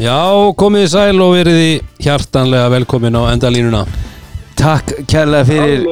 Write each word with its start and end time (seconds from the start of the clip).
Já, 0.00 0.16
komið 0.56 0.86
í 0.86 0.88
sæl 0.88 1.18
og 1.20 1.34
verið 1.34 1.58
í 1.60 1.72
hjartanlega 2.00 2.70
velkomin 2.72 3.18
á 3.20 3.22
endalínuna. 3.34 3.82
Takk 4.56 4.94
kærlega 5.04 5.44
fyrir 5.44 5.82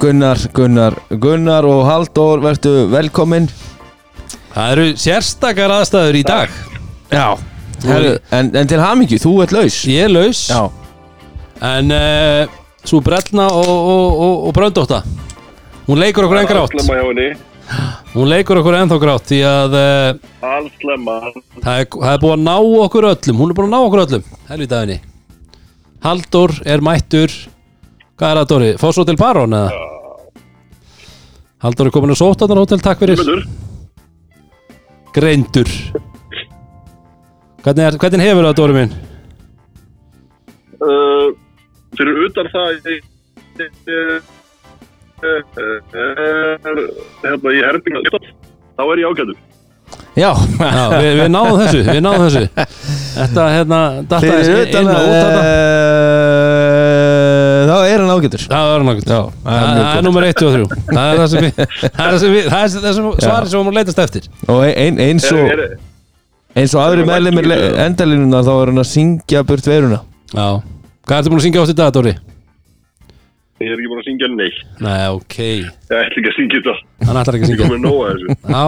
Gunnar, 0.00 0.42
Gunnar, 0.52 0.96
Gunnar 1.08 1.64
og 1.64 1.86
Halldór 1.88 2.42
Vertu 2.44 2.74
velkomin. 2.92 3.48
Það 4.52 4.74
eru 4.74 4.84
sérstakar 5.00 5.72
aðstæður 5.72 6.18
í 6.20 6.24
dag. 6.28 6.52
Já. 7.08 7.30
Herru, 7.84 8.12
en, 8.32 8.52
en 8.60 8.68
til 8.68 8.82
hamingju, 8.82 9.20
þú 9.24 9.32
ert 9.46 9.56
laus. 9.56 9.80
Ég 9.88 10.04
er 10.04 10.12
laus. 10.12 10.44
Já. 10.52 10.68
En 11.64 11.96
uh, 11.96 12.60
svo 12.84 13.00
brellna 13.04 13.48
og, 13.48 13.72
og, 13.72 14.20
og, 14.26 14.46
og 14.48 14.54
bröndótta 14.56 15.00
Hún 15.86 16.00
leikur 16.00 16.26
okkur 16.26 16.40
enn 16.40 16.48
grátt 16.48 16.74
Allslemma 16.74 16.96
hjá 16.98 17.06
henni 17.08 17.28
Hún 18.14 18.28
leikur 18.30 18.58
okkur 18.60 18.76
ennþá 18.78 18.96
grátt 19.02 19.30
Því 19.30 19.38
að 19.48 19.74
uh, 19.78 20.18
Allslemma 20.44 21.14
það, 21.24 21.78
er, 21.80 21.86
það 21.88 22.10
er 22.12 22.20
búið 22.22 22.34
að 22.36 22.42
ná 22.44 22.54
okkur 22.84 23.06
öllum. 23.10 23.38
Hún 23.40 23.50
er 23.52 23.56
búið 23.58 23.66
að 23.68 23.72
ná 23.74 23.78
okkur 23.88 24.02
öllum. 24.04 24.26
Helvitaðinni 24.50 24.98
Halldór 26.04 26.52
er 26.68 26.82
mættur. 26.84 27.32
Hvað 28.20 28.30
er 28.30 28.40
það 28.42 28.48
Dóri? 28.52 28.70
Fór 28.82 28.92
svo 28.94 29.04
til 29.08 29.16
Baron 29.18 29.56
eða? 29.56 29.70
Halldór 31.64 31.88
er 31.88 31.94
komin 31.96 32.12
að 32.12 32.20
sóta 32.20 32.44
þarna 32.44 32.60
hótel, 32.66 32.82
takk 32.84 33.00
fyrir. 33.00 33.22
Greindur. 35.16 35.70
Hvernig, 37.64 37.86
er, 37.88 37.96
hvernig 38.02 38.26
hefur 38.28 38.44
það 38.50 38.58
Dóri 38.60 38.76
minn? 38.76 38.92
uh, 40.84 41.32
Fyrir 41.96 42.20
utan 42.26 42.48
það 42.52 42.90
ég- 42.90 43.04
eh, 43.62 43.70
eh, 43.94 44.32
Hérna 47.24 47.50
í 47.54 47.64
herpinga 47.64 47.98
Þá 48.74 48.82
er 48.84 48.98
ég 49.02 49.10
ágæður 49.10 49.36
Já, 50.14 50.30
Já, 50.30 50.84
við, 51.02 51.10
við 51.18 51.28
náðum 51.34 51.56
þessu, 51.58 51.80
við 51.88 52.00
náðum 52.04 52.22
þessu. 52.24 52.42
Þetta, 53.14 53.42
hérna, 53.50 53.78
þessi 54.12 54.52
utan 54.60 54.80
inn 54.80 54.90
og 54.94 55.00
út 55.02 55.16
þetta 55.18 55.42
uh, 55.42 56.84
Þá 57.64 57.74
er 57.90 57.98
hann 58.04 58.12
ágætur. 58.14 58.44
Það 58.46 58.70
er 58.74 58.84
nákvæmt 58.88 59.10
Já, 59.10 59.18
Það 59.44 59.58
er 59.64 59.98
er 59.98 60.04
nummer 60.06 60.26
1 60.28 60.44
og 60.46 60.54
3 60.54 60.62
Það 60.94 61.06
er 61.08 61.16
það 61.18 61.28
sem 61.32 61.42
við 61.44 61.52
Það 61.58 62.04
er 62.04 62.12
það 62.14 62.20
sem 62.22 62.32
við 62.36 62.44
Það 62.52 62.62
er 62.62 62.68
það 62.74 62.94
sem 62.98 63.08
svarið 63.24 63.48
sem 63.50 63.58
við 63.58 63.64
múum 63.66 63.76
leitast 63.78 64.02
eftir. 64.04 64.28
Og 64.54 64.60
ein, 64.68 65.00
eins 65.08 65.26
Er, 65.28 65.34
og 65.34 65.52
er, 65.54 65.64
eins 66.62 66.76
og 66.78 66.84
aðri 66.84 67.02
er 67.02 67.08
mættur 67.10 67.50
í- 67.50 67.72
endalínuna 67.88 68.44
þá 68.46 68.52
er 68.54 68.72
hann 68.72 68.82
að 68.84 68.88
syngja 68.92 69.42
burt 69.50 69.66
veruna 69.70 70.00
Já. 70.30 70.48
Hvað 71.04 71.18
ertu 71.20 71.34
búin 71.34 71.42
að 71.42 71.46
syngja 71.48 71.64
átt 71.66 71.74
í 71.74 71.78
dag, 71.82 71.90
Dóri? 71.98 72.14
Ég 73.62 73.70
er 73.70 73.78
ekki 73.78 73.90
búin 73.90 74.00
að 74.02 74.06
syngja 74.08 74.28
neitt. 74.34 74.56
Nei, 74.82 75.02
ok. 75.14 75.36
Ég 75.38 75.68
ætla 75.94 76.18
ekki 76.18 76.30
að 76.30 76.38
syngja 76.38 76.58
þetta. 76.58 76.74
Hann 77.06 77.18
ætlar 77.20 77.34
ekki 77.38 77.44
að 77.46 77.50
Ég 77.50 77.54
syngja 77.54 77.68
kom 77.68 77.74
með 77.74 77.82
nóga 77.86 78.06
þessu. 78.10 78.26
Já. 78.50 78.64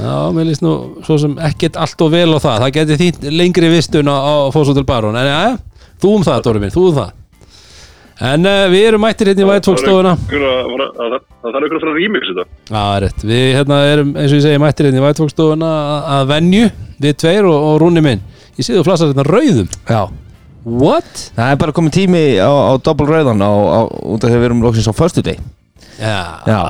Já, 0.00 0.16
mér 0.36 0.44
líst 0.46 0.62
nú 0.64 0.72
svo 1.04 1.16
sem 1.20 1.32
ekkert 1.48 1.76
allt 1.80 2.00
og 2.04 2.10
vel 2.12 2.30
á 2.36 2.38
það. 2.40 2.58
Það 2.64 2.74
geti 2.76 2.98
þýtt 3.00 3.24
lengri 3.32 3.68
vistun 3.72 4.08
á, 4.12 4.16
á 4.16 4.34
Fósóttil 4.54 4.84
Baron 4.86 5.16
En 5.18 5.26
já, 5.26 5.40
þú 6.00 6.08
um 6.18 6.22
það, 6.24 6.44
Dóri 6.46 6.60
minn, 6.62 6.70
þú 6.74 6.84
um 6.90 6.94
það. 7.00 7.10
En 8.20 8.44
uh, 8.44 8.68
við 8.68 8.84
erum 8.90 9.00
mættir 9.00 9.30
hérna 9.32 9.42
í 9.46 9.48
Vætfólkstofuna 9.48 10.12
Það 10.20 11.52
þarf 11.54 11.64
ykkur 11.64 11.76
að 11.76 11.80
fara 11.80 11.92
að 11.94 11.96
remix 11.96 12.24
þetta. 12.28 12.44
Já, 12.44 12.76
það 12.76 12.92
er 12.92 13.00
rétt. 13.06 13.20
Við 13.30 13.44
hérna 13.56 13.76
erum, 13.88 14.10
eins 14.20 14.30
og 14.30 14.36
ég 14.36 14.44
segi, 14.44 14.60
mættir 14.60 14.84
hérna 14.90 15.00
í 15.00 15.04
Vætfólkstofuna 15.06 15.70
að- 15.80 16.04
að 16.18 16.26
venju, 16.34 16.66
við 17.00 17.12
tveir 17.24 17.44
og, 17.48 17.58
og 17.64 17.80
What? 20.64 21.30
Það 21.36 21.52
er 21.54 21.60
bara 21.62 21.74
komið 21.76 21.94
tími 21.96 22.22
á, 22.36 22.50
á 22.50 22.72
doppel 22.84 23.08
rauðan 23.08 23.40
á, 23.40 23.48
á, 23.48 23.80
út 23.88 24.20
af 24.24 24.28
því 24.28 24.36
að 24.36 24.42
við 24.42 24.48
erum 24.50 24.62
loksins 24.64 24.90
á 24.90 24.94
förstu 24.96 25.24
deg 25.24 25.40
Já. 26.00 26.40
Já. 26.48 26.60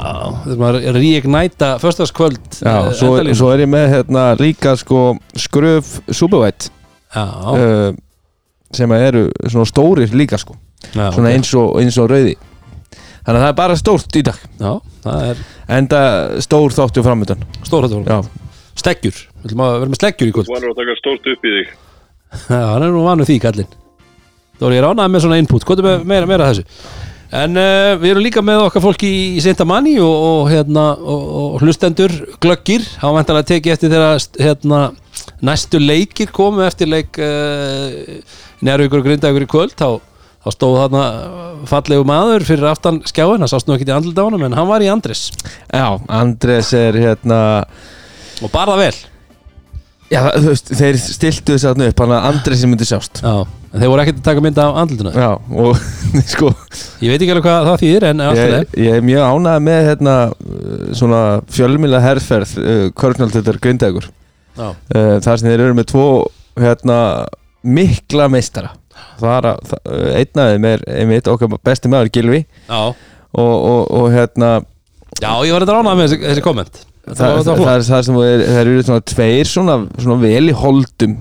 Þessum 0.43 0.65
að 0.67 0.77
reignæta 0.97 1.69
föstaskvöld. 1.79 2.41
Já, 2.59 2.73
eh, 2.89 2.93
svo, 2.99 3.11
svo 3.39 3.51
er 3.55 3.63
ég 3.63 3.71
með 3.71 3.85
hérna 3.93 4.25
líka 4.41 4.73
sko 4.79 5.17
skröf 5.39 6.01
supervætt 6.11 6.71
Já, 7.15 7.25
uh, 7.27 7.91
sem 8.75 8.91
að 8.91 9.07
eru 9.09 9.23
svona 9.47 9.67
stórir 9.71 10.15
líka 10.15 10.39
sko 10.39 10.55
já, 10.95 11.11
svona 11.11 11.31
ok. 11.31 11.35
eins, 11.35 11.51
og, 11.59 11.73
eins 11.83 11.99
og 11.99 12.11
rauði 12.11 12.37
þannig 13.27 13.37
að 13.37 13.43
það 13.43 13.49
er 13.51 13.59
bara 13.59 13.79
stórt 13.79 14.19
í 14.19 14.23
dag 14.27 14.39
Já, 14.59 14.73
það 15.07 15.27
er 15.31 15.43
enda 15.79 16.03
stór 16.43 16.75
þáttu 16.75 17.05
framöndan 17.07 17.43
stóratól. 17.67 18.03
Já, 18.07 18.23
Steggjur. 18.81 19.17
Við 19.43 19.51
ætlum 19.51 19.63
að 19.67 19.75
vera 19.77 19.91
með 19.91 19.99
sleggjur 20.01 20.31
í 20.31 20.33
kvöld. 20.35 20.49
Þú 20.49 20.57
er 20.57 20.67
að 20.71 20.79
taka 20.79 20.95
stórt 21.01 21.27
upp 21.35 21.47
í 21.47 21.55
þig 21.57 21.71
Já, 22.31 22.61
hann 22.71 22.85
er 22.87 22.93
nú 22.95 23.03
vanur 23.05 23.27
því, 23.29 23.37
kallinn. 23.43 23.73
Þá 24.61 24.67
er 24.69 24.75
ég 24.77 24.83
ránaði 24.85 25.13
með 25.15 25.23
svona 25.25 25.39
input. 25.41 25.65
Hvað 25.65 25.81
er 25.81 25.87
með 25.87 26.03
meira, 26.11 26.29
meira 26.29 26.51
þessu? 26.51 26.65
En 27.41 27.55
uh, 27.57 27.95
við 28.03 28.11
erum 28.11 28.25
líka 28.27 28.43
með 28.45 28.65
okkar 28.67 28.83
fólki 28.85 29.09
í, 29.09 29.23
í 29.39 29.41
Seinta 29.41 29.65
Manni 29.69 29.95
og, 30.03 30.11
og, 30.11 30.41
hérna, 30.51 30.91
og, 30.99 31.23
og 31.41 31.65
hlustendur 31.65 32.13
glöggir. 32.43 32.85
Há 33.01 33.07
vantar 33.15 33.39
að 33.39 33.53
teki 33.55 33.73
eftir 33.73 33.93
þegar 33.93 34.21
hérna, 34.43 34.81
næstu 35.47 35.81
leikir 35.81 36.35
komu 36.35 36.67
eftir 36.67 36.91
leik 36.91 37.17
uh, 37.23 38.19
Njárvíkur 38.61 39.01
og 39.01 39.07
Grindavíkur 39.09 39.47
í 39.47 39.51
kvöld. 39.55 39.77
Þá, 39.79 40.03
þá 40.45 40.51
stóð 40.59 40.77
þarna 40.83 41.07
fallegu 41.71 42.09
maður 42.11 42.45
fyrir 42.51 42.69
aftan 42.69 43.01
skjáin. 43.09 43.41
Það 43.47 43.55
sást 43.55 43.71
nú 43.71 43.79
ekki 43.79 43.89
í 43.89 43.95
andlut 43.97 44.21
á 44.21 44.27
honum 44.27 44.45
en 44.51 44.59
hann 44.59 44.69
var 44.69 44.85
í 44.85 44.91
Andres. 44.93 45.31
já 45.73 45.87
Andres 46.21 46.75
er 46.77 47.01
hérna 47.01 47.41
Og 48.41 48.53
bara 48.53 48.75
það 48.75 48.85
vel. 48.85 49.10
Já, 50.11 50.25
þú 50.35 50.49
veist, 50.51 50.71
þeir 50.75 50.97
stiltu 50.99 51.55
þess 51.55 51.67
að 51.71 51.83
upp 51.87 52.01
hann 52.03 52.13
að 52.17 52.25
Andres 52.33 52.63
myndi 52.67 52.87
sjást 52.89 53.21
Já, 53.23 53.35
en 53.47 53.83
þeir 53.83 53.91
voru 53.93 54.03
ekkert 54.03 54.17
að 54.19 54.25
taka 54.27 54.43
mynda 54.43 54.65
af 54.67 54.79
andlutuna. 54.83 55.13
Já, 55.15 55.29
og 55.63 55.79
sko 56.33 56.51
Ég 56.99 57.13
veit 57.13 57.21
ekki 57.23 57.35
alveg 57.37 57.47
hvað 57.47 57.69
það 57.69 57.85
þýðir 57.85 58.07
en 58.09 58.25
alltaf 58.25 58.51
leið. 58.55 58.75
ég 58.83 58.97
er 58.97 59.07
mjög 59.07 59.29
ánægð 59.31 59.63
með 59.69 59.87
hérna 59.87 60.17
svona 60.99 61.21
fjölmjöla 61.55 62.03
herrferð 62.03 62.57
uh, 62.59 62.83
Körnaldöldar 62.99 63.61
Grindavíkur 63.63 64.11
Já. 64.59 64.67
uh, 64.67 65.15
þar 65.23 65.41
sem 65.45 65.53
þeir 65.53 65.65
eru 65.69 65.79
með 65.79 65.89
tvo 65.93 66.09
hérna 66.59 66.99
mikla 67.79 68.27
meistara 68.35 68.75
það 69.21 69.37
er 69.37 69.51
að, 69.53 69.75
uh, 69.79 70.13
einn 70.19 70.43
af 70.43 70.53
þeim 70.57 70.69
er 70.75 70.87
einmitt 70.99 71.31
okkar 71.31 71.55
besti 71.71 71.93
maður 71.93 72.11
Gilvi 72.19 72.43
Já, 72.43 72.83
og, 72.83 73.55
og, 73.55 73.83
og 73.95 74.11
hérna 74.11 74.57
já 75.21 75.33
ég 75.47 75.55
var 75.55 75.63
þetta 75.63 75.79
ránað 75.79 76.01
með 76.01 76.09
þessi, 76.09 76.25
þessi 76.27 76.45
komment 76.51 76.83
það, 77.07 77.17
Það 77.17 77.35
það 77.35 77.45
það, 77.45 77.61
það, 77.65 77.75
er 77.75 77.85
það 77.91 78.07
sem 78.09 78.19
þeir, 78.21 78.47
þeir 78.47 78.63
eru 78.63 78.87
svona 78.89 79.05
tveir 79.15 79.51
svona, 79.51 79.77
svona 79.99 80.19
vel 80.25 80.49
í 80.51 80.57
holdum 80.63 81.15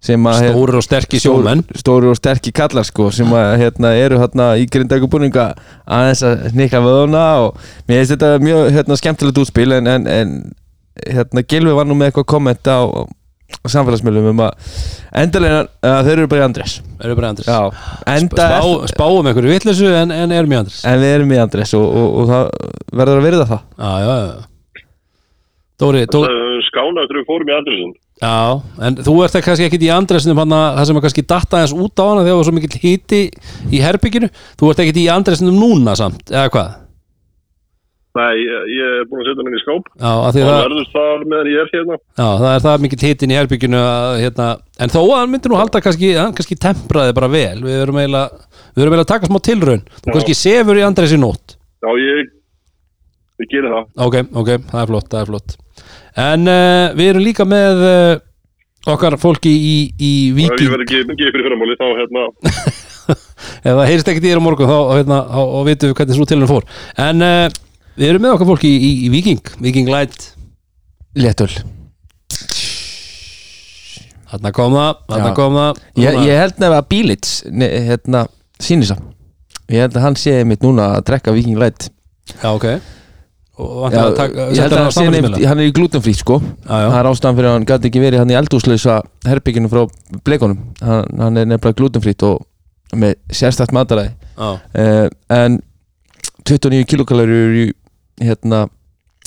sem 0.00 0.26
að 0.30 0.38
Stórir 0.48 0.78
og 0.78 0.84
sterkir 0.86 1.20
sjómenn. 1.20 1.62
stóri 1.76 2.08
og 2.08 2.16
sterkir 2.16 2.54
kallar 2.56 2.86
sko 2.88 3.10
sem 3.12 3.28
að 3.36 3.50
hérna 3.60 3.90
eru 4.00 4.16
hérna 4.22 4.46
í 4.56 4.64
grindækubúninga 4.72 5.50
aðeins 5.84 6.22
að 6.24 6.46
snikka 6.54 6.80
vöðuna 6.80 7.24
og 7.44 7.58
mér 7.84 8.00
finnst 8.00 8.14
þetta 8.14 8.30
mjög 8.40 8.70
hérna 8.78 8.96
skemmtilegt 8.96 9.42
útspil 9.42 9.76
en, 9.76 9.90
en, 9.92 10.08
en 10.08 10.32
hérna 11.04 11.44
Gilvi 11.44 11.76
var 11.76 11.88
nú 11.88 11.98
með 12.00 12.14
eitthvað 12.14 12.30
komment 12.32 12.72
á, 12.72 12.80
á 12.80 13.66
samfélagsmiðlum 13.68 14.30
um 14.32 14.40
að 14.46 14.80
endalega 15.20 15.62
að 15.84 16.02
þeir 16.08 16.16
eru 16.16 16.30
bara 16.32 16.40
í 16.40 16.48
Andres 16.48 16.80
bara 16.96 17.12
í 17.12 17.28
Andres 17.34 17.50
já, 17.52 17.60
enda 18.16 18.46
Spá, 18.56 18.92
Spáum 18.94 19.28
einhverju 19.28 19.52
vitleysu 19.52 19.90
en, 20.00 20.14
en 20.16 20.32
erum 20.32 20.56
í 20.56 20.62
Andres 20.62 20.80
en 20.88 20.96
við 21.02 21.12
erum 21.18 21.36
í 21.36 21.42
Andres 21.44 21.76
og, 21.76 21.84
og, 21.84 22.08
og 22.22 22.32
það 22.32 22.48
verður 23.02 23.20
að 23.20 23.28
virða 23.28 23.50
það. 23.52 23.66
Já, 23.76 23.92
já, 24.00 24.14
já 24.24 24.48
Dóri, 25.80 26.04
er 26.04 26.64
skána 26.68 27.04
eftir 27.06 27.20
við 27.20 27.28
fórum 27.30 27.50
í 27.50 27.56
Andresen 27.56 27.94
Já, 28.20 28.60
en 28.84 28.98
þú 29.00 29.14
ert 29.24 29.32
það 29.32 29.46
kannski 29.46 29.66
ekkit 29.70 29.86
í 29.86 29.92
Andresnum 29.94 30.42
hann 30.42 30.52
það 30.52 30.84
sem 30.90 31.00
er 31.00 31.04
kannski 31.06 31.26
datta 31.32 31.62
eins 31.62 31.72
út 31.72 32.02
á 32.02 32.04
hana 32.04 32.20
þegar 32.26 32.34
það 32.34 32.40
var 32.42 32.48
svo 32.50 32.56
mikill 32.58 32.82
hiti 32.82 33.22
í 33.72 33.80
herbygginu 33.80 34.28
Þú 34.60 34.70
ert 34.72 34.84
ekkit 34.84 35.00
í 35.00 35.08
Andresnum 35.14 35.56
núna 35.56 35.96
samt, 35.96 36.26
eða 36.28 36.52
hvað? 36.52 36.78
Nei, 38.10 38.40
ég, 38.42 38.80
er 38.82 39.04
búin 39.06 39.20
að 39.22 39.28
setja 39.28 39.38
hann 39.38 39.48
inn 39.52 39.54
í 39.54 39.60
skáp. 39.62 39.90
Já, 39.94 40.12
því 40.34 40.42
Það 40.42 40.56
verður 40.64 40.88
það 40.90 41.20
meðan 41.30 41.50
ég 41.50 41.60
er 41.60 41.68
hérna. 41.70 41.98
Já, 42.18 42.26
það 42.26 42.48
er 42.50 42.64
það 42.64 42.82
mikill 42.84 43.04
hitin 43.04 43.30
í 43.30 43.36
herbygginu 43.38 43.78
að, 43.86 44.14
hérna, 44.24 44.46
En 44.82 44.90
þó 44.90 44.98
að 45.04 45.12
hann 45.14 45.30
myndi 45.30 45.52
nú 45.52 45.58
halda 45.60 45.82
kannski, 45.84 46.10
hann 46.18 46.34
kannski 46.34 46.58
tempraði 46.58 47.14
bara 47.20 47.28
vel. 47.30 47.62
Við 47.62 47.76
erum 47.84 48.00
eiginlega, 48.02 48.98
að 49.04 49.06
taka 49.12 49.30
smá 49.30 49.38
tilraun. 49.46 49.84
Þú 50.00 50.10
Já. 50.10 50.14
kannski 50.16 50.36
sefur 50.40 50.80
í 50.80 50.84
Andres 50.88 51.14
í 51.14 51.20
nótt. 51.22 51.54
Já, 51.86 51.90
ég, 52.02 52.34
ég 53.40 53.50
gerir 53.50 53.72
það. 53.74 53.86
Ok, 54.06 54.16
ok, 54.42 54.50
það 54.70 54.82
er 54.82 54.90
flott, 54.92 55.08
það 55.12 55.22
er 55.22 55.30
flott. 55.30 55.56
En 56.20 56.50
uh, 56.50 56.90
við 56.98 57.12
erum 57.12 57.24
líka 57.24 57.46
með 57.48 57.82
uh, 57.86 58.12
okkar 58.94 59.16
fólki 59.20 59.50
í, 59.52 59.74
í 59.96 60.12
ef 60.30 60.38
ég 60.40 60.52
Viking 60.52 60.72
verð 60.74 60.86
ekki 60.86 61.02
mikið 61.08 61.32
fyrir 61.34 61.48
fyrramáli 61.48 61.78
þá 61.80 61.88
hérna. 62.00 62.28
Ef 63.60 63.72
það 63.72 63.86
heyrist 63.88 64.08
ekkert 64.12 64.26
í 64.26 64.30
þér 64.30 64.40
á 64.40 64.44
morgun 64.44 64.68
þá 64.70 64.78
hérna, 64.98 65.18
vitum 65.66 65.90
við 65.90 65.96
hvernig 65.98 66.18
svo 66.18 66.26
tilhörn 66.28 66.50
fór. 66.50 66.66
En 67.00 67.24
uh, 67.24 67.60
við 67.96 68.12
erum 68.12 68.24
með 68.26 68.36
okkar 68.36 68.50
fólki 68.52 68.70
í, 68.70 68.90
í 69.06 69.12
Viking 69.12 69.52
Viking 69.60 69.90
Light 69.90 70.30
léttul 71.18 71.50
Þarna 74.30 74.52
kom 74.54 74.76
það, 74.76 75.00
Já. 75.10 75.30
kom 75.34 75.56
það. 75.58 75.78
Ég, 75.98 76.18
ég 76.28 76.36
held 76.38 76.52
nefnilega 76.54 76.82
að 76.84 76.90
Bílits 76.92 77.32
hérna 77.50 78.20
sýnisa 78.62 78.94
ég 79.70 79.82
held 79.82 79.96
að 79.98 80.04
hann 80.04 80.18
sé 80.18 80.36
mitt 80.46 80.62
núna 80.62 80.92
að 81.00 81.08
drekka 81.08 81.34
Viking 81.34 81.58
Light. 81.58 81.88
Já, 82.36 82.52
ok 82.52 82.99
Og 83.60 83.92
Já, 83.92 84.02
taka, 84.16 84.46
ég 84.54 84.62
held 84.64 84.74
að 84.74 84.82
hann 84.82 84.94
sé 84.96 85.06
nefnt, 85.12 85.38
hann 85.50 85.60
er 85.60 85.68
í 85.68 85.72
glutenfrí 85.76 86.14
sko. 86.16 86.38
Já. 86.40 86.76
það 86.76 86.98
er 87.00 87.08
ástæðan 87.10 87.38
fyrir 87.38 87.50
að 87.50 87.56
hann 87.58 87.66
gæti 87.68 87.90
ekki 87.90 88.02
verið 88.02 88.22
hann 88.22 88.32
í 88.32 88.36
eldúslausa 88.40 88.98
herbygginu 89.26 89.70
frá 89.72 89.82
bleikonum 90.26 90.60
hann, 90.80 91.10
hann 91.20 91.40
er 91.40 91.48
nefnilega 91.50 91.78
glutenfrít 91.80 92.24
og 92.28 92.40
með 92.96 93.16
sérstætt 93.36 93.74
mataræði. 93.76 94.14
Já, 94.34 94.50
uh, 94.50 95.08
en 95.36 95.58
29 96.48 96.86
kilokalóri 96.90 97.40
í 97.64 97.66
hérna 98.24 98.64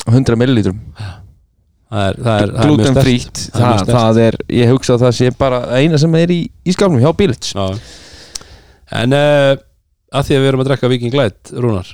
100 0.10 0.40
millilítrum. 0.40 0.80
Það 1.94 2.08
er, 2.10 2.16
það 2.26 2.40
er, 2.42 2.54
það 3.86 4.20
er 4.24 4.38
ég 4.58 4.72
hugsa 4.74 4.96
að 4.96 5.04
það 5.06 5.18
sé 5.20 5.34
bara 5.38 5.60
eina 5.78 6.00
sem 6.02 6.16
er 6.18 6.32
í, 6.34 6.40
í 6.50 6.74
skálnum 6.74 7.04
hjá 7.04 7.12
Bílits. 7.18 7.54
Já. 7.54 7.78
en 9.04 9.14
uh, 9.14 9.54
að 10.14 10.28
því 10.28 10.38
að 10.38 10.42
við 10.42 10.50
erum 10.52 10.64
að 10.64 10.72
drekka 10.72 10.90
Viking 10.92 11.18
Light 11.18 11.54
Rúnar 11.54 11.92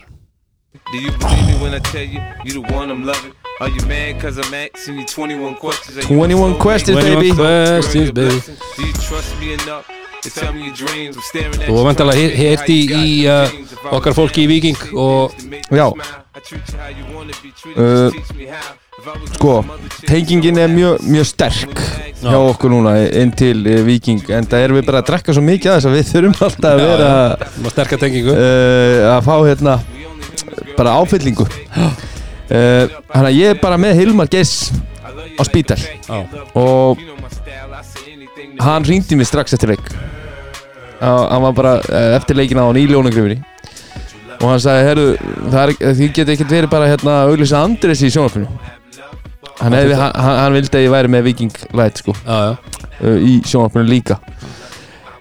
Do 0.92 0.98
you 0.98 1.12
believe 1.12 1.46
me 1.46 1.54
when 1.62 1.76
I 1.76 1.80
tell 1.80 2.02
you 2.02 2.20
you 2.44 2.54
the 2.54 2.74
one 2.74 2.90
I'm 2.90 3.06
loving? 3.06 3.34
Are 3.62 3.70
you 3.70 3.86
mad 3.86 4.20
cause 4.20 4.40
I'm 4.40 4.52
asking 4.52 4.98
you 4.98 5.06
21 5.06 5.56
questions? 5.58 5.98
Are 5.98 6.02
you 6.02 6.08
21 6.08 6.52
a 6.52 6.56
questions, 6.56 6.98
21 6.98 7.22
baby. 7.22 7.36
questions, 7.36 8.12
baby. 8.12 8.40
Do 8.76 8.86
you 8.88 8.94
trust 8.94 9.40
me 9.40 9.54
enough 9.54 9.86
Þú 10.20 11.76
var 11.78 11.86
vantilega 11.86 12.32
heyrt 12.36 12.68
í, 12.68 12.80
uh, 13.24 13.48
okkar 13.96 14.16
fólki 14.18 14.44
í 14.44 14.50
Viking 14.50 14.82
og 15.00 15.32
Já. 15.72 15.86
Uh, 17.78 18.12
sko, 19.38 19.54
tengingin 20.10 20.60
er 20.60 20.68
mjög, 20.74 21.06
mjög 21.08 21.30
sterk 21.30 21.80
hjá 22.20 22.36
okkur 22.36 22.74
núna 22.74 22.98
inn 23.22 23.32
til 23.32 23.62
uh, 23.64 23.80
Viking 23.88 24.26
en 24.28 24.50
það 24.50 24.66
erum 24.66 24.82
við 24.82 24.90
bara 24.90 25.00
að 25.06 25.08
drekka 25.14 25.38
svo 25.38 25.46
mikið 25.46 25.72
að 25.72 25.78
þess 25.78 25.88
að 25.88 25.96
við 25.96 26.12
þurfum 26.12 26.36
alltaf 26.50 26.74
að 26.74 26.84
vera 26.84 27.14
uh, 28.36 29.08
að 29.14 29.24
fá 29.30 29.36
hérna 29.38 29.78
bara 30.80 30.96
áfyllingu. 31.02 31.46
Uh, 32.50 32.88
Þannig 33.12 33.28
að 33.30 33.36
ég 33.38 33.54
er 33.54 33.60
bara 33.62 33.78
með 33.81 34.00
Hilmar 34.02 34.31
Geiss 34.31 34.72
á 35.38 35.44
spítal. 35.48 35.80
Og 36.58 37.00
hann 38.64 38.88
ringdi 38.88 39.20
mig 39.20 39.30
strax 39.30 39.54
eftir 39.56 39.76
leik. 39.76 39.92
Hann 41.00 41.46
var 41.46 41.54
bara 41.56 41.78
eh, 41.88 42.16
eftir 42.18 42.36
leikin 42.36 42.60
á 42.60 42.68
hann 42.68 42.80
í 42.80 42.84
ljónagrifinni. 42.90 43.40
Og 44.40 44.48
hann 44.48 44.60
sagði, 44.64 44.84
herru, 44.88 45.06
er, 45.62 45.72
þið 45.96 46.12
geta 46.16 46.34
ekkert 46.34 46.52
verið 46.56 46.72
bara 46.72 46.90
hérna 46.90 47.16
að 47.22 47.34
auglýsa 47.34 47.62
Andres 47.64 48.04
í 48.04 48.12
sjónarfinu 48.12 48.48
hann, 49.60 49.76
hefði, 49.76 49.96
hann, 50.00 50.14
hann 50.16 50.56
vildi 50.56 50.80
að 50.80 50.86
ég 50.86 50.94
væri 50.94 51.12
með 51.12 51.26
Viking 51.28 51.58
Light 51.76 52.00
sko, 52.00 52.16
Já, 52.24 52.38
já, 52.48 52.78
uh, 53.04 53.18
í 53.20 53.34
sjónarfinu 53.48 53.88
líka. 53.88 54.20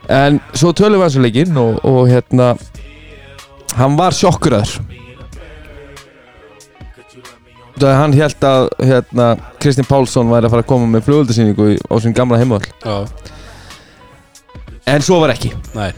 En 0.08 0.38
svo 0.54 0.70
tölum 0.72 1.00
við 1.02 1.08
hans 1.08 1.18
um 1.18 1.26
leikinn 1.26 1.58
og, 1.60 1.80
og 1.86 2.06
hérna 2.08 2.52
hann 3.78 3.98
var 3.98 4.16
sjokkuraður 4.16 4.78
hann 7.84 8.14
held 8.16 8.44
að 8.44 8.68
hérna, 8.82 9.28
Kristinn 9.62 9.88
Pálsson 9.88 10.30
væri 10.30 10.48
að 10.48 10.54
fara 10.54 10.64
að 10.64 10.70
koma 10.70 10.88
með 10.90 11.06
flugöldasýningu 11.08 11.68
á 11.78 11.94
sin 12.02 12.16
gamla 12.16 12.38
heimavall 12.40 12.66
já, 12.82 12.96
en 14.88 15.04
svo 15.04 15.18
var 15.22 15.34
ekki. 15.34 15.52
Nei. 15.76 15.90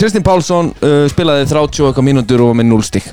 Kristinn 0.00 0.24
Pálsson 0.24 0.72
uh, 0.80 1.04
spilaði 1.12 1.48
30 1.50 1.84
og 1.84 1.90
eitthvað 1.90 2.08
mínútur 2.08 2.44
og 2.44 2.52
var 2.52 2.60
með 2.62 2.70
0 2.72 2.86
stík 2.88 3.10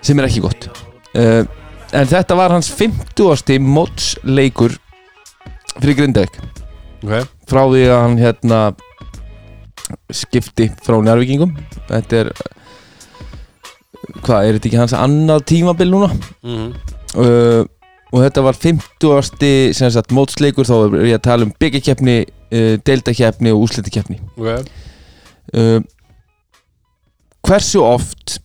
sem 0.00 0.18
er 0.18 0.26
ekki 0.26 0.42
gott. 0.44 0.68
Uh, 1.12 1.44
en 1.92 2.08
þetta 2.08 2.36
var 2.38 2.54
hans 2.54 2.70
50. 2.72 3.58
mótsleikur 3.62 4.76
fyrir 5.76 5.98
Grindavík. 5.98 6.38
Ok, 7.04 7.28
frá 7.48 7.62
því 7.64 7.84
að 7.88 8.00
hann 8.04 8.16
hérna 8.20 8.60
skipti 10.14 10.68
frá 10.84 10.98
njárvíkingum 11.02 11.54
þetta 11.88 12.24
er 12.24 12.32
hvað, 14.24 14.46
er 14.46 14.56
þetta 14.56 14.70
ekki 14.70 14.80
hans 14.80 14.96
annað 14.96 15.44
tímabil 15.50 15.92
núna? 15.92 16.10
Mhm, 16.46 16.66
uh, 17.20 17.62
og 18.10 18.24
þetta 18.24 18.42
var 18.42 18.58
50. 18.58 19.72
sem 19.76 19.90
sagt 19.94 20.12
mótsleikur 20.14 20.66
þá 20.66 20.76
er 20.80 21.08
ég 21.12 21.18
að 21.20 21.26
tala 21.28 21.46
um 21.46 21.54
byggjakeppni 21.62 22.16
uh, 22.26 22.74
deildakeppni 22.86 23.52
og 23.54 23.66
úslitakeppni 23.68 24.18
ok. 24.34 24.70
Uh, 25.54 25.80
hversu 27.46 27.82
oft 27.82 28.38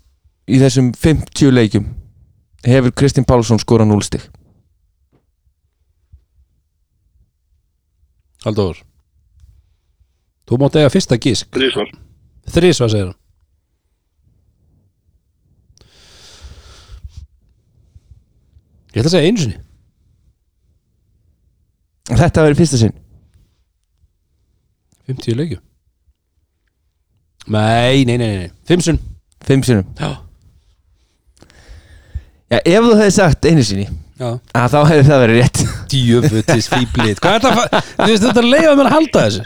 í 0.49 0.59
þessum 0.61 0.91
50 0.93 1.53
leikjum 1.53 1.87
hefur 2.65 2.93
Kristinn 2.97 3.25
Pálsson 3.25 3.61
skorað 3.61 3.91
0 3.93 4.05
stig? 4.05 4.25
Halldór. 8.45 8.77
Þú 10.45 10.57
mátt 10.61 10.75
eiga 10.77 10.91
fyrsta 10.93 11.17
gísk. 11.17 11.49
Þrísvar. 11.55 11.89
Þrísvar 12.53 12.91
segir 12.93 13.07
hann 13.07 13.24
Ég 18.95 19.01
ætla 19.01 19.09
að 19.09 19.15
segja 19.17 19.29
einu 19.31 19.41
sinni. 19.43 19.57
Þetta 22.15 22.45
verið 22.45 22.59
fyrsta 22.61 22.79
sinn. 22.79 22.93
50 25.09 25.35
leikju 25.37 25.59
Nei, 27.53 28.05
nei, 28.09 28.15
nei, 28.17 28.29
nei. 28.39 28.47
Fimmsun 28.65 28.97
5 29.45 29.65
sinnum. 29.67 29.85
Já, 29.99 30.07
Já, 32.49 32.57
ef 32.61 32.85
þú 32.87 32.95
hefði 32.97 33.13
sagt 33.13 33.45
einu 33.49 33.63
sinni 33.65 33.85
já. 33.85 34.31
að 34.57 34.71
þá 34.73 34.77
hefði 34.89 35.03
það 35.09 35.21
verið 35.25 35.37
rétt. 35.41 35.61
Djöfutis 35.91 36.69
fýblið. 36.71 37.19
Hvað 37.21 37.35
er 37.37 37.43
það 37.45 37.59
að 37.61 37.91
Þú 37.99 38.07
veist 38.09 38.25
þetta 38.25 38.43
leiða 38.47 38.73
mér 38.79 38.89
að 38.89 38.95
halda 38.95 39.23
þessu. 39.27 39.43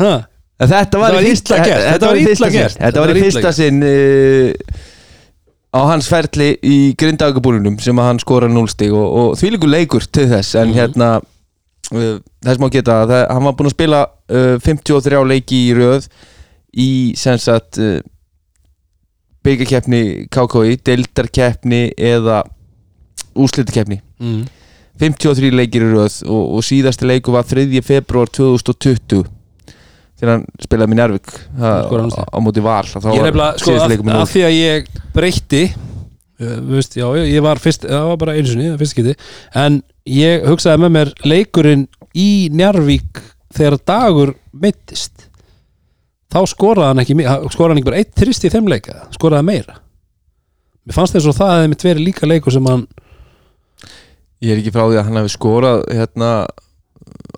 Ha, 0.00 0.14
En 0.56 0.70
Þetta 0.72 1.00
var, 1.02 1.12
Þetta 1.12 1.20
var 1.20 1.20
í 1.20 1.28
fyrsta, 1.28 1.56
illa 1.56 1.66
gert, 1.66 1.84
þetta 1.84 1.92
þetta 1.92 2.06
var 2.06 2.08
var 2.08 2.16
í 2.16 2.24
illa 2.24 2.30
fyrsta 2.32 2.48
gert, 2.54 2.72
sinn 2.72 2.80
Þetta 2.80 2.86
þetta 2.86 3.00
var 3.00 3.08
var 3.08 3.12
í 3.12 3.20
illa 3.20 3.26
fyrsta 3.28 3.44
gert. 3.44 3.58
sinn 3.60 3.76
uh, 3.84 4.50
á 5.76 5.80
hans 5.92 6.08
ferli 6.08 6.54
í 6.64 6.76
grindagabúlunum 6.98 7.76
sem 7.82 7.98
að 8.00 8.08
hann 8.10 8.20
skora 8.22 8.48
0 8.48 8.68
stig 8.72 8.94
og, 8.96 9.06
og 9.20 9.36
þvílíkur 9.40 9.68
leikur 9.72 10.06
til 10.08 10.28
þess 10.32 10.54
en 10.56 10.70
Mhm. 10.72 10.76
hérna 10.78 11.08
uh, 11.92 12.18
þess 12.44 12.62
má 12.62 12.70
geta 12.72 13.02
að 13.04 13.12
það, 13.12 13.24
hann 13.34 13.44
var 13.44 13.56
búinn 13.58 13.70
að 13.70 13.76
spila 13.76 14.00
uh, 14.08 14.56
53 14.64 15.22
leiki 15.30 15.62
í 15.68 15.72
röð 15.76 16.08
í 16.76 16.90
sem 17.16 17.38
sagt 17.38 17.78
uh, 17.78 18.00
byggjakeppni 19.46 20.26
KKI, 20.32 20.76
deildarkeppni 20.86 21.82
eða 21.96 22.40
úslitakeppni 23.36 24.00
mm. 24.18 24.46
53 24.98 25.52
leikir 25.54 25.84
í 25.86 25.92
röð 25.92 26.22
og, 26.26 26.56
og 26.56 26.64
síðasti 26.66 27.06
leiku 27.06 27.34
var 27.36 27.44
3. 27.46 27.68
februar 27.84 28.30
2020 28.32 29.26
þegar 30.16 30.32
hann 30.32 30.46
spilaði 30.64 30.92
með 30.92 31.00
Njárvík 31.00 31.34
á, 31.60 32.38
móti 32.42 32.64
val 32.64 32.84
þá 32.88 33.10
Ég 33.12 33.20
var 33.20 33.28
nefnilega, 33.28 33.58
sko, 33.60 33.76
núll. 34.08 34.24
því 34.32 34.44
að 34.46 34.56
ég 34.56 34.90
breytti 35.16 35.62
uh, 35.74 36.56
veist, 36.72 36.96
Já, 36.96 37.06
ég 37.20 37.44
var 37.44 37.60
fyrst 37.62 37.86
Það 37.86 38.08
var 38.10 38.20
bara 38.24 38.36
einu 38.38 38.50
sinni, 38.50 38.70
það 38.72 38.82
fyrst 38.84 38.98
geti 39.00 39.16
En 39.64 39.80
ég 40.08 40.46
hugsaði 40.48 40.84
með 40.84 40.94
mér 40.96 41.14
leikurinn 41.26 41.86
í 42.16 42.28
Njarvík 42.56 43.22
þegar 43.56 43.78
dagur 43.88 44.34
mittist 44.56 45.26
þá 46.32 46.40
skoraði 46.50 46.90
hann 46.90 47.02
ekki 47.02 47.16
skoraði 47.54 47.72
hann 47.72 47.80
ekki 47.80 47.88
bara 47.90 48.00
eitt 48.02 48.14
trist 48.18 48.44
í 48.44 48.52
þeim 48.52 48.68
leika 48.70 49.06
skoraði 49.14 49.40
hann 49.40 49.50
meira? 49.50 49.76
Mér 50.86 50.96
fannst 50.98 51.16
þess 51.16 51.30
að 51.30 51.40
það 51.40 51.52
hefði 51.54 51.70
mitt 51.72 51.84
verið 51.86 52.06
líka 52.06 52.28
leikur 52.28 52.54
sem 52.54 52.68
hann 52.70 52.84
ég 54.44 54.52
er 54.52 54.60
ekki 54.60 54.74
frá 54.74 54.84
því 54.84 55.00
að 55.00 55.06
hann 55.08 55.20
hefði 55.20 55.32
skorað 55.34 55.84
hérna 55.96 56.30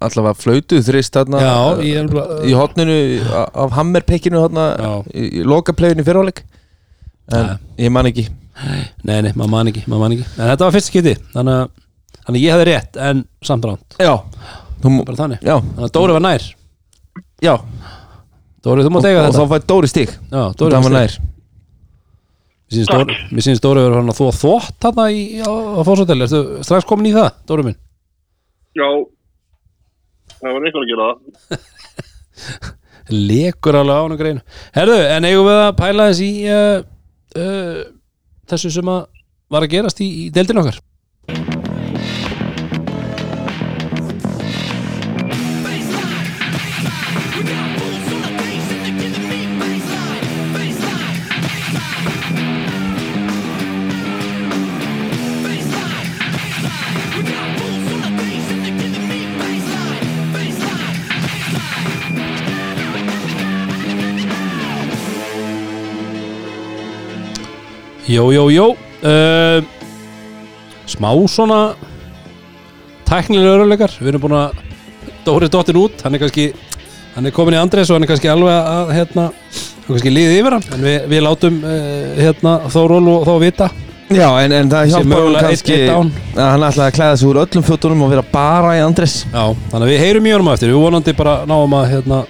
allavega 0.05 0.35
flautu 0.38 0.78
þrist 0.85 1.17
þarna 1.17 1.40
Já, 1.43 1.55
ég 1.87 2.11
bara 2.12 2.38
í 2.47 2.55
hotninu 2.57 2.97
af 3.64 3.75
hammerpekkinu 3.78 4.43
þarna 4.45 4.67
Já. 4.78 4.90
í, 5.14 5.25
í 5.40 5.45
lokapleginu 5.49 6.05
fyrirháleik 6.07 6.45
en 7.35 7.50
ég 7.76 7.93
man 7.93 8.09
ekki. 8.09 8.28
Nei, 9.07 9.21
nei, 9.23 9.33
maður 9.37 9.50
man 9.52 9.71
ekki, 9.71 9.85
maður 9.87 10.00
man 10.02 10.14
ekki. 10.17 10.25
En 10.38 10.49
þetta 10.50 10.64
var 10.67 10.75
fyrst 10.75 10.90
geti 10.95 11.12
Þannig 11.35 11.55
að, 11.55 11.69
þannig 12.25 12.38
að 12.40 12.45
ég 12.47 12.55
hefði 12.57 12.67
rétt 12.71 12.97
en 13.09 13.21
samt 13.47 13.69
ránt 13.69 13.99
já, 14.02 14.14
þú, 14.83 14.93
Bara 15.05 15.19
þannig. 15.21 15.45
Já, 15.47 15.57
Þannig 15.61 15.87
að 15.88 15.93
Dóri 15.99 16.17
var 16.17 16.25
nær. 16.25 16.47
Já. 17.45 17.55
Dóri, 18.67 18.83
þú 18.83 18.90
og, 18.90 18.95
mátt 18.97 19.07
eiga 19.11 19.21
og 19.23 19.28
þetta. 19.28 19.43
þá 19.45 19.52
fæði 19.52 19.69
Dóri 19.71 19.90
stig. 19.93 20.14
Já, 20.33 20.40
Dóri 20.59 20.81
var 20.83 20.95
nær. 20.97 21.19
Mér 22.69 23.45
sýnist 23.47 23.62
Dóri, 23.64 23.81
verið 23.81 23.97
hann 23.97 24.11
að 24.12 24.19
þú 24.19 24.26
að 24.28 24.40
þvótt 24.43 24.75
þarna 24.85 25.05
í, 25.14 25.21
á, 25.40 25.49
á 25.49 25.81
fórsóteli 25.88 26.26
Ertu 26.26 26.40
strax 26.67 26.85
komin 26.88 27.09
í 27.09 27.14
það, 27.14 27.28
Dóri 27.49 27.64
minn? 27.69 27.78
Já, 28.76 28.88
það 30.40 30.57
var 30.57 30.68
einhvern 30.68 30.85
að 30.85 30.90
gera 30.92 31.09
það. 31.09 31.62
Lekur 33.28 33.78
alveg 33.78 33.97
á 33.97 34.02
hann 34.04 34.18
greinu 34.21 34.42
Herðu, 34.76 34.99
en 35.14 35.26
eigum 35.28 35.47
við 35.49 35.61
að 35.62 35.76
pæla 35.78 36.09
þess 36.11 36.25
í 36.26 36.33
uh, 36.52 36.83
uh, 37.40 37.78
þessu 38.52 38.73
sem 38.75 38.90
að 38.92 39.07
var 39.49 39.64
að 39.64 39.73
gerast 39.73 40.02
í, 40.04 40.09
í 40.26 40.28
deildin 40.35 40.61
okkar 40.61 40.80
Jó, 68.08 68.30
jó, 68.32 68.48
jó. 68.48 68.66
Uh, 69.02 69.60
Smá 70.88 71.10
svona 71.28 71.74
tæknilega 73.06 73.52
öruleikar 73.58 73.92
Við 74.00 74.08
erum 74.10 74.22
búin 74.24 74.34
að 74.38 74.62
Dóri 75.26 75.48
dottir 75.52 75.76
út, 75.76 76.00
hann 76.02 76.16
er 76.16 76.22
kannski 76.22 76.46
hann 77.14 77.28
er 77.28 77.34
komin 77.36 77.54
í 77.54 77.58
Andres 77.60 77.90
og 77.90 77.98
hann 77.98 78.06
er 78.06 78.10
kannski 78.10 78.30
alveg 78.32 78.54
að 78.54 78.92
hérna, 78.96 79.26
hann 79.28 79.84
er 79.84 79.90
kannski 79.92 80.12
liðið 80.14 80.38
yfir 80.38 80.54
hann. 80.56 80.64
En 80.72 80.84
við, 80.86 80.96
við 81.12 81.22
látum 81.26 81.58
uh, 81.60 81.82
hérna, 82.16 82.52
Þóról 82.72 83.02
og 83.12 83.26
þá 83.28 83.32
vita. 83.42 83.68
Já, 84.08 84.28
en, 84.40 84.54
en 84.56 84.70
það 84.72 84.94
honum 84.94 85.10
mögulega 85.12 85.50
kannski 85.50 85.76
að 85.84 85.98
hann 86.40 86.64
ætlaði 86.70 86.86
að 86.86 86.94
klæða 86.96 87.18
sig 87.20 87.28
úr 87.28 87.40
öllum 87.42 87.66
fötunum 87.66 88.04
og 88.06 88.12
vera 88.14 88.22
bara 88.32 88.70
í 88.78 88.80
Andres 88.80 89.18
Já, 89.28 89.42
þannig 89.68 89.82
að 89.84 89.92
við 89.92 90.00
heyrum 90.06 90.28
í 90.30 90.32
honum 90.32 90.48
eftir. 90.54 90.72
Við 90.72 90.86
vonandi 90.86 91.14
bara 91.18 91.34
náum 91.50 91.76
að 91.76 91.90
hérna 91.92 92.22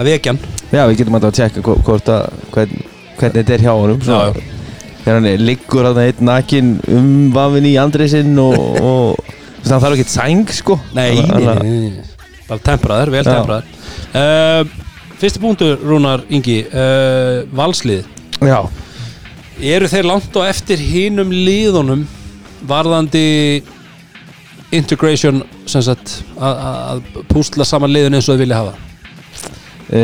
að 0.00 0.08
vekja 0.14 0.32
hann. 0.32 0.40
Já, 0.72 0.82
við 0.88 0.96
getum 1.02 1.18
alltaf 1.20 1.34
að 1.34 1.38
tjekka 1.42 1.66
hvo- 1.68 1.76
hvort 1.84 2.08
að 2.16 2.40
hvern, 2.54 2.80
hvernig 3.20 3.36
þetta 3.42 3.56
er 3.58 3.66
hjá 3.66 3.72
honum 3.76 4.00
Já, 4.08 4.18
já. 4.30 4.59
Þegar 5.04 5.16
hann 5.18 5.28
er 5.30 5.38
liggur 5.42 5.88
að 5.88 5.98
það 6.00 6.10
einn 6.10 6.26
nakin 6.30 6.70
umvafin 7.00 7.66
í 7.70 7.74
Andresinn 7.80 8.38
og, 8.42 8.58
og 8.80 9.16
þú 9.24 9.62
veist, 9.62 9.72
hann 9.72 9.82
þarf 9.84 9.96
ekki 9.98 10.12
sæng 10.14 10.52
sko. 10.56 10.76
Nei, 10.96 11.08
nei, 11.14 11.24
Þannig 11.30 11.50
að- 11.54 11.64
nei, 11.64 12.04
bara 12.48 12.64
tempraður, 12.70 13.12
vel 13.16 13.24
tempraður. 13.24 13.64
Uh, 14.14 14.64
Fyrsti 15.20 15.40
punktur, 15.42 15.74
Rúnar 15.84 16.22
Ingi. 16.32 16.62
Uh, 16.72 17.42
Valslið. 17.52 18.06
Já, 18.40 18.60
Eru 19.60 19.84
þeir 19.92 20.06
langt 20.08 20.32
á 20.40 20.48
eftir 20.48 20.80
hinum 20.80 21.28
liðunum 21.34 22.06
varðandi 22.64 23.60
integration 24.72 25.42
sem 25.68 25.82
sagt 25.82 26.22
að- 26.38 26.60
að 26.64 26.78
að 26.94 27.24
púsla 27.28 27.66
saman 27.68 27.90
liðun 27.92 28.14
eins 28.16 28.28
og 28.28 28.36
þau 28.38 28.40
vilja 28.40 28.56
hafa? 28.56 28.74
E, 29.92 30.00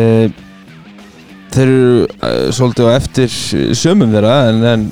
þeir 1.57 1.71
eru 1.71 2.03
uh, 2.05 2.49
svolítið 2.55 2.89
á 2.89 2.93
eftir 2.97 3.39
sömum 3.77 4.13
þeirra 4.15 4.35
en, 4.51 4.67
en 4.73 4.85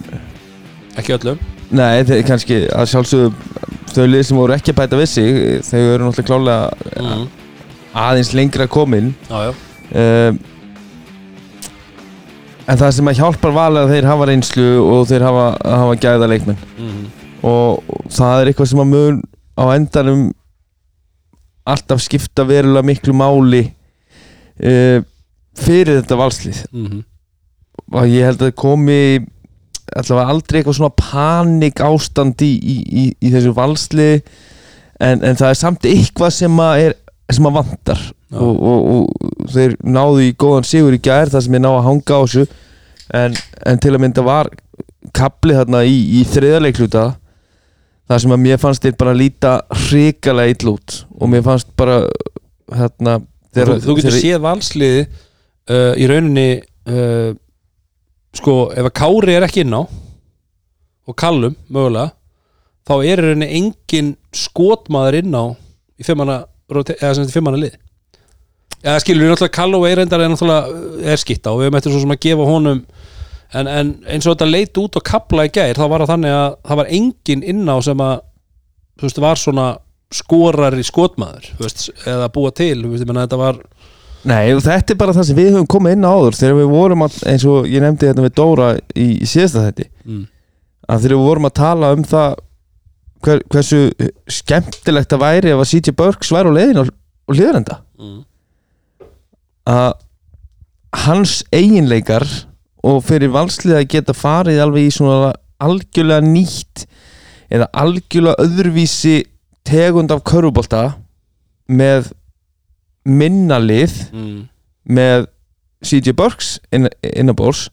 ekki 1.01 1.17
öllum? 1.19 1.43
Nei, 1.75 2.05
þeir 2.07 2.25
kannski 2.29 2.61
að 2.73 2.91
sjálfsögðu 2.93 3.29
þau 3.95 4.07
lið 4.11 4.25
sem 4.27 4.39
voru 4.39 4.57
ekki 4.57 4.73
að 4.73 4.81
bæta 4.81 4.99
við 4.99 5.11
sig 5.13 5.29
þau 5.67 5.79
eru 5.81 6.09
náttúrulega 6.09 6.29
klálega 6.31 7.05
mm. 7.05 7.25
aðeins 8.05 8.33
lengra 8.37 8.67
komin. 8.71 9.13
Já, 9.29 9.49
já, 9.49 9.55
uh, 10.01 10.55
en 12.65 12.81
það 12.81 12.95
sem 12.97 13.11
að 13.11 13.21
hjálpar 13.21 13.55
val 13.55 13.71
er 13.75 13.83
að 13.85 13.93
þeir 13.93 14.09
hafa 14.09 14.29
reynslu 14.31 14.69
og 14.81 15.07
þeir 15.11 15.27
hafa, 15.27 15.47
hafa 15.69 15.97
gæða 16.01 16.31
leikmenn. 16.33 16.61
Og, 17.45 17.83
og 17.85 18.07
það 18.13 18.41
er 18.41 18.51
eitthvað 18.51 18.71
sem 18.71 18.81
að 18.81 18.93
mun 18.95 19.19
á 19.61 19.65
endanum 19.75 20.23
alltaf 21.69 22.01
skipta 22.05 22.47
verulega 22.49 22.87
miklu 22.89 23.17
máli. 23.17 23.67
Uh, 24.57 25.03
fyrir 25.59 26.01
þetta 26.03 26.19
valslið 26.21 26.63
Mm. 26.73 27.05
og 27.95 28.09
ég 28.11 28.25
held 28.27 28.41
að 28.43 28.49
það 28.51 28.57
komi 28.63 28.99
allavega 29.95 30.33
aldrei 30.33 30.59
eitthvað 30.61 30.77
svona 30.79 30.97
panik 30.99 31.81
ástand 31.85 32.43
í, 32.43 32.51
í, 32.59 32.77
í, 32.83 33.05
í 33.21 33.31
þessu 33.35 33.53
valslið 33.55 34.23
en, 35.05 35.21
en 35.23 35.37
það 35.39 35.49
er 35.53 35.59
samt 35.61 35.87
eitthvað 35.87 36.33
sem 36.35 36.61
að, 36.65 36.75
er, 36.89 36.95
sem 37.31 37.47
að 37.51 37.57
vantar 37.59 38.01
Já. 38.35 38.39
og, 38.41 38.63
og, 38.65 38.87
og 39.45 39.51
þeir 39.55 39.77
náðu 39.85 40.25
í 40.27 40.33
góðan 40.41 40.67
sigur 40.67 40.97
í 40.97 41.03
gær 41.05 41.31
það 41.31 41.45
sem 41.47 41.59
er 41.59 41.63
ná 41.67 41.71
að 41.75 41.85
hanga 41.89 42.17
á 42.19 42.21
þessu 42.25 42.47
en, 43.15 43.37
en 43.69 43.83
til 43.85 43.93
að 43.95 44.03
mynda 44.07 44.25
var 44.27 44.51
kapli 45.15 45.55
þarna 45.59 45.85
í, 45.87 45.95
í 46.19 46.25
þriðarleikluta 46.33 47.05
það 48.09 48.25
sem 48.25 48.35
að 48.35 48.43
mér 48.49 48.59
fannst 48.65 48.83
þeir 48.85 48.97
bara 49.01 49.15
líta 49.17 49.53
hrikalega 49.85 50.57
ill 50.57 50.73
út 50.75 50.99
og 51.21 51.31
mér 51.31 51.45
fannst 51.47 51.71
bara 51.79 52.01
hérna 52.73 53.21
Þú, 53.55 53.77
þú 53.85 53.95
getur 54.01 54.15
séð 54.19 54.41
valsliði 54.43 55.03
uh, 55.71 55.93
í 55.97 56.09
rauninni 56.11 56.49
uh, 56.61 57.31
sko, 58.35 58.57
ef 58.75 58.91
að 58.91 58.97
Kári 58.99 59.37
er 59.37 59.47
ekki 59.47 59.65
inn 59.65 59.77
á 59.77 59.83
og 59.85 61.17
Kallum, 61.21 61.57
mögulega 61.69 62.15
þá 62.85 62.95
er 62.99 63.23
í 63.23 63.29
rauninni 63.29 63.51
engin 63.61 64.13
skotmaður 64.35 65.21
inn 65.23 65.37
á 65.37 65.45
í 66.01 66.07
fimmana, 66.07 66.43
eða 66.69 67.15
sem 67.15 67.25
þetta 67.25 67.37
fimmana 67.37 67.61
lið. 67.61 67.77
Eða 68.85 69.01
skilur 69.01 69.25
við 69.25 69.33
náttúrulega 69.33 69.57
Calloway 69.57 69.97
reyndar 69.97 70.21
er 70.21 70.33
náttúrulega 70.33 71.13
er 71.13 71.21
skitta 71.21 71.55
og 71.55 71.61
við 71.61 71.69
höfum 71.69 71.79
eftir 71.79 71.95
svo 71.95 72.03
sem 72.03 72.13
að 72.13 72.25
gefa 72.27 72.49
honum 72.49 72.83
en, 73.55 73.71
en 73.71 73.93
eins 74.11 74.27
og 74.27 74.35
þetta 74.35 74.49
leit 74.51 74.81
út 74.83 74.99
og 74.99 75.07
kapla 75.07 75.47
í 75.49 75.53
gær 75.55 75.79
þá 75.79 75.87
var 75.89 76.05
það 76.05 76.13
þannig 76.13 76.37
að 76.37 76.57
það 76.69 76.81
var 76.81 76.91
engin 76.99 77.47
inn 77.55 77.65
á 77.65 77.77
sem 77.87 78.05
að 78.05 78.15
þú 78.99 79.07
veist, 79.07 79.23
var 79.25 79.41
svona 79.41 79.67
skorar 80.15 80.77
í 80.79 80.85
skotmaður 80.87 81.49
veist, 81.63 81.87
eða 82.05 82.29
búa 82.35 82.53
til, 82.55 82.77
þú 82.83 82.93
veist, 82.93 83.07
ég 83.07 83.11
menna 83.11 83.25
þetta 83.25 83.41
var 83.41 83.63
Nei, 84.25 84.55
þetta 84.65 84.95
er 84.95 84.99
bara 85.01 85.13
það 85.17 85.27
sem 85.29 85.37
við 85.37 85.51
höfum 85.53 85.69
komið 85.75 85.97
inn 85.99 86.07
á 86.09 86.13
áður 86.17 86.39
þegar 86.39 86.57
við 86.61 86.71
vorum 86.73 87.05
að, 87.05 87.19
eins 87.29 87.45
og 87.51 87.67
ég 87.69 87.85
nefndi 87.85 88.09
þetta 88.09 88.25
með 88.25 88.37
Dóra 88.39 88.69
í, 88.97 89.09
í 89.21 89.29
síðasta 89.29 89.67
þetti 89.67 89.87
mm. 90.05 90.23
að 90.89 91.05
þegar 91.05 91.17
við 91.17 91.27
vorum 91.29 91.49
að 91.49 91.57
tala 91.61 91.91
um 91.97 92.05
það 92.09 92.39
hver, 93.25 93.43
hversu 93.53 93.81
skemmtilegt 94.39 95.13
það 95.13 95.25
væri 95.25 95.53
ef 95.53 95.61
að 95.61 95.71
CJ 95.73 95.97
Burks 95.99 96.33
væri 96.33 96.53
á 96.53 96.57
leiðin 96.57 96.83
og, 96.85 96.95
og 97.29 97.39
liðrenda 97.41 97.81
Mm. 97.95 98.25
að 99.71 99.93
hans 101.05 101.35
eiginleikar 101.55 102.25
og 102.85 103.05
fyrir 103.07 103.31
valslið 103.31 103.77
að 103.79 103.87
geta 103.93 104.17
farið 104.19 104.59
alveg 104.65 104.89
í 104.89 104.95
svona 104.97 105.31
algjörlega 105.63 106.27
nýtt 106.27 106.83
eða 107.55 107.69
algjörlega 107.85 108.45
öðruvísi 108.45 109.15
tegund 109.65 110.11
af 110.11 110.25
körfubolta 110.27 110.83
með 111.71 112.11
minna 113.05 113.59
lið 113.61 113.95
Mm. 114.15 114.45
með 114.89 115.27
CJ 115.85 116.15
Burks 116.17 116.59
inn, 116.73 116.89
innabórs 117.05 117.67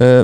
uh, 0.00 0.22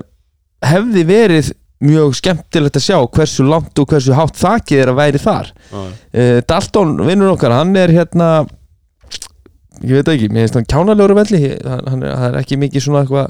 hefði 0.64 1.02
verið 1.08 1.50
mjög 1.84 2.14
skemmtilegt 2.18 2.78
að 2.80 2.86
sjá 2.88 2.96
hversu 3.14 3.44
langt 3.46 3.78
og 3.78 3.86
hversu 3.92 4.14
hátt 4.16 4.34
þakið 4.40 4.80
er 4.82 4.90
að 4.90 4.96
væri 4.98 5.20
þar. 5.22 5.50
Já, 5.70 5.82
uh, 5.84 6.38
Dalton, 6.48 6.96
vinnur 7.06 7.34
okkar, 7.36 7.52
hann 7.54 7.76
er 7.78 7.92
hérna 7.94 8.30
ég 9.84 9.94
veit 10.00 10.08
ekki, 10.10 10.30
mér 10.32 10.48
finnst 10.48 10.56
hann 10.58 10.66
kjánalegur 10.72 11.14
á 11.14 11.20
velli, 11.20 11.40
hann, 11.62 11.84
hann 11.92 12.02
er, 12.02 12.14
er 12.30 12.38
ekki 12.40 12.58
mikið 12.58 12.82
svona 12.88 13.04
eitthvað 13.04 13.28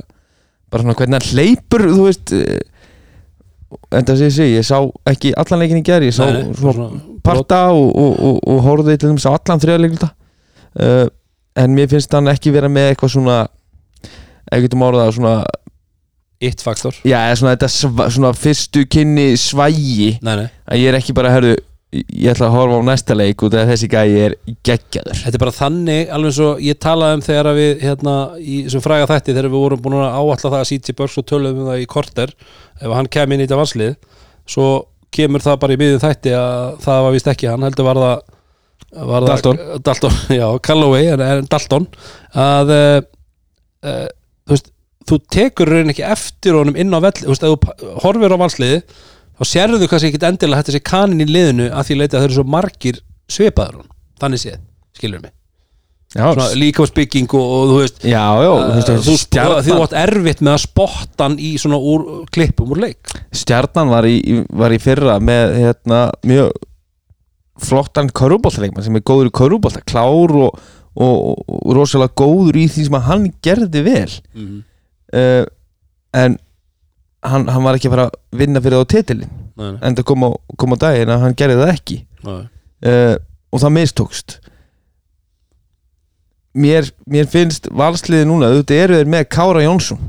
bara 0.72 0.84
svona 0.84 0.96
hvernig 0.96 1.18
hann 1.18 1.28
hleypur 1.34 1.84
þú 1.90 2.06
veist 2.06 2.32
uh, 2.38 2.60
en 3.98 4.06
það 4.08 4.22
sé 4.22 4.46
ég, 4.48 4.54
ég 4.62 4.64
sá 4.64 4.78
ekki 5.12 5.34
allan 5.36 5.60
leikin 5.60 5.82
í 5.82 5.84
gerð, 5.84 6.08
ég 6.08 6.16
sá 6.16 6.24
Nei, 6.30 6.54
svona 6.56 6.88
parta 7.26 7.66
og, 7.76 7.90
og, 7.92 8.14
og, 8.30 8.38
og 8.48 8.62
horfði 8.64 8.96
til 9.02 9.10
þess 9.12 9.28
að 9.28 9.36
allan 9.42 9.62
þriðarleikluta 9.66 10.08
uh, 10.82 11.06
en 11.58 11.74
mér 11.76 11.88
finnst 11.90 12.12
hann 12.14 12.30
ekki 12.32 12.52
vera 12.54 12.70
með 12.72 12.92
eitthvað 12.92 13.14
svona 13.16 13.38
ef 14.52 14.62
getum 14.64 14.84
orðað 14.88 15.14
svona 15.18 15.38
It 16.38 16.60
faktor. 16.62 16.94
Já, 17.02 17.16
eða 17.26 17.38
svona 17.40 17.52
þetta 17.56 17.68
sva, 17.74 18.04
svona 18.14 18.28
fyrstu 18.38 18.84
kynni 18.86 19.32
svægi. 19.42 20.12
Nei, 20.22 20.36
nei, 20.38 20.44
að 20.70 20.78
ég 20.78 20.92
er 20.92 20.98
ekki 21.00 21.14
bara, 21.18 21.32
herðu 21.34 21.56
ég 21.90 22.28
ætla 22.30 22.46
að 22.46 22.52
horfa 22.54 22.76
á 22.78 22.82
næsta 22.84 23.16
leik 23.16 23.42
út 23.42 23.54
af 23.56 23.66
þessi 23.72 23.88
gæi 23.90 24.12
er 24.26 24.34
geggjaður. 24.68 25.18
Þetta 25.24 25.34
er 25.38 25.42
bara 25.42 25.54
þannig 25.56 26.12
alveg 26.14 26.30
eins 26.30 26.40
og 26.44 26.60
ég 26.62 26.78
talaði 26.84 27.16
um 27.18 27.24
þegar 27.24 27.48
að 27.50 27.58
við 27.58 27.82
hérna 27.86 28.14
í 28.38 28.58
þessum 28.66 28.84
fræga 28.84 29.08
þætti 29.08 29.34
þegar 29.34 29.48
við 29.48 29.64
vorum 29.64 29.82
búin 29.86 29.96
að 29.98 30.18
áalla 30.20 30.36
það 30.44 30.56
að 30.60 30.66
CJ 30.70 30.96
Burks 31.00 31.18
og 31.18 31.26
töluðum 31.32 31.62
um 31.64 31.70
það 31.72 31.82
í 31.82 31.88
korter 31.96 32.34
ef 32.78 32.94
hann 33.00 33.08
kem 33.16 33.32
inn 33.34 33.42
í 33.42 33.46
þetta 33.48 33.60
vanslið 33.62 33.94
svo 34.54 34.66
kemur 35.18 35.42
það 35.48 35.58
bara 35.64 35.74
í 35.74 35.80
miðjum 35.80 36.04
þætti 36.04 36.36
að 36.36 36.76
það 36.84 37.02
var 37.08 37.16
vist 37.16 37.32
ekki 37.32 37.48
hann 37.50 37.64
heldur 37.66 37.88
var 37.88 38.02
það- 38.04 38.22
Dalton. 38.88 39.58
Dalton, 39.84 40.14
já, 40.40 40.46
Calloway 40.64 41.10
en, 41.12 41.44
Dalton 41.50 41.86
að 42.32 42.72
uh, 42.72 42.98
uh, 43.84 44.06
þú 44.48 44.56
veist 44.56 44.72
þú 45.08 45.18
tekur 45.32 45.72
raun 45.72 45.92
ekki 45.92 46.04
eftir 46.08 46.56
honum 46.56 46.76
inn 46.78 46.92
á 46.92 47.00
vell 47.04 47.16
þú 47.20 47.32
veist, 47.32 47.44
ef 47.44 47.56
þú 47.56 47.94
horfir 48.04 48.34
á 48.36 48.38
valsliði 48.40 48.78
þá 49.38 49.48
sérðu 49.52 49.88
kannski 49.90 50.12
ekki 50.12 50.24
endilega 50.28 50.62
þetta 50.62 50.76
sé 50.76 50.84
kanin 50.84 51.24
í 51.24 51.28
liðinu 51.28 51.68
að 51.70 51.90
því 51.90 51.98
leiti 52.00 52.16
að 52.16 52.22
þau 52.22 52.28
eru 52.28 52.38
svo 52.38 52.46
margir 52.56 53.02
svipaður 53.28 53.82
hún, 53.82 53.90
þannig 54.22 54.44
séð, 54.44 54.62
skilur 54.96 55.22
mig? 55.24 55.34
Líkamsbygging 56.56 57.28
og, 57.36 57.50
og 57.52 57.64
þú 57.68 57.80
veist 57.82 58.04
já, 58.08 58.24
já 58.40 58.48
uh, 58.48 58.78
þú 58.80 58.94
þú, 59.04 59.16
þú, 59.28 59.56
þú 59.66 59.80
átt 59.84 59.96
erfitt 60.00 60.40
með 60.40 60.54
að 60.54 60.62
spotta 60.62 61.26
hann 61.26 61.36
í 61.36 61.50
svona 61.60 61.76
úr, 61.76 62.06
klippum 62.32 62.72
úr 62.72 62.80
leik. 62.86 63.12
Stjarnan 63.36 63.92
var, 63.92 64.08
í, 64.08 64.38
var 64.48 64.72
í 64.72 64.80
fyrra 64.80 65.18
með 65.20 65.52
hérna, 65.58 66.06
mjög 66.24 66.56
flottan 67.62 68.10
körubóltaleikmann 68.14 68.86
sem 68.86 68.98
er 68.98 69.04
góður 69.06 69.30
í 69.30 69.34
körubólta 69.38 69.82
klár 69.86 70.34
og, 70.46 70.58
og, 70.98 71.44
og 71.46 71.72
rosalega 71.76 72.14
góður 72.18 72.60
í 72.60 72.66
því 72.70 72.88
sem 72.88 72.98
hann 73.08 73.30
gerði 73.44 73.84
vel. 73.86 74.10
Mm. 74.34 74.60
uh, 75.14 75.44
en 76.18 76.38
hann, 77.26 77.48
hann 77.50 77.64
var 77.66 77.78
ekki 77.78 77.90
að 77.90 77.96
fara 77.96 78.08
að 78.10 78.42
vinna 78.42 78.62
fyrir 78.64 78.82
þá 78.84 78.92
titilin 78.94 79.32
nei, 79.58 79.70
nei, 79.72 79.80
en 79.82 79.98
það 79.98 80.06
kom 80.10 80.28
á, 80.28 80.30
kom 80.60 80.76
á 80.76 80.82
daginn 80.86 81.14
að 81.14 81.24
hann 81.26 81.38
gerði 81.38 81.58
það 81.62 81.74
ekki. 81.74 81.98
Uh, 82.28 83.16
og 83.48 83.62
það 83.62 83.74
mistókst. 83.78 84.38
Mér, 86.58 86.88
mér 87.06 87.28
finnst 87.30 87.68
valsliði 87.76 88.26
núna, 88.26 88.50
auðvitað 88.50 88.82
eru 88.82 88.98
þeir 88.98 89.10
með 89.12 89.28
Kára 89.34 89.62
Jónsson 89.62 90.00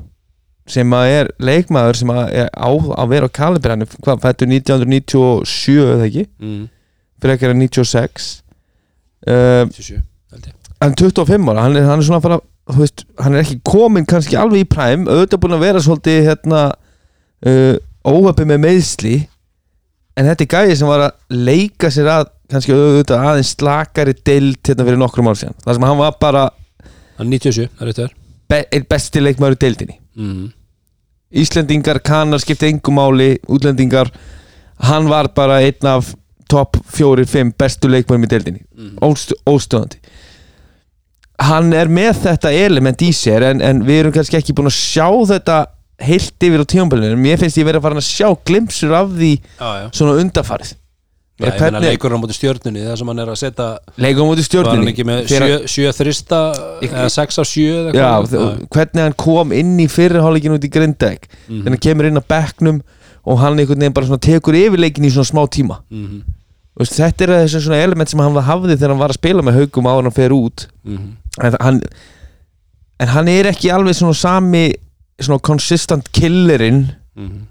sem 0.69 0.93
að 0.93 1.11
er 1.13 1.29
leikmaður 1.41 1.97
sem 1.97 2.11
að 2.13 2.33
er 2.43 2.49
á 2.53 2.69
að 2.69 3.11
vera 3.13 3.29
á 3.29 3.47
er 3.49 3.85
hvað, 4.05 4.21
fættur 4.21 4.51
1997 4.51 5.77
eða 5.81 6.05
ekki, 6.05 6.25
Mm. 6.39 6.67
Ekki 7.27 7.49
að 7.49 7.57
96 7.59 8.29
uh, 9.27 9.65
27, 9.75 9.99
held 10.33 10.47
ég. 10.47 10.55
er 10.85 10.95
25 11.03 11.51
ára, 11.51 11.65
hann 11.65 11.75
er, 11.75 11.87
hann 11.89 11.99
er 11.99 12.07
svona 12.07 12.21
að 12.21 12.27
fara 12.27 12.39
veist, 12.77 13.05
hann 13.19 13.35
er 13.35 13.43
ekki 13.43 13.59
komin 13.65 14.07
kannski 14.09 14.37
alveg 14.39 14.63
í 14.63 14.69
præm 14.69 15.07
auðvitað 15.09 15.43
búin 15.43 15.57
að 15.57 15.65
vera 15.65 15.83
svolítið 15.83 16.29
hérna 16.29 16.61
uh, 16.71 17.75
óhöppi 18.07 18.47
með 18.47 18.63
meðsli 18.67 19.15
en 20.15 20.29
þetta 20.29 20.45
er 20.45 20.53
gæði 20.53 20.77
sem 20.79 20.91
var 20.91 21.07
að 21.09 21.43
leika 21.49 21.91
sér 21.93 22.11
að 22.13 22.31
kannski 22.49 22.75
auðvitað 22.75 23.27
aðeins 23.31 23.51
slakari 23.57 24.15
deild 24.25 24.61
hérna 24.65 24.87
fyrir 24.87 25.01
nokkrum 25.01 25.29
ár 25.29 25.37
síðan. 25.37 25.59
Þar 25.65 25.77
sem 25.77 25.85
hann 25.89 25.99
var 25.99 26.15
bara 26.21 26.47
Hann 27.19 27.27
er 27.27 27.43
97, 27.43 27.69
það 27.75 27.91
er 27.91 27.97
þér 27.99 28.15
be 28.49 28.63
einn 28.73 28.87
besti 28.89 29.21
leikmaður 29.21 29.57
í 29.57 29.61
deildinni. 29.63 29.97
Mm. 30.17 30.47
Íslendingar, 31.39 31.99
kanar 32.01 32.41
skipti 32.41 32.71
engum 32.71 32.97
máli 32.97 33.35
útlendingar 33.51 34.09
hann 34.87 35.09
var 35.11 35.29
bara 35.35 35.59
einn 35.61 35.89
af 35.89 36.13
fjóri, 36.95 37.25
fimm 37.29 37.51
bestu 37.57 37.87
leikmönnum 37.91 38.25
í 38.27 38.31
deildinni. 38.31 38.63
Mm. 38.77 38.97
óstöðandi. 39.47 39.99
Hann 41.39 41.71
er 41.73 41.87
með 41.87 42.17
þetta 42.25 42.51
element 42.65 43.01
í 43.05 43.13
sér 43.15 43.45
en, 43.53 43.61
en 43.63 43.83
við 43.87 44.01
erum 44.01 44.11
kannski 44.15 44.35
ekki 44.41 44.55
búin 44.57 44.67
að 44.67 44.75
sjá 44.75 45.07
þetta 45.29 45.59
heilt 46.03 46.43
yfir 46.47 46.63
á 46.63 46.65
tímabölinu 46.67 47.15
mér 47.19 47.39
finnst 47.39 47.57
ég 47.59 47.67
verið 47.67 47.79
að 47.79 47.85
fara 47.87 47.99
að 48.01 48.07
sjá 48.07 48.27
glimsur 48.47 48.93
af 48.95 49.09
því 49.15 49.31
já, 49.39 49.69
já. 49.83 49.87
svona 49.95 50.17
undarfarið 50.21 50.73
Já, 51.39 51.47
ég 51.55 51.61
meina 51.63 51.79
leikur 51.79 52.11
á 52.11 52.19
móti 52.19 52.35
stjörnunni 52.35 52.81
það 52.83 52.95
sem 52.99 53.07
hann 53.11 53.19
er 53.23 53.29
að 53.31 53.37
setja 53.39 53.67
leikum 54.03 54.27
á 54.27 54.27
móti 54.27 54.31
var 54.31 54.39
hann 54.39 54.47
stjórnunni 54.49 54.91
ekki 54.91 55.05
með 55.07 55.19
Þegar- 55.31 55.51
sjö, 55.51 55.59
sjö 55.71 55.91
þrista 55.95 56.39
eða 56.87 57.05
sex 57.15 57.39
á 57.39 57.43
sjö 57.47 57.75
eða 57.79 57.93
Já, 57.95 58.07
eitthvað? 58.09 58.31
þ- 58.33 58.67
hvernig 58.75 59.03
hann 59.05 59.15
kom 59.23 59.53
inn 59.55 59.75
í 59.79 59.87
fyrirháleikin 59.91 60.55
út 60.57 60.67
í 60.67 60.71
Grindæk 60.75 61.29
Mhm. 61.31 61.61
þannig 61.63 61.69
hann 61.71 61.83
kemur 61.87 62.09
inn 62.11 62.19
á 62.19 62.23
bekknum 62.35 62.81
og 63.23 63.39
hann 63.39 63.59
einhvern 63.59 63.79
veginn 63.79 63.95
bara 63.95 64.17
tekur 64.27 64.55
yfir 64.59 64.79
leikin 64.83 65.03
í 65.07 65.11
svona 65.11 65.27
smá 65.31 65.43
tíma. 65.47 65.79
Mhm, 65.91 66.19
Þú 66.19 66.38
veist, 66.79 66.95
þetta 66.95 67.25
er 67.25 67.33
þessi 67.43 67.61
svona 67.65 67.81
element 67.83 68.11
sem 68.11 68.21
hann 68.23 68.39
hafði 68.47 68.77
þegar 68.77 68.93
hann 68.93 69.01
var 69.03 69.13
að 69.13 69.19
spila 69.19 69.45
með 69.45 69.59
haugum 69.59 69.89
en 69.91 70.07
hann 70.09 70.15
fer 70.15 70.35
út 70.35 70.65
mhm. 70.87 71.11
en 71.43 71.57
hann, 71.59 71.81
en 73.03 73.13
hann 73.15 73.31
er 73.31 73.51
ekki 73.51 73.71
alveg 73.75 73.97
svona 73.99 74.17
sami 74.17 74.65
svona 75.19 75.43
consistent 75.43 76.11
killerinn 76.15 76.87
Mhm. 77.19 77.47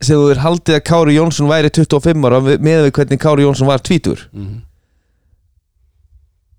sem 0.00 0.16
þú 0.16 0.30
er 0.32 0.38
haldið 0.40 0.76
að 0.78 0.84
Kári 0.88 1.14
Jónsson 1.18 1.50
væri 1.50 1.68
25 1.70 2.24
ára 2.24 2.38
með 2.40 2.86
við 2.86 2.92
hvernig 2.96 3.20
Kári 3.20 3.44
Jónsson 3.44 3.68
var 3.68 3.82
tvítur 3.84 4.22
Mhm. 4.32 4.62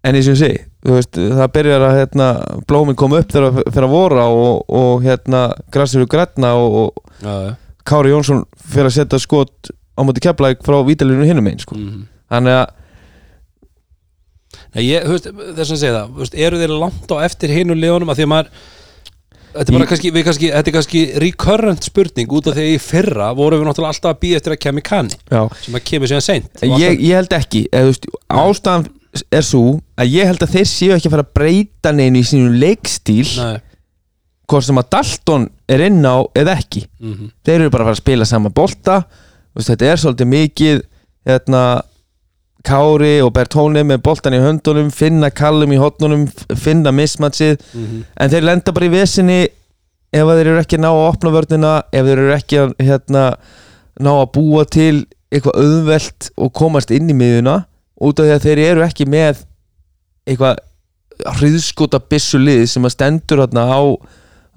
en 0.04 0.16
eins 0.16 0.28
og 0.28 0.36
ég 0.36 0.42
segi 0.44 0.62
veist, 0.84 1.16
það 1.18 1.52
byrjar 1.56 1.82
að 1.88 1.98
hérna, 1.98 2.28
blómin 2.68 2.96
koma 2.96 3.20
upp 3.24 3.32
þegar 3.32 3.54
það 3.56 3.74
fer 3.74 3.88
að 3.88 3.94
vora 3.96 4.26
og, 4.28 4.66
og 4.70 5.02
hérna 5.02 5.54
græsir 5.72 6.04
og 6.04 6.10
grætna 6.12 6.54
og, 6.60 6.76
og. 7.24 7.56
Kári 7.88 8.12
Jónsson 8.12 8.44
fer 8.56 8.86
að 8.86 8.96
setja 8.98 9.20
skot 9.20 9.72
á 9.94 10.00
móti 10.06 10.24
keflæk 10.24 10.64
frá 10.66 10.80
vítalinu 10.88 11.28
hinum 11.28 11.50
einn 11.52 11.62
sko. 11.62 11.76
Mhm. 11.76 12.08
þannig 12.32 12.62
að 12.62 12.80
Nei, 14.74 14.84
ég, 14.88 15.04
veist, 15.06 15.28
þess 15.30 15.74
að 15.74 15.80
segja 15.82 15.98
það 15.98 16.14
veist, 16.18 16.36
eru 16.46 16.62
þeir 16.62 16.72
langt 16.82 17.12
á 17.14 17.18
eftir 17.26 17.52
hinu 17.54 17.76
liðunum? 17.78 18.10
Að 18.10 18.22
því 18.22 18.26
að 18.26 18.32
maður 18.34 18.50
Þetta 19.54 19.74
er 19.78 19.86
kannski, 19.86 20.10
kannski, 20.26 20.48
þetta 20.50 20.70
er 20.72 20.74
kannski 20.74 21.02
recurrent 21.22 21.86
spurning 21.86 22.32
út 22.34 22.48
af 22.50 22.56
því 22.56 22.64
að 22.64 22.72
í 22.74 22.78
fyrra 22.82 23.28
vorum 23.38 23.62
við 23.62 23.68
náttúrulega 23.70 23.94
alltaf 23.94 24.10
að 24.10 24.22
býja 24.24 24.40
eftir 24.40 24.56
að 24.56 24.62
kemja 24.66 24.86
kanni 24.88 25.18
sem 25.62 25.78
að 25.78 25.84
kemur 25.92 26.10
síðan 26.10 26.26
seint. 26.26 26.64
Ég, 26.66 26.96
ég 26.98 27.20
held 27.20 27.36
ekki 27.38 27.62
eða, 27.70 27.92
veist, 27.92 28.08
ástæðan 28.34 28.88
er 29.30 29.46
svo 29.46 29.62
að 29.94 30.16
ég 30.16 30.32
held 30.32 30.42
að 30.42 30.56
þeir 30.56 30.70
séu 30.72 30.96
ekki 30.96 31.10
að 31.12 31.14
fara 31.14 31.26
að 31.28 31.36
breyta 31.38 31.94
neinu 31.94 32.24
í 32.24 32.26
sínum 32.26 32.58
leikstíl 32.64 33.28
hvort 34.50 34.66
sem 34.66 34.82
að 34.82 34.90
Dalton 34.98 35.46
er 35.70 35.86
inn 35.86 36.02
á 36.02 36.18
eða 36.34 36.58
ekki. 36.58 36.88
Mhm, 36.98 37.30
þeir 37.46 37.60
eru 37.60 37.74
bara 37.76 37.86
að 37.86 37.92
fara 37.92 37.98
að 38.00 38.02
spila 38.02 38.30
sama 38.30 38.50
bolta 38.50 38.98
þetta 39.60 39.90
er 39.90 40.02
svolítið 40.02 40.32
mikið 40.34 40.84
hérna 41.30 41.64
Kári 42.64 43.18
og 43.24 43.34
Bertóni 43.36 43.84
með 43.84 44.04
boltan 44.06 44.36
í 44.38 44.40
höndunum 44.40 44.92
finna 44.96 45.28
Kallum 45.36 45.74
í 45.76 45.80
hotnunum 45.82 46.30
finna 46.56 46.94
mismatsið 46.96 47.58
mhm, 47.60 48.06
en 48.16 48.32
þeir 48.32 48.48
lenda 48.48 48.74
bara 48.76 48.88
í 48.88 48.94
vesinni 48.94 49.42
ef 50.14 50.30
þeir 50.30 50.46
eru 50.46 50.62
ekki 50.62 50.80
að 50.80 50.86
ná 50.86 50.90
að 50.92 51.04
opna 51.10 51.34
vörnina 51.34 51.74
ef 51.92 52.08
þeir 52.08 52.22
eru 52.22 52.34
ekki 52.38 52.60
að 52.62 52.74
hérna, 52.80 53.24
ná 54.00 54.12
að 54.14 54.32
búa 54.38 54.66
til 54.70 55.06
eitthvað 55.34 55.60
auðvelt 55.60 56.30
og 56.38 56.54
komast 56.56 56.94
inn 56.94 57.10
í 57.10 57.18
miðuna 57.18 57.64
út 58.04 58.20
af 58.22 58.28
því 58.28 58.36
að 58.36 58.46
þeir 58.48 58.62
eru 58.68 58.86
ekki 58.86 59.08
með 59.10 59.42
eitthvað 60.30 60.62
hriðskota 61.40 62.02
byssulið 62.10 62.66
sem 62.72 62.86
að 62.86 62.96
stendur 62.96 63.44
hérna 63.44 63.66
á, 63.70 63.82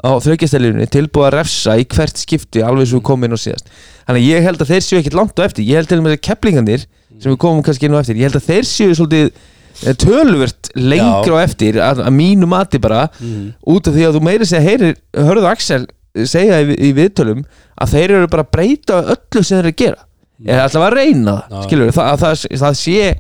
á 0.05 0.11
þraugjastælirunni 0.21 0.87
tilbúið 0.93 1.29
að 1.29 1.35
refsa 1.39 1.77
í 1.81 1.87
hvert 1.89 2.21
skipti 2.21 2.63
alveg 2.65 2.91
svo 2.91 3.01
við 3.01 3.07
komum 3.09 3.29
inn 3.29 3.37
á 3.37 3.41
síðast. 3.41 3.71
Þannig 4.07 4.23
að 4.23 4.31
ég 4.31 4.47
held 4.47 4.63
að 4.63 4.73
þeir 4.73 4.85
séu 4.85 4.99
ekkert 5.01 5.19
langt 5.19 5.41
á 5.41 5.47
eftir. 5.47 5.67
Ég 5.67 5.81
held 5.81 5.91
til 5.91 5.99
og 5.99 6.07
með 6.07 6.17
að 6.19 6.25
keplingandir 6.29 6.87
sem 7.21 7.33
við 7.33 7.39
komum 7.43 7.65
kannski 7.65 7.89
inn 7.89 7.97
á 7.97 8.03
eftir 8.03 8.19
ég 8.21 8.29
held 8.29 8.39
að 8.39 8.49
þeir 8.51 8.69
séu 8.69 8.97
svolítið 8.97 9.29
eh, 9.31 9.97
töluvert 10.03 10.71
lengra 10.77 11.41
á 11.41 11.45
eftir 11.45 11.79
að, 11.81 12.03
að 12.05 12.17
mínu 12.17 12.49
mati 12.51 12.81
bara 12.83 13.07
mhm. 13.17 13.55
út 13.73 13.89
af 13.89 13.97
því 13.97 14.09
að 14.09 14.19
þú 14.19 14.25
meiri 14.29 14.49
segja 14.49 14.67
heyrir 14.67 14.99
hörðu 15.17 15.51
Axel 15.51 15.85
segja 16.25 16.63
í, 16.65 16.77
í 16.77 16.93
viðtölum 16.97 17.45
að 17.77 17.97
þeir 17.97 18.17
eru 18.19 18.31
bara 18.33 18.47
að 18.47 18.53
breyta 18.57 19.01
öllu 19.15 19.43
sem 19.43 19.57
þeir 19.57 19.63
eru 19.63 19.75
að 19.75 19.81
gera. 19.83 20.07
Eða 20.47 20.65
alltaf 20.67 20.87
að 20.87 20.97
reyna 20.99 21.37
það 21.49 21.67
skilur 21.67 21.93
það, 21.97 22.09
að 22.13 22.23
það, 22.23 22.47
það 22.63 22.79
sé 22.83 23.11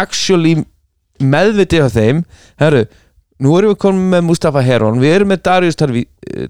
actually 0.00 0.52
meðvitið 1.20 1.86
á 1.86 1.88
þeim 1.90 2.20
herru, 2.62 2.84
nú 3.40 3.54
erum 3.58 3.72
við 3.74 3.78
komin 3.82 4.08
með 4.14 4.24
Mustafa 4.28 4.62
Heron 4.64 5.00
við 5.02 5.14
erum 5.18 5.30
með 5.32 5.42
Darius 5.48 5.78
Tarvi, 5.80 6.06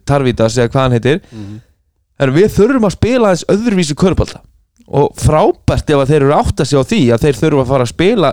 Tarvitas 0.09 0.57
eða 0.59 0.69
hvað 0.73 0.83
hann 0.87 0.97
heitir 0.99 1.21
Mhm. 1.31 1.59
herru, 2.21 2.33
við 2.37 2.49
þurfum 2.57 2.87
að 2.89 2.97
spila 2.97 3.33
þess 3.35 3.45
öðruvísi 3.55 3.95
körbálta 3.95 4.41
og 4.91 5.13
frábært 5.23 5.91
ef 5.95 6.01
að 6.03 6.09
þeir 6.11 6.23
eru 6.25 6.35
átt 6.35 6.61
að 6.61 6.67
sig 6.67 6.79
á 6.79 6.85
því 6.91 7.01
að 7.15 7.23
þeir 7.27 7.39
þurfum 7.41 7.63
að 7.65 7.71
fara 7.73 7.85
að 7.87 7.93
spila 7.95 8.33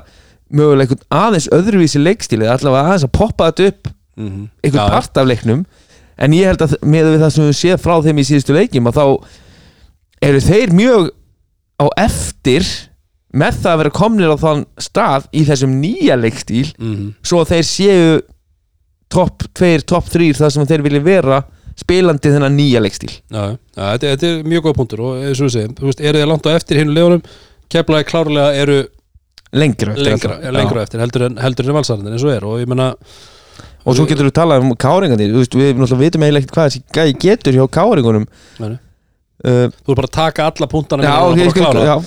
mögulega 0.50 0.88
einhvern 0.88 1.06
aðeins 1.22 1.50
öðruvísi 1.54 2.00
leikstíli 2.02 2.48
allavega 2.50 2.88
aðeins 2.88 3.06
að 3.08 3.12
poppa 3.20 3.52
þetta 3.52 3.68
upp 3.68 3.88
Mhm. 4.18 4.50
einhvern 4.64 4.86
Já, 4.88 4.90
part 4.90 5.18
af 5.18 5.28
leiknum 5.28 5.66
en 6.18 6.32
ég 6.34 6.46
held 6.50 6.62
að 6.66 6.78
með 6.82 7.20
það 7.22 7.32
sem 7.32 7.46
við 7.46 7.58
séð 7.62 7.78
frá 7.84 8.02
þeim 8.02 8.18
í 8.18 8.26
síðustu 8.26 8.56
leikjum 8.58 8.88
að 8.90 8.98
þá 8.98 9.06
eru 10.26 10.40
þeir 10.42 10.72
mjög 10.74 11.12
á 11.78 11.86
eftir 12.02 12.66
með 13.38 13.60
það 13.62 13.72
að 13.74 13.78
vera 13.84 13.90
komnir 13.94 14.32
á 14.34 14.38
þann 14.42 14.66
stað 14.82 15.28
í 15.32 15.44
þessum 15.46 15.76
nýja 15.84 16.16
leikstíl 16.18 16.74
mhm. 16.80 17.14
svo 17.22 17.44
að 17.44 17.52
þeir 17.54 17.68
séu 17.70 18.22
topp 19.14 19.48
2, 19.58 19.86
topp 19.88 20.10
3 20.14 20.34
það 20.38 20.54
sem 20.56 20.68
þeir 20.70 20.86
vilja 20.86 21.06
vera 21.06 21.42
spilandi 21.78 22.34
þennan 22.34 22.58
nýja 22.58 22.82
leikstíl. 22.82 23.12
Já, 23.30 23.54
já, 23.54 23.84
þetta, 23.84 24.12
þetta 24.12 24.30
er 24.30 24.48
mjög 24.50 24.68
góð 24.68 24.78
punktur 24.80 25.04
og 25.06 25.24
eins 25.28 25.42
og 25.42 25.50
við 25.50 25.56
segjum, 25.56 25.92
eru 25.94 26.22
þeir 26.22 26.30
langt 26.32 26.50
á 26.50 26.52
eftir 26.56 26.82
hinu 26.82 26.96
liðunum? 26.96 27.26
Keflaði 27.72 28.08
klárlega 28.10 28.64
eru 28.64 28.78
lengra 29.56 29.94
eftir 29.94 30.10
lengra, 30.10 30.38
ja, 30.44 30.54
lengra 30.56 30.84
eftir 30.84 31.02
heldur 31.04 31.28
en, 31.30 31.38
heldur 31.40 31.70
en 31.70 31.78
valsarðin 31.78 32.16
eins 32.16 32.26
og 32.26 32.34
er 32.34 32.48
og 32.48 32.58
ég 32.62 32.70
menna 32.70 32.90
og 33.88 33.96
svo 33.96 34.08
getur 34.10 34.28
við 34.28 34.36
talað 34.36 34.66
um 34.66 34.74
káringandi 34.76 35.30
við 35.30 35.38
náttúrulega 35.48 36.02
vitum 36.02 36.26
eiginlega 36.26 36.44
ekkert 36.44 36.58
hvað 36.58 36.74
þessi 36.74 37.22
getur 37.24 37.56
hjá 37.56 37.64
káringunum. 37.78 38.28
Uh, 39.38 39.68
þú 39.86 39.94
er 39.94 40.00
bara 40.00 40.10
að 40.10 40.16
taka 40.18 40.48
alla 40.50 40.68
punktana 40.72 41.06
já, 41.06 41.14
og 41.22 41.38
já, 41.38 41.98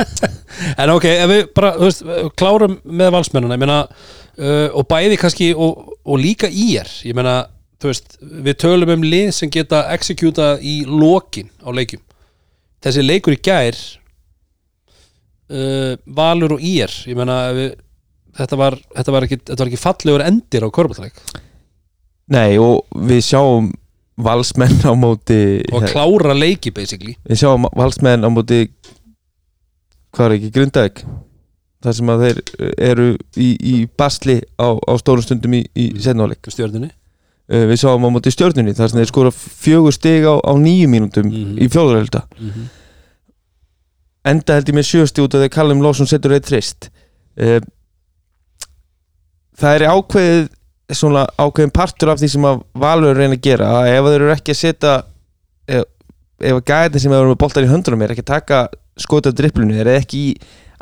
en 0.84 0.92
ok, 0.94 1.06
ef 1.10 1.30
við 1.32 1.40
bara 1.56 1.72
veist, 1.80 2.04
klárum 2.38 2.76
með 2.86 3.10
valsmennuna 3.16 3.56
ég 3.58 3.62
meina, 3.64 3.78
uh, 4.38 4.68
og 4.76 4.86
bæði 4.90 5.18
kannski 5.20 5.50
og, 5.54 5.96
og 6.04 6.20
líka 6.20 6.50
í 6.50 6.74
er. 6.80 6.90
Ég 7.06 7.16
meina, 7.16 7.42
þú 7.80 7.90
veist, 7.90 8.18
við 8.20 8.60
tölum 8.62 8.94
um 8.96 9.06
lið 9.06 9.32
sem 9.36 9.52
geta 9.52 9.86
executa 9.94 10.52
í 10.60 10.82
lokin 10.86 11.50
á 11.64 11.70
leikjum. 11.74 12.02
Þessi 12.80 13.04
leikur 13.04 13.36
í 13.36 13.42
gær 13.44 13.76
uh, 15.50 15.94
Valur 16.06 16.56
og 16.56 16.64
Ír 16.64 16.92
ég 17.08 17.18
meina, 17.18 17.42
ef 17.50 17.58
við, 17.58 17.70
þetta 18.40 18.58
var 18.60 18.78
þetta 18.96 19.14
var 19.14 19.26
ekki, 19.26 19.40
þetta 19.42 19.62
var 19.62 19.72
ekki 19.72 19.84
fallegur 19.84 20.26
endir 20.26 20.66
á 20.66 20.68
korfballleik 20.74 21.22
nei 22.30 22.58
og 22.62 22.86
við 23.08 23.22
sjáum 23.26 23.70
valsmenn 24.20 24.84
á 24.86 24.92
móti 24.94 25.40
og 25.72 25.82
að 25.82 25.94
klára 25.94 26.36
leiki 26.36 26.72
basically. 26.74 27.16
við 27.26 27.42
sjáum 27.42 27.68
valsmenn 27.76 28.26
á 28.26 28.30
móti 28.30 28.66
hvað 30.14 30.26
er 30.26 30.36
ekki, 30.38 30.54
Grundavík 30.54 31.04
þar 31.84 31.94
sem 31.96 32.10
að 32.12 32.24
þeir 32.26 32.40
eru 32.90 33.06
í, 33.40 33.48
í 33.56 33.74
basli 33.96 34.38
á, 34.60 34.68
á 34.76 34.92
stórum 35.00 35.24
stundum 35.24 35.54
í, 35.56 35.62
í 35.74 35.86
setnáleik 36.02 36.44
stjörnunni? 36.52 36.90
Uh, 37.50 37.64
við 37.70 37.80
sjáum 37.82 38.04
á 38.06 38.10
móti 38.14 38.30
stjörnunni 38.30 38.74
þar 38.78 38.92
sem 38.92 39.00
þeir 39.00 39.08
skora 39.10 39.30
fjögur 39.34 39.94
stig 39.96 40.22
á, 40.28 40.34
á 40.38 40.52
nýju 40.54 40.86
mínútum 40.92 41.26
Mhm. 41.32 41.56
í 41.58 41.66
fjóðurhælda 41.72 42.26
mm 42.38 42.68
enda 44.30 44.52
held 44.58 44.68
ég 44.68 44.76
með 44.76 44.84
sjösti 44.84 45.22
út 45.24 45.32
af 45.34 45.40
því 45.40 45.46
Callum 45.54 45.78
Lawson 45.80 46.06
setur 46.06 46.34
eitt 46.36 46.44
trist 46.44 46.90
uh, 47.40 47.56
það 49.60 49.76
er 49.78 49.84
ákveðið 49.94 50.48
svona 50.98 51.22
ákveðin 51.40 51.72
partur 51.72 52.10
af 52.12 52.20
því 52.20 52.28
sem 52.34 52.44
að 52.50 52.60
Valur 52.82 53.16
reyna 53.16 53.38
að 53.38 53.44
gera 53.46 53.70
að 53.78 53.88
ef 53.94 54.08
þeir 54.10 54.16
eru 54.18 54.32
ekki 54.34 54.52
að 54.54 54.58
setja 54.60 54.94
ef, 55.70 55.84
að 56.50 56.60
gæðin 56.68 57.04
sem 57.04 57.14
eru 57.16 57.30
með 57.32 57.40
boltar 57.44 57.66
í 57.66 57.70
höndunum 57.70 58.04
er 58.04 58.12
ekki 58.14 58.24
að 58.26 58.32
taka 58.34 58.60
skota 59.00 59.32
dripplunu 59.32 59.78
er 59.80 59.92
ekki 59.94 60.20
í 60.20 60.34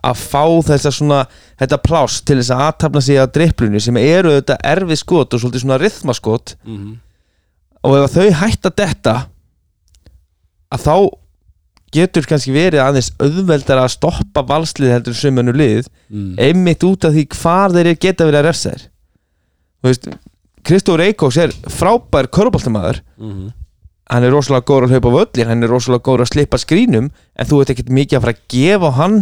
að 0.05 0.21
fá 0.21 0.43
þessa 0.69 0.93
svona 0.95 1.21
þetta 1.59 1.79
pláss 1.83 2.23
til 2.23 2.39
þess 2.39 2.53
að 2.55 2.65
aðtapna 2.67 3.03
sig 3.05 3.21
að 3.21 3.33
dripplunu 3.37 3.81
sem 3.83 3.99
eru 4.01 4.35
þetta 4.37 4.59
erfið 4.73 5.01
skot 5.01 5.35
og 5.35 5.43
svolítið 5.43 5.65
svona 5.65 5.81
rithmaskot 5.83 6.55
-hmm. 6.63 6.93
og 7.83 7.97
ef 7.99 8.15
þau 8.15 8.29
hætta 8.43 8.71
detta 8.71 9.17
að 10.71 10.85
þá 10.85 10.97
getur 11.93 12.27
kannski 12.29 12.53
verið 12.53 12.85
aðeins 12.85 13.13
auðveldar 13.17 13.83
að 13.83 13.95
stoppa 13.97 14.45
valslið 14.45 14.93
heldur 14.93 15.15
en 15.15 15.21
sömunu 15.23 15.53
lið 15.57 15.87
mm. 16.09 16.35
einmitt 16.37 16.85
út 16.85 17.05
af 17.09 17.15
því 17.17 17.25
hvar 17.33 17.73
þeir 17.73 17.95
geta 17.97 18.29
verið 18.29 18.41
að 18.43 18.49
refsa 18.51 18.75
þér 18.75 18.83
þú 19.79 19.89
veist 19.89 20.11
Kristóf 20.69 20.99
Reykjóks 21.01 21.39
er 21.41 21.55
frábær 21.73 22.29
köruboltamaður 22.29 23.01
Mm 23.17 23.49
hann 24.09 24.25
er 24.25 24.33
rosalega 24.33 24.67
góður 24.69 24.87
að 24.87 24.95
hlaupa 24.97 25.13
völlir 25.13 25.51
hann 25.51 25.65
er 25.65 25.73
rosalega 25.73 26.05
góður 26.07 26.25
að 26.25 26.31
slippa 26.33 26.61
skrínum 26.61 27.11
en 27.13 27.49
þú 27.49 27.61
ert 27.63 27.73
ekkert 27.75 27.93
mikið 27.93 28.19
að 28.19 28.25
fara 28.25 28.37
að 28.37 28.45
gefa 28.55 28.93
hann 28.97 29.19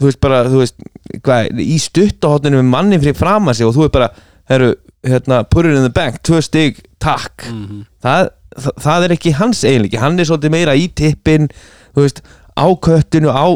þú 0.00 0.08
veist 0.08 0.20
bara 0.24 0.42
þú 0.48 0.62
veist, 0.62 0.76
hvað, 1.20 1.60
í 1.60 1.78
stuttahotninu 1.82 2.62
með 2.62 2.72
manni 2.72 3.00
fyrir 3.02 3.18
fram 3.18 3.50
að 3.50 3.60
sig 3.60 3.68
og 3.68 3.76
þú 3.76 3.86
er 3.86 3.94
bara 3.98 4.10
herru, 4.50 4.74
hérna, 5.06 5.42
put 5.44 5.68
it 5.68 5.76
in 5.76 5.84
the 5.86 5.92
bank, 5.94 6.20
tvö 6.26 6.42
stig 6.44 6.82
takk. 7.00 7.46
Mhm. 7.48 7.84
það, 8.02 8.32
það, 8.56 8.76
það 8.86 9.06
er 9.06 9.16
ekki 9.16 9.36
hans 9.38 9.62
eiginleiki 9.64 10.00
hann 10.02 10.18
er 10.18 10.28
svolítið 10.28 10.56
meira 10.56 10.76
í 10.76 10.88
tippin 10.96 11.48
þú 11.94 12.04
veist, 12.04 12.22
á 12.60 12.66
köttinu 12.82 13.30
á, 13.30 13.46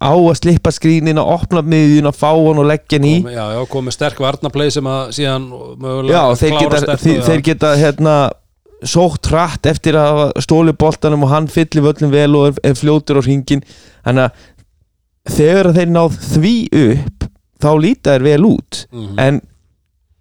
á 0.00 0.12
að 0.14 0.38
slippa 0.38 0.72
skrínin 0.72 1.20
að 1.20 1.32
opna 1.34 1.62
miðjun 1.66 2.08
að 2.08 2.18
fá 2.20 2.30
hann 2.30 2.60
og 2.62 2.68
leggja 2.70 2.98
hann 3.00 3.08
í. 3.08 3.14
Já, 3.34 3.44
já, 3.56 3.60
komið 3.72 3.96
sterk 3.96 4.22
varnaplay 4.22 4.72
sem 4.72 4.88
að 4.88 5.12
síðan 5.18 5.48
mögulega 5.82 6.14
já, 6.14 6.40
þeir 6.40 6.58
geta, 6.60 6.82
sterkt 6.84 7.04
þeir, 7.04 7.22
þeir 7.26 7.46
geta 7.50 7.72
hérna 7.80 8.16
sótt 8.86 9.30
hratt 9.32 9.66
eftir 9.66 9.96
að 9.98 10.22
stóli 10.44 10.74
boltanum 10.76 11.24
og 11.26 11.32
hann 11.32 11.48
fyllir 11.50 11.84
völlum 11.86 12.12
vel 12.12 12.28
og 12.36 12.50
er, 12.50 12.58
er 12.70 12.76
fljótur 12.78 13.20
á 13.20 13.22
hringin 13.24 13.64
þannig 14.04 14.28
að 14.28 14.44
þegar 15.30 15.72
þeir 15.76 15.90
náð 15.94 16.16
því 16.32 16.54
upp 16.82 17.24
þá 17.62 17.68
líta 17.82 18.14
þeir 18.16 18.22
vel 18.28 18.44
út 18.52 18.82
Mhm. 18.92 19.18
en 19.18 19.40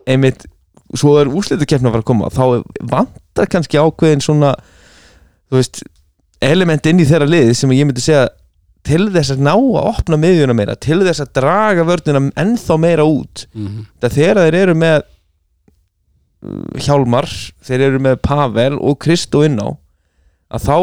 einmitt 0.07 0.45
svo 0.95 1.17
er 1.19 1.27
úrslitakefna 1.27 1.89
að 1.89 1.95
fara 1.95 2.03
að 2.03 2.09
koma 2.11 2.29
þá 2.29 2.63
vantar 2.91 3.47
kannski 3.51 3.77
ákveðin 3.81 4.21
svona 4.23 4.53
þú 5.51 5.57
veist 5.59 5.83
element 6.41 6.85
inn 6.85 6.99
í 6.99 7.05
þeirra 7.05 7.27
lið 7.29 7.53
sem 7.55 7.69
ég 7.71 7.85
myndi 7.85 8.01
segja 8.01 8.29
til 8.85 9.09
þess 9.09 9.31
að 9.33 9.41
ná 9.41 9.53
að 9.55 9.87
opna 9.89 10.17
miðjuna 10.21 10.53
meira 10.55 10.75
til 10.77 10.99
þess 11.01 11.23
að 11.25 11.33
draga 11.33 11.83
vörnina 11.87 12.21
ennþá 12.37 12.77
meira 12.79 13.03
út 13.03 13.45
Mhm. 13.55 13.85
það 14.01 14.11
þegar 14.19 14.41
þeir 14.45 14.55
eru 14.61 14.75
með 14.75 15.01
uh, 16.45 16.79
Hjálmar 16.85 17.27
þeir 17.65 17.81
eru 17.89 17.99
með 17.99 18.19
Pavel 18.21 18.77
og 18.79 18.99
Kristó 19.01 19.43
inná 19.47 19.71
að 20.53 20.67
þá 20.67 20.75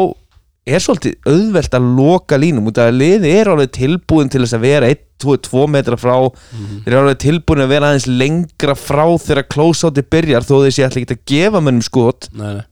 er 0.65 0.79
svolítið 0.79 1.15
auðvelt 1.27 1.73
að 1.75 1.87
loka 1.97 2.37
línum 2.39 2.67
út 2.69 2.77
af 2.79 2.87
að 2.91 2.97
liði 3.01 3.31
er 3.35 3.49
alveg 3.51 3.71
tilbúin 3.75 4.29
til 4.31 4.43
þess 4.45 4.55
að 4.55 4.61
vera 4.63 4.91
1-2 4.93 5.63
metra 5.67 5.97
frá 5.99 6.13
Mhm. 6.23 6.83
þeir 6.85 6.93
eru 6.93 7.01
alveg 7.01 7.19
tilbúin 7.23 7.63
að 7.65 7.71
vera 7.73 7.89
aðeins 7.91 8.07
lengra 8.07 8.75
frá 8.79 9.03
þegar 9.19 9.47
close-outi 9.51 10.03
byrjar 10.07 10.47
þó 10.47 10.55
sé 10.71 10.83
alltaf 10.85 11.01
ekki 11.03 11.17
að 11.17 11.25
gefa 11.33 11.59
mönnum 11.63 11.83
skot 11.83 12.29
Nei, 12.33 12.53
nei. 12.53 12.63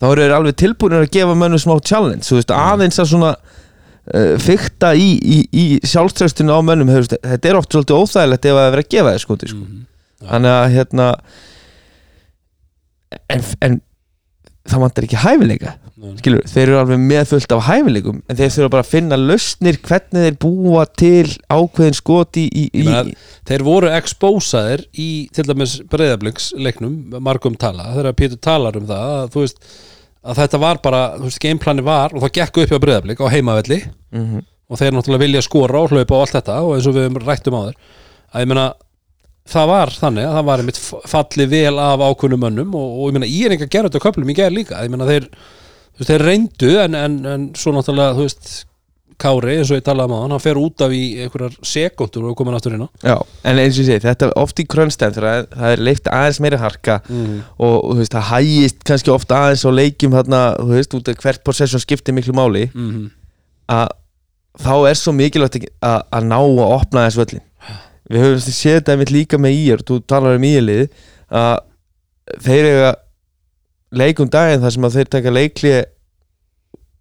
þá 0.00 0.06
eru 0.10 0.22
þeir 0.26 0.34
alveg 0.40 0.56
tilbúin 0.64 0.98
að 0.98 1.10
gefa 1.14 1.34
mönnum 1.38 1.62
smá 1.62 1.76
challenge 1.86 2.26
þú 2.26 2.34
veist, 2.40 2.50
aðeins 2.50 2.98
að 2.98 3.10
svona 3.12 3.30
uh, 3.36 4.34
fykta 4.42 4.94
í, 4.98 5.08
í, 5.22 5.38
í 5.52 5.64
sjálfströstinu 5.86 6.50
á 6.50 6.58
mönnum 6.66 6.90
veist, 6.90 7.14
þetta 7.22 7.48
er 7.52 7.56
oft 7.60 7.70
svolítið 7.74 8.02
óþægilegt 8.02 8.44
ef 8.50 8.56
að 8.58 8.64
það 8.64 8.72
er 8.74 8.82
að 8.82 8.90
gefa 8.96 9.14
þeir 9.14 9.24
skoti 9.26 9.48
sko. 9.54 9.62
Mhm. 9.62 9.86
þannig 10.28 10.50
að 10.58 10.72
hérna 10.74 11.08
en, 13.30 13.44
en 13.62 13.80
það 14.68 14.82
vantar 14.82 15.06
ekki 15.06 15.20
hæfileika. 15.22 15.76
Skilur, 16.20 16.42
þeir 16.46 16.62
eru 16.68 16.78
alveg 16.78 16.98
með 17.02 17.24
fullt 17.32 17.52
af 17.56 17.62
hæfileikum 17.66 18.22
en 18.28 18.36
þeir 18.38 18.52
þurfa 18.54 18.70
bara 18.74 18.84
að 18.84 18.90
finna 18.92 19.16
lausnir 19.18 19.78
hvernig 19.82 20.24
þeir 20.26 20.36
búa 20.44 20.84
til 20.98 21.26
ákveðin 21.50 21.96
skoti 21.98 22.44
í, 22.48 22.64
í, 22.72 22.84
í 22.86 23.14
Þeir 23.48 23.64
voru 23.66 23.88
expósaðir 23.96 24.84
í 24.94 25.28
til 25.34 25.44
dæmis 25.48 25.78
breyðabliks 25.90 26.52
leiknum, 26.56 26.98
margum 27.24 27.56
tala 27.58 27.88
þegar 27.96 28.14
Pétur 28.18 28.38
talar 28.44 28.76
um 28.78 28.86
það 28.86 29.14
að, 29.16 29.30
þú 29.34 29.44
veist, 29.46 29.58
að 30.28 30.40
þetta 30.42 30.58
var 30.62 30.80
bara, 30.84 31.02
þú 31.18 31.24
veist, 31.30 31.42
gameplani 31.42 31.82
var 31.86 32.14
og 32.14 32.22
það 32.26 32.34
gekk 32.38 32.62
upp 32.62 32.70
hjá 32.74 32.78
breyðablik 32.84 33.20
á 33.24 33.26
heimavelli 33.34 33.80
Mhm. 34.12 34.42
og 34.68 34.78
þeir 34.78 34.92
náttúrulega 34.92 35.24
vilja 35.24 35.42
skora 35.42 35.80
og 35.82 35.90
hlaupa 35.90 36.14
og 36.14 36.20
allt 36.26 36.36
þetta 36.38 36.62
og 36.62 36.74
eins 36.76 36.86
og 36.86 36.94
við 36.94 37.18
rættum 37.24 37.56
á 37.56 37.60
þér 37.66 37.76
að 38.34 38.40
ég 38.44 38.48
meina, 38.48 38.66
það 39.48 39.66
var 39.68 39.88
þannig 39.88 40.24
að 40.28 40.34
það 40.36 40.44
var 40.44 40.58
einmitt 40.62 40.80
fallið 41.08 41.48
vel 41.48 41.78
af 41.80 42.00
ákunnum 42.04 42.40
mönnum 42.44 42.74
og, 42.76 42.88
og 43.00 43.08
ég 43.08 43.16
meina, 43.16 43.26
ég 43.32 43.46
er 43.48 45.28
að 45.98 46.00
þú 46.00 46.04
veist, 46.04 46.14
þeir 46.14 46.26
reyndu 46.30 46.72
en, 46.84 46.96
en, 46.98 47.20
en 47.34 47.46
svo 47.58 47.74
náttúrulega, 47.76 48.16
þú 48.18 48.26
veist 48.28 48.56
Kári, 49.18 49.56
eins 49.58 49.70
og 49.74 49.80
ég 49.80 49.82
talaði 49.82 50.14
um 50.14 50.14
á 50.14 50.18
hann, 50.22 50.32
fer 50.38 50.58
út 50.60 50.82
af 50.86 50.92
í 50.94 51.02
einhverjar 51.24 51.56
sekundur 51.66 52.28
og 52.30 52.42
aftur 52.54 52.76
inn 52.76 52.84
á. 52.86 52.88
Já, 53.02 53.16
en 53.50 53.58
eins 53.58 53.74
og 53.74 53.82
ég 53.82 53.88
segi, 53.88 54.02
þetta 54.04 54.28
er 54.28 54.34
oft 54.38 54.62
í 54.62 54.66
krönstæðum 54.70 55.16
þegar 55.16 55.48
það 55.56 55.74
er 55.74 55.82
leift 55.82 56.10
aðeins 56.14 56.38
meiri 56.44 56.60
harka 56.62 57.00
mm. 57.02 57.32
og, 57.56 57.74
og 57.74 57.96
þú 57.96 58.04
veist, 58.04 58.14
það 58.14 58.28
hægist 58.28 58.86
kannski 58.86 59.10
ofta 59.10 59.40
aðeins 59.42 59.66
á 59.66 59.70
leikjum 59.74 60.14
þarna, 60.14 60.42
þú 60.60 60.70
veist, 60.70 60.94
út 60.94 61.10
af 61.10 61.18
hvert 61.24 61.42
possession 61.42 61.82
skiptir 61.82 62.14
miklu 62.14 62.36
máli. 62.38 62.68
Mm 62.70 63.08
að 63.68 63.90
þá 64.58 64.74
er 64.90 64.98
svo 64.98 65.14
mikilvægt 65.14 65.68
að, 65.84 66.00
að 66.10 66.28
ná 66.30 66.38
að 66.38 66.64
opna 66.64 67.04
þess 67.06 67.20
völlin 67.20 67.44
við 68.08 68.24
höfum 68.24 68.54
séð 68.56 68.78
þetta 68.78 68.94
einmitt 68.94 69.12
líka 69.12 69.40
með 69.40 69.58
ír 69.60 69.84
þú 69.86 69.98
talar 70.08 70.38
um 70.38 70.46
ílið 70.48 70.86
að 71.28 71.58
þeir 72.44 72.68
eiga 72.70 72.94
leikum 73.92 74.28
daginn 74.30 74.60
þar 74.60 74.70
sem 74.74 74.84
að 74.84 74.96
þeir 74.98 75.08
taka 75.14 75.30
leikli 75.32 75.70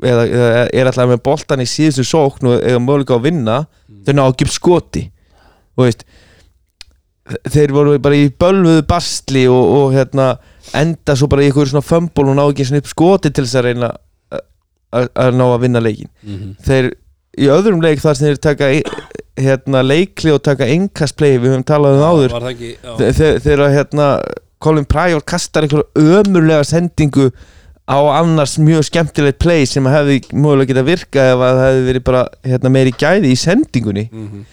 eða, 0.04 0.24
eða 0.28 0.70
er 0.74 0.86
alltaf 0.92 1.10
með 1.10 1.22
boltan 1.26 1.64
í 1.64 1.68
síðustu 1.68 2.06
sókn 2.08 2.48
og 2.52 2.62
eiga 2.64 2.80
möguleika 2.80 3.18
að 3.18 3.26
vinna 3.28 3.58
þeir 4.06 4.16
ná 4.16 4.24
ekki 4.30 4.46
upp 4.48 4.54
skoti. 4.56 5.04
Veist 5.78 6.06
þeir 7.52 7.74
voru 7.76 7.98
bara 8.00 8.16
í 8.16 8.30
bölvuðu 8.40 8.86
bastli 8.88 9.44
og, 9.52 9.66
og 9.82 9.96
hérna 9.98 10.30
enda 10.78 11.16
svo 11.16 11.28
bara 11.28 11.44
í 11.44 11.50
einhverju 11.50 11.74
svona 11.74 11.84
fömbol 11.84 12.30
og 12.32 12.38
ná 12.40 12.46
ekki 12.52 12.68
svona 12.70 12.80
upp 12.84 12.88
skoti 12.92 13.32
til 13.36 13.44
þess 13.44 13.58
að 13.60 13.66
reyna 13.68 13.90
að- 14.32 14.46
að 14.96 15.10
að 15.26 15.36
ná 15.36 15.46
að 15.52 15.62
vinna 15.66 15.82
leikin 15.84 16.10
-hmm. 16.24 16.56
þeir 16.64 16.88
í 17.38 17.50
öðrum 17.52 17.82
leik 17.84 18.00
þar 18.00 18.16
sem 18.16 18.28
þeir 18.28 18.40
taka 18.48 18.70
hérna, 19.38 19.84
leikli 19.84 20.32
og 20.32 20.42
taka 20.42 20.66
engastplay 20.66 21.38
við 21.38 21.52
höfum 21.52 21.64
talað 21.68 21.98
um 22.00 22.06
áður 22.08 22.32
Var 22.32 22.42
það 22.42 22.52
ekki, 22.56 22.72
já, 22.84 22.96
Þe- 22.98 23.12
þe- 23.20 23.40
þegar 23.44 23.60
að, 23.68 23.74
hérna, 23.76 24.08
Colin 24.64 24.88
Pryor 24.90 25.22
kastar 25.22 25.68
einhverja 25.68 26.20
ömurlega 26.22 26.66
sendingu 26.66 27.30
á 27.88 27.98
annars 28.20 28.58
mjög 28.60 28.88
skemmtilegt 28.90 29.40
play 29.40 29.66
sem 29.70 29.86
hefði 29.88 30.20
mögulega 30.34 30.74
getað 30.74 30.90
virka 30.90 31.28
ef 31.32 31.40
að 31.40 31.60
það 31.60 31.68
hefði 31.68 31.84
verið 31.88 32.06
bara 32.10 32.24
hérna, 32.44 32.72
meiri 32.74 32.94
gæði 32.98 33.32
í 33.32 33.40
sendingunni. 33.40 34.08
Mm 34.12 34.46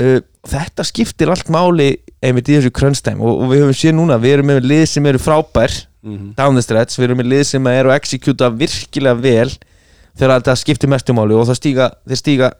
uh, 0.00 0.20
þetta 0.44 0.84
skiptir 0.84 1.30
allt 1.32 1.48
máli 1.52 1.94
einmitt 2.24 2.48
í 2.50 2.58
þessu 2.58 2.72
krönstæm 2.74 3.22
og, 3.24 3.44
og 3.44 3.52
við 3.52 3.62
höfum 3.64 3.76
séð 3.78 3.94
núna 3.98 4.18
við 4.20 4.38
erum 4.38 4.50
með 4.52 4.66
lið 4.68 4.82
sem 4.90 5.06
eru 5.08 5.20
frábær 5.22 5.72
-hmm. 5.72 6.34
down 6.36 6.56
the 6.56 6.62
stretch, 6.62 6.98
við 6.98 7.08
erum 7.08 7.22
með 7.22 7.30
lið 7.32 7.44
sem 7.48 7.66
eru 7.66 7.92
að 7.92 8.00
executa 8.00 8.50
virkilega 8.50 9.14
vel 9.14 9.50
þegar 10.14 10.40
þetta 10.40 10.56
skiptir 10.56 10.92
mestumáli 10.92 11.34
og 11.34 11.46
það 11.48 11.60
stíga 11.60 11.90
þeir 12.06 12.20
stíga 12.20 12.50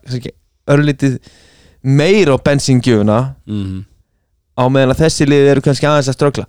örlítið 0.66 1.18
meira 1.83 2.37
á 2.37 2.38
bensingjöfuna 2.40 3.35
Mm 3.47 3.85
á 4.55 4.64
meðan 4.71 4.95
að 4.95 5.03
þessi 5.05 5.29
lið 5.29 5.51
eru 5.53 5.64
kannski 5.64 5.88
aðeins 5.88 6.11
að 6.12 6.19
ströggla 6.19 6.47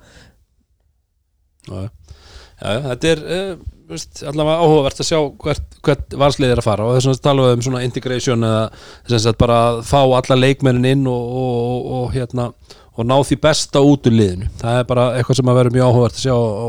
já, 1.66 1.78
já. 1.82 2.76
þetta 2.90 3.12
er 3.12 3.24
uh, 3.26 3.52
veist, 3.90 4.22
allavega 4.26 4.64
áhugavert 4.64 5.02
að 5.02 5.10
sjá 5.10 5.20
hvert, 5.44 5.78
hvert 5.86 6.18
varslið 6.22 6.54
er 6.54 6.62
að 6.62 6.68
fara 6.68 6.88
og 6.88 6.98
þess 6.98 7.12
að 7.14 7.26
tala 7.28 7.52
um 7.54 7.66
svona 7.66 7.84
integration 7.86 8.46
eða 8.46 8.64
þess 9.10 9.30
að 9.32 9.38
bara 9.42 9.60
fá 9.86 10.00
alla 10.04 10.40
leikmennin 10.40 10.90
inn 10.94 11.06
og, 11.12 11.38
og, 11.42 11.54
og, 11.60 11.94
og 12.00 12.10
hérna 12.16 12.50
og 12.96 13.08
ná 13.08 13.16
því 13.28 13.40
besta 13.44 13.84
út 13.84 14.08
úr 14.08 14.16
liðinu 14.16 14.50
það 14.62 14.82
er 14.82 14.90
bara 14.90 15.08
eitthvað 15.18 15.40
sem 15.42 15.52
að 15.52 15.60
vera 15.60 15.74
mjög 15.76 15.90
áhugavert 15.90 16.20
að 16.20 16.26
sjá 16.26 16.36
á, 16.36 16.68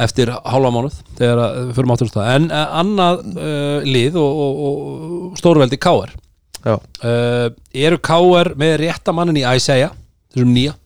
eftir 0.00 0.32
hálfa 0.32 0.72
mánuð 0.74 0.98
þegar 1.18 1.40
við 1.44 1.70
fyrir 1.76 1.94
áttum 1.94 2.10
stað 2.10 2.32
en 2.34 2.50
uh, 2.50 2.66
annað 2.80 3.22
uh, 3.36 3.86
lið 3.86 4.18
og, 4.20 4.42
og, 4.44 4.60
og 4.70 5.40
stórveldi 5.40 5.80
K.R. 5.80 6.12
Uh, 6.60 7.48
eru 7.72 7.98
K.R. 8.04 8.52
með 8.60 8.76
réttamannin 8.84 9.40
í 9.40 9.46
Isaiah 9.48 9.96
þessum 10.34 10.54
nýja. 10.54 10.76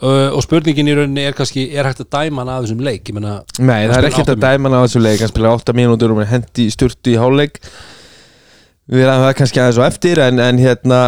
Uh, 0.00 0.32
og 0.32 0.40
spurningin 0.46 0.88
í 0.88 0.96
rauninni 0.96 1.26
er 1.28 1.34
kannski 1.36 1.66
er 1.76 1.84
hægt 1.84 2.00
að 2.06 2.12
dæma 2.14 2.40
hann 2.40 2.52
að 2.54 2.66
þessum 2.66 2.84
leik? 2.86 3.02
Ég 3.04 3.16
meina, 3.18 3.38
Nei, 3.60 3.82
það 3.84 3.96
er 3.98 4.06
ekkert 4.08 4.30
að 4.32 4.44
dæma 4.46 4.70
hann 4.70 4.80
á 4.80 4.84
þessu 4.86 5.02
leik. 5.04 5.20
Hann 5.20 5.32
spila 5.32 5.56
8 5.58 5.74
mínútur 5.76 6.14
og 6.14 6.22
hendi 6.30 6.68
í 6.70 6.72
sturtu 6.72 7.12
í 7.12 7.18
háleik 7.20 7.60
við 8.90 9.06
erum 9.06 9.24
það 9.24 9.34
kannski 9.38 9.62
aðeins 9.62 9.80
á 9.80 9.84
eftir 9.86 10.22
en, 10.24 10.40
en 10.42 10.60
hérna 10.60 11.00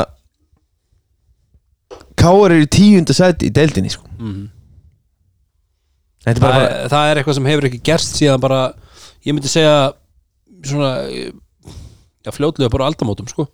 Káar 2.23 2.55
er 2.55 2.62
í 2.62 2.68
tíunda 2.71 3.14
sæti 3.16 3.49
í 3.49 3.55
deildinni 3.55 3.90
sko. 3.90 4.07
mm, 4.21 4.42
er 6.29 6.37
það, 6.37 6.45
bara, 6.45 6.61
er, 6.68 6.92
það 6.92 7.09
er 7.09 7.21
eitthvað 7.21 7.38
sem 7.38 7.49
hefur 7.51 7.68
ekki 7.68 7.81
gerst 7.88 8.21
síðan 8.21 8.45
bara, 8.45 8.61
ég 9.27 9.35
myndi 9.35 9.51
segja 9.51 9.75
svona 10.62 10.92
já, 11.09 12.31
fljótlega 12.31 12.71
bara 12.71 12.87
aldamótum 12.90 13.31
sko 13.31 13.49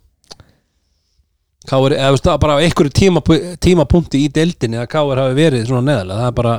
Káir, 1.69 1.95
eða 1.97 2.13
veist 2.15 2.29
bara 2.43 2.55
á 2.57 2.63
einhverju 2.65 2.93
tíma, 2.99 3.21
tímapunkti 3.61 4.23
í 4.25 4.29
deildinni 4.33 4.79
að 4.81 4.87
Káir 4.95 5.21
hafi 5.23 5.37
verið 5.37 5.67
svona 5.69 5.85
neðalega, 5.91 6.21
það 6.23 6.31
er 6.31 6.37
bara 6.39 6.55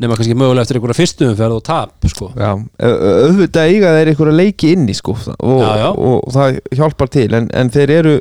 nema 0.00 0.16
kannski 0.16 0.36
mögulega 0.40 0.64
eftir 0.64 0.78
einhverja 0.78 0.96
fyrstumferð 0.96 1.56
og 1.58 1.64
tap 1.66 2.06
sko. 2.08 2.30
Já, 2.32 2.54
au- 2.56 2.94
au- 2.96 3.16
auðvitað 3.26 3.72
eiga 3.74 3.90
þeir 3.98 4.10
einhverja 4.14 4.36
leiki 4.38 4.70
inni 4.72 4.94
sko, 4.96 5.12
og, 5.36 5.60
Já, 5.60 5.72
já. 5.82 5.88
og, 5.92 6.30
það 6.32 6.60
hjálpar 6.78 7.10
til 7.12 7.28
en, 7.36 7.50
en 7.52 7.72
þeir 7.74 7.92
eru 7.98 8.14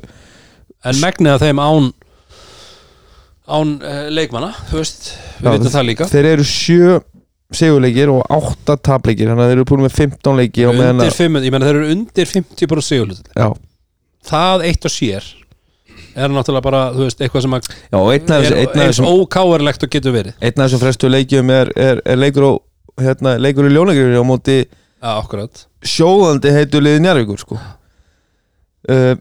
en 0.90 1.00
megnið 1.00 1.34
að 1.38 1.46
þeim 1.48 1.62
án 1.64 1.88
án 3.50 3.72
uh, 3.82 4.02
leikmanna 4.14 4.52
þú 4.70 4.82
veist, 4.82 5.08
við 5.40 5.50
veitum 5.56 5.74
það 5.74 5.88
líka. 5.88 6.08
þeir 6.12 6.28
eru 6.36 6.46
sjö 6.46 7.00
sigurleikir 7.56 8.12
og 8.14 8.28
átta 8.30 8.76
tapleikir 8.78 9.32
þannig 9.32 9.42
að 9.48 9.50
þeir 9.50 9.58
eru 9.58 9.68
búin 9.72 9.82
með 9.88 9.96
15 9.98 10.38
leiki 10.38 10.68
og 10.70 10.76
meðan 10.78 11.00
undir 11.00 11.10
að, 11.10 11.18
5, 11.18 11.40
ég 11.48 11.56
menna 11.56 11.70
þeir 11.70 11.80
eru 11.80 11.94
undir 11.96 12.30
50 12.30 12.70
bara 12.70 12.84
já, 13.40 13.48
það 14.30 14.66
eitt 14.70 14.86
og 14.86 14.94
sér 14.94 15.32
er 16.26 16.34
náttúrulega 16.34 16.66
bara, 16.66 16.82
þú 16.96 17.06
veist, 17.06 17.22
eitthvað 17.24 17.46
sem 17.46 17.56
að 17.58 17.70
já, 17.70 18.00
er 18.60 18.74
þessum 18.76 19.08
ókáverlegt 19.14 19.86
og 19.88 19.94
getur 19.96 20.16
verið. 20.16 20.36
Einn 20.42 20.56
af 20.60 20.68
þessum 20.68 20.84
frestu 20.84 21.10
leikjum 21.12 21.54
er, 21.56 21.72
er, 21.80 22.02
er 22.06 22.20
leikur, 22.20 22.46
á, 22.46 22.52
hérna, 23.06 23.38
leikur 23.42 23.70
í 23.70 23.74
ljónagrifri 23.74 24.20
á 24.20 24.26
móti 24.28 24.58
akkurat. 25.00 25.66
sjóðandi 25.86 26.52
heitu 26.58 26.82
liði 26.84 27.00
Njarvíkur 27.06 27.40
sko. 27.40 27.58
uh, 28.90 29.16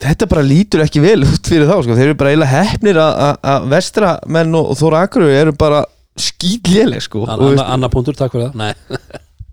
þetta 0.00 0.28
bara 0.30 0.44
lítur 0.46 0.84
ekki 0.86 1.02
vel 1.04 1.22
út 1.28 1.48
fyrir 1.50 1.68
þá 1.68 1.76
sko. 1.84 1.96
þeir 1.98 2.06
eru 2.12 2.18
bara 2.20 2.30
eiginlega 2.32 2.62
hefnir 2.64 3.00
að- 3.04 3.66
vestramenn 3.72 4.54
og, 4.56 4.70
og 4.72 4.78
Þóra 4.80 5.02
Akurur 5.06 5.34
eru 5.34 5.52
bara 5.52 5.82
skýtléleg 6.20 7.04
sko. 7.04 7.26
Anna, 7.28 7.50
Anna, 7.52 7.66
Anna 7.76 7.88
punktur, 7.92 8.16
takk 8.16 8.32
fyrir 8.34 8.50
það. 8.50 8.56
Nei, 8.60 8.74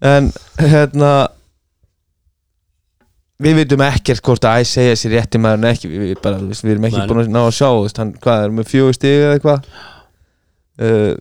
en 0.07 0.31
hérna 0.59 1.11
við 3.43 3.59
veitum 3.61 3.85
ekkert 3.85 4.23
hvort 4.25 4.47
að 4.49 4.63
æs 4.63 4.73
segja 4.77 4.97
sér 4.97 5.15
rétti 5.17 5.41
maður 5.41 5.61
en 5.61 5.69
ekki. 5.71 5.91
Við, 5.91 6.03
við, 6.03 6.19
bara, 6.23 6.41
þú 6.41 6.51
veist, 6.51 6.65
við 6.65 6.75
erum 6.75 6.89
ekki 6.89 7.01
nei. 7.01 7.07
búin 7.11 7.23
að 7.23 7.31
ná 7.35 7.41
að 7.43 7.55
sjá 7.59 7.67
þú 7.67 7.85
veist, 7.85 8.01
hann, 8.01 8.13
hvað 8.23 8.43
er 8.43 8.55
með 8.57 8.69
fjögur 8.71 8.97
stig 8.97 9.17
eða 9.23 9.37
eitthvað? 9.37 9.71
Uh, 10.77 11.13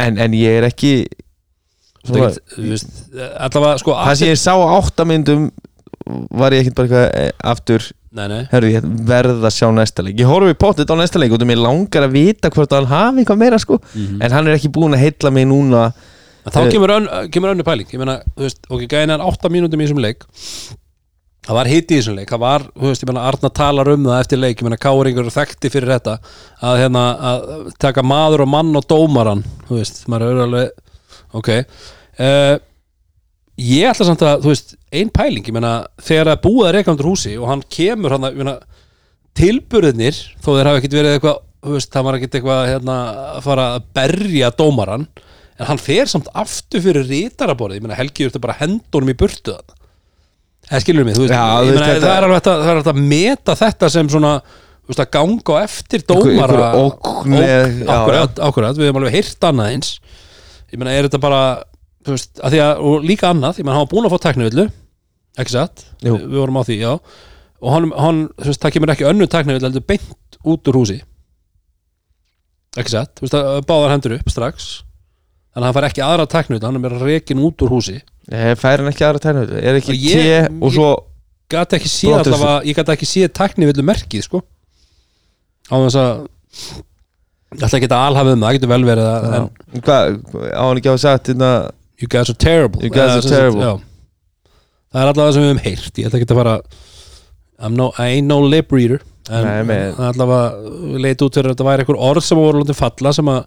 en, 0.00 0.20
en 0.26 0.38
ég 0.38 0.60
er 0.60 0.68
ekki 0.70 0.94
Þú 2.00 2.16
veist, 2.16 2.38
þú 2.54 2.68
veist, 2.70 2.92
allavega 3.36 3.80
sko 3.82 3.94
það 3.98 4.14
sem 4.16 4.30
ég 4.30 4.38
sá 4.40 4.52
á 4.56 4.72
áttamyndum 4.78 5.50
var 6.40 6.54
ég 6.54 6.62
ekkert 6.64 6.78
bara 6.78 6.86
eitthvað 6.86 7.18
eh, 7.20 7.32
aftur. 7.52 7.88
Nei, 8.16 8.24
nei, 8.26 8.38
herru 8.50 8.70
ég 8.72 8.86
verð 9.06 9.44
að 9.44 9.52
sjá 9.54 9.66
næsta 9.74 10.02
leik. 10.02 10.16
Ég 10.18 10.30
horfi 10.30 10.56
potið 10.58 10.90
á 10.90 10.96
næsta 10.98 11.20
leik 11.20 11.34
og 11.36 11.42
það 11.42 11.50
mér 11.52 11.60
langar 11.60 12.06
að 12.08 12.16
vita 12.16 12.50
hvort 12.50 12.72
hann 12.74 12.88
hafi 12.90 13.22
eitthvað 13.22 13.42
meira 13.42 13.60
sko. 13.60 13.78
Mhm. 13.92 14.22
en 14.24 14.34
hann 14.34 14.48
er 14.48 14.56
ekki 14.56 14.72
búin 14.74 14.96
að 14.96 15.04
heilla 15.04 15.34
mig 15.36 15.46
núna 15.46 15.84
En 16.44 16.54
þá 16.54 16.60
kemur, 16.72 16.92
ön, 16.96 17.08
kemur 17.32 17.52
önnu 17.52 17.66
pæling. 17.66 17.88
Ég 17.92 18.00
meina, 18.00 18.20
þú 18.36 18.46
veist, 18.46 18.62
ok, 18.68 18.84
gæðin 18.88 19.14
er 19.16 19.24
8 19.24 19.50
mínútum 19.52 19.82
í 19.82 19.86
þessum 19.86 20.00
leik. 20.00 20.24
Það 21.46 21.56
var 21.56 21.70
hitt 21.70 21.92
í 21.92 21.98
þessum 21.98 22.16
leik. 22.16 22.30
Það 22.30 22.42
var, 22.44 22.64
þú 22.76 22.88
veist, 22.88 23.04
ég 23.04 23.10
meina, 23.10 23.26
Arna 23.28 23.50
talar 23.60 23.90
um 23.92 24.08
það 24.08 24.24
eftir 24.24 24.40
leik. 24.40 24.56
Ég 24.56 24.66
meina, 24.68 24.80
Káringur 24.80 25.30
þekkti 25.34 25.72
fyrir 25.72 25.92
þetta. 25.96 26.16
Að, 26.60 26.80
hérna, 26.84 27.04
að 27.30 27.68
taka 27.82 28.04
maður 28.06 28.46
og 28.46 28.50
mann 28.54 28.72
og 28.76 28.88
dómaran 28.88 29.44
Þú 29.68 29.78
veist, 29.78 30.02
maður 30.10 30.34
er 30.34 30.42
alveg 30.46 31.38
Ok. 31.40 31.52
Uh, 32.20 32.56
Ég 33.60 33.90
ætla 33.90 34.06
samt 34.08 34.22
að, 34.24 34.40
þú 34.40 34.52
veist, 34.54 34.74
ein 34.96 35.10
pæling. 35.12 35.44
Ég 35.44 35.52
meina, 35.52 35.74
þegar 36.00 36.32
að 36.32 36.70
reyka 36.72 36.94
undir 36.94 37.08
húsi 37.10 37.34
og 37.36 37.50
hann 37.50 37.62
kemur 37.68 38.14
hann 38.16 38.24
að, 38.24 38.38
ég 38.38 38.40
meina 38.40 38.54
tilburðinir, 39.36 40.16
þó 40.40 40.48
þeir 40.54 40.70
hafa 40.70 40.80
ekkert 40.80 40.96
verið 40.96 41.16
eitthvað 41.16 41.40
þú 41.60 41.74
veist, 41.76 41.90
það 41.92 42.06
var 42.06 42.16
ekkert 42.16 42.38
eitthvað 42.38 42.62
hérna, 42.70 42.96
að 43.34 43.42
fara 43.44 43.66
að 43.74 43.88
berja 43.98 44.50
dómaran 44.56 45.06
en 45.60 45.68
hann 45.68 45.80
fer 45.82 46.08
samt 46.08 46.30
aftur 46.40 46.80
fyrir 46.84 47.04
rítaraborðið, 47.10 47.80
ég 47.80 47.84
meina 47.84 47.98
Helgi 47.98 48.26
þurfti 48.26 48.40
bara 48.42 48.56
honum 48.60 49.12
í 49.12 49.16
burtu 49.20 49.52
þannig 49.58 49.76
það 50.70 50.84
skilur 50.84 51.06
mig, 51.06 51.16
þú 51.16 51.24
veist, 51.24 51.34
Já, 51.34 51.46
ég 51.66 51.72
meina, 51.74 51.86
þetta- 51.86 52.04
það 52.06 52.16
er 52.16 52.26
alveg 52.26 52.40
að, 52.40 52.60
það 52.64 52.70
er 52.70 52.78
hægt 52.80 52.90
að 52.92 53.00
meta 53.10 53.54
þetta 53.58 53.90
sem 53.90 54.10
svona, 54.12 54.32
þú 54.80 54.92
veist, 54.92 55.02
að 55.04 55.10
ganga 55.16 55.50
á 55.50 55.56
eftir 55.64 56.04
dómara. 56.06 56.68
akkurat, 57.96 58.42
akkurat, 58.48 58.76
við 58.78 58.86
hefum 58.90 59.00
alveg 59.00 59.16
heyrt 59.16 59.48
annað 59.50 59.72
eins. 59.74 59.90
Ég 60.70 60.78
meina, 60.78 60.94
er 60.94 61.08
þetta 61.08 61.20
bara 61.20 61.40
þú 62.06 62.14
veist, 62.14 62.32
að 62.40 62.54
því 62.54 62.60
að, 62.66 62.84
og 62.90 63.08
líka 63.08 63.30
annað 63.32 63.58
ég 63.58 63.66
meina, 63.66 63.78
hann 63.78 63.86
var 63.86 63.92
búin 63.94 64.06
að 64.06 64.14
fá 64.14 64.20
teknivillu, 64.28 64.66
ekki 65.42 65.54
satt? 65.56 65.84
Jú. 66.04 66.14
við, 66.16 66.36
vorum 66.38 66.60
á 66.60 66.62
því, 66.68 66.76
já. 66.80 66.92
Og 67.60 67.72
hann, 67.74 67.90
hann 67.92 68.20
þú 68.38 68.52
veist, 68.52 68.62
það 68.62 68.72
kemur 68.76 68.92
ekki 68.94 69.08
önnu 69.10 69.26
teknivillu 69.26 69.66
heldur 69.68 69.86
beint 69.90 70.38
út 70.46 70.70
úr 70.70 70.78
húsi. 70.80 71.00
Ekki 72.78 72.94
satt, 72.94 73.16
þú 73.18 73.26
veist, 73.26 73.34
að 73.40 73.66
báðar 73.66 73.96
hendur 73.96 74.16
upp 74.20 74.30
strax 74.30 74.70
þannig 75.60 75.66
að 75.66 75.68
hann 75.68 75.76
fær 75.76 75.86
ekki 75.90 76.02
aðra 76.06 76.26
teknivillu, 76.32 76.64
hann 76.66 76.78
er 76.80 76.84
meira 76.86 76.98
rekin 77.04 77.44
út 77.44 77.62
úr 77.66 77.74
húsi 77.76 77.98
Eh, 78.30 78.54
fær 78.54 78.78
hann 78.80 78.88
ekki 78.92 79.04
aðra 79.04 79.20
tænu 79.24 79.40
er 79.60 79.76
ekki 79.80 79.92
Og 79.92 80.04
ég- 80.08 80.48
T 80.48 80.62
og 80.64 80.72
svo 80.72 80.90
gat 81.50 81.72
ekki 81.76 81.88
séð 81.90 82.14
Brottvísun. 82.14 82.34
allavega, 82.36 82.66
ég 82.70 82.76
gat 82.78 82.92
ekki 82.94 83.08
séð 83.10 83.28
teknivillu 83.34 83.82
merkið, 83.84 84.22
sko 84.28 84.42
á 85.70 85.74
þess 85.82 85.98
að 85.98 86.28
ég 87.50 87.64
ætla 87.66 87.78
ekki 87.80 87.88
að 87.90 87.96
alhafa 88.06 88.32
um 88.32 88.40
það, 88.40 88.46
það 88.46 88.56
getur 88.58 88.70
vel 88.70 88.84
verið 88.86 89.08
að, 89.10 89.26
en 89.74 89.82
hvað, 89.82 90.18
á 90.54 90.62
hann 90.62 90.78
ekki 90.80 90.88
að 90.90 90.94
hafa 90.94 91.02
sagt 91.04 91.30
hérna, 91.32 91.50
You 92.00 92.08
guys 92.08 92.30
are 92.30 92.38
terrible 92.40 92.80
You 92.80 92.88
guys 92.90 93.02
Eða 93.10 93.16
are 93.18 93.22
sem 93.22 93.30
sagt, 93.30 93.40
terrible. 93.40 93.60
já. 93.66 93.72
Það 94.94 95.02
er 95.02 95.18
það 95.18 95.32
sem 95.34 95.42
við 95.42 95.50
höfum 95.50 95.64
heyrt 95.66 95.98
Ég 96.00 96.06
ætla 96.08 96.20
ekki 96.20 96.30
að 96.30 96.38
fara 96.40 96.54
I'm 97.60 97.74
no, 97.76 97.90
I 97.98 98.06
ain't 98.16 98.24
no 98.30 98.38
lip 98.40 98.72
reader 98.72 99.02
En 99.30 99.44
Nei, 99.44 99.58
með- 99.68 99.92
það 99.98 100.06
er 100.06 100.14
allavega 100.14 101.02
leit 101.04 101.22
út 101.26 101.34
fyrir 101.36 101.50
að 101.50 101.54
þetta 101.58 101.66
væri 101.68 101.84
einhver 101.84 102.00
orð 102.08 102.24
sem 102.24 102.38
voru 102.40 102.62
látið 102.62 102.78
falla 102.80 103.12
sem 103.12 103.28
að 103.30 103.44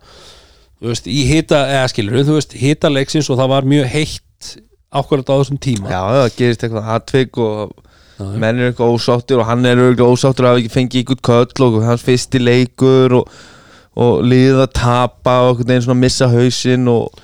veist, 0.91 1.07
í 1.07 1.23
hita, 1.29 1.61
eða 1.71 1.87
skilur 1.93 2.25
þú 2.27 2.35
veist, 2.39 2.53
hita 2.59 2.89
leiksins 2.91 3.29
og 3.31 3.39
það 3.39 3.51
var 3.53 3.67
mjög 3.73 3.87
heitt 3.93 4.51
ákvarðat 4.93 5.31
á 5.31 5.35
þessum 5.39 5.59
tíma. 5.63 5.89
Já, 5.89 6.01
það 6.13 6.35
gerist 6.37 6.63
eitthvað 6.67 6.89
atvik 6.97 7.37
og 7.41 7.71
menn 8.39 8.59
er 8.61 8.69
eitthvað 8.71 8.93
ósáttur 8.93 9.41
og 9.41 9.47
hann 9.49 9.65
er 9.65 9.79
eitthvað 9.87 10.11
ósáttur 10.13 10.47
að 10.51 10.59
ekki 10.61 10.73
fengið 10.75 11.01
ykkur 11.03 11.21
köll 11.29 11.65
og 11.67 11.79
hans 11.87 12.03
fyrsti 12.05 12.41
leikur 12.43 13.15
og, 13.21 13.31
og 13.99 14.21
liðið 14.27 14.61
að 14.67 14.73
tapa 14.77 15.37
og 15.47 15.53
einhvern 15.55 15.71
veginn 15.73 15.85
svona 15.87 16.01
missa 16.03 16.29
hausinn 16.31 16.87
og 16.91 17.23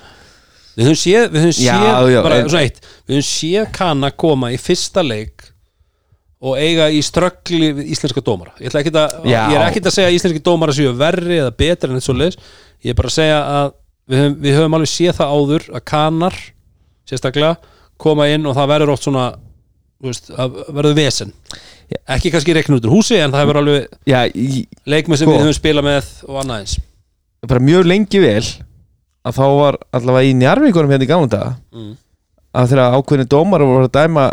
Við 0.80 0.86
höfum 0.86 0.98
séð, 1.02 1.24
við 1.34 1.42
höfum 1.44 1.56
séð 1.58 2.22
bara 2.24 2.36
en- 2.40 2.48
svona 2.48 2.62
eitt. 2.64 2.76
Við 3.10 3.16
höfum 3.18 3.26
séð 3.28 3.70
kanna 3.76 4.10
koma 4.10 4.50
í 4.54 4.58
fyrsta 4.62 5.02
leik 5.04 5.49
og 6.40 6.56
eiga 6.56 6.88
í 6.88 7.02
ströggli 7.04 7.72
við 7.76 7.92
íslenska 7.92 8.22
dómara. 8.24 8.54
Ég, 8.62 8.72
að, 8.72 9.18
ég 9.28 9.54
er 9.56 9.66
ekkert 9.66 9.90
að 9.90 9.96
segja 9.98 10.08
að 10.08 10.16
íslenski 10.16 10.42
dómara 10.44 10.74
séu 10.76 10.94
verri 10.96 11.36
eða 11.42 11.52
betri 11.52 11.90
en 11.90 11.98
þetta 11.98 12.08
svo 12.08 12.16
leis 12.16 12.38
ég 12.80 12.94
er 12.94 12.98
bara 12.98 13.10
að 13.10 13.16
segja 13.18 13.40
að 13.44 13.74
við 14.10 14.22
höfum, 14.22 14.38
við 14.40 14.56
höfum 14.58 14.76
alveg 14.78 14.90
séð 14.90 15.18
það 15.18 15.34
áður 15.36 15.66
að 15.76 15.84
kanar 15.92 16.38
sérstaklega 17.10 17.76
koma 18.00 18.28
inn 18.32 18.48
og 18.48 18.56
það 18.56 18.70
verður 18.72 18.94
oft 18.94 19.06
svona 19.06 19.26
veist, 20.00 20.30
verður 20.32 20.96
vesen. 20.96 21.34
Ekki 21.90 22.32
kannski 22.32 22.54
reikn 22.56 22.78
út 22.78 22.86
úr 22.86 22.94
húsi 22.94 23.18
en 23.20 23.34
það 23.34 23.50
verður 23.50 23.60
alveg 23.64 24.08
já, 24.08 24.20
í, 24.32 24.64
leikmið 24.88 25.20
sem 25.20 25.28
Sko. 25.28 25.34
við 25.34 25.44
höfum 25.44 25.58
spilað 25.58 25.88
með 25.90 26.10
og 26.28 26.40
annað 26.42 26.62
eins. 26.62 26.76
Bara 27.50 27.64
mjög 27.64 27.88
lengi 27.88 28.22
vel 28.22 28.46
að 29.26 29.36
þá 29.36 29.44
var 29.58 29.78
allavega 29.98 30.30
í 30.30 30.36
njarvíkunum 30.40 30.94
hérna 30.94 31.06
í 31.06 31.10
gamla 31.10 31.32
daga. 31.34 31.52
Mm. 31.74 31.92
Að 32.50 32.72
þegar 32.72 32.96
ákveðni 32.98 33.28
dómar 33.30 33.62
voru 33.62 33.86
að 33.86 33.94
dæma 33.94 34.24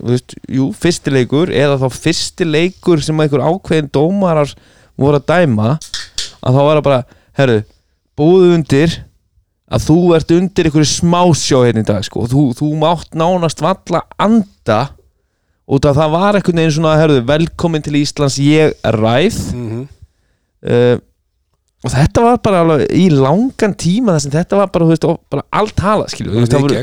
veist, 0.00 0.36
jú, 0.48 0.70
fyrsti 0.72 1.12
leikur 1.12 1.52
eða 1.52 1.76
þá 1.82 1.88
fyrsti 1.92 2.46
leikur 2.48 3.02
sem 3.04 3.20
einhver 3.20 3.44
ákveðin 3.44 3.90
dómarar 3.92 4.54
voru 4.96 5.20
að 5.20 5.28
dæma 5.28 5.74
að 5.74 6.56
þá 6.56 6.60
var 6.60 6.78
það 6.78 6.86
bara, 6.88 7.02
herru 7.36 7.58
búðu 8.16 8.50
undir 8.56 8.98
að 9.74 9.86
þú 9.88 9.98
ert 10.16 10.34
undir 10.36 10.68
einhverju 10.68 10.90
smásjó 10.90 11.62
hérna 11.64 11.84
í 11.84 11.88
dag 11.88 12.04
sko, 12.06 12.26
þú, 12.30 12.50
þú 12.56 12.70
mátt 12.80 13.16
nánast 13.16 13.62
valla 13.64 14.04
anda 14.20 14.80
út 15.64 15.88
af 15.88 15.96
það 15.96 16.14
var 16.14 16.38
einhvern 16.38 16.60
veginn 16.60 16.76
svona, 16.76 16.98
herru, 17.00 17.18
velkomin 17.28 17.84
til 17.84 17.98
Íslands 18.00 18.38
ég 18.40 18.72
ræð 18.84 19.40
mm 19.52 19.66
-hmm. 19.70 19.84
uh, 20.68 20.96
og 21.84 21.92
þetta 21.92 22.20
var 22.24 22.38
bara 22.44 22.60
alveg 22.60 22.86
í 22.92 23.08
langan 23.12 23.74
tíma 23.76 24.16
þar 24.16 24.22
sem 24.24 24.32
þetta 24.32 24.56
var 24.56 24.70
bara, 24.72 24.88
veist, 24.88 25.04
og 25.04 25.20
bara 25.30 25.42
allt 25.52 25.80
hala 25.80 26.08
skilju, 26.08 26.32
þú 26.32 26.40
veist, 26.40 26.52
það 26.52 26.60
voru, 26.60 26.74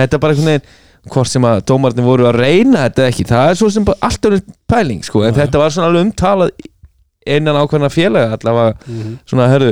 þetta 0.00 0.16
er 0.18 0.22
bara 0.24 0.34
einhvern 0.34 0.50
veginn 0.52 1.12
hvort 1.14 1.30
sem 1.32 1.46
að 1.48 1.62
dómarnir 1.70 2.04
voru 2.04 2.26
að 2.28 2.36
reyna 2.42 2.82
þetta 2.88 3.06
ekki, 3.08 3.24
það 3.30 3.50
er 3.50 3.56
svo 3.60 3.70
sem 3.72 3.84
bara 3.88 3.98
allt 4.04 4.26
önnur 4.28 4.42
pæling 4.68 5.00
sko, 5.06 5.22
en 5.24 5.32
já. 5.32 5.38
þetta 5.44 5.58
var 5.62 5.70
svona 5.72 5.88
alveg 5.88 6.04
umtalað 6.08 6.50
innan 7.26 7.56
ákveðna 7.62 7.88
félaga 7.92 8.36
allavega 8.36 8.74
Mhm. 8.86 9.14
svona, 9.28 9.48
herru 9.48 9.70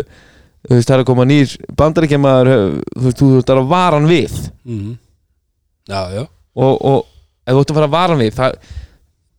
þú 0.68 0.74
veist, 0.74 0.88
það 0.88 0.94
er 0.96 1.02
að 1.02 1.08
koma 1.10 1.24
nýr 1.28 1.52
bandaríkjamaður 1.76 2.50
þú 2.96 3.04
veist, 3.04 3.18
þú 3.20 3.28
er 3.38 3.60
að 3.62 3.68
varan 3.68 4.06
við 4.08 4.50
Mhm. 4.64 4.96
já, 5.88 6.00
já 6.16 6.26
og, 6.56 6.84
og 6.84 7.04
ef 7.46 7.54
þú 7.54 7.60
ert 7.60 7.70
að 7.70 7.74
fara 7.74 7.86
að 7.88 7.96
varan 7.98 8.18
við 8.18 8.32
það, 8.34 8.52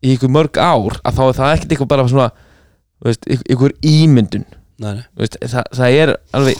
í 0.02 0.14
ykkur 0.16 0.30
mörg 0.32 0.56
ár 0.58 1.00
að 1.04 1.14
þá 1.18 1.22
er 1.28 1.36
það 1.40 1.52
ekkert 1.56 1.72
eitthvað 1.74 1.88
bara 1.88 2.08
svona 2.08 2.30
veist, 3.04 3.26
ykkur, 3.26 3.46
ykkur 3.54 3.72
ímyndun 3.82 4.44
Nei, 4.80 4.94
nei. 4.94 5.04
Veist, 5.18 5.36
það, 5.42 5.64
það 5.76 5.98
er 6.02 6.16
alveg 6.32 6.56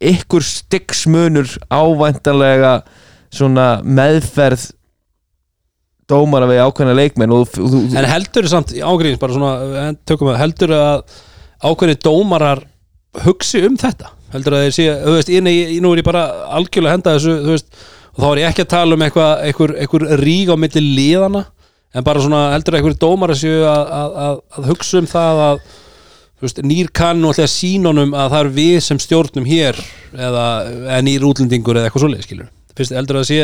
ykkur 0.00 0.42
styggsmunur 0.44 1.54
ávæntanlega 1.72 2.82
svona 3.38 3.66
meðferð 3.84 4.70
dómara 6.10 6.46
við 6.50 6.62
ákveðna 6.62 6.94
leikmenn 6.96 7.34
og 7.34 7.48
þú, 7.50 7.68
þú, 7.72 7.80
En 7.98 8.08
heldur 8.08 8.48
samt 8.50 8.74
ágríðins 8.76 9.22
bara 9.22 9.34
svona, 9.34 9.80
en 9.88 9.98
tökum 10.06 10.30
við, 10.30 10.38
heldur 10.42 10.74
að 10.76 11.02
ákveðni 11.66 11.98
dómarar 12.04 12.62
hugsi 13.24 13.64
um 13.66 13.78
þetta? 13.80 14.12
Heldur 14.34 14.56
að 14.58 14.66
þeir 14.66 14.76
sé, 14.76 14.86
þú 15.02 15.16
veist, 15.16 15.32
inni, 15.32 15.56
nú 15.82 15.92
er 15.94 16.02
ég 16.02 16.06
bara 16.06 16.24
algjörlega 16.58 16.92
að 16.92 16.96
henda 16.98 17.16
þessu, 17.16 17.36
þú 17.42 17.54
veist, 17.54 17.82
og 18.12 18.22
þá 18.22 18.28
er 18.28 18.40
ég 18.42 18.50
ekki 18.50 18.64
að 18.66 18.72
tala 18.74 18.96
um 18.96 19.04
eitthvað, 19.06 19.32
einhver, 19.48 19.74
einhver 19.82 20.06
rík 20.22 20.52
á 20.52 20.56
milli 20.58 20.84
liðana, 20.84 21.42
en 21.96 22.06
bara 22.06 22.22
svona 22.22 22.44
heldur 22.52 22.76
að 22.76 22.80
einhver 22.82 22.98
dómarar 23.02 23.38
séu 23.40 23.64
að, 23.66 23.82
að, 23.98 24.16
að, 24.26 24.40
að 24.58 24.70
hugsa 24.70 25.00
um 25.00 25.10
það 25.10 25.42
að 25.46 25.60
veist, 26.44 26.60
nýr 26.66 26.90
kann 26.94 27.24
og 27.24 27.32
alltaf 27.32 27.52
sínunum 27.52 28.14
að 28.16 28.34
það 28.34 28.42
er 28.42 28.52
við 28.58 28.76
sem 28.84 29.00
stjórnum 29.00 29.48
hér 29.48 29.80
eða 30.12 31.00
nýr 31.06 31.24
útlendingur 31.26 31.78
eða 31.78 31.88
eitthvað 31.88 32.06
svoleið, 32.06 32.26
skilur. 32.28 32.52
Fyrst, 32.76 32.94
heldur 32.96 33.20
að 33.22 33.28
sé 33.30 33.38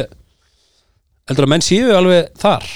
heldur 1.30 1.46
að 1.46 1.52
menn 1.54 1.64
séu 1.64 1.92
alveg 1.96 2.32
þar? 2.42 2.66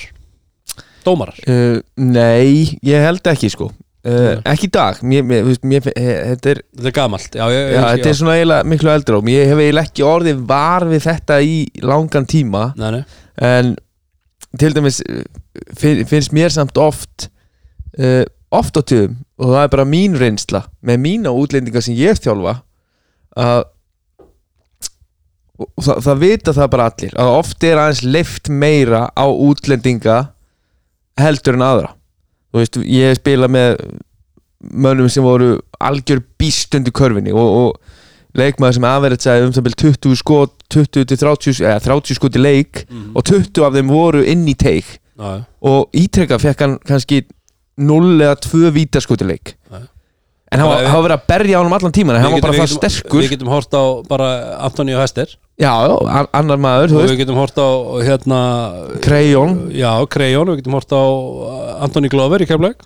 Dómarar? 1.07 1.39
Uh, 1.47 1.81
Nei, 2.03 2.79
ég 2.87 3.03
held 3.05 3.29
ekki 3.31 3.51
sko. 3.53 3.71
Uh, 4.07 4.37
ekki 4.47 4.69
í 4.69 4.73
dag. 4.75 5.01
Mér, 5.03 5.25
mér, 5.27 5.49
mér, 5.67 5.89
eh, 5.99 6.11
þetta 6.33 6.53
er, 6.53 6.61
er 6.87 6.95
já, 7.75 7.81
þetta 7.97 8.11
er 8.13 8.19
svona 8.21 8.37
eiginlega 8.39 8.69
miklu 8.71 8.93
eldra 8.93 9.19
og 9.19 9.31
ég 9.33 9.51
hef 9.51 9.63
eiginlega 9.63 9.91
ekki 9.91 10.07
orðið 10.07 10.45
var 10.47 10.87
við 10.87 11.03
þetta 11.09 11.39
í 11.43 11.57
langan 11.83 12.29
tíma. 12.31 12.63
Nei, 12.79 12.91
nei. 12.99 13.03
en 13.43 13.73
til 14.57 14.71
dæmis 14.77 15.01
fin- 15.77 16.05
finnst 16.09 16.33
mér 16.37 16.55
samt 16.55 16.79
oft 16.81 17.27
uh, 17.99 18.23
oft 18.55 18.79
á 18.79 18.83
tíðum 18.87 19.19
og 19.43 19.51
það 19.53 19.63
er 19.65 19.73
bara 19.75 19.89
mín 19.91 20.15
reynsla 20.17 20.63
með 20.87 21.03
mína 21.03 21.33
útlendinga 21.35 21.83
sem 21.85 21.97
ég 21.99 22.17
þjálfa 22.23 22.61
að 23.37 23.65
og 25.59 25.85
það, 25.87 26.01
það 26.07 26.19
vita 26.23 26.53
það 26.57 26.71
bara 26.75 26.89
allir 26.91 27.15
að 27.23 27.31
oft 27.39 27.65
er 27.65 27.81
aðeins 27.81 28.03
leift 28.05 28.51
meira 28.53 29.07
á 29.17 29.25
útlendinga 29.29 30.17
heldur 31.21 31.57
en 31.57 31.65
aðra. 31.65 31.93
Þú 32.53 32.61
veist, 32.63 32.79
ég 32.85 33.11
hef 33.11 33.21
spilað 33.23 33.53
með 33.57 33.79
mönnum 34.67 35.09
sem 35.13 35.25
voru 35.25 35.55
algjör 35.85 36.23
býst 36.41 36.75
undir 36.77 36.95
körfinni 36.97 37.33
og, 37.37 37.49
og 37.61 38.37
leikmaður 38.37 38.77
sem 38.79 38.87
aðverðið 38.89 39.47
um 39.47 39.55
það 39.57 39.67
byrja 39.67 39.81
20 39.85 40.21
skot 40.21 40.55
20 40.73 41.09
til 41.09 41.19
30, 41.23 41.61
eða 41.65 41.81
30 41.87 42.19
skot 42.19 42.37
í 42.37 42.43
leik 42.43 42.83
og 43.17 43.25
20 43.29 43.65
af 43.65 43.77
þeim 43.77 43.93
voru 43.93 44.25
inn 44.29 44.45
í 44.49 44.57
teik. 44.59 44.99
Já. 45.17 45.47
og 45.65 45.95
ítrekka 45.97 46.37
fekk 46.37 46.61
hann 46.61 46.75
kannski 46.85 47.23
0 47.81 48.19
eða 48.21 48.35
2 48.45 48.69
vítaskot 48.75 49.23
í 49.25 49.29
leik. 49.31 49.55
Já. 49.73 49.79
en 50.53 50.61
hann 50.61 50.69
var, 50.69 50.77
Bara- 50.77 50.91
hann 50.93 51.01
var 51.01 51.07
verið 51.09 51.17
að 51.17 51.27
berja 51.33 51.57
á 51.57 51.61
hann 51.63 51.73
allan 51.79 51.95
tíman 51.97 52.17
en 52.17 52.23
hann 52.23 52.33
Við 52.35 52.37
var 52.37 52.45
bara 52.51 52.59
það 52.59 52.67
við 52.67 52.75
sterkur. 52.77 53.23
Við 53.25 53.33
getum 53.33 53.49
hort 53.55 53.73
á 53.73 53.85
bara 54.09 54.29
Antonio 54.69 55.01
Hester 55.01 55.33
já, 55.57 55.73
já, 55.89 55.97
an- 56.21 56.31
annar 56.37 56.61
maður, 56.61 56.97
og 56.97 57.09
við 57.09 57.23
getum 57.23 57.41
hort 57.41 57.57
á 57.57 57.69
hérna 58.05 58.41
Krejón 59.05 59.57
Já, 59.73 59.91
Krejón, 60.13 60.53
við 60.53 60.63
getum 60.63 60.77
hort 60.77 60.93
á 60.93 61.05
Antoni 61.87 62.11
Glover 62.13 62.45
í 62.45 62.49
keflæk 62.49 62.85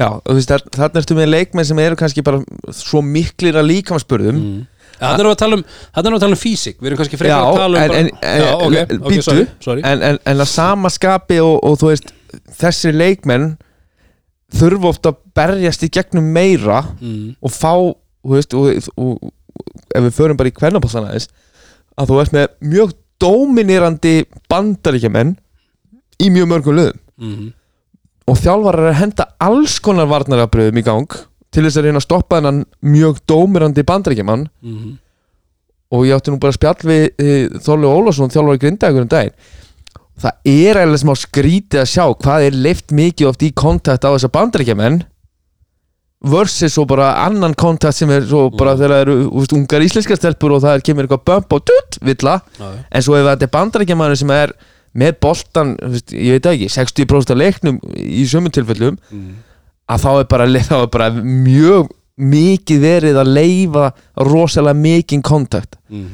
Já, 0.00 0.16
þú 0.24 0.36
veist, 0.38 0.48
þar- 0.48 0.68
þarna 0.76 1.02
ertu 1.02 1.16
með 1.18 1.32
leikmenn 1.34 1.68
sem 1.68 1.80
eru 1.82 1.98
kannski 2.00 2.24
bara 2.24 2.40
svo 2.72 3.02
miklir 3.04 3.58
að 3.60 3.68
líkamspörðum 3.74 4.38
mm. 4.38 4.60
Þannig 5.00 5.22
erum 5.22 5.30
við 5.30 5.34
að 5.34 5.40
tala 5.40 5.56
um 5.56 5.64
Þannig 5.64 6.06
erum 6.06 6.14
við 6.14 6.18
að 6.18 6.24
tala 6.24 6.36
um 6.36 6.40
físik 6.40 6.78
Við 6.80 6.90
erum 6.90 7.00
kannski 7.00 7.16
Já, 7.16 7.20
frekar 7.20 7.40
að 7.40 7.58
tala 7.60 7.68
um 7.68 7.82
en, 7.82 7.90
bara, 7.90 7.98
en, 8.00 8.08
en, 8.20 8.40
Já, 8.40 8.52
ok, 8.54 8.76
ok, 8.76 8.94
býtu, 9.06 9.24
sorry, 9.24 9.44
sorry. 9.64 9.84
En, 9.84 10.04
en, 10.08 10.20
en 10.32 10.44
að 10.44 10.50
sama 10.50 10.92
skapi 10.92 11.40
og, 11.44 11.56
og 11.64 11.76
þú 11.80 11.92
veist 11.92 12.14
þessir 12.60 12.96
leikmenn 12.96 13.46
þurfa 14.56 14.90
ofta 14.90 15.12
að 15.12 15.20
berjast 15.36 15.84
í 15.86 15.90
gegnum 15.92 16.32
meira 16.34 16.80
mm. 16.98 17.36
og 17.40 17.54
fá 17.54 17.72
þú 17.76 18.34
veist, 18.34 18.56
og, 18.56 18.90
og, 18.96 19.20
og 19.20 19.94
ef 19.96 20.06
við 20.08 20.16
förum 20.16 20.40
bara 20.40 20.50
í 20.50 20.56
kvennabóttan 20.56 21.08
aðeins 21.08 21.28
að 22.00 22.10
þú 22.10 22.20
ert 22.22 22.34
með 22.36 22.46
mjög 22.72 22.92
dominerandi 23.20 24.14
bandaríkjamenn 24.50 25.34
í 26.24 26.30
mjög 26.32 26.50
mörgum 26.54 26.78
löðum 26.80 26.98
Mm. 27.20 27.50
og 28.30 28.38
þjálfarar 28.40 28.86
er 28.86 28.92
að 28.94 29.00
henda 29.02 29.24
alls 29.44 29.74
konar 29.84 30.06
varnarabröðum 30.08 30.78
í 30.80 30.84
gang 30.86 31.16
til 31.52 31.64
þess 31.66 31.76
að 31.76 31.84
reyna 31.84 32.00
að 32.00 32.06
stoppa 32.06 32.38
þennan 32.38 32.60
mjög 32.80 33.18
dómirandi 33.28 33.84
bandaríkjaman 33.84 34.46
Mm. 34.64 34.94
og 35.92 36.06
ég 36.06 36.14
átti 36.16 36.32
nú 36.32 36.38
bara 36.40 36.56
spjall 36.56 36.80
við 36.80 37.04
e, 37.20 37.48
Þorlu 37.60 37.90
Ólafsson, 37.92 38.30
þjálfari 38.32 38.62
grindagur 38.62 39.02
um 39.04 39.08
daginn 39.12 39.34
það 40.20 40.32
er 40.44 40.80
eiginlega 40.80 41.02
smá 41.04 41.14
skrítið 41.16 41.80
að 41.82 41.90
sjá 41.92 42.04
hvað 42.24 42.46
er 42.46 42.56
leift 42.64 42.90
mikið 42.92 43.28
oft 43.28 43.42
í 43.44 43.52
kontakt 43.52 44.04
á 44.04 44.12
þessa 44.14 44.32
bandaríkjamenn 44.32 45.02
versus 46.20 46.74
svo 46.74 46.84
bara 46.84 47.14
annan 47.24 47.54
kontakt 47.56 47.96
sem 47.96 48.10
er 48.12 48.26
svo 48.28 48.50
bara 48.52 48.74
þegar 48.76 48.92
það 48.92 49.02
eru 49.06 49.14
úst, 49.40 49.54
ungar 49.56 49.80
íslenskar 49.86 50.18
stelpur 50.20 50.52
og 50.58 50.60
það 50.64 50.74
er, 50.76 50.82
kemur 50.84 51.06
eitthvað 51.06 51.22
bump 51.30 51.52
og 51.56 51.62
dutt 51.70 51.96
já. 52.04 52.34
en 52.92 53.02
svo 53.06 53.16
ef 53.16 53.24
þetta 53.30 53.46
er 53.46 53.52
bandaríkjamaður 53.54 54.18
sem 54.20 54.30
er 54.36 54.52
með 55.00 55.14
boltan, 55.22 55.76
veist, 55.80 56.12
ég 56.12 56.36
veit 56.36 56.46
ekki 56.50 56.68
60% 56.74 57.30
af 57.32 57.38
leiknum 57.38 57.78
í 57.96 58.24
sömum 58.28 58.50
tilfellum 58.52 58.98
Mm. 59.10 59.36
að 59.88 60.02
þá 60.04 60.10
er 60.20 60.24
bara, 60.28 60.46
þá 60.70 60.76
er 60.82 60.90
bara 60.92 61.10
mjög 61.22 61.88
mikið 62.20 62.80
verið 62.84 63.16
að 63.22 63.30
leifa 63.32 63.86
rosalega 64.16 64.76
mikið 64.76 65.22
kontakt 65.24 65.78
Mm. 65.88 66.10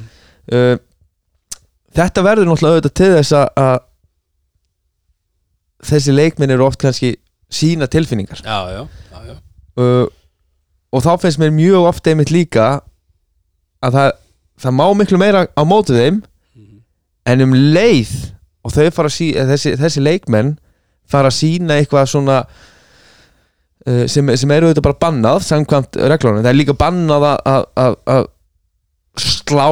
uh, 0.53 0.77
þetta 1.97 2.23
verður 2.23 2.47
náttúrulega 2.47 2.77
auðvitað 2.79 2.95
til 3.01 3.11
þess 3.16 3.33
að, 3.33 3.49
að 3.59 3.79
þessi 5.90 6.14
leikminn 6.14 6.53
eru 6.55 6.66
oft 6.69 6.79
kannski 6.83 7.16
sína 7.51 7.87
tilfinningar 7.90 8.40
Já, 8.45 8.59
já, 8.71 8.83
já, 9.12 9.19
já. 9.33 9.35
Uh, 9.81 10.07
og 10.93 11.03
þá 11.05 11.11
finnst 11.23 11.41
mér 11.43 11.53
mjög 11.57 11.89
ofta 11.91 12.12
einmitt 12.12 12.31
líka 12.35 12.69
að 13.85 13.97
það, 13.99 14.12
það 14.65 14.77
má 14.79 14.87
miklu 14.97 15.19
meira 15.21 15.47
á 15.53 15.62
mótu 15.69 15.97
þeim 15.97 16.23
en 17.27 17.43
um 17.45 17.53
leið 17.75 18.12
og 18.67 18.73
þau 18.75 18.87
fara 18.95 19.11
að 19.11 19.17
sí, 19.17 19.29
eða 19.35 19.53
þessi, 19.55 19.75
þessi 19.83 20.03
leikmenn 20.07 20.55
fara 21.11 21.29
að 21.31 21.37
sína 21.39 21.77
eitthvað 21.81 22.09
svona 22.11 22.39
uh, 23.87 24.05
sem, 24.11 24.33
sem 24.39 24.51
eru 24.57 24.71
auðvitað 24.71 24.87
bara 24.89 25.01
bannað 25.07 25.43
samkvæmt 25.47 25.99
reglunum, 26.11 26.43
það 26.43 26.53
er 26.55 26.59
líka 26.62 26.75
bannað 26.81 27.29
að- 27.35 28.33
slá 29.17 29.69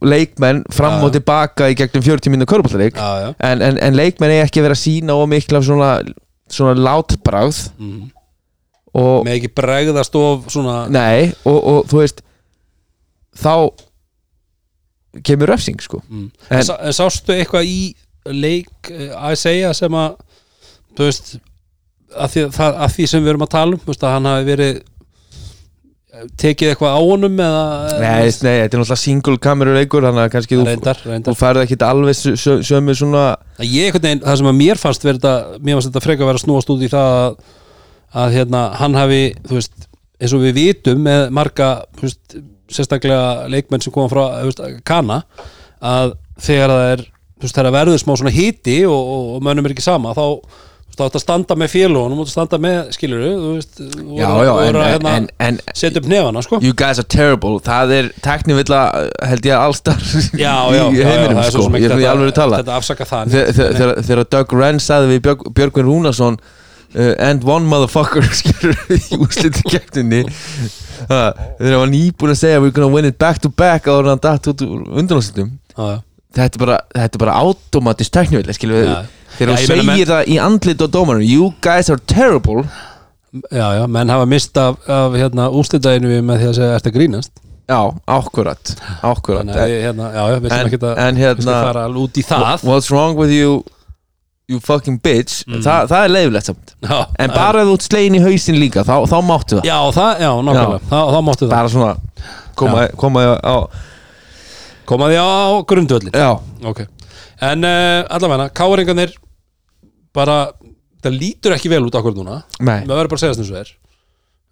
leikmenn 0.00 0.62
fram 0.72 0.94
Já. 1.00 1.04
og 1.04 1.10
tilbaka 1.12 1.66
í 1.68 1.74
gegnum 1.76 2.00
40 2.06 2.32
minna 2.32 2.46
körbóltarík 2.48 2.96
já, 2.96 3.08
já. 3.26 3.34
en, 3.44 3.60
en, 3.66 3.76
en 3.76 3.96
leikmenn 3.98 4.32
er 4.32 4.46
ekki 4.46 4.62
að 4.62 4.68
vera 4.70 4.76
að 4.78 4.80
sína 4.80 5.16
og 5.20 5.26
mikla 5.28 5.60
svona, 5.66 5.90
svona 6.48 6.72
látbráð 6.80 7.66
Mm. 7.76 8.06
Og, 8.96 9.24
Með 9.26 9.36
ekki 9.38 9.52
bregðast 9.60 10.16
of 10.18 10.48
svona 10.50 10.80
nei, 10.90 11.30
og, 11.46 11.58
og 11.74 11.84
þú 11.90 12.00
veist 12.02 12.22
þá 13.40 13.54
kemur 15.26 15.50
refsing 15.50 15.80
sko 15.82 16.00
mm. 16.08 16.26
En- 16.50 16.58
en, 16.62 16.74
en 16.90 16.96
sástu 16.96 17.34
eitthvað 17.34 17.66
í 17.70 17.80
leik 18.30 18.90
eh, 18.92 19.10
að 19.16 19.38
segja 19.40 19.72
sem 19.76 19.94
að 19.96 20.18
þú 20.98 21.06
veist 21.08 21.32
að 22.10 22.32
því, 22.34 22.44
það, 22.54 22.78
að 22.84 22.94
því 22.96 23.06
sem 23.12 23.22
við 23.24 23.32
erum 23.32 23.44
að 23.46 23.52
tala 23.54 23.76
um 23.76 23.82
þú 23.84 23.92
veist, 23.92 24.04
að 24.06 24.14
hann 24.16 24.28
hafi 24.30 24.46
verið 24.50 24.72
eh, 24.80 26.24
tekið 26.42 26.72
eitthvað 26.72 26.94
á 26.98 27.00
honum 27.06 27.38
eða 27.46 27.62
nei, 28.02 28.10
nei, 28.10 28.26
þetta 28.26 28.50
er 28.50 28.66
náttúrulega 28.82 28.98
single 29.04 29.36
kameru 29.46 29.76
leikur 29.78 30.06
þannig 30.06 30.24
að 30.26 30.32
kannski 30.34 30.58
þú, 30.58 30.66
reyndar, 30.70 31.00
þú 31.04 31.12
reyndar. 31.14 31.38
færði 31.42 31.64
ekki 31.68 31.78
alveg 31.86 32.18
sö- 32.18 32.36
sö- 32.44 32.58
sömu 32.66 32.96
svona 32.98 33.24
ég 33.62 33.94
veginn, 33.98 34.22
það 34.26 34.40
sem 34.42 34.50
að 34.52 34.58
mér 34.62 34.82
fannst 34.82 35.06
verið 35.06 35.22
þetta, 35.22 35.60
mér 35.62 35.78
fannst 35.78 35.90
þetta 35.92 36.04
frekar 36.06 36.26
að 36.26 36.32
vera 36.32 36.42
að 36.42 36.46
snúast 36.46 36.74
út 36.74 36.82
í 36.86 36.90
það 36.92 37.16
að, 37.20 37.40
að 38.14 38.32
hérna, 38.38 38.62
hann 38.80 38.96
hafi 38.98 39.20
þú 39.46 39.58
veist, 39.60 39.86
eins 40.20 40.34
og 40.36 40.42
við 40.44 40.56
vitum 40.58 41.04
með 41.06 41.28
marga, 41.36 41.70
þú 41.98 42.08
veist, 42.08 42.38
sérstaklega 42.70 43.48
leikmenn 43.50 43.82
sem 43.82 43.92
koma 43.94 44.10
frá, 44.12 44.24
þú 44.42 44.50
veist, 44.50 44.64
Kana 44.86 45.22
að 45.82 46.16
þegar 46.40 46.74
það 46.74 46.88
er 46.94 47.04
þú 47.40 47.48
þegar 47.48 47.70
verður 47.78 48.02
smá 48.02 48.16
svona 48.20 48.34
hiti 48.34 48.80
og, 48.86 48.98
og, 49.14 49.30
mönnum 49.46 49.64
er 49.70 49.72
ekki 49.74 49.84
sama, 49.86 50.12
þá 50.16 50.26
þú 50.90 51.06
átt 51.06 51.14
að 51.16 51.22
standa 51.22 51.54
með 51.56 51.70
félagunum, 51.72 52.18
þú 52.18 52.24
átt 52.26 52.28
að 52.28 52.34
standa 52.34 52.58
með 52.60 52.78
skilur 52.92 53.22
þú 53.24 53.52
veist, 53.54 53.78
já, 54.18 54.26
voru- 54.28 54.82
að, 54.82 54.88
hérna, 54.90 55.12
setja 55.80 56.02
upp 56.02 56.08
nefana, 56.10 56.42
sko. 56.44 56.58
You 56.60 56.74
guys 56.76 57.00
are 57.00 57.08
terrible 57.08 57.54
það 57.64 57.94
er 57.96 58.10
teknivilla 58.26 58.80
held 59.30 59.48
ég 59.48 59.56
allstar 59.56 59.96
já, 60.44 60.52
já, 60.76 60.82
í 60.92 61.00
heiminum 61.06 61.40
sko, 61.46 61.64
ég 61.80 61.94
í 61.96 62.08
alveg 62.10 62.34
að 62.34 62.36
tala. 62.42 62.60
þetta 62.60 62.76
afsaka 62.76 63.06
það 63.08 63.32
Þe- 63.38 63.46
þe- 63.56 63.94
þegar 64.10 64.24
Doug 64.36 64.52
Wren 64.58 64.82
saði 64.84 65.14
við 65.14 65.22
Björg, 65.30 65.46
Björgvin 65.56 65.88
Rúnarsson 65.88 66.36
uh, 66.94 67.14
and 67.18 67.44
one 67.44 67.66
motherfucker 67.70 68.24
skilur 68.40 68.76
í 68.90 69.00
úrslitu 69.18 69.62
gegninni 69.70 70.24
þegar 70.26 71.34
hann 71.58 71.80
var 71.80 71.90
nýbúin 71.94 72.34
að 72.34 72.40
segja 72.42 72.60
we're 72.62 72.74
gonna 72.76 72.92
win 72.92 73.08
it 73.08 73.18
back 73.18 73.40
to 73.42 73.48
back 73.48 73.88
á 73.88 73.94
hann 74.00 74.20
datt 74.22 74.50
út 74.52 74.64
úr 74.66 74.84
undanlástum 75.00 75.52
já, 75.76 75.84
já. 75.94 75.98
þetta 76.36 76.58
er 76.60 76.64
bara, 76.66 76.78
þetta 76.96 77.16
er 77.20 77.24
bara 77.24 77.38
automatist 77.40 78.12
teknivill 78.14 78.54
skilur 78.56 78.82
við. 78.84 78.90
Já. 78.92 79.00
þegar 79.38 79.52
þú 79.56 79.66
segir 79.70 80.10
það 80.12 80.30
í 80.34 80.38
andlit 80.44 80.84
á 80.84 80.86
dómarum 80.90 81.24
you 81.26 81.52
guys 81.64 81.90
are 81.90 82.00
terrible. 82.10 82.64
Já, 83.54 83.66
já, 83.78 83.84
menn 83.86 84.10
hafa 84.10 84.26
mist 84.26 84.56
af, 84.58 84.80
af 84.90 85.14
hérna, 85.14 85.44
úrslitaðinu 85.54 86.08
við 86.10 86.24
með 86.26 86.40
því 86.42 86.46
að 86.50 86.56
segja 86.58 86.78
ertu 86.80 86.90
að 86.90 86.96
grínast? 86.98 87.30
Já, 87.70 87.78
Þannig 89.38 89.54
að 89.62 89.68
við, 89.70 89.82
hérna, 89.86 90.08
já, 90.10 90.22
En- 90.50 90.70
að 90.88 91.02
en 91.04 91.20
hérna- 91.20 91.44
skal 91.44 91.68
fara 91.68 91.84
alveg 91.86 92.02
út 92.08 92.18
í 92.18 92.24
það. 92.26 92.64
what's 92.66 92.90
wrong 92.90 93.14
with 93.20 93.30
you 93.30 93.60
you 94.50 94.58
fucking 94.64 94.98
bitch. 95.04 95.40
Þa, 95.46 95.76
það 95.90 96.02
er 96.04 96.12
leiðilegt 96.14 96.50
samt. 96.50 96.74
Já, 96.82 96.98
en 97.22 97.34
bara 97.34 97.62
þú 97.68 97.76
slegin 97.84 98.18
í 98.18 98.22
hausinn 98.24 98.58
líka 98.60 98.84
þá, 98.86 98.96
þá 99.10 99.16
máttu 99.26 99.60
það. 99.60 99.70
Já, 99.70 99.78
það, 99.96 100.24
já, 100.26 100.30
nákvæmlega, 100.48 100.82
þá, 100.90 100.98
þá 101.14 101.20
máttu 101.28 101.46
það. 101.46 101.54
Bara 101.54 101.72
svona 101.76 101.94
koma, 102.60 102.84
koma 103.00 103.24
á 103.38 103.56
Koma 104.90 105.06
því 105.06 105.18
á 105.22 105.62
grundvöllin 105.70 106.16
já, 106.18 106.30
Ok, 106.66 106.80
en 107.46 107.66
uh, 107.66 108.00
allavega, 108.10 108.48
káringarnir 108.58 109.12
bara, 110.16 110.40
það 111.04 111.18
lítur 111.20 111.54
ekki 111.54 111.70
vel 111.70 111.84
út 111.86 111.98
akkur 111.98 112.16
núna, 112.16 112.40
nei. 112.58 112.80
Það 112.88 112.96
verður 112.96 113.12
bara 113.12 113.20
að 113.20 113.22
segja 113.22 113.36
þess 113.38 113.52
að 113.54 113.60
er. 113.60 113.70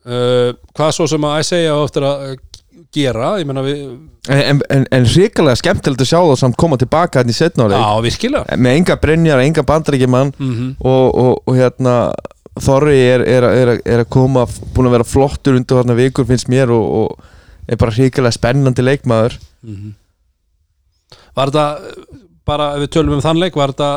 Uh, 0.08 0.52
Hvað 0.78 0.92
svo 0.94 1.08
sem 1.10 1.26
að 1.26 1.40
segja 1.48 1.74
á 1.74 1.78
eftir 1.82 2.06
að 2.06 2.22
gera, 2.94 3.34
við 3.38 3.82
en, 4.28 4.60
en, 4.70 4.86
en 4.92 5.06
hrikalega 5.08 5.58
skemmtilegt 5.60 6.02
að 6.04 6.10
sjá 6.10 6.18
það 6.18 6.40
samt 6.42 6.58
koma 6.60 6.78
tilbaka 6.80 7.20
hérna 7.20 7.34
í 7.34 7.38
setnáleik 7.38 7.78
Já, 7.80 8.02
virkilega. 8.04 8.58
Með 8.58 8.80
enga 8.80 8.98
brennjar, 9.02 9.44
enga 9.44 9.64
bandarækjumann 9.68 10.34
mm 10.38 10.74
og, 10.78 11.06
og, 11.14 11.32
og 11.48 11.56
hérna 11.58 11.94
Þorri 12.58 12.96
er, 12.98 13.22
er, 13.22 13.44
er, 13.46 13.70
er 13.86 14.00
að 14.02 14.08
koma 14.10 14.42
búin 14.74 14.88
að 14.88 14.96
vera 14.96 15.06
flottur 15.06 15.54
undir 15.54 15.78
þarna 15.78 15.94
vikur 15.98 16.26
finnst 16.26 16.48
mér 16.50 16.72
og, 16.74 16.86
og 17.04 17.68
er 17.70 17.78
bara 17.78 17.94
hrikalega 17.94 18.34
spennandi 18.34 18.82
leikmaður. 18.82 19.36
Var 21.38 21.52
þetta 21.52 21.66
bara, 22.48 22.72
ef 22.76 22.84
við 22.86 22.92
tölum 22.96 23.18
um 23.18 23.22
þann 23.22 23.40
leik 23.42 23.58
var 23.58 23.74
þetta, 23.74 23.90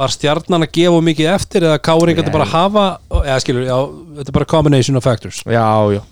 var 0.00 0.14
stjarnan 0.14 0.66
að 0.66 0.74
gefa 0.76 1.02
mikið 1.08 1.32
eftir 1.32 1.66
eða 1.66 1.82
káringar 1.82 2.22
þetta 2.22 2.36
bara 2.36 2.50
hafa 2.52 2.86
eða 3.24 3.40
skilur, 3.42 3.66
já, 3.66 3.76
þetta 4.20 4.32
er 4.32 4.38
bara 4.38 4.50
combination 4.54 5.00
of 5.00 5.06
factors? 5.06 5.42
Já, 5.48 5.66
já, 5.96 6.02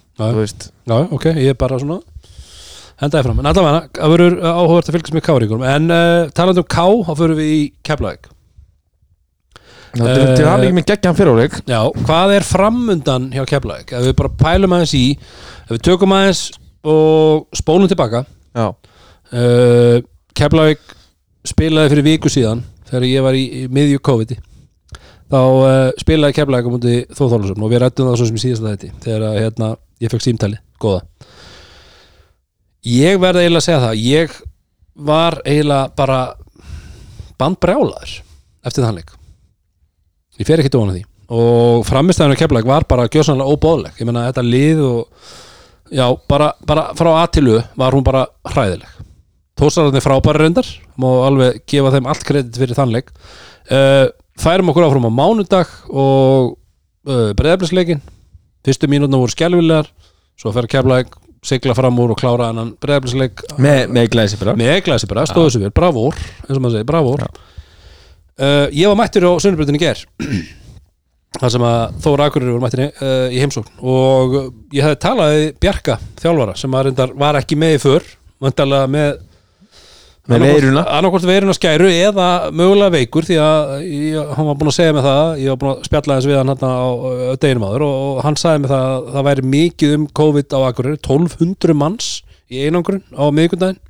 Já. 0.89 0.97
ok, 1.15 1.29
ég 1.37 1.53
er 1.53 1.59
bara 1.59 1.79
svona 1.81 2.01
hendaði 2.99 3.29
fram, 3.29 3.39
en 3.39 3.47
allavega 3.47 3.85
það 3.95 4.13
verður 4.15 4.37
áhugavert 4.43 4.89
að 4.91 4.97
fylgjast 4.97 5.15
með 5.15 5.25
káringurum 5.29 5.65
en 5.71 5.93
uh, 5.95 6.31
talandi 6.35 6.65
um 6.65 6.67
ká, 6.67 6.85
þá 7.07 7.13
förum 7.21 7.39
við 7.39 7.53
í 7.55 7.61
Keflavík. 7.87 8.27
Það 9.99 10.11
er 10.13 10.33
til 10.37 10.49
hann 10.49 10.65
ekki 10.67 10.77
með 10.77 10.87
geggjan 10.91 11.17
fyriráleik 11.17 11.55
Já, 11.65 11.79
hvað 12.05 12.33
er 12.37 12.45
framundan 12.47 13.31
hjá 13.33 13.45
Keflavík? 13.49 13.95
Ef 13.95 14.05
við 14.05 14.17
bara 14.19 14.33
pælum 14.43 14.75
aðeins 14.77 14.97
í 14.99 15.05
ef 15.15 15.71
við 15.77 15.85
tökum 15.87 16.13
aðeins 16.17 16.43
og 16.89 17.47
spólum 17.57 17.89
tilbaka. 17.91 18.25
Uh, 19.33 20.03
Keflavík 20.37 20.83
spilaði 21.49 21.95
fyrir 21.95 22.07
viku 22.11 22.33
síðan 22.33 22.67
þegar 22.91 23.09
ég 23.09 23.25
var 23.25 23.39
í, 23.39 23.47
í 23.63 23.65
miðju 23.73 24.03
COVID 24.05 24.35
þá 25.29 25.41
uh, 25.41 25.91
spilaði 26.01 26.37
keflaði 26.39 26.69
á 26.69 26.73
múti 26.73 26.95
Þór 27.13 27.33
Þólusum 27.35 27.65
og 27.67 27.73
við 27.73 27.83
rættum 27.85 28.09
það 28.09 28.19
svo 28.21 28.29
sem 28.29 28.39
í 28.39 28.45
síðasta 28.45 28.73
þetta 28.75 29.03
þegar 29.05 29.27
að, 29.29 29.39
hérna, 29.45 29.71
ég 30.03 30.13
fekk 30.13 30.25
símtali, 30.25 30.61
góða. 30.81 31.03
Ég 32.89 33.19
verði 33.21 33.45
eiginlega 33.45 33.63
að 33.63 33.67
segja 33.67 33.83
það 33.85 34.03
ég 34.05 34.39
var 35.09 35.39
eiginlega 35.45 35.91
bara 35.99 36.21
bandbrjálaður 37.39 38.15
eftir 38.67 38.85
þann 38.87 39.01
leik. 39.01 39.13
Ég 40.39 40.49
fer 40.49 40.63
ekki 40.63 40.73
dóna 40.73 40.95
því. 40.95 41.05
Og 41.35 41.85
framistæðinu 41.85 42.39
keflaði 42.41 42.71
var 42.71 42.87
bara 42.89 43.09
gjössanlega 43.13 43.53
óbóðleg 43.53 43.99
ég 44.01 44.09
meina 44.09 44.29
þetta 44.31 44.47
lið 44.47 44.81
og 44.87 45.35
já, 45.93 46.07
bara, 46.31 46.53
bara 46.65 46.87
frá 46.97 47.11
A 47.19 47.27
til 47.33 47.45
U 47.53 47.59
var 47.77 47.97
hún 47.97 48.07
bara 48.07 48.25
hræðileg. 48.49 48.95
Tósararnir 49.59 50.05
frábæri 50.05 50.45
reyndar 50.45 50.69
má 51.01 51.09
alveg 51.27 51.61
gefa 51.69 51.93
þeim 51.95 52.09
allt 52.09 52.25
kredit 52.27 52.59
fyrir 52.61 52.79
þann 52.79 52.95
leik. 52.95 53.11
Uh, 53.69 54.07
færum 54.39 54.73
okkur 54.73 54.87
áfram 54.89 55.09
á 55.09 55.13
mánudag 55.13 55.73
og 55.89 56.55
uh, 57.09 57.31
breyðablisleikin 57.39 58.03
fyrstu 58.67 58.91
mínútna 58.91 59.21
voru 59.21 59.35
skelvilegar 59.35 59.91
svo 60.39 60.53
fer 60.55 60.69
keflaði 60.71 61.09
sigla 61.47 61.75
fram 61.79 61.99
úr 62.03 62.15
og 62.15 62.21
klára 62.21 62.51
annan 62.53 62.75
breyðablisleik 62.83 63.45
með, 63.59 64.09
glæsi 64.13 64.39
bara 64.41 64.57
með 64.59 64.83
glæsi 64.89 65.11
bara, 65.11 65.27
stóðu 65.29 65.55
sér 65.55 65.67
vel, 65.69 65.75
bravór 65.75 66.17
eins 66.19 66.57
og 66.57 66.63
maður 66.63 66.79
segir, 66.79 66.89
bravór 66.89 67.27
uh, 67.27 68.67
ég 68.75 68.91
var 68.91 68.99
mættur 68.99 69.29
á 69.31 69.33
sunnubrutinni 69.43 69.83
ger 69.83 70.03
þar 71.39 71.53
sem 71.55 71.65
að 71.69 71.99
Þóra 72.03 72.29
Akureyri 72.29 72.55
var 72.55 72.65
mættinni 72.65 72.89
uh, 72.91 73.29
í 73.31 73.41
heimsókn. 73.43 73.81
Og 73.85 74.37
ég 74.75 74.85
hefði 74.85 75.01
talað 75.05 75.35
við 75.35 75.49
Bjarka 75.63 75.99
þjálfara 76.19 76.57
sem 76.59 76.75
að 76.75 76.89
reyndar 76.89 77.15
var 77.21 77.39
ekki 77.39 77.59
með 77.61 77.77
í 77.77 77.83
för 77.83 78.07
vantarlega 78.43 78.91
með 78.91 79.11
Með 80.29 80.45
veiruna. 80.45 80.83
annarkvort 80.93 81.25
veiruna 81.25 81.55
skæru 81.57 81.89
eða 81.89 82.29
mögulega 82.53 82.93
veikur 82.99 83.25
því 83.25 83.39
að 83.41 83.71
ég, 83.89 84.33
hann 84.37 84.49
var 84.51 84.59
búinn 84.61 84.73
að 84.73 84.77
segja 84.77 84.97
mig 84.97 85.07
það 85.07 85.31
ég 85.41 85.55
var 85.55 85.61
búinn 85.63 85.73
að 85.73 85.87
spjalla 85.89 86.19
þess 86.19 86.29
við 86.29 86.37
hann 86.37 86.53
hérna 86.53 86.73
á, 86.77 86.89
á 86.93 87.35
deginum 87.41 87.65
áður 87.65 87.85
og, 87.87 87.95
og 88.09 88.21
hann 88.27 88.37
sagði 88.37 88.63
mig 88.65 88.73
það 88.75 88.89
að 88.91 89.09
það 89.15 89.27
væri 89.29 89.47
mikið 89.55 89.95
um 89.97 90.05
COVID 90.21 90.53
á 90.53 90.59
Akureyri 90.69 91.01
1200 91.01 91.79
manns 91.81 92.11
í 92.53 92.61
einangrun 92.67 93.01
á 93.17 93.25
miðvikundaginn 93.33 93.81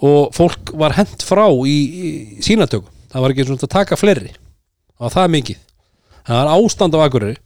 og 0.00 0.32
fólk 0.32 0.72
var 0.80 0.96
hent 0.96 1.26
frá 1.28 1.44
í, 1.68 1.76
í 1.76 2.08
sínatöku 2.40 2.88
það 3.10 3.24
var 3.24 3.34
ekki 3.34 3.46
svona 3.48 3.66
að 3.66 3.74
taka 3.74 3.98
fleiri. 3.98 4.32
Það 4.96 5.04
var 5.04 5.14
það 5.16 5.32
mikið. 5.34 5.62
Það 6.20 6.36
var 6.38 6.50
ástand 6.56 6.96
á 6.96 6.98
Akureyri 7.04 7.38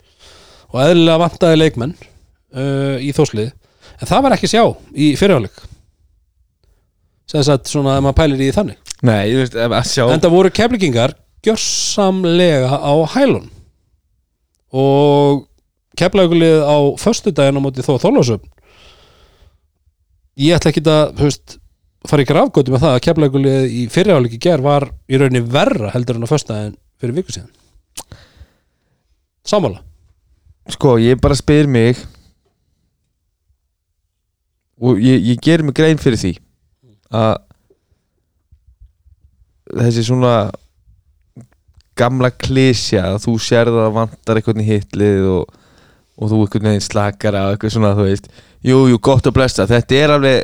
og 0.74 0.80
eðlilega 0.82 1.22
vantaði 1.22 1.60
leikmenn 1.60 1.94
uh, 1.98 2.96
í 2.98 3.12
þóslið 3.14 3.50
en 3.50 4.10
það 4.10 4.26
var 4.26 4.34
ekki 4.36 4.50
sjá 4.50 4.62
í 4.94 5.14
fyrirháleik 5.18 5.62
sem 7.30 7.44
sagt 7.46 7.70
svona 7.70 7.98
ef 7.98 8.04
maður 8.04 8.18
pælir 8.20 8.44
í 8.44 8.52
þannig. 8.54 8.78
Nei, 9.04 9.22
ég 9.32 9.42
veist, 9.42 9.56
ef 9.58 9.74
að 9.74 9.90
sjá 9.90 10.04
en 10.08 10.22
það 10.22 10.36
voru 10.36 10.52
keflingingar 10.54 11.16
gjörsamlega 11.44 12.78
á 12.80 12.94
hælun 13.16 13.50
og 14.74 15.44
keflaugulið 15.98 16.64
á 16.64 16.76
föstudaginn 16.98 17.60
á 17.60 17.64
móti 17.64 17.84
þó 17.84 17.94
þólasöfn 18.02 18.48
ég 20.40 20.56
ætla 20.56 20.72
ekki 20.72 20.82
að 20.90 21.12
veist, 21.20 21.58
fara 22.08 22.24
í 22.24 22.28
grafgötu 22.28 22.74
með 22.74 22.86
það 22.86 22.96
að 22.96 23.04
keflaugulið 23.06 23.66
í 23.68 23.84
fyrirháleiki 23.92 24.40
ger 24.42 24.64
var 24.64 24.88
í 25.06 25.20
rauninni 25.20 25.44
verra 25.52 25.92
heldur 25.94 26.18
en 26.18 26.26
á 26.26 26.32
föstudaginn 26.32 26.78
fyrir 27.00 27.16
viku 27.18 27.34
síðan. 27.34 27.52
Sammála? 29.44 29.82
Sko, 30.72 30.96
ég 31.02 31.20
bara 31.20 31.36
spyr 31.36 31.68
mig 31.68 32.00
og 34.80 34.98
ég, 34.98 35.20
ég 35.30 35.42
ger 35.44 35.62
mig 35.62 35.76
grein 35.76 36.00
fyrir 36.00 36.18
því 36.20 36.34
að 37.14 37.34
þessi 39.74 40.06
svona 40.08 40.34
gamla 41.98 42.30
klísja 42.34 43.04
að 43.12 43.20
þú 43.26 43.34
sérð 43.42 43.78
að 43.84 43.92
vantar 43.98 44.40
eitthvað 44.40 44.62
í 44.62 44.66
hitlið 44.68 45.28
og, 45.30 45.58
og 46.18 46.30
þú 46.30 46.40
eitthvað 46.44 46.66
neginn 46.68 46.86
slakar 46.88 47.38
á 47.38 47.44
eitthvað 47.52 47.76
svona 47.76 47.92
þú 47.94 48.08
veist, 48.08 48.26
jú, 48.66 48.80
jú, 48.90 48.98
gott 48.98 49.28
að 49.30 49.36
blessa. 49.38 49.68
Þetta 49.70 50.00
er 50.00 50.14
alveg 50.16 50.40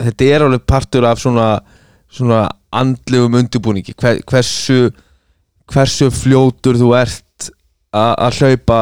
þetta 0.00 0.32
er 0.34 0.46
alveg 0.46 0.66
partur 0.66 1.06
af 1.06 1.22
svona 1.22 1.50
svona 2.10 2.48
andlegum 2.74 3.38
undirbúningi. 3.38 3.94
Hver, 3.98 4.18
hversu 4.26 4.90
hversu 5.70 6.10
fljótur 6.10 6.78
þú 6.78 6.90
ert 6.98 7.50
að 7.94 8.40
hlaupa 8.40 8.80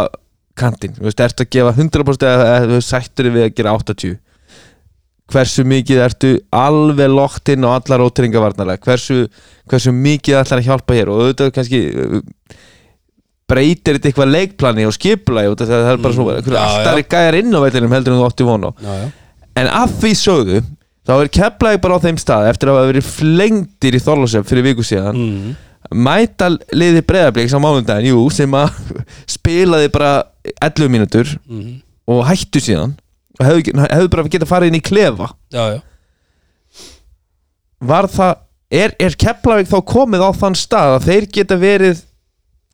kantinn, 0.58 0.96
þú 0.96 1.06
veist, 1.06 1.20
ertu 1.22 1.44
að 1.44 1.52
gefa 1.54 1.74
100% 1.76 2.24
eða 2.28 2.72
þú 2.72 2.80
sættur 2.84 3.28
við 3.32 3.46
að 3.46 3.54
gera 3.60 3.74
80 3.78 4.16
hversu 5.32 5.64
mikið 5.68 5.98
ertu 6.06 6.30
alveg 6.56 7.10
lokt 7.12 7.50
inn 7.52 7.66
á 7.68 7.70
allar 7.76 8.04
ótringavarnarlega 8.06 8.80
hversu, 8.86 9.26
hversu 9.68 9.92
mikið 9.92 10.38
ætlar 10.40 10.62
að 10.62 10.68
hjálpa 10.70 10.96
hér? 10.96 11.10
Og 11.12 11.20
auðvitað 11.26 11.52
kannski 11.58 11.80
uh, 11.92 12.22
breytir 13.48 13.96
þetta 13.98 14.10
eitthvað 14.10 14.32
leikplani 14.34 14.86
og 14.88 14.92
að 15.78 15.84
það 15.86 15.92
er 15.94 16.02
bara 16.04 16.16
svona 16.16 16.30
Mm, 16.32 16.56
já, 16.56 16.64
alltaf 16.64 16.98
er 17.00 17.06
gæjar 17.14 17.38
inn 17.40 17.54
á 17.56 17.60
veilinum 17.64 17.94
heldur 17.96 18.14
en 18.14 18.20
þú 18.20 18.26
átti 18.28 18.46
von 18.48 18.66
á. 18.68 18.70
Já, 18.84 18.92
já. 19.02 19.06
en 19.62 19.70
af 19.82 19.94
því 20.02 20.10
sögðu 20.20 20.58
þá 21.08 21.12
er 21.22 21.30
keflaði 21.38 21.80
bara 21.84 21.96
á 21.96 22.04
þeim 22.04 22.18
stað 22.20 22.48
eftir 22.50 22.68
að 22.68 22.76
hafa 22.78 22.90
verið 22.92 23.08
flengtir 23.08 23.96
í 23.96 24.02
Þorlásöf 24.04 24.48
fyrir 24.50 24.66
viku 24.68 24.84
síðan. 24.84 25.16
Mm. 25.16 25.56
mæta 26.04 26.50
liði 26.76 27.00
breyðabliks 27.08 27.54
á 27.56 27.60
mánundaginn, 27.64 28.10
jú, 28.12 28.24
sem 28.34 28.52
að 28.58 28.76
spilaði 29.36 29.88
bara 29.94 30.10
11 30.60 30.90
mínútur 30.92 31.30
Mm. 31.48 31.78
og 32.08 32.24
hættu 32.28 32.60
síðan 32.60 32.92
og 33.38 33.46
hefðu, 33.46 33.74
hefðu 33.84 34.10
bara 34.14 34.26
getað 34.34 34.50
farið 34.50 34.72
inn 34.72 34.80
í 34.80 34.84
klefa. 34.84 35.30
Já, 35.54 35.62
já. 35.76 35.80
Var 37.88 38.10
það, 38.10 38.34
er, 38.74 38.94
er 38.98 39.16
Keflavík 39.22 39.70
þá 39.70 39.78
komið 39.86 40.26
á 40.26 40.30
þann 40.40 40.58
stað 40.58 40.96
að 40.96 41.08
þeir 41.08 41.28
geta 41.38 41.58
verið 41.60 42.04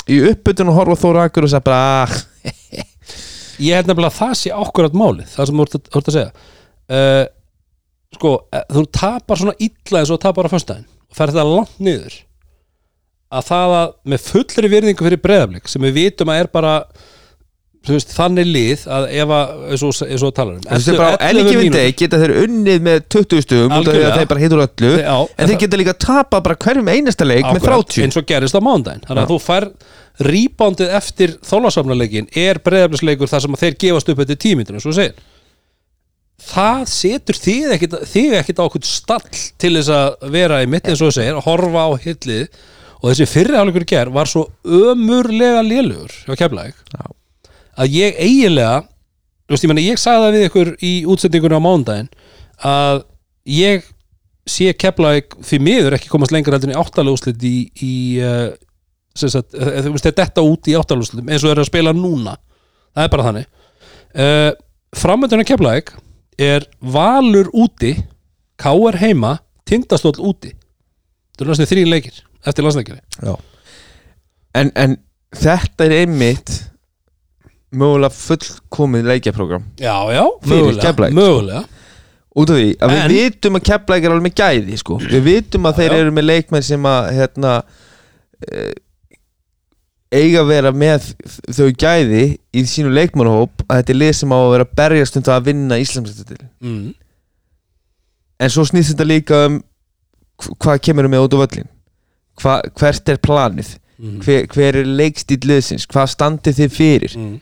í 0.08 0.20
uppbytun 0.30 0.72
og 0.72 0.78
horfa 0.80 1.00
Þóra 1.00 1.28
Akur 1.28 1.46
og 1.46 1.52
segja 1.52 1.64
bara 1.64 2.04
ah, 2.04 2.16
ég 3.62 3.76
held 3.76 3.88
nefnilega 3.88 4.10
að 4.10 4.18
það 4.18 4.34
sé 4.40 4.52
ákvörðat 4.52 4.98
málið 4.98 5.32
það 5.32 5.48
sem 5.48 5.60
þú 5.60 5.66
ert 5.66 5.78
að, 5.78 5.88
að 6.00 6.14
segja. 6.16 6.52
Uh, 6.84 7.24
sko, 8.14 8.34
eh, 8.52 8.64
þú 8.72 8.84
tapar 8.92 9.40
svona 9.40 9.56
illa 9.64 10.00
eins 10.00 10.12
og 10.12 10.20
tapar 10.22 10.48
á 10.48 10.52
föstudaginn 10.52 10.88
og 10.88 11.18
fer 11.18 11.32
þetta 11.32 11.46
langt 11.48 11.80
niður 11.82 12.16
að 13.34 13.48
það 13.48 13.74
að 13.78 13.94
með 14.12 14.26
fullri 14.28 14.70
virðingu 14.70 15.06
fyrir 15.06 15.22
breyðaflik 15.24 15.70
sem 15.70 15.86
við 15.86 15.96
vitum 15.98 16.30
að 16.30 16.42
er 16.42 16.50
bara 16.54 16.74
veist, 17.92 18.12
þannig 18.16 18.46
lið 18.48 18.84
að 18.96 19.06
ef 19.12 19.32
að, 19.36 19.50
eins 19.74 19.82
og, 19.84 19.98
eins 20.06 20.22
og 20.22 20.30
þú 20.30 20.34
talar 20.38 20.54
um 20.54 20.62
þessi 20.68 20.94
bara 20.96 21.10
á 21.12 21.20
11 21.20 21.28
enni 21.28 21.42
gefin 21.44 21.60
mínútur- 21.60 21.80
deg 21.80 21.98
geta 22.00 22.20
þeir 22.22 22.34
unnið 22.44 22.86
með 22.88 23.02
20 23.12 23.44
stugum 23.44 23.74
út 23.76 23.90
af 23.90 23.98
því 23.98 24.04
að 24.04 24.16
þeir 24.18 24.30
bara 24.32 24.44
heitur 24.44 24.64
öllu 24.64 24.92
Já, 25.02 25.16
en 25.36 25.50
þeir 25.50 25.60
geta 25.64 25.80
líka 25.82 25.96
tapað 26.06 26.46
bara 26.48 26.56
hverjum 26.64 26.88
einasta 26.94 27.28
leik 27.28 27.44
með 27.44 27.60
Akkurat, 27.60 27.92
30 27.92 28.06
eins 28.06 28.16
og 28.20 28.26
gerist 28.30 28.56
á 28.56 28.60
mándaginn 28.64 29.04
þannig 29.04 29.24
að 29.26 29.34
þú 29.34 29.38
fær 29.44 29.68
rýbándið 30.24 30.92
eftir 30.94 31.32
þólasafnarleikin 31.44 32.28
er 32.38 32.60
breyðaflisleikur 32.64 33.30
þar 33.30 33.44
sem 33.44 33.56
að 33.56 33.64
þeir 33.64 33.78
gefast 33.84 34.12
upp 34.12 34.22
eftir 34.24 34.38
tímyndur 34.44 34.78
eins 34.78 34.86
og 34.86 34.94
segir. 34.94 35.16
Það 36.44 36.84
setur 36.92 37.38
þig 37.40 38.36
ekkit 38.38 38.60
á 38.60 38.66
okkur 38.66 38.86
stall 38.86 39.26
til 39.58 39.72
þess 39.78 39.90
að 39.94 40.30
vera 40.34 40.62
í 40.62 40.70
mitt 40.70 40.86
eins 40.90 41.02
og 41.02 41.14
segir 41.16 41.38
að 41.38 41.46
horfa 41.48 41.86
á 41.88 41.90
hillið. 42.04 42.46
Og 43.04 43.10
þessi 43.10 43.26
fyrriháleikur 43.28 43.84
ger 43.90 44.10
var 44.14 44.30
svo 44.30 44.46
ömurlega 44.64 45.60
lélugur 45.66 46.14
hjá 46.24 46.36
Já. 46.94 47.04
Að 47.80 47.96
ég 47.96 48.20
eiginlega 48.20 48.84
þú 48.84 49.54
veist, 49.54 49.64
ég, 49.64 49.70
meni, 49.72 49.86
ég 49.88 50.00
sagði 50.00 50.24
það 50.24 50.36
við 50.36 50.46
ykkur 50.48 50.70
í 50.80 50.92
útsendingunni 51.12 51.58
á 51.60 51.66
mándaginn 51.66 52.10
að 52.64 53.02
ég 53.50 53.88
sé 54.48 54.72
Keflavík 54.76 55.38
því 55.44 55.60
miður 55.64 55.96
ekki 55.96 56.10
komast 56.12 56.34
lengur 56.34 56.56
heldur 56.56 56.70
en 56.70 56.76
í 56.76 56.80
áttalúslit 56.80 57.44
í, 57.48 57.54
í 57.80 57.94
uh, 58.24 58.50
sagt, 59.16 59.56
uh, 59.56 59.78
þú 59.84 59.94
veist, 59.94 60.10
þetta 60.10 60.44
út 60.44 60.68
í 60.68 60.76
áttalúslitum 60.78 61.30
eins 61.30 61.42
og 61.42 61.48
þeir 61.48 61.56
eru 61.56 61.64
að 61.64 61.70
spila 61.70 61.94
núna. 61.96 62.36
Það 62.94 63.06
er 63.06 63.12
bara 63.14 63.28
þannig. 63.28 63.48
Uh, 64.14 64.50
framöndunum 64.94 65.48
Keflavík 65.48 65.94
er 66.40 66.68
Valur 66.80 67.48
úti 67.56 67.96
K.R. 68.60 69.00
heima, 69.00 69.38
Tindastóll 69.66 70.18
úti. 70.20 70.52
Er 71.40 71.50
næstu 71.50 71.66
þrý 71.66 71.88
leikir 71.88 72.20
eftir 72.44 72.62
landsleikari 72.66 73.00
en, 74.54 74.70
en 74.76 74.96
þetta 75.34 75.88
er 75.88 75.94
einmitt 76.02 76.52
mögulega 77.74 78.14
fullkomið 78.18 79.08
leikjaprógram 79.12 79.64
já, 79.80 79.94
já, 80.14 80.24
mögulega, 80.46 80.92
sko. 80.94 81.10
mögulega. 81.18 81.64
út 82.34 82.50
af 82.50 82.56
því 82.58 82.70
að 82.82 82.90
við 82.94 83.02
En- 83.04 83.10
vitum 83.14 83.56
að 83.58 83.64
Keflæk 83.68 84.04
er 84.04 84.10
alveg 84.14 84.26
með 84.28 84.34
gæði 84.40 84.78
sko. 84.80 84.96
við 85.02 85.22
vitum 85.28 85.68
að 85.68 85.72
Já, 85.74 85.78
þeir 85.82 85.92
já. 85.92 85.98
eru 86.04 86.10
með 86.16 86.24
leikmenn 86.30 86.62
sem 86.66 86.82
að 86.90 87.10
hérna 87.18 87.52
eh, 88.52 88.72
eiga 90.14 90.42
að 90.44 90.50
vera 90.50 90.70
með 90.72 91.06
þau 91.50 91.70
gæði 91.84 92.24
í 92.54 92.64
sínu 92.70 92.90
leikmannhóp 92.94 93.64
að 93.68 93.80
þetta 93.80 93.94
er 93.94 93.98
lið 94.02 94.12
sem 94.20 94.34
á 94.34 94.38
að 94.38 94.50
vera 94.54 94.66
berjast 94.78 95.16
um 95.18 95.22
það 95.26 95.38
að 95.40 95.46
vinna 95.48 95.78
Íslandsrættil 95.82 96.42
Mm. 96.62 96.94
en 98.40 98.50
svo 98.50 98.64
snýst 98.66 98.92
þetta 98.94 99.06
líka 99.08 99.40
um 99.46 99.62
hv- 100.42 100.54
hvað 100.58 100.82
kemur 100.86 101.08
með 101.08 101.24
út 101.28 101.34
á 101.34 101.42
völlin 101.44 101.68
Hva, 102.42 102.60
hvert 102.74 103.08
er 103.08 103.16
planið 103.22 103.76
Mm. 103.94 104.18
hver, 104.26 104.46
hver 104.50 104.74
er 104.80 104.84
leikstíl 104.98 105.38
liðsins 105.46 105.84
hvað 105.86 106.08
standið 106.10 106.56
þið 106.58 106.70
fyrir 106.74 107.12
Mm. 107.16 107.40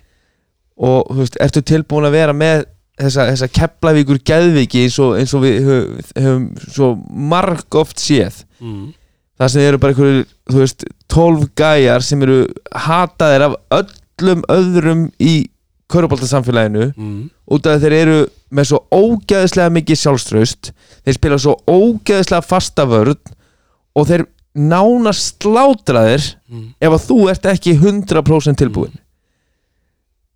Og 0.82 1.12
þú 1.12 1.18
veist, 1.22 1.36
ertu 1.44 1.62
tilbúin 1.62 2.08
að 2.08 2.16
vera 2.16 2.34
með 2.36 2.64
þessa, 3.00 3.28
þessa 3.32 3.48
keplavíkur 3.54 4.18
geðviki 4.28 4.82
eins 4.86 4.98
og, 5.02 5.14
eins 5.20 5.32
og 5.34 5.44
við 5.46 5.68
höfum, 5.68 6.48
svo 6.68 6.90
marg 7.32 7.78
oft 7.82 8.02
séð 8.02 8.42
Mm. 8.62 8.92
það 9.40 9.48
sem 9.50 9.62
eru 9.66 9.78
bara 9.82 9.92
einhverju, 9.94 10.24
þú 10.52 10.58
veist 10.60 10.84
12 11.10 11.48
gæjar 11.58 12.04
sem 12.06 12.20
eru 12.22 12.36
hataðir 12.84 13.42
af 13.48 13.56
öllum 13.78 14.44
öðrum 14.54 15.00
í 15.18 15.32
köruboltasamfélaginu 15.92 16.92
mm. 16.96 17.22
út 17.52 17.66
af 17.68 17.80
þeir 17.82 17.96
eru 17.96 18.18
með 18.54 18.68
svo 18.70 18.78
ógeðslega 18.94 19.72
mikið 19.74 19.98
sjálfströst 20.02 20.70
þeir 21.04 21.16
spila 21.18 21.38
svo 21.42 21.56
ógeðslega 21.68 22.44
fasta 22.46 22.86
vörn 22.88 23.18
og 23.98 24.06
þeir 24.08 24.26
nánast 24.54 25.42
slátraðir 25.42 26.34
Mm. 26.52 26.74
ef 26.84 26.92
að 26.92 27.04
þú 27.08 27.18
ert 27.32 27.46
ekki 27.48 27.72
100% 27.80 28.58
tilbúin 28.60 28.92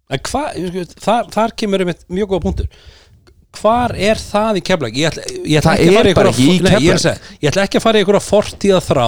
En 0.06 0.22
hvað, 0.22 0.86
þar, 1.02 1.26
þar 1.34 1.54
kemur 1.58 1.82
einmitt 1.82 2.04
mjög 2.12 2.30
góða 2.30 2.44
punktur. 2.44 2.86
Hvar 3.56 3.94
er 3.96 4.20
það 4.20 4.60
í 4.60 4.62
keflag? 4.68 4.96
Ég 5.00 5.10
ætla, 5.10 5.24
ég 5.48 5.58
ætla 5.60 5.72
Það 5.72 5.80
ekki 5.80 5.88
að 5.88 5.96
er 5.96 5.96
fara 5.96 6.10
í 6.10 6.16
bara 6.18 6.30
einhverja 6.30 6.34
ekki 6.34 6.46
í 6.46 6.64
nei, 6.66 6.72
ég, 6.84 7.06
er 7.10 7.40
ég 7.40 7.50
ætla 7.50 7.64
ekki 7.66 7.80
að 7.80 7.84
fara 7.86 7.98
í 7.98 8.04
einhverja 8.04 8.24
fortíða 8.26 8.80
þrá 8.84 9.06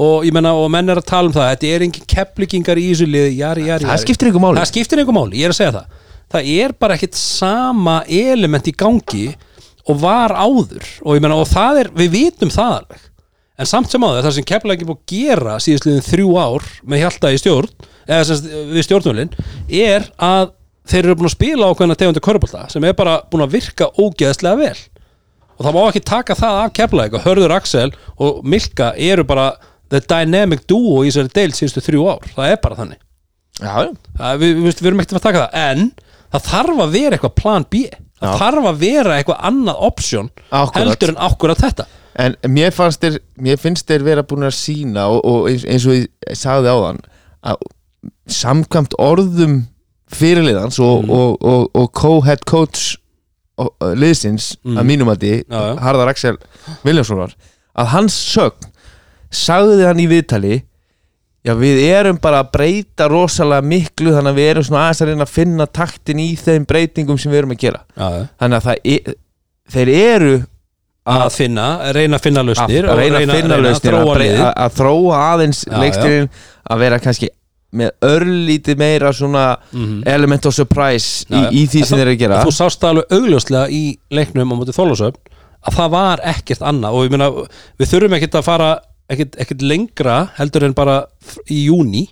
og 0.00 0.28
menna, 0.32 0.52
og 0.56 0.70
menn 0.72 0.92
er 0.92 1.00
að 1.00 1.08
tala 1.10 1.28
um 1.28 1.34
það. 1.34 1.50
Þetta 1.50 1.70
er 1.74 1.84
engin 1.84 2.06
keflingingar 2.14 2.80
í 2.80 2.86
þessu 2.92 3.08
liði. 3.10 3.34
Jari, 3.40 3.66
jari, 3.66 3.84
það 3.84 3.96
jari. 3.96 4.04
máli. 4.46 4.60
Það 4.62 4.70
skiptir 4.70 5.02
einhver 5.02 5.18
máli, 5.18 5.40
ég 5.42 5.50
er 5.50 5.54
að 5.54 5.58
segja 5.58 5.74
það. 5.76 6.08
Það 6.30 6.50
er 6.54 6.74
bara 6.80 6.96
ekkit 6.96 7.18
sama 7.18 7.98
element 8.06 8.70
í 8.70 8.76
gangi 8.84 9.26
og 9.90 10.00
var 10.00 10.36
áður. 10.38 10.86
Og 11.02 11.20
menna, 11.20 11.36
og 11.36 11.50
það 11.50 11.82
er, 11.82 11.92
við 12.00 12.12
vitum 12.14 12.54
það 12.54 12.76
alveg. 12.78 13.06
En 13.60 13.68
samt 13.68 13.92
sem 13.92 14.06
áður, 14.06 14.22
það 14.24 14.36
sem 14.38 14.48
keflag 14.48 14.78
ekki 14.78 14.88
búið 14.88 15.00
að 15.02 15.10
gera 15.10 15.58
síðastliðin 15.60 16.06
þrjú 16.06 16.30
ár 16.40 16.68
með 16.88 17.02
hjálta 17.02 17.34
í 17.34 17.40
stjórn 17.42 17.89
eða 18.06 18.22
sem 18.28 18.40
sagt, 18.40 18.54
við 18.74 18.86
stjórnvölin 18.86 19.34
er 19.68 20.08
að 20.16 20.52
þeir 20.90 21.04
eru 21.04 21.18
búin 21.20 21.30
að 21.30 21.36
spila 21.36 21.68
ákveðna 21.70 21.98
tegundu 22.00 22.22
körbólta 22.24 22.64
sem 22.72 22.84
er 22.88 22.96
bara 22.98 23.18
búin 23.30 23.44
að 23.46 23.54
virka 23.58 23.90
ógeðslega 24.00 24.58
vel. 24.60 24.78
Og 25.60 25.66
það 25.66 25.76
má 25.76 25.80
ekki 25.90 26.04
taka 26.08 26.36
það 26.38 26.58
af 26.64 26.72
keflag 26.78 27.14
og 27.18 27.24
Hörður 27.26 27.52
Axel 27.58 27.90
og 28.16 28.40
Milka 28.48 28.94
eru 28.96 29.26
bara 29.28 29.50
the 29.92 30.00
dynamic 30.00 30.64
duo 30.70 31.02
í 31.04 31.10
þessari 31.10 31.34
deil 31.36 31.52
síðustu 31.56 31.82
þrjú 31.84 32.06
ár, 32.08 32.28
það 32.36 32.52
er 32.54 32.60
bara 32.62 32.78
þannig. 32.78 33.00
Já, 33.60 33.74
það, 34.16 34.38
við, 34.40 34.54
við, 34.64 34.78
við 34.80 34.88
erum 34.90 35.02
ekkert 35.02 35.18
að 35.18 35.26
taka 35.26 35.42
það. 35.42 35.58
En 35.60 35.90
það 36.32 36.46
þarf 36.48 36.82
að 36.84 36.94
vera 36.96 37.16
eitthvað 37.18 37.34
plan 37.42 37.66
B. 37.68 37.82
Það 38.20 38.30
Já. 38.32 38.38
þarf 38.40 38.68
að 38.70 38.78
vera 38.84 39.16
eitthvað 39.16 39.42
annað 39.48 39.82
option 39.90 40.30
Akkúrat. 40.48 40.78
heldur 40.80 41.12
en 41.12 41.20
akkurat 41.28 41.60
þetta. 41.60 41.86
En 42.20 42.34
mér, 42.52 42.72
fannst 42.76 43.04
þér, 43.04 43.18
mér 43.40 43.60
finnst 43.60 43.88
þeir 43.88 44.04
vera 44.04 44.24
búin 44.28 44.44
að 44.48 44.56
sína 44.58 45.06
og, 45.12 45.20
og 45.24 45.46
eins, 45.50 45.64
eins 45.64 45.86
og 45.88 45.96
ég 45.96 46.36
sagði 46.36 46.72
áðan 46.72 46.98
að 47.48 47.62
samkvæmt 48.30 48.94
orðum 48.98 49.60
fyrirliðans 50.10 50.78
og, 50.82 51.04
Mm. 51.04 51.10
og, 51.10 51.42
og, 51.42 51.68
og 51.74 51.90
co-head 51.94 52.44
coach 52.48 52.96
liðsins 54.00 54.54
Mm. 54.64 54.78
að 54.80 54.86
mínum 54.88 55.10
að 55.12 55.18
því 55.20 55.32
Já, 55.44 55.60
já. 55.60 55.74
Harðar 55.84 56.08
Axel 56.08 56.36
Viljámssonar 56.84 57.34
að 57.76 57.86
hans 57.92 58.14
sögn 58.34 58.70
sagði 59.30 59.84
hann 59.86 60.00
í 60.00 60.06
viðtali 60.10 60.62
já 61.44 61.54
við 61.56 61.82
erum 61.88 62.18
bara 62.20 62.42
að 62.42 62.50
breyta 62.52 63.08
rosalega 63.08 63.62
miklu 63.64 64.12
þannig 64.16 64.32
að 64.34 64.38
við 64.40 64.48
erum 64.54 64.64
svona 64.66 64.82
aðeins 64.88 65.00
að 65.04 65.08
reyna 65.12 65.24
að 65.26 65.34
finna 65.34 65.66
taktin 65.66 66.18
í 66.20 66.30
þeim 66.36 66.66
breytingum 66.68 67.18
sem 67.20 67.32
við 67.32 67.38
erum 67.42 67.54
að 67.54 67.60
gera 67.62 67.82
já, 67.96 68.08
þannig 68.40 68.56
að 68.58 68.64
það 68.66 68.76
er, 68.94 69.14
þeir 69.76 69.92
eru 69.96 70.32
að 71.10 71.30
finna, 71.32 71.66
reyna 71.96 72.16
að 72.18 72.22
finna 72.26 72.42
lausnir 72.44 72.84
að, 72.84 72.90
að 72.92 72.98
reyna 73.00 73.20
að 73.20 73.36
finna 73.40 73.56
lausnir 73.64 73.94
að, 73.96 74.10
að, 74.10 74.50
að 74.66 74.74
þróa 74.80 75.20
aðeins 75.34 75.62
Já, 75.66 75.76
leikstirinn 75.80 76.28
að 76.70 76.82
vera 76.84 76.98
kannski 77.00 77.30
með 77.72 77.90
örlítið 78.02 78.78
meira 78.80 79.12
svona 79.14 79.56
Mhm. 79.72 80.02
element 80.06 80.46
of 80.46 80.54
surprise 80.54 81.24
já. 81.30 81.50
í, 81.50 81.62
í 81.62 81.66
því 81.70 81.84
sem 81.86 81.98
þeir 81.98 82.06
eru 82.06 82.14
að 82.16 82.18
gera 82.24 82.44
þú 82.44 82.52
sást 82.56 82.84
alveg 82.84 83.04
augljóslega 83.14 83.68
í 83.70 83.82
leiknum 84.10 84.50
á 84.50 84.58
móti 84.58 84.74
Þólasöfn 84.74 85.20
að 85.68 85.74
það 85.76 85.90
var 85.90 86.20
ekkert 86.24 86.62
annað 86.66 86.94
og 86.96 87.04
ég 87.06 87.10
meina 87.14 87.30
við 87.78 87.90
þurfum 87.92 88.16
ekkert 88.16 88.34
að 88.40 88.44
fara 88.48 88.70
ekkert, 89.10 89.36
ekkert 89.38 89.62
lengra 89.62 90.16
heldur 90.38 90.64
en 90.64 90.72
bara 90.74 91.04
í 91.50 91.66
júni 91.68 92.08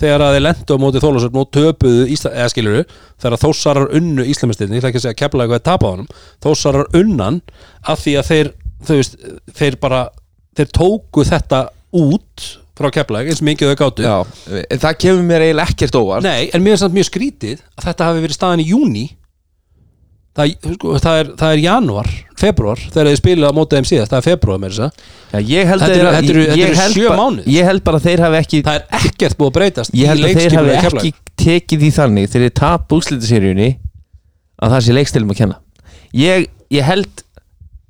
þegar 0.00 0.20
að 0.26 0.34
þeir 0.36 0.44
lendu 0.44 0.76
á 0.76 0.82
móti 0.82 1.00
Þólasöfn 1.00 1.38
og 1.40 1.50
töpuðu 1.56 2.04
Ísla, 2.12 2.30
eða 2.36 2.50
skiluru 2.52 2.82
þegar 3.20 3.38
þósarar 3.40 3.94
unnu 3.96 4.24
Íslamistinni, 4.28 4.76
ég 4.76 4.82
ætla 4.84 4.90
ekki 4.92 5.00
að 5.00 5.06
segja 5.06 5.20
kepla 5.22 5.44
eitthvað 5.46 5.60
að 5.62 5.68
tapa 5.70 5.88
á 5.88 5.92
honum, 5.94 6.08
þósarar 6.44 6.86
unnan 7.00 7.38
af 7.88 8.02
því 8.04 8.16
að 8.20 8.28
þeir 8.30 8.50
veist, 8.88 9.16
þeir 9.56 9.78
bara, 9.80 10.02
þeir 10.56 10.68
tóku 10.76 11.24
þetta 11.24 11.62
út 11.96 12.46
frá 12.76 12.90
kepla 12.92 13.22
eins 13.24 13.40
mikið 13.44 13.70
þau 13.72 13.76
gátu. 13.82 14.04
Já, 14.04 14.16
en 14.70 14.80
það 14.82 14.98
kemur 15.04 15.22
mér 15.30 15.44
eiginlega 15.46 15.72
ekkert 15.72 15.96
óvart. 16.00 16.26
Nei, 16.26 16.50
en 16.52 16.62
mér 16.64 16.76
er 16.76 16.82
samt 16.84 16.96
mjög 16.96 17.08
skrítið 17.10 17.62
að 17.78 17.86
þetta 17.90 18.10
hafi 18.10 18.24
verið 18.26 18.36
staðan 18.36 18.60
í 18.64 18.68
júni 18.68 19.04
það, 20.36 20.50
sko, 20.76 20.90
það, 21.00 21.18
er, 21.22 21.30
það 21.40 21.54
er 21.56 21.62
januar, 21.64 22.10
februar 22.36 22.80
þegar 22.92 23.08
þið 23.08 23.18
spilaði 23.22 23.48
á 23.48 23.56
mótið 23.56 23.78
þeim 23.78 23.88
síðast, 23.88 24.12
það 24.12 24.18
er 24.20 24.26
februar 24.26 24.60
með 24.60 24.74
þess 24.76 25.06
að 25.38 25.52
ég 25.54 25.70
held 25.70 25.84
Þetta 25.86 25.96
eru- 25.96 26.42
ég 26.44 26.64
eru 26.66 26.76
held 26.82 26.92
sjö 26.98 27.06
bara- 27.08 27.20
mánuðir. 27.22 27.46
Ég 27.56 27.68
held 27.70 27.84
bara 27.86 28.00
að 28.02 28.08
þeir 28.10 28.22
hafi 28.26 28.40
ekki 28.42 28.60
það 28.66 28.76
er 28.76 29.06
ekkert 29.08 29.38
búið 29.40 29.48
að 29.48 29.56
breytast 29.56 29.96
Ég 29.96 30.10
held 30.12 30.26
að 30.28 30.36
þeir 30.36 30.56
hafi 30.60 30.76
ekki 30.76 31.12
tekið 31.46 31.80
því 31.86 31.90
þannig 31.96 32.28
þegar 32.34 32.44
þeir 32.50 32.56
tap 32.60 32.92
úrslitaseríunni 32.98 33.70
að 34.60 34.76
það 34.76 34.84
sé 34.86 34.96
leikstilum 34.96 35.32
að 35.32 35.40
kenna. 35.40 35.56
Ég, 36.16 36.46
ég 36.76 36.84
held 36.84 37.24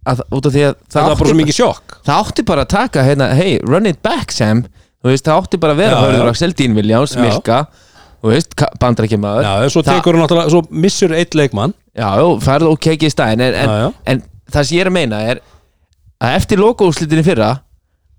að 0.07 0.23
út 0.37 0.47
af 0.49 0.53
því 0.55 0.63
að 0.69 0.75
Það 0.93 1.07
var 1.09 1.17
bara 1.21 1.31
svo 1.33 1.39
mikið 1.41 1.57
sjokk 1.59 1.97
það 2.07 2.21
átti 2.25 2.45
bara 2.51 2.65
að 2.67 2.71
taka 2.77 3.05
hérna, 3.07 3.29
hey, 3.39 3.59
run 3.67 3.87
it 3.91 3.99
back 4.07 4.33
Sam 4.35 4.63
þú 5.03 5.11
veist, 5.13 5.27
það 5.27 5.41
átti 5.43 5.61
bara 5.63 5.75
að 5.77 5.83
vera 5.83 5.97
Já, 5.99 6.05
Hörður 6.07 6.25
já. 6.25 6.31
Axel, 6.35 6.53
Dín 6.59 6.77
Viljáns, 6.79 7.17
Já. 7.17 7.21
Milka 7.27 7.59
þú 8.23 8.33
veist, 8.33 8.57
bandrækjamaður 8.83 9.45
Já, 9.49 9.55
svo 9.75 9.83
Það- 9.83 9.91
tekur 10.01 10.17
hún 10.17 10.25
náttúrulega, 10.25 10.51
svo 10.55 10.63
missur 10.71 11.13
eitt 11.15 11.35
leikmann 11.39 11.75
já, 11.97 12.09
já, 12.21 12.25
færð 12.47 12.71
ok 12.73 12.89
ekki 12.95 13.11
í 13.11 13.13
stæðin 13.15 13.45
en, 13.47 13.55
en, 13.55 13.69
Já, 13.69 13.77
já. 13.85 13.93
en 14.15 14.23
það 14.53 14.65
sem 14.71 14.79
ég 14.79 14.85
er 14.87 14.91
að 14.91 14.97
meina 14.97 15.21
er 15.35 15.41
að 16.27 16.35
eftir 16.41 16.59
logoúslitinni 16.63 17.25
fyrra 17.27 17.51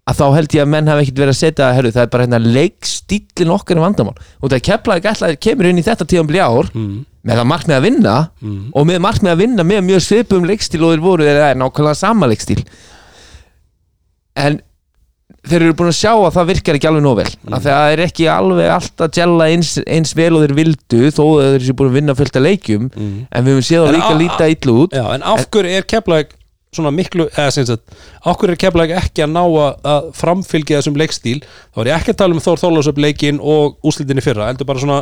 að 0.08 0.16
þá 0.22 0.26
held 0.38 0.53
ég 0.55 0.64
að 0.64 0.70
menn 0.72 0.88
hafi 0.88 1.03
ekkert 1.03 1.18
verið 1.20 1.34
að 1.34 1.39
setja 1.41 1.70
herru, 1.76 1.89
það 1.91 2.05
er 2.05 2.12
bara 2.14 2.24
hérna 2.28 2.39
leikstílin 2.58 3.49
okkar 3.58 3.80
í 3.80 3.84
vandamál 3.84 4.14
og 4.39 4.51
það 4.53 4.62
keflaði 4.70 5.03
gætlaði 5.08 5.39
kemur 5.43 5.68
inn 5.72 5.82
í 5.82 5.84
þetta 5.88 6.08
tíðanbli 6.08 6.39
ár 6.39 6.70
mm. 6.72 6.93
með 7.28 7.41
það 7.41 7.49
markmið 7.51 7.78
að 7.80 7.88
vinna 7.89 8.14
Mm. 8.39 8.62
og 8.72 8.86
með 8.88 9.01
markmið 9.03 9.34
að 9.34 9.41
vinna 9.43 9.64
með 9.68 9.82
mjög 9.89 10.05
svipum 10.05 10.45
leikstíl 10.47 10.84
og 10.86 10.93
þeir 10.95 11.03
voru 11.03 11.28
þeir 11.28 11.41
er 11.49 11.60
nákvæmlega 11.60 11.99
sama 11.99 12.30
leikstíl 12.32 12.62
en 14.38 14.60
þeir 15.47 15.64
eru 15.66 15.76
búin 15.80 15.89
að 15.91 15.97
sjá 15.99 16.12
að 16.14 16.34
það 16.36 16.47
virkar 16.51 16.78
ekki 16.78 16.88
alveg 16.89 17.03
nóg 17.05 17.18
vel 17.22 17.28
mm. 17.34 17.53
að 17.58 17.68
það 17.68 17.91
er 17.93 18.01
ekki 18.08 18.26
alveg 18.32 18.72
alltaf 18.78 19.14
gella 19.16 19.47
eins, 19.51 19.74
eins 19.88 20.16
vel 20.18 20.32
og 20.38 20.43
þeir 20.45 20.55
vildu 20.62 21.12
þó 21.16 21.24
að 21.41 21.51
þeir 21.55 21.66
séu 21.68 21.78
búin 21.80 21.91
að 21.91 21.97
vinna 21.99 22.16
fullt 22.20 22.39
af 22.39 22.45
leikjum 22.47 22.88
Mm. 22.97 23.14
en 23.32 23.45
við 23.47 23.55
höfum 23.58 23.68
séð 23.68 23.86
að 23.89 23.95
líka 23.97 24.16
líta 24.24 24.49
illa 24.55 24.76
út 24.84 24.95
Já, 24.95 25.03
en 25.18 25.24
af 25.36 25.43
hverju 25.51 25.78
er 25.82 25.88
Keflavík 25.91 26.37
svona 26.76 26.91
miklu, 26.93 27.28
eða 27.32 27.53
sem 27.55 27.65
sagt 27.68 27.95
hverju 28.26 28.53
er 28.53 28.59
Keflavík 28.61 28.93
ekki 28.99 29.24
að 29.26 29.34
ná 29.34 29.41
að, 29.45 30.11
framfylgja 30.18 30.82
þessum 30.82 30.99
leikstíl, 30.99 31.39
þá 31.74 31.82
er 31.84 31.91
ég 31.91 31.97
ekki 32.01 32.13
að 32.13 32.22
tala 32.22 32.38
um 32.38 32.43
Þór 32.43 32.61
Þórlásöp 32.63 33.01
leikin 33.01 33.41
og 33.41 33.78
úslitinni 33.88 34.24
fyrra 34.26 34.49
heldur 34.49 34.68
bara 34.70 34.84
svona, 34.84 34.97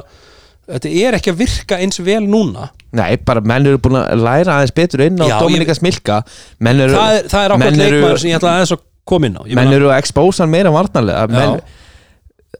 þetta 0.69 0.91
er 1.05 1.17
ekki 1.19 1.33
að 1.33 1.39
virka 1.41 1.79
eins 1.81 2.01
vel 2.05 2.23
núna. 2.29 2.69
Nei, 2.95 3.15
bara 3.27 3.43
menn 3.43 3.71
eru 3.71 3.81
búin 3.81 3.99
að 3.99 4.21
læra 4.21 4.59
aðeins 4.59 4.75
betur 4.77 5.05
inn 5.07 5.17
á 5.19 5.25
Já, 5.27 5.37
Dominika 5.41 5.75
Smilka. 5.77 6.19
Menn 6.63 6.83
eru, 6.85 6.95
það 6.95 7.17
er, 7.17 7.31
það 7.33 7.47
er 7.47 7.55
eru, 7.55 7.79
leikmaður 7.81 8.21
sem 8.21 8.31
ég 8.31 8.39
ætla 8.39 8.53
aðeins 8.53 8.75
að 8.77 8.85
koma 9.05 9.29
inn 9.29 9.41
á. 9.41 9.43
Ég 9.49 9.59
menn 9.59 9.73
eru 9.75 9.89
að 9.89 9.99
expósa 10.03 10.45
hann 10.45 10.53
meira 10.53 10.73
varnarlega. 10.73 11.25
Menn, 11.33 11.57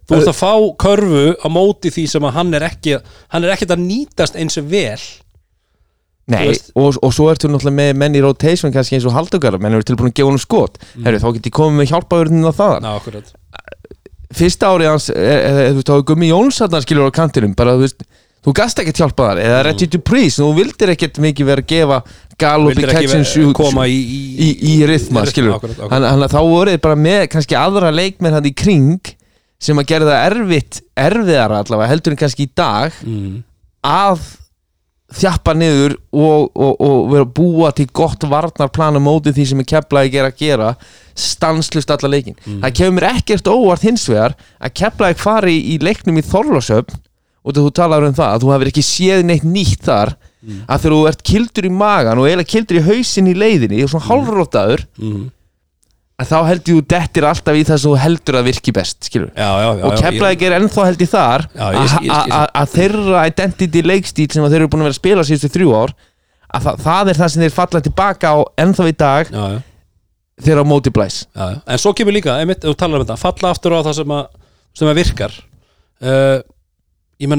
þú 0.06 0.18
ert 0.20 0.32
að 0.32 0.38
fá 0.38 0.52
körfu 0.82 1.28
á 1.42 1.48
móti 1.50 1.94
því 1.94 2.08
sem 2.12 2.26
að 2.28 2.36
hann 2.36 2.58
er 2.58 2.66
ekki 2.68 2.98
hann 3.34 3.46
er 3.46 3.54
ekkert 3.56 3.74
að 3.74 3.86
nýtast 3.86 4.38
eins 4.38 4.60
vel 4.70 5.00
Nei, 6.32 6.42
veist- 6.50 6.72
og, 6.74 6.98
og 7.06 7.14
svo 7.14 7.30
ertu 7.30 7.50
náttúrulega 7.52 7.78
með 7.78 7.98
menn 8.02 8.18
í 8.18 8.22
rotation 8.26 8.74
kannski 8.74 8.98
eins 8.98 9.06
og 9.06 9.14
haldugar, 9.14 9.60
menn 9.62 9.78
eru 9.78 9.86
tilbúin 9.86 10.10
að 10.10 10.18
gefa 10.18 10.32
honum 10.32 10.42
skot. 10.42 10.80
Mm. 10.96 11.06
Herru, 11.06 11.22
þá 11.22 11.28
get 11.36 11.50
ég 11.52 11.56
komið 11.60 11.82
með 11.82 11.92
hjálpaðurinn 11.94 12.50
á 12.50 12.54
það 12.58 12.78
Ná, 12.86 12.94
Fyrsta 14.36 14.72
árið 14.74 14.90
hans, 14.90 15.10
e, 15.14 15.16
e, 15.16 15.68
þú 15.70 15.76
veist, 15.78 15.90
þá 15.90 15.96
er 15.96 16.06
Gummi 16.10 16.30
Jónsson 16.32 16.78
skilur 16.84 17.12
á 17.14 17.14
kantinum, 17.14 17.54
bara 17.56 17.76
þú 17.78 17.86
veist 17.86 18.02
þú 18.46 18.54
gast 18.58 18.82
ekkert 18.82 19.02
hjálpa 19.02 19.28
þar, 19.30 19.42
eða 19.42 19.60
Reggie 19.66 19.90
Dupree 19.90 20.32
þú 20.34 20.50
vildir 20.58 20.92
ekkert 20.94 21.20
mikið 21.24 21.48
vera 21.50 21.64
að 21.64 21.70
gefa 21.72 22.00
Gallup 22.42 22.74
í 22.74 22.76
Vildir 22.76 22.92
ekki 22.92 23.08
catch 23.08 23.18
and 23.18 23.30
shoot 23.30 23.56
koma 23.58 23.86
í, 23.88 23.96
í, 23.96 24.22
í, 24.36 24.50
í 24.74 24.74
rithma, 24.90 25.24
skilur. 25.30 25.62
þannig 25.62 26.26
að 26.28 26.34
þá 26.36 26.40
voruð 26.44 26.80
bara 26.84 26.98
með 27.00 27.24
kannski 27.34 27.58
aðra 27.58 27.94
leikmenn 27.96 28.36
hann 28.36 28.50
í 28.50 28.54
kring 28.58 29.14
sem 29.62 29.80
að 29.80 29.90
gera 29.94 30.10
það 30.10 30.26
erfitt 30.30 30.82
erfiðara 31.06 31.62
allavega 31.64 31.94
heldur 31.94 32.16
en 32.16 32.22
kannski 32.22 32.46
í 32.46 32.52
dag 32.60 32.98
mm. 33.06 33.38
að 33.88 34.28
þjappa 35.14 35.54
niður 35.54 35.94
og, 36.18 36.50
og, 36.58 36.72
og 36.82 37.10
vera 37.12 37.26
búa 37.38 37.70
til 37.78 37.86
gott 37.94 38.24
varnarplan 38.26 38.98
á 38.98 39.02
móti 39.06 39.34
því 39.36 39.46
sem 39.52 39.60
er 39.62 39.68
keflaði 39.70 40.10
gera 40.16 40.32
að 40.32 40.40
gera 40.42 40.70
stanslust 41.16 41.92
alla 41.94 42.10
leikin 42.10 42.36
það 42.64 42.74
kemur 42.80 43.06
ekkert 43.12 43.48
óvart 43.52 43.86
hins 43.86 44.08
vegar 44.10 44.34
að 44.60 44.74
keflaði 44.82 45.20
fari 45.22 45.56
í, 45.62 45.78
leiknum 45.80 46.18
í 46.18 46.26
Þorlásöfn 46.26 46.98
og 47.46 47.54
þú 47.54 47.68
talar 47.78 48.08
um 48.08 48.16
það 48.18 48.34
að 48.34 48.42
þú 48.44 48.52
hefur 48.56 48.72
ekki 48.72 48.84
séð 48.88 49.24
neitt 49.30 49.46
nýtt 49.46 49.86
þar 49.86 50.16
að 50.66 50.82
þegar 50.82 50.96
þú 50.98 51.04
ert 51.12 51.24
kildur 51.26 51.66
í 51.66 51.74
magan 51.74 52.20
og 52.22 52.28
eiginlega 52.28 52.52
kildur 52.56 52.78
í 52.82 52.86
hausin 52.90 53.30
í 53.30 53.38
leiðinni 53.38 53.84
og 53.86 53.90
svona 53.94 54.10
hálfrótaður 54.10 54.84
Mm. 54.98 55.24
Að 56.16 56.30
þá 56.32 56.38
heldur 56.48 56.78
þú 56.78 56.84
dettir 56.94 57.28
alltaf 57.28 57.58
í 57.60 57.64
það 57.68 57.80
sem 57.82 57.92
þú 57.92 58.00
heldur 58.00 58.38
að 58.40 58.48
virki 58.48 58.74
best 58.76 59.10
Já, 59.12 59.28
já, 59.36 59.68
já, 59.68 59.84
og 59.84 59.96
Keflavík 60.00 60.46
er 60.48 60.58
ennþá 60.60 60.86
held 60.88 61.04
í 61.04 61.08
þar 61.12 61.46
að- 61.60 62.72
þeirra 62.72 63.24
identity 63.28 63.82
leikstíl 63.84 64.30
sem 64.32 64.46
þeir 64.46 64.62
eru 64.62 64.70
búin 64.72 64.86
að 64.86 64.90
vera 64.90 64.96
að 64.96 65.02
spila 65.02 65.26
síðustu 65.28 65.52
þrjú 65.58 65.74
ár 65.76 65.96
að 66.56 66.68
það, 66.68 66.80
það 66.86 67.12
er 67.12 67.20
það 67.20 67.32
sem 67.34 67.44
þeir 67.44 67.56
falla 67.58 67.84
tilbaka 67.84 68.32
á 68.32 68.38
ennþá 68.64 68.88
í 68.88 68.96
dag 68.96 69.34
já, 69.34 69.44
já. 69.56 69.60
þegar 70.46 70.64
á 70.64 70.72
móti 70.72 70.94
blæs. 70.96 71.20
Já, 71.36 71.46
já. 71.52 71.60
en 71.68 71.84
svo 71.84 71.94
kemur 71.98 72.16
líka, 72.16 72.40
einmitt, 72.40 72.64
ef 72.64 72.72
þú 72.72 72.80
talar 72.80 73.04
um 73.04 73.06
þetta 73.06 73.20
falla 73.20 73.52
aftur 73.52 73.76
á 73.76 73.80
það 73.84 74.00
sem 74.00 74.16
að, 74.16 74.26
sem 74.80 74.92
að 74.92 75.00
virkar. 75.02 75.38
Uh, 76.00 76.40
ég 77.20 77.32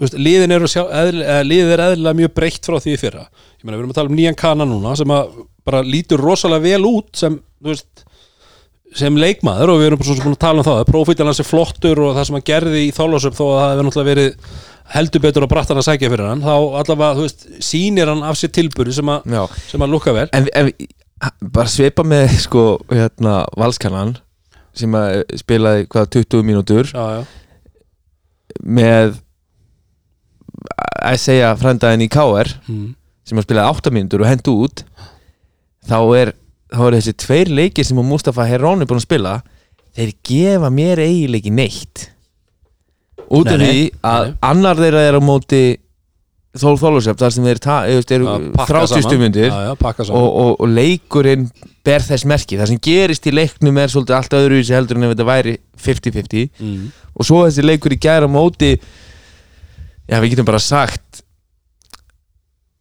veist, 0.00 0.16
liðin 0.16 0.54
sjá, 0.70 0.84
eðl, 0.88 1.20
liðið 1.44 1.74
er 1.74 1.82
eðlilega 1.84 2.18
mjög 2.22 2.34
breytt 2.38 2.68
frá 2.68 2.78
því 2.80 2.96
fyrra. 3.00 3.26
Ég 3.60 3.64
meina, 3.66 3.76
við 3.76 3.82
erum 3.82 3.92
að 3.92 3.98
tala 3.98 4.12
um 4.12 4.16
nýjan 4.16 4.38
kana 4.38 4.66
núna 4.68 4.94
sem 4.96 5.12
að 5.12 5.34
bara 5.66 5.82
lítur 5.86 6.22
rosalega 6.22 6.64
vel 6.64 6.86
út 6.88 7.10
sem, 7.18 7.36
veist 7.64 8.04
sem 8.96 9.14
leikmaður 9.20 9.74
og 9.74 9.80
við 9.80 9.88
erum 9.90 10.00
bara 10.00 10.08
svo 10.08 10.16
sem 10.18 10.26
búin 10.26 10.34
að 10.34 10.42
tala 10.42 10.62
um 10.62 10.66
það 10.66 10.80
profílan 10.88 11.30
hans 11.30 11.42
er 11.42 11.46
flottur 11.46 12.00
og 12.02 12.16
það 12.16 12.26
sem 12.26 12.38
hann 12.38 12.46
gerði 12.48 12.84
í 12.86 12.92
þálasöp 12.94 13.36
þó 13.38 13.44
að 13.46 13.58
það 13.60 13.70
hefur 13.70 13.86
náttúrulega 13.86 14.10
verið 14.10 14.56
heldur 14.90 15.22
betur 15.22 15.46
að 15.46 15.52
brattan 15.52 15.78
að 15.78 15.86
sækja 15.86 16.10
fyrir 16.10 16.26
hann 16.26 16.42
þá 16.42 16.54
allavega, 16.80 17.10
þú 17.18 17.26
veist, 17.26 17.44
sýnir 17.62 18.10
hann 18.10 18.24
af 18.26 18.38
sér 18.40 18.52
tilbúri 18.56 18.94
sem 18.94 19.12
sem 19.70 19.84
að 19.84 19.94
lukka 19.94 20.14
vel. 20.16 20.26
En, 20.34 20.48
en 20.58 20.72
bara 21.54 21.70
svipa 21.70 22.04
með 22.06 22.34
sko 22.46 22.64
hérna 22.90 23.44
valskannan 23.60 24.16
sem 24.76 24.94
að 24.96 25.22
spilaði 25.38 25.86
hvað 25.90 26.10
20 26.16 26.46
mínútur. 26.46 26.90
Já, 26.90 27.20
já, 27.20 27.40
með 28.64 29.20
að 31.00 31.20
segja 31.22 31.54
frændaðin 31.58 32.04
í 32.04 32.10
KR 32.12 32.50
mm. 32.66 32.86
sem 33.28 33.38
að 33.38 33.46
spilaði 33.46 33.78
8 33.78 33.94
mínútur 33.94 34.24
og 34.24 34.30
hendu 34.30 34.56
út 34.66 34.84
þá 35.88 35.98
er, 36.18 36.32
þá 36.72 36.82
er 36.86 36.96
þessi 36.98 37.16
tveir 37.24 37.52
leikir 37.60 37.86
sem 37.86 38.00
Mustafa 38.04 38.46
Herón 38.48 38.82
er 38.82 38.90
búin 38.90 39.00
að 39.00 39.08
spila 39.08 39.36
þeir 39.96 40.16
gefa 40.26 40.72
mér 40.72 41.02
eiginleiki 41.02 41.52
neitt 41.54 42.08
út 43.30 43.46
af 43.50 43.60
því 43.60 43.86
að 44.02 44.26
nei. 44.26 44.34
annar 44.50 44.80
þeirra 44.80 45.06
er 45.06 45.18
á 45.18 45.22
móti 45.22 45.62
Þór 46.50 46.80
Þólusöf 46.80 47.14
þar 47.14 47.30
sem 47.30 47.44
þeir 47.46 47.58
eru, 47.62 47.98
eru 48.16 48.24
Já, 48.26 48.32
pakka 48.58 48.72
30 48.74 48.88
saman. 48.90 49.04
stumundir 49.04 49.44
já, 49.46 49.58
já, 49.68 49.74
pakka 49.78 50.06
saman 50.08 50.18
og, 50.18 50.30
og, 50.40 50.48
og 50.64 50.72
leikurinn 50.74 51.44
ber 51.86 52.02
þess 52.02 52.26
merki 52.26 52.58
það 52.58 52.72
sem 52.72 52.80
gerist 52.82 53.28
í 53.30 53.34
leiknum 53.34 53.78
er 53.78 53.92
svolítið 53.92 54.16
allt 54.16 54.34
öðru 54.34 54.58
í 54.58 54.64
sig 54.66 54.74
heldur 54.74 54.98
en 54.98 55.06
ef 55.06 55.12
þetta 55.14 55.26
væri 55.28 55.54
50-50 55.78 56.48
mm. 56.58 56.88
og 57.14 57.28
svo 57.28 57.44
þessi 57.46 57.66
leikur 57.68 57.94
í 57.94 58.00
gæra 58.02 58.26
móti 58.30 58.72
já 58.74 60.18
við 60.18 60.32
getum 60.32 60.50
bara 60.50 60.62
sagt 60.64 61.22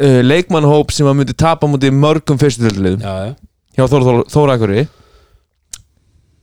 uh, 0.03 0.21
leikmannhóp 0.25 0.93
sem 0.95 1.07
að 1.09 1.19
myndi 1.21 1.35
tapa 1.37 1.69
móti 1.69 1.91
mörgum 1.93 2.39
fyrstutöldulegum 2.41 3.03
já, 3.03 3.29
já, 3.29 3.35
hjá 3.77 3.85
Þór, 3.85 4.07
Þór, 4.07 4.23
Þórakuri 4.33 4.87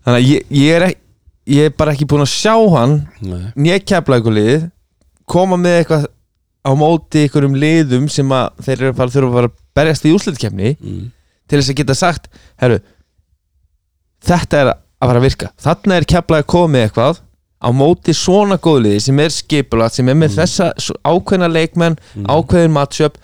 þannig 0.07 0.17
að 0.21 0.31
ég, 0.31 0.47
ég 0.57 0.79
er 0.79 0.89
ekki 0.91 1.05
ég 1.47 1.69
er 1.69 1.75
bara 1.79 1.95
ekki 1.95 2.07
búinn 2.11 2.25
að 2.25 2.33
sjá 2.33 2.55
hann 2.75 2.97
nei. 3.23 3.51
nýja 3.55 3.83
keflaugulið 3.93 4.67
koma 5.31 5.59
með 5.61 5.81
eitthvað 5.81 6.07
á 6.67 6.71
móti 6.75 7.23
einhverjum 7.23 7.55
liðum 7.63 8.09
sem 8.11 8.33
að 8.35 8.65
þeir 8.67 8.77
eru 8.81 8.89
að 8.91 8.99
fara, 8.99 9.15
þurfa 9.15 9.29
að 9.29 9.37
fara 9.39 9.51
að 9.51 9.61
berjast 9.79 10.07
í 10.07 10.15
úrslitkefni 10.17 10.73
mm. 10.75 11.05
til 11.47 11.61
þess 11.61 11.71
að 11.71 11.79
geta 11.81 11.97
sagt 11.99 12.27
herru, 12.63 12.81
þetta 14.27 14.59
er 14.59 14.73
að 14.73 15.07
fara 15.07 15.21
að 15.21 15.27
virka. 15.29 15.53
Þarna 15.63 16.01
er 16.01 16.09
keflaði 16.11 16.45
að 16.45 16.51
koma 16.51 16.73
með 16.75 16.87
eitthvað 16.89 17.23
á 17.57 17.69
móti 17.73 18.15
svona 18.17 18.59
góðliði 18.63 19.05
sem 19.07 19.23
er 19.23 19.35
skipulat 19.37 19.95
sem 19.95 20.11
er 20.11 20.19
með 20.19 20.41
þessa 20.41 20.73
svo 20.83 20.99
ákveðna 21.07 21.49
leikmenn 21.53 21.99
ákveðin 22.27 22.75
matchup 22.75 23.21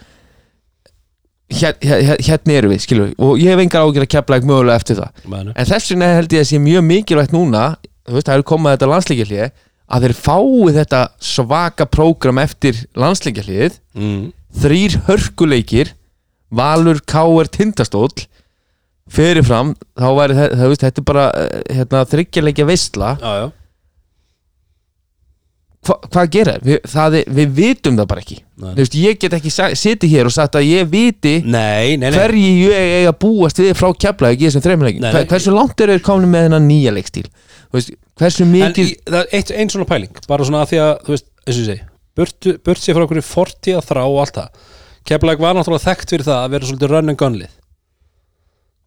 hér, 1.58 1.76
hér, 1.82 2.22
hérna 2.26 2.56
eru 2.58 2.72
við 2.72 2.84
skilur 2.84 3.12
og 3.22 3.40
ég 3.40 3.52
hef 3.52 3.62
engar 3.62 3.86
ágjör 3.86 4.06
að 4.06 4.12
keflaði 4.16 4.48
mögulega 4.50 4.80
eftir 4.80 4.98
það. 5.00 5.22
Mænu. 5.32 5.54
en 5.56 5.68
þess 5.72 5.92
vegna 5.92 6.10
held 6.16 6.36
ég 6.36 6.44
að 6.44 6.50
sé 6.50 6.60
mjög 6.62 6.86
mikilvægt 6.88 7.34
núna 7.36 7.64
veist, 8.08 8.26
það 8.26 8.36
eru 8.38 8.48
komað 8.52 8.76
þetta 8.76 8.90
landsleikjarlið 8.92 9.46
að 9.92 10.06
þeir 10.06 10.14
fái 10.18 10.76
þetta 10.78 11.00
svaka 11.32 11.88
prógram 11.90 12.40
eftir 12.42 12.84
landsleikjarlið 12.98 13.80
mm. 13.98 14.22
þrýr 14.62 15.00
hörkuleikir 15.08 15.96
Valur, 16.52 17.00
Káer, 17.08 17.48
Tindastóll 17.48 18.26
fyrirfram 19.12 19.72
þá 19.98 20.08
væri 20.16 20.36
þetta, 20.36 20.58
það, 20.58 20.70
veist, 20.72 20.84
þetta 20.86 21.04
bara 21.08 21.26
eh, 21.36 21.50
hérna, 21.78 22.04
þryggjarleikja 22.12 22.68
veistla 22.68 23.12
já, 23.20 23.32
já, 23.40 23.46
Hva, 25.82 25.96
hvað 26.14 26.28
gera 26.30 26.52
við, 26.62 26.76
það 26.86 27.16
er, 27.18 27.30
við 27.38 27.54
vitum 27.56 27.96
það 27.98 28.08
bara 28.12 28.22
ekki. 28.22 28.36
Veist, 28.78 28.94
ég 28.94 29.16
get 29.18 29.32
ekki 29.34 29.50
sitið 29.50 30.12
hér 30.12 30.28
og 30.30 30.34
sagt 30.36 30.58
að 30.60 30.68
ég 30.68 30.90
viti 30.92 31.32
nei, 31.42 31.96
nei, 31.98 32.06
nei. 32.06 32.14
hverji 32.14 32.52
ég 32.68 32.90
eiga 33.00 33.10
að 33.10 33.18
búast 33.24 33.58
við 33.58 33.72
frá 33.80 33.88
keflaði 34.04 34.38
í 34.38 34.46
þessum 34.46 34.84
Nei, 34.86 35.10
Hver, 35.10 35.26
hversu 35.32 35.56
langt 35.56 35.82
eru 35.82 35.96
þeir 35.96 36.04
komin 36.06 36.30
með 36.30 36.46
þennan 36.46 36.68
nýja 36.70 36.94
leikstíl 36.94 37.26
veist, 37.74 37.96
hversu 38.20 38.46
en 38.46 38.54
mikið 38.54 38.92
er 39.10 39.56
einn 39.58 39.74
svona 39.74 39.88
pæling 39.90 40.22
bara 40.30 40.46
svona 40.46 40.62
að 40.62 40.70
því 40.70 40.84
að, 40.84 40.92
þú 41.02 41.16
veist, 41.16 41.32
eins 41.42 41.56
og 41.56 41.64
ég 41.64 41.72
segi 41.72 41.88
burt, 42.18 42.48
burt 42.64 42.82
sér 42.82 42.96
frá 42.96 43.06
okkur 43.06 43.24
fortíða 43.24 43.82
þrá 43.84 44.02
og 44.04 44.20
allt 44.22 44.38
það. 44.38 44.62
Keflæk 45.08 45.42
var 45.42 45.56
náttúrulega 45.56 45.86
þekkt 45.88 46.14
fyrir 46.14 46.28
það 46.28 46.40
að 46.40 46.54
vera 46.54 46.68
svolítið 46.68 46.92
run 46.92 47.12
and 47.12 47.20
gun 47.20 47.38
lið. 47.40 47.54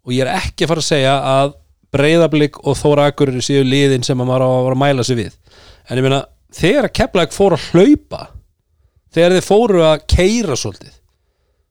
Og 0.05 0.13
ég 0.15 0.25
er 0.25 0.37
ekki 0.37 0.65
að 0.65 0.71
fara 0.71 0.83
að 0.83 0.89
segja 0.89 1.15
að 1.31 1.55
breyðablík 1.95 2.59
og 2.61 2.77
Þóra 2.77 3.09
Akureyri 3.09 3.43
séu 3.43 3.65
liðin 3.65 4.05
sem 4.05 4.19
að 4.19 4.29
maður 4.29 4.45
á 4.45 4.49
að 4.51 4.69
að 4.69 4.79
mæla 4.83 5.05
sig 5.07 5.19
við. 5.19 5.35
En 5.89 5.99
ég 5.99 6.05
meina, 6.05 6.21
þegar 6.53 6.89
að 6.89 6.93
Keflæk 6.99 7.33
fór 7.35 7.55
að 7.57 7.65
hlaupa 7.71 8.21
þegar 9.15 9.35
þeir 9.37 9.47
fóru 9.47 9.81
að 9.87 10.05
keira 10.11 10.57
svolítið 10.59 10.93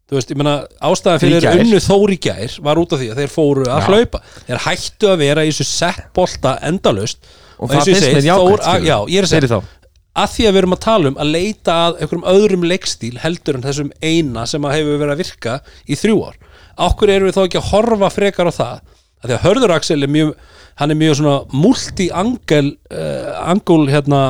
þú 0.04 0.18
veist, 0.18 0.32
ég 0.34 0.36
meina, 0.40 0.56
ástæðan 0.84 1.22
fyrir 1.22 1.46
unnu 1.50 1.78
Þóri 1.80 2.18
gær 2.20 2.58
var 2.64 2.80
út 2.80 2.92
af 2.92 3.00
því 3.00 3.06
að 3.12 3.20
þeir 3.22 3.32
fóru 3.32 3.64
að 3.64 3.80
Já. 3.80 3.86
hlaupa. 3.88 4.20
Þeir 4.48 4.60
hættu 4.66 5.08
að 5.08 5.22
vera 5.24 5.44
í 5.44 5.48
þessu 5.48 5.64
settbolta 5.64 6.52
endalaust. 6.68 7.24
Og 7.56 7.70
eins 7.70 7.78
það 7.80 7.88
finnst 7.88 8.10
mér 8.12 8.28
jákvæmt 8.28 8.68
að- 8.68 8.84
já, 8.84 8.96
ég 9.08 9.18
er 9.18 9.24
að 9.24 9.32
segja 9.32 9.62
að 10.14 10.30
því 10.30 10.44
að 10.46 10.52
við 10.54 10.60
erum 10.60 10.76
að 10.76 10.82
tala 10.84 11.08
um 11.10 11.16
að 11.18 11.30
leita 11.34 11.72
að 11.88 11.96
einhverjum 11.98 12.26
öðrum 12.34 12.66
leikstíl 12.70 13.16
heldur 13.18 13.56
en 13.58 13.64
þessum 13.64 13.90
eina 14.02 14.44
sem 14.46 14.62
að 14.62 14.74
hefur 14.76 15.00
verið 15.00 15.14
að 15.14 15.22
virka 15.24 15.54
í 15.88 15.96
þrjú 15.98 16.18
ár. 16.28 16.36
Okkur 16.86 17.08
erum 17.10 17.30
við 17.30 17.34
þá 17.34 17.42
ekki 17.48 17.58
að 17.62 17.70
horfa 17.72 18.10
frekar 18.14 18.50
á 18.50 18.52
það? 18.54 18.80
Að 19.24 19.30
því 19.30 19.34
að 19.38 19.44
Hörður 19.48 19.74
Axel 19.74 20.02
er 20.04 20.12
mjög 20.14 20.34
hann 20.76 20.90
er 20.90 20.98
mjög 21.00 21.16
svona 21.18 21.36
multi-angel 21.54 22.76
uh, 22.92 23.50
angul 23.50 23.88
hérna 23.88 24.20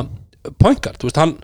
pointguard, 0.61 0.99
þú 1.01 1.09
veist, 1.09 1.21
hann, 1.21 1.35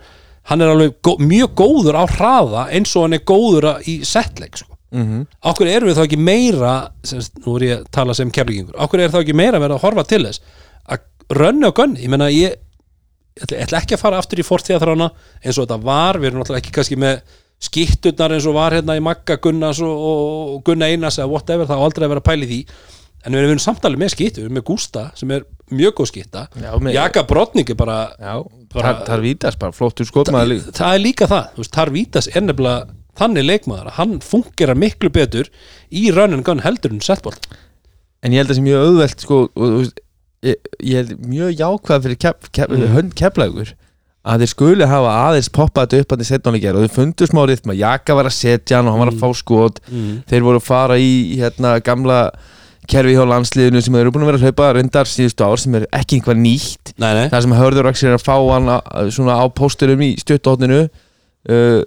hann 0.49 0.63
er 0.63 0.73
alveg 0.73 0.97
gó, 1.05 1.15
mjög 1.21 1.53
góður 1.61 1.99
á 2.01 2.05
hraða 2.09 2.67
eins 2.75 2.95
og 2.95 3.07
hann 3.07 3.17
er 3.17 3.25
góður 3.27 3.69
í 3.87 4.01
setleik 4.07 4.57
sko. 4.57 4.75
mm 4.91 5.05
-hmm. 5.05 5.27
okkur 5.51 5.67
erum 5.67 5.89
við 5.89 5.97
þá 5.97 6.03
ekki 6.03 6.17
meira 6.17 6.91
sem, 7.03 7.19
nú 7.45 7.55
er 7.55 7.63
ég 7.63 7.77
að 7.79 7.85
tala 7.91 8.13
sem 8.13 8.31
keflingingur 8.31 8.75
okkur 8.75 8.99
er 8.99 9.09
þá 9.09 9.21
ekki 9.21 9.33
meira 9.33 9.57
að 9.57 9.61
vera 9.61 9.75
að 9.75 9.83
horfa 9.83 10.03
til 10.03 10.25
þess 10.25 10.41
að 10.85 10.99
rönni 11.29 11.67
og 11.67 11.75
gönni, 11.75 12.03
ég 12.03 12.09
meina 12.09 12.29
ég 12.29 12.55
ætla, 13.39 13.79
ekki 13.79 13.95
að 13.95 14.01
fara 14.01 14.17
aftur 14.17 14.39
í 14.39 14.43
fortíðaþrána 14.43 15.11
eins 15.43 15.57
og 15.57 15.67
þetta 15.67 15.83
var, 15.83 16.19
við 16.19 16.27
erum 16.27 16.41
náttúrulega 16.41 16.61
ekki 16.61 16.75
kannski 16.75 16.97
með 16.99 17.21
skitturnar 17.61 18.33
eins 18.35 18.47
og 18.49 18.57
var 18.57 18.73
hérna 18.73 18.97
í 18.97 19.03
Magga 19.03 19.37
Gunnars 19.41 19.81
og, 19.85 19.93
og, 19.93 20.63
Gunna 20.65 20.89
Einars 20.89 21.19
eða 21.19 21.29
whatever, 21.29 21.69
það 21.69 21.77
á 21.77 21.85
aldrei 21.85 22.05
að 22.05 22.13
vera 22.15 22.25
pæli 22.25 22.49
því 22.49 22.59
en 23.25 23.33
við 23.37 23.43
erum 23.47 23.59
samtalið 23.61 24.01
með 24.01 24.13
skittur, 24.15 24.41
við 24.43 24.47
erum 24.49 24.57
með 24.59 24.65
Gústa 24.71 25.03
sem 25.19 25.31
er 25.31 25.43
mjög 25.71 25.93
góð 25.99 26.11
með- 26.81 26.93
Jaka 26.95 27.23
Brotning 27.29 27.69
er 27.69 27.75
bara 27.75 27.97
Já, 28.19 28.33
Bara- 28.73 28.93
Tar- 28.93 29.05
Tarvítas 29.05 29.57
bara 29.59 29.71
flottur 29.71 30.05
skotmaður 30.07 30.47
líka 30.55 30.71
það 30.71 30.93
er 30.95 30.99
líka 31.05 31.27
það, 31.27 31.49
þú 31.55 31.57
veist, 31.63 31.71
Tarvítas 31.75 32.27
er 32.35 32.41
nefnilega 32.41 32.87
þannig 33.19 33.45
leikmaður 33.45 33.87
að 33.91 33.97
hann 33.99 34.19
fungerar 34.23 34.75
miklu 34.79 35.09
betur 35.11 35.49
í 35.91 36.11
run 36.15 36.33
and 36.33 36.43
gun 36.47 36.59
heldur 36.63 36.91
en 36.95 36.99
setbolt 37.03 37.47
En 38.23 38.31
ég 38.31 38.37
held 38.37 38.51
að 38.51 38.55
það 38.55 38.59
sé 38.59 38.65
mjög 38.69 38.81
auðvelt 38.87 39.19
sko, 39.25 39.37
og, 39.55 39.71
veist, 39.81 39.99
ég, 40.45 40.55
ég 40.85 40.95
held 41.01 41.13
mjög 41.25 41.55
jákvæð 41.57 42.03
fyrir 42.05 42.19
kef, 42.21 42.51
kef, 42.53 42.67
Mm. 42.69 42.87
hönd 42.95 43.15
keflagur 43.17 43.71
að 44.23 44.39
þeir 44.43 44.51
skuli 44.53 44.85
hafa 44.85 45.13
aðeins 45.25 45.49
poppað 45.49 45.87
þetta 45.89 45.99
upp 46.03 46.11
hann 46.11 46.21
í 46.21 46.27
setnáleikjar 46.29 46.75
og 46.77 46.83
þeir 46.85 46.93
fundu 46.93 47.25
smá 47.25 47.41
rithma. 47.49 47.73
Jaka 47.73 48.13
var 48.13 48.25
að 48.29 48.35
setja 48.37 48.77
hann 48.77 48.87
og 48.87 48.93
hann 48.93 49.01
var 49.07 49.11
að 49.11 49.17
fá 49.19 49.29
skot. 49.33 49.79
Mm. 49.89 50.23
þeir 50.29 50.41
voru 50.45 50.59
að 50.61 50.67
fara 50.67 50.95
í 51.01 51.37
hérna, 51.41 51.71
gamla 51.81 52.19
kerfi 52.91 53.15
hjá 53.15 53.23
landsliðinu 53.27 53.81
sem 53.85 53.97
eru 53.99 54.11
búin 54.13 54.25
að 54.25 54.31
vera 54.31 54.41
að 54.41 54.45
hlaupa 54.49 54.73
reyndar 54.77 55.09
síðustu 55.09 55.47
ár 55.47 55.61
sem 55.61 55.79
er 55.79 55.87
ekki 55.95 56.19
einhvað 56.19 56.41
nýtt. 56.43 56.93
Nei, 57.01 57.11
nei, 57.17 57.25
það 57.31 57.47
sem 57.47 57.57
hörður 57.61 57.89
er 57.91 58.17
að 58.17 58.25
fá 58.25 58.35
hann 58.35 58.69
svona 59.15 59.39
á 59.39 59.45
pósturum 59.55 60.05
í 60.05 60.13
stuttóttinu 60.21 60.83
uh, 60.85 61.81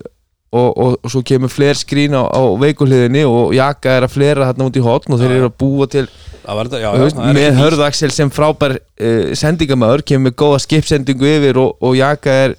og, 0.54 0.70
og, 0.78 0.92
og 1.02 1.10
svo 1.10 1.22
kemur 1.26 1.50
fler 1.50 1.78
skrín 1.78 2.14
á, 2.14 2.22
á 2.22 2.40
veikuhliðinni 2.60 3.24
og 3.26 3.54
Jaka 3.56 3.96
er 3.98 4.06
að 4.06 4.14
flera 4.14 4.50
þarna 4.50 4.68
út 4.70 4.78
í 4.78 4.84
hotn 4.84 5.16
og 5.16 5.20
þeir 5.20 5.32
Já. 5.32 5.36
eru 5.38 5.48
að 5.50 5.56
búa 5.64 5.88
til 5.90 6.04
þetta, 6.44 6.82
já, 6.82 6.90
já 6.94 7.06
er 7.08 7.38
með 7.38 7.58
hörðu 7.58 7.86
Axel 7.88 8.12
sem 8.14 8.30
frábær 8.34 8.76
uh, 8.78 9.32
sendingamæður 9.38 10.04
kemur 10.06 10.28
með 10.28 10.36
góða 10.44 10.62
skipsendingu 10.66 11.28
yfir 11.32 11.58
og, 11.62 11.74
og 11.82 11.98
Jaka 11.98 12.38
er, 12.44 12.56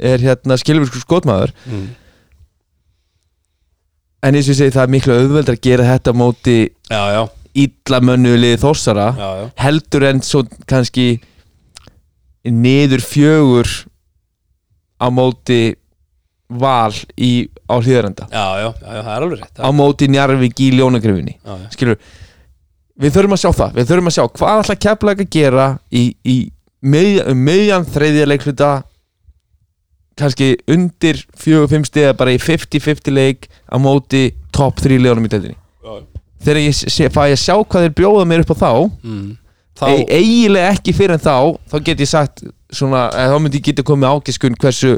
er 0.00 0.26
hérna 0.26 0.58
skilfursku 0.60 1.04
skotmaður. 1.04 1.54
Mm. 1.70 1.86
en 4.26 4.34
eins 4.34 4.48
og 4.48 4.56
ég 4.56 4.60
segi 4.64 4.74
það 4.74 4.86
er 4.88 4.94
miklu 4.96 5.18
auðveld 5.20 5.52
að 5.52 5.62
gera 5.68 5.90
þetta 5.92 6.16
móti 6.18 6.58
Já, 6.90 7.02
já, 7.14 7.22
illa 7.64 8.00
mönnuðlið 8.04 8.60
þorsara 8.62 9.08
já, 9.16 9.28
já. 9.40 9.46
heldur 9.64 10.06
en 10.10 10.22
svo 10.24 10.44
kannski 10.68 11.08
niður 12.46 13.02
fjögur 13.02 13.70
á 15.00 15.06
móti 15.12 15.76
val 16.46 16.94
í, 17.18 17.48
á 17.66 17.74
hlýðarenda 17.82 18.28
Já, 18.30 18.44
já, 18.62 18.68
já, 18.70 19.00
það 19.02 19.12
er 19.16 19.24
alveg 19.26 19.40
rétt 19.40 19.58
á 19.58 19.68
móti 19.74 20.08
Njarvík 20.12 20.62
í 20.62 20.70
ljónagrifinni 20.78 21.38
skilur 21.74 21.98
við 22.96 23.16
þurfum 23.16 23.36
að 23.36 23.42
sjá 23.42 23.50
það, 23.50 23.72
við 23.76 23.88
þurfum 23.90 24.10
að 24.10 24.16
sjá 24.16 24.24
hvað 24.38 24.60
ætla 24.62 24.76
keflag 24.86 25.24
að 25.24 25.32
gera 25.36 25.66
í, 25.90 26.04
í 26.22 26.36
mið, 26.86 27.18
um 27.32 27.90
þriðja 27.90 28.28
leikluta 28.30 28.70
kannski 30.16 30.54
undir 30.72 31.20
fjögur, 31.36 31.68
fimm 31.68 31.84
stiða 31.84 32.14
bara 32.16 32.32
í 32.32 32.40
50-50 32.40 33.12
leik 33.12 33.50
á 33.68 33.76
móti 33.76 34.30
top 34.54 34.80
3 34.80 35.02
leunum 35.02 35.26
í 35.26 35.32
deildinni 35.32 35.58
þegar 36.44 36.62
ég 36.62 36.76
sé, 36.76 37.08
fæ 37.12 37.22
að 37.26 37.40
sjá 37.40 37.54
hvað 37.56 37.86
þeir 37.86 37.96
bjóða 38.00 38.28
mér 38.28 38.44
upp 38.44 38.52
á 38.52 38.56
þá 38.60 38.70
mm. 39.06 39.26
þá, 39.78 39.86
e 39.88 40.04
eiginlega 40.18 40.74
ekki 40.74 40.94
fyrir 40.96 41.16
en 41.16 41.24
þá 41.24 41.36
þá 41.72 41.76
get 41.88 42.04
ég 42.04 42.10
sagt 42.10 42.44
svona, 42.72 43.06
þá 43.14 43.36
myndi 43.40 43.60
ég 43.60 43.68
geta 43.70 43.86
komið 43.86 44.14
ágiskun 44.16 44.56
hversu, 44.60 44.96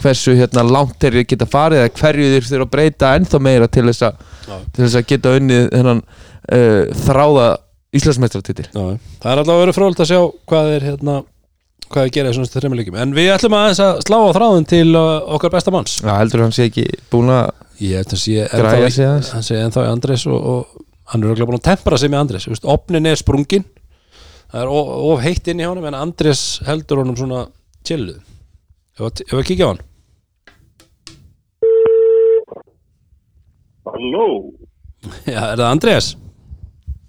hversu 0.00 0.34
hérna, 0.36 0.64
langt 0.68 0.98
þeir 1.02 1.22
geta 1.24 1.48
farið 1.48 1.84
eða 1.84 1.94
hverju 2.00 2.32
þeir 2.34 2.48
þurfa 2.50 2.66
að 2.68 2.74
breyta 2.74 3.12
ennþá 3.18 3.42
meira 3.42 3.70
til 3.72 3.86
þess 3.88 4.08
að, 4.10 4.26
Já. 4.46 4.56
til 4.72 4.84
þess 4.84 4.98
að 5.00 5.06
geta 5.12 5.36
unnið 5.40 5.70
þennan 5.72 6.02
uh, 6.02 6.82
þráða 7.06 7.46
Íslandsmeistaratitil 7.96 8.66
já, 8.66 8.98
það 9.22 9.30
er 9.30 9.40
alltaf 9.40 9.54
að 9.54 9.62
vera 9.62 9.74
frólægt 9.76 10.02
að 10.04 10.10
sjá 10.10 10.20
hvað 10.50 10.72
er 10.74 10.86
hérna 10.90 11.20
hvað 11.92 12.02
að 12.06 12.12
gera 12.16 12.32
í 12.32 12.36
svona 12.36 12.50
þreymalegjum 12.52 12.98
en 13.02 13.14
við 13.16 13.30
ætlum 13.34 13.56
aðeins 13.58 13.80
að 13.84 14.00
slá 14.06 14.16
á 14.18 14.30
þráðin 14.36 14.66
til 14.72 14.88
uh, 14.98 15.06
okkar 15.36 15.52
besta 15.54 15.72
manns. 15.74 15.96
Já, 16.02 16.12
heldur 16.20 16.42
hann 16.46 16.54
sé 16.56 16.66
ekki 16.70 16.86
búin 17.12 17.30
að 17.32 17.46
að 18.66 18.82
ennþá, 18.82 18.90
sig 18.96 19.06
aðeins. 19.10 19.30
hann 19.36 19.46
sé 19.46 19.58
ennþá 19.62 19.84
í 19.86 19.90
Andres 19.92 20.26
og, 20.30 20.38
og 20.52 20.84
hann 21.12 21.22
er 21.22 21.28
örugglega 21.30 21.50
búin 21.50 21.60
að 21.60 21.66
tempera 21.70 21.98
sig 22.00 22.10
með 22.12 22.22
Andres 22.24 22.48
Vist, 22.50 22.64
opnin 22.76 23.06
er 23.10 23.20
sprungin 23.20 23.66
það 24.52 24.62
er 24.62 24.70
of, 24.72 24.88
of 25.10 25.20
heitt 25.26 25.50
inn 25.52 25.60
í 25.60 25.66
honum 25.68 25.84
en 25.90 25.98
Andres 25.98 26.44
heldur 26.66 27.02
honum 27.04 27.18
svona 27.18 27.44
chilluð 27.86 28.18
ef 28.96 29.04
að- 29.10 29.24
ef 29.28 29.36
að 29.36 29.46
kíkja 29.50 29.68
á 29.68 29.70
hann. 29.74 29.82
Halló, 33.86 34.26
já, 35.34 35.40
er 35.52 35.60
það 35.60 35.68
Andres? 35.70 36.08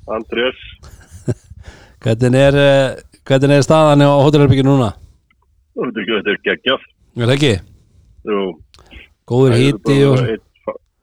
Andrés. 0.08 0.60
hvernig 2.04 2.38
er, 2.40 2.58
uh, 2.62 3.17
hvernig 3.28 3.60
er 3.60 3.66
staðan 3.66 4.06
á 4.08 4.12
hótelherbygginu 4.24 4.74
núna? 4.74 4.94
Þetta 5.78 6.32
er, 6.34 6.42
geggjaf. 6.48 6.88
er 7.18 7.30
það 7.30 7.36
ekki? 7.36 7.54
Jú, 8.28 8.42
góður 9.30 9.56
híti 9.60 10.00
og 10.08 10.24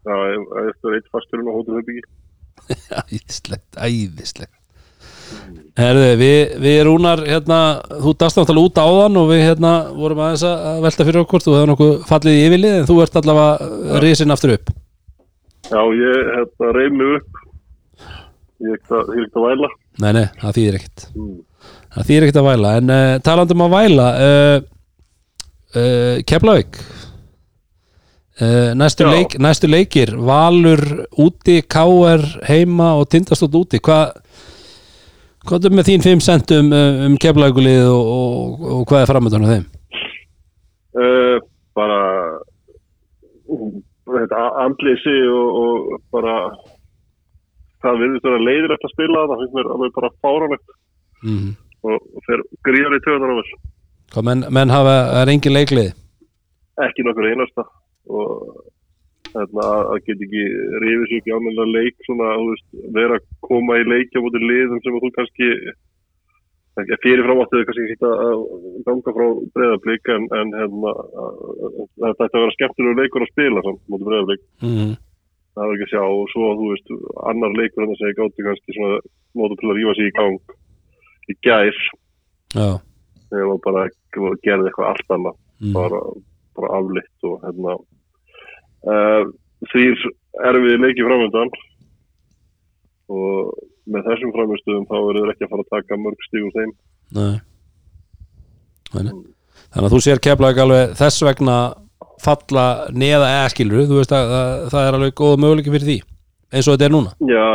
það 0.05 0.27
er 0.33 0.99
eitt 0.99 1.09
fasturinn 1.14 1.49
á 1.49 1.55
hótelherbyggi. 1.55 2.05
æðislegt, 3.05 3.70
æðislegt 3.77 4.53
Herðu, 5.75 6.05
við, 6.20 6.41
við 6.62 6.79
rúnar 6.87 7.22
hérna, 7.27 7.59
þú 8.03 8.12
dast 8.20 8.39
náttúrulega 8.39 8.68
út 8.68 8.81
áðan 8.85 9.18
og 9.18 9.31
við 9.33 9.41
hérna 9.43 9.72
vorum 9.97 10.20
aðeins 10.22 10.45
að 10.47 10.83
velta 10.85 11.07
fyrir 11.09 11.22
okkur 11.25 11.43
þú 11.43 11.55
hefur 11.57 11.70
nokkuð 11.72 11.95
fallið 12.09 12.37
í 12.39 12.45
yfirlið 12.47 12.77
en 12.79 12.89
þú 12.91 12.99
ert 13.03 13.18
allavega 13.20 14.03
risin 14.05 14.35
aftur 14.35 14.55
upp 14.55 14.70
Já, 15.64 15.81
ég 15.97 16.27
hérna, 16.29 16.70
reyf 16.77 16.93
mig 16.93 17.14
upp. 17.16 17.39
Ég 18.61 18.75
er 18.75 18.77
ekkert 18.77 19.39
að 19.41 19.47
væla. 19.47 19.70
Nei, 20.03 20.11
nei, 20.12 20.27
það 20.43 20.57
þýðir 20.59 20.77
ekkert 20.81 21.07
Mm. 21.14 21.39
Það 21.95 22.09
þýðir 22.09 22.26
ekkert 22.26 22.40
að 22.40 22.49
væla 22.49 22.74
en 22.80 22.92
uh, 22.92 23.05
talandum 23.24 23.64
að 23.64 23.74
væla 23.74 24.09
uh, 24.26 24.59
uh, 25.78 26.16
Keflavík 26.26 26.82
næstu, 28.74 29.07
leik, 29.07 29.36
næstu 29.38 29.68
leikir 29.70 30.11
Valur 30.18 30.80
úti, 31.22 31.61
K.R. 31.70 32.24
heima 32.49 32.97
og 32.99 33.07
Tindastótt 33.12 33.55
úti 33.55 33.78
hvað 33.78 34.16
hvað 35.47 35.68
er 35.68 35.76
með 35.76 35.90
þín 35.92 36.05
5 36.09 36.24
centum 36.24 36.74
uh, 36.74 37.05
um 37.07 37.14
Keflavíkulið 37.20 37.86
og, 37.92 38.12
og, 38.18 38.68
og 38.74 38.84
hvað 38.90 39.05
er 39.05 39.12
framöndan 39.12 39.47
á 39.47 39.53
þeim? 39.53 39.66
Uh, 40.99 41.36
bara 41.78 42.01
um, 43.51 43.82
þetta 44.16 44.47
andleysi 44.64 45.18
og, 45.30 45.61
og 45.62 46.01
bara 46.14 46.38
það 47.84 48.01
virðist 48.03 48.26
vera 48.26 48.47
leiðir 48.49 48.74
eftir 48.74 48.90
að 48.90 48.97
spila 48.97 49.28
það 49.30 49.42
finnst 49.45 49.59
mér 49.59 49.74
alveg 49.76 49.95
bara 50.01 50.16
fáránlegt 50.24 50.74
Mm. 51.24 51.55
Og, 51.85 52.01
og 52.16 52.26
fer 52.28 52.43
gríðar 52.66 52.97
í 52.99 53.03
töðunar 53.07 53.35
á 53.35 53.37
þess 53.41 53.62
Hvað 54.14 54.26
menn, 54.28 54.45
menn 54.55 54.70
hafa, 54.70 54.95
er 55.22 55.32
engin 55.32 55.55
leiklið 55.57 55.91
ekki 56.85 57.05
nokkur 57.07 57.26
einasta. 57.30 57.62
Og 58.11 58.64
hérna, 59.35 59.64
að 59.95 60.01
geta 60.07 60.26
ekki 60.26 60.43
sér 60.82 61.16
ekki 61.18 61.35
ánægilega 61.35 61.66
leik 61.74 62.07
svona, 62.07 62.35
veist, 62.43 62.66
vera 62.95 63.18
að 63.18 63.26
koma 63.47 63.78
í 63.80 63.87
leikja 63.89 64.22
mútið 64.22 64.47
liðum 64.51 64.82
sem 64.82 64.99
að 64.99 65.05
þú 65.07 65.11
kannski 65.18 65.49
ekki 66.82 66.99
fyrirfram 67.05 67.41
áttu 67.45 67.61
þau 67.61 67.66
kannski 67.68 67.87
ekki 67.95 68.11
að 68.11 68.45
ganga 68.89 69.14
frá 69.16 69.26
breyðablík 69.57 70.12
en, 70.16 70.24
en 70.41 70.53
hérna, 70.59 70.93
að- 70.95 71.43
að- 71.70 71.89
þetta 72.05 72.26
ætti 72.28 72.39
að 72.39 72.45
vera 72.45 72.57
skemmtilegur 72.59 73.01
leikur 73.01 73.26
að 73.26 73.32
spila 73.32 73.64
samt 73.66 73.82
mútið 73.95 74.09
breyðablík 74.11 74.45
mm. 74.66 74.93
það 75.55 75.64
var 75.68 75.74
ekki 75.76 75.87
að 75.89 75.93
sjá. 75.95 76.03
Og 76.05 76.26
svo 76.35 76.51
þú 76.59 76.70
veist 76.72 76.95
annar 77.30 77.57
leikur 77.59 77.87
en 77.87 77.93
þess 77.95 78.05
að 78.05 78.11
ég 78.12 78.18
gátti 78.20 78.47
kannski 78.49 78.78
svona 78.78 79.01
móta 79.39 79.59
til 79.61 79.70
að 79.70 79.78
rífa 79.80 79.97
sig 79.99 80.11
í 80.11 80.16
gang 80.18 80.39
í 81.31 81.39
gær 81.45 81.85
Já 82.55 82.68
þegar 83.35 83.51
maður 83.51 83.62
bara 83.66 83.85
gerði 84.45 84.70
eitthvað 84.70 84.91
allt 84.91 85.14
annað 85.16 85.37
mm. 85.61 85.75
bara, 85.75 86.01
bara 86.59 86.72
aflitt 86.79 87.29
og 87.29 87.37
hérna 87.45 87.77
uh, 88.95 89.22
þrýr 89.72 90.05
erfið 90.51 90.83
leiki 90.83 91.07
framöndan 91.07 91.53
og 93.14 93.55
með 93.91 94.09
þessum 94.09 94.33
framistöðum 94.35 94.89
þá 94.89 94.97
verður 94.97 95.33
ekki 95.35 95.47
að 95.47 95.55
fara 95.55 95.66
að 95.66 95.72
taka 95.77 96.01
mörg 96.01 96.29
stíg 96.29 96.49
úr 96.49 96.59
þeim 96.59 96.75
Nei. 97.14 97.35
Nei, 98.95 99.03
nei. 99.05 99.14
Þannig 99.75 99.89
að 99.89 99.93
þú 99.93 100.01
sér 100.03 100.22
Keflavík 100.22 100.61
alveg 100.62 100.95
þess 100.99 101.25
vegna 101.27 101.59
falla 102.22 102.64
neða 102.95 103.29
eða 103.29 103.51
skilur 103.53 103.89
þú 103.91 103.99
veist 104.01 104.14
að, 104.14 104.33
að 104.39 104.66
það 104.72 104.89
er 104.89 104.99
alveg 104.99 105.16
góð 105.18 105.35
möguleiki 105.43 105.75
fyrir 105.75 105.89
því 105.91 105.99
eins 106.55 106.68
og 106.68 106.77
þetta 106.77 106.87
er 106.89 106.95
núna 106.95 107.12
Já, 107.29 107.47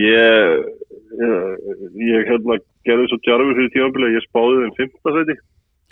ég 0.00 0.75
ég, 1.22 1.74
ég 2.06 2.30
hérna 2.30 2.58
gerði 2.86 3.10
svo 3.10 3.18
djarfur 3.24 3.58
fyrir 3.58 3.74
tímanbili 3.74 4.10
að 4.10 4.16
ég 4.16 4.26
spáði 4.28 4.62
þeim 4.62 4.74
fymta 4.80 5.14
seti 5.18 5.36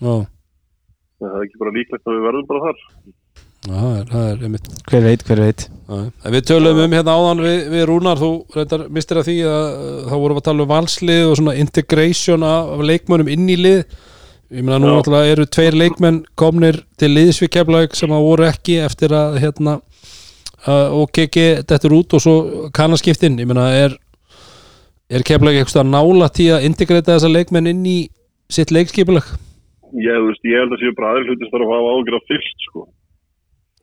Já, 0.03 0.14
það 1.22 1.37
er 1.37 1.45
ekki 1.45 1.61
bara 1.61 1.75
líklegt 1.75 2.09
að 2.09 2.16
við 2.16 2.25
verðum 2.29 2.49
bara 2.49 2.64
þar. 2.64 2.81
Já, 3.64 3.75
það 3.75 3.93
er, 3.97 4.09
það 4.11 4.25
er 4.29 4.41
einmitt 4.45 4.66
Hver 4.91 5.05
veit, 5.07 5.22
hver 5.25 5.41
veit. 5.41 5.62
Já, 5.70 5.95
en 6.03 6.35
Við 6.35 6.49
töluðum 6.51 6.83
um 6.85 6.97
hérna 6.99 7.14
áðan 7.14 7.45
við, 7.45 7.61
við 7.72 7.87
Rúnar 7.89 8.20
þú 8.20 8.33
reyndar 8.57 8.85
mistir 8.93 9.20
að 9.20 9.31
því 9.31 9.37
að 9.49 9.62
uh, 9.70 9.95
þá 10.11 10.16
vorum 10.16 10.35
við 10.35 10.43
að 10.43 10.49
tala 10.51 10.66
um 10.66 10.72
valslið 10.75 11.29
og 11.29 11.39
svona 11.41 11.55
integration 11.62 12.45
af, 12.49 12.75
leikmönnum 12.91 13.33
inn 13.33 13.49
í 13.49 13.57
lið. 13.61 13.81
Ég 14.55 14.66
meina 14.66 14.83
nú 14.83 14.91
náttúrulega 14.93 15.33
eru 15.33 15.49
tveir 15.49 15.79
leikmenn 15.79 16.20
komnir 16.39 16.83
til 17.01 17.14
liðs 17.14 17.41
við 17.41 17.55
Keflavík 17.57 17.97
sem 17.97 18.12
að 18.12 18.27
voru 18.27 18.49
ekki 18.51 18.77
eftir 18.85 19.14
að 19.16 19.39
hérna 19.43 19.79
uh, 19.79 20.89
og 21.01 21.09
keki 21.16 21.47
dettur 21.64 21.97
út 21.97 22.18
og 22.18 22.22
svo 22.22 22.37
kannaskiptinn, 22.75 23.39
ég 23.41 23.49
meina 23.49 23.70
er 23.72 23.97
er 25.12 25.24
Keflavík 25.26 25.61
eitthvað 25.61 25.88
nála 25.90 26.28
til 26.32 26.50
að 26.57 26.66
integrata 26.68 27.16
þessa 27.16 27.30
leikmenn 27.32 27.70
inn 27.70 27.84
í 27.88 27.98
sitt 28.52 28.72
leikskipulag 28.72 29.26
ég, 29.92 30.20
veist, 30.26 30.44
ég 30.48 30.62
held 30.62 30.74
að 30.74 30.82
séu 30.82 30.96
bara 30.96 31.14
aðri 31.14 31.32
hluti 31.32 31.50
þarf 31.52 31.66
að 31.66 31.74
hafa 31.74 31.94
ágjör 31.94 32.18
af 32.18 32.28
fyrst 32.30 32.66
sko. 32.68 32.84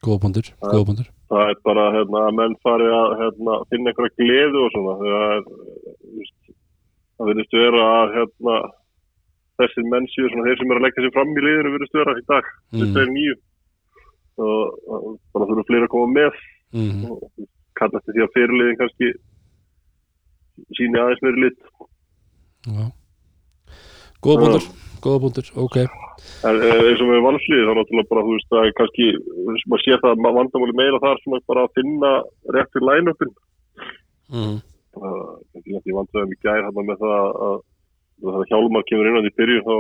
góða 0.02 0.22
punktur, 0.26 0.52
góða 0.66 0.88
punktur 0.90 1.10
það 1.32 1.54
er 1.54 1.62
bara 1.70 1.88
hérna, 1.96 2.26
að 2.28 2.38
menn 2.40 2.58
fari 2.66 2.90
að 2.92 3.16
hérna, 3.22 3.58
finna 3.72 3.94
einhverja 3.94 4.18
gleðu 4.20 4.66
og 4.66 4.76
svona 4.76 4.98
það 5.02 5.16
er 5.22 5.46
það 7.22 7.30
verðist 7.32 7.58
vera 7.62 7.88
að 8.02 8.16
hérna, 8.18 8.58
þessir 9.62 9.90
menn 9.94 10.12
séu 10.12 10.28
svona 10.32 10.48
þeir 10.50 10.60
sem 10.60 10.74
er 10.74 10.82
að 10.82 10.86
leggja 10.88 11.06
sér 11.06 11.16
fram 11.16 11.34
í 11.38 11.46
liðinu 11.46 11.74
verðist 11.78 12.00
vera 12.02 12.18
í 12.18 12.28
dag 12.34 12.52
Mm. 12.72 12.80
þetta 12.82 13.02
er 13.02 13.10
nýju 13.12 13.34
og 14.42 14.92
og 14.96 15.08
bara 15.36 15.48
þurfa 15.50 15.68
fleiri 15.68 15.86
að 15.86 15.92
koma 15.92 16.08
með 16.16 16.38
mm. 16.72 17.02
og 17.12 17.48
kalla 17.76 18.00
eftir 18.00 18.16
því 18.16 18.24
að 18.24 18.34
fyrirliðin 18.36 18.78
kannski 18.80 19.10
síni 20.78 21.02
aðeins 21.02 21.24
meiri 21.26 21.46
lit. 21.46 21.60
Já. 22.68 22.86
góða 24.22 24.42
punktur, 24.44 24.66
góða 25.02 25.22
punktur, 25.26 25.52
ok. 25.66 25.78
En 26.46 26.60
eh, 26.62 26.82
eins 26.90 27.02
og 27.02 27.10
með 27.10 27.24
valsliði 27.26 27.68
þá 27.68 27.74
náttúrulega 27.78 28.12
bara 28.12 28.26
þú 28.28 28.36
veist 28.36 28.52
það 28.52 28.68
er 28.68 28.76
kannski, 28.78 29.08
maður 29.72 29.84
sé 29.86 29.98
það 30.04 30.12
að 30.14 30.36
vandamáli 30.38 30.78
meira 30.78 31.02
þar 31.02 31.24
bara 31.50 31.66
að 31.66 31.74
finna 31.80 32.12
rétt 32.56 32.76
fyrir 32.76 32.88
line-upin. 32.90 33.34
Mm. 34.32 34.60
ekki 35.58 35.74
lent 35.74 35.88
í 35.90 35.96
vandræðum 35.96 36.36
í 36.36 36.38
gær 36.44 36.66
hann 36.68 36.86
með 36.88 37.02
það 37.02 37.12
að 37.48 37.58
það 38.22 38.38
að 38.38 38.48
hjálmar 38.52 38.86
kemur 38.88 39.10
inn 39.10 39.18
á 39.18 39.24
því 39.26 39.32
byrju 39.40 39.62
þá 39.66 39.76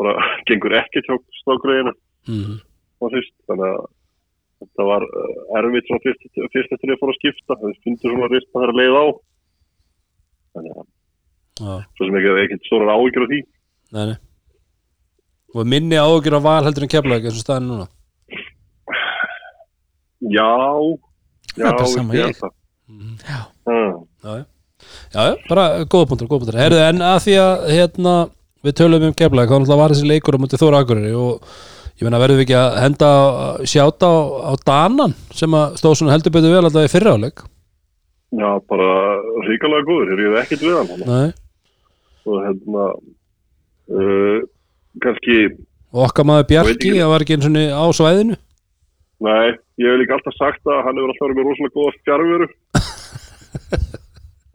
bara 0.00 0.14
gengur 0.50 0.76
hjá 0.76 1.16
snákgreðinu 1.42 1.96
Mm. 2.28 2.60
á 3.00 3.04
fyrst 3.08 3.32
þannig 3.48 3.64
að 3.64 3.84
þetta 4.60 4.86
var 4.90 5.04
eh, 5.08 5.36
erfitt 5.60 5.86
svona 5.88 6.04
fyrst, 6.04 6.26
fyrst 6.52 6.74
eftir 6.76 6.92
að 6.92 7.00
fóra 7.00 7.14
að 7.14 7.18
skipta. 7.20 7.56
Það 7.56 7.78
fundur 7.86 8.12
svona 8.12 8.28
rist 8.28 8.48
að 8.50 8.56
það 8.58 8.64
er 8.66 8.72
að 8.72 8.80
leið 8.80 8.96
á 9.00 9.04
þannig 10.56 10.74
að 10.80 10.86
svo 11.96 12.06
sem 12.08 12.18
ekki 12.20 12.34
ekkert 12.44 12.66
stórar 12.68 12.92
áhyggjur 12.96 13.26
af 13.26 13.32
því 13.34 13.40
Nei, 13.90 14.04
nei. 14.06 14.18
Og 15.54 15.66
minni 15.66 15.96
áhugjur 15.98 16.38
á 16.38 16.40
val 16.46 16.62
heldur 16.68 16.84
en 16.86 16.92
keflaug 16.92 17.24
eins 17.26 17.38
og 17.40 17.44
staðin 17.44 17.68
núna 17.70 17.86
já 20.20 20.50
já, 21.56 21.64
Það 21.64 21.66
er 21.66 21.76
bara 21.78 21.86
sama 21.94 22.14
ég 22.14 22.20
ég. 22.20 22.24
held 22.30 22.40
það 22.40 22.56
Mhm. 22.90 23.12
Já. 23.22 23.40
Já, 23.70 24.30
já. 24.34 24.44
Já, 25.14 25.20
já, 25.30 25.36
bara 25.48 25.64
góða 25.84 26.06
punktur, 26.10 26.26
góða 26.26 26.40
punktur 26.42 26.58
Herðu, 26.58 26.78
en 26.88 26.98
að 27.06 27.18
því 27.22 27.34
að 27.38 27.68
hérna, 27.70 28.14
við 28.66 28.72
tölum 28.80 29.04
um 29.06 29.12
keflaug, 29.14 29.46
þá 29.46 29.54
náttúrulega 29.60 29.78
var 29.78 29.90
þessi 29.94 30.08
leikur 30.10 30.34
á 30.34 30.42
mútið 30.42 30.62
Þóra 30.64 30.80
Akureyri 30.82 31.12
og 31.14 31.44
ég 32.00 32.02
meina 32.08 32.18
verðum 32.18 32.40
við 32.40 32.44
ekki 32.48 32.56
að 32.58 32.78
henda 32.82 33.10
að 33.14 33.62
sjáta 33.70 34.10
á, 34.10 34.16
á 34.50 34.52
Danan 34.66 35.14
sem 35.30 35.54
að 35.54 35.76
stóð 35.78 35.94
svona 36.00 36.14
heldur 36.16 36.34
betur 36.34 36.50
vel 36.56 36.64
alltaf 36.66 36.88
í 36.88 36.92
fyrra 36.96 37.14
áleik 37.14 37.44
já, 38.30 38.50
bara 38.70 38.90
ríkalega 39.48 39.86
góður, 39.88 40.22
ég 40.22 40.30
hef 40.30 40.44
ekkert 40.44 40.62
við 40.66 40.76
hann 40.78 41.02
Nei. 41.08 41.30
og 42.28 42.36
hérna 42.46 42.86
uh, 43.90 44.38
kannski 45.02 45.40
og 45.90 46.06
okkar 46.06 46.26
maður 46.28 46.48
Bjarki, 46.52 46.94
það 46.94 47.10
var 47.10 47.24
ekki 47.24 47.36
eins 47.36 47.48
og 47.50 47.56
á 47.58 47.84
svæðinu? 47.98 48.38
Nei, 49.26 49.46
ég 49.82 49.90
hef 49.90 50.00
líka 50.00 50.16
alltaf 50.16 50.36
sagt 50.38 50.70
að 50.70 50.84
hann 50.86 51.00
hefur 51.00 51.12
alltaf 51.12 51.26
verið 51.26 51.38
með 51.40 51.48
rosalega 51.50 51.76
góða 51.76 51.92
fjárveru 52.06 52.46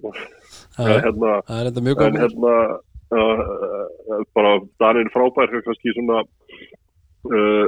Já, 0.06 0.12
En 0.76 0.90
hérna, 0.92 1.34
það 1.48 1.60
er 1.60 1.68
enda 1.70 1.82
mjög 1.84 2.02
en 2.04 2.16
góð 2.16 2.24
hérna 2.24 2.56
uh, 3.16 4.24
bara 4.36 4.56
Danir 4.82 5.12
frábær 5.14 5.54
kannski 5.68 5.94
svona 5.96 6.24
uh, 7.32 7.68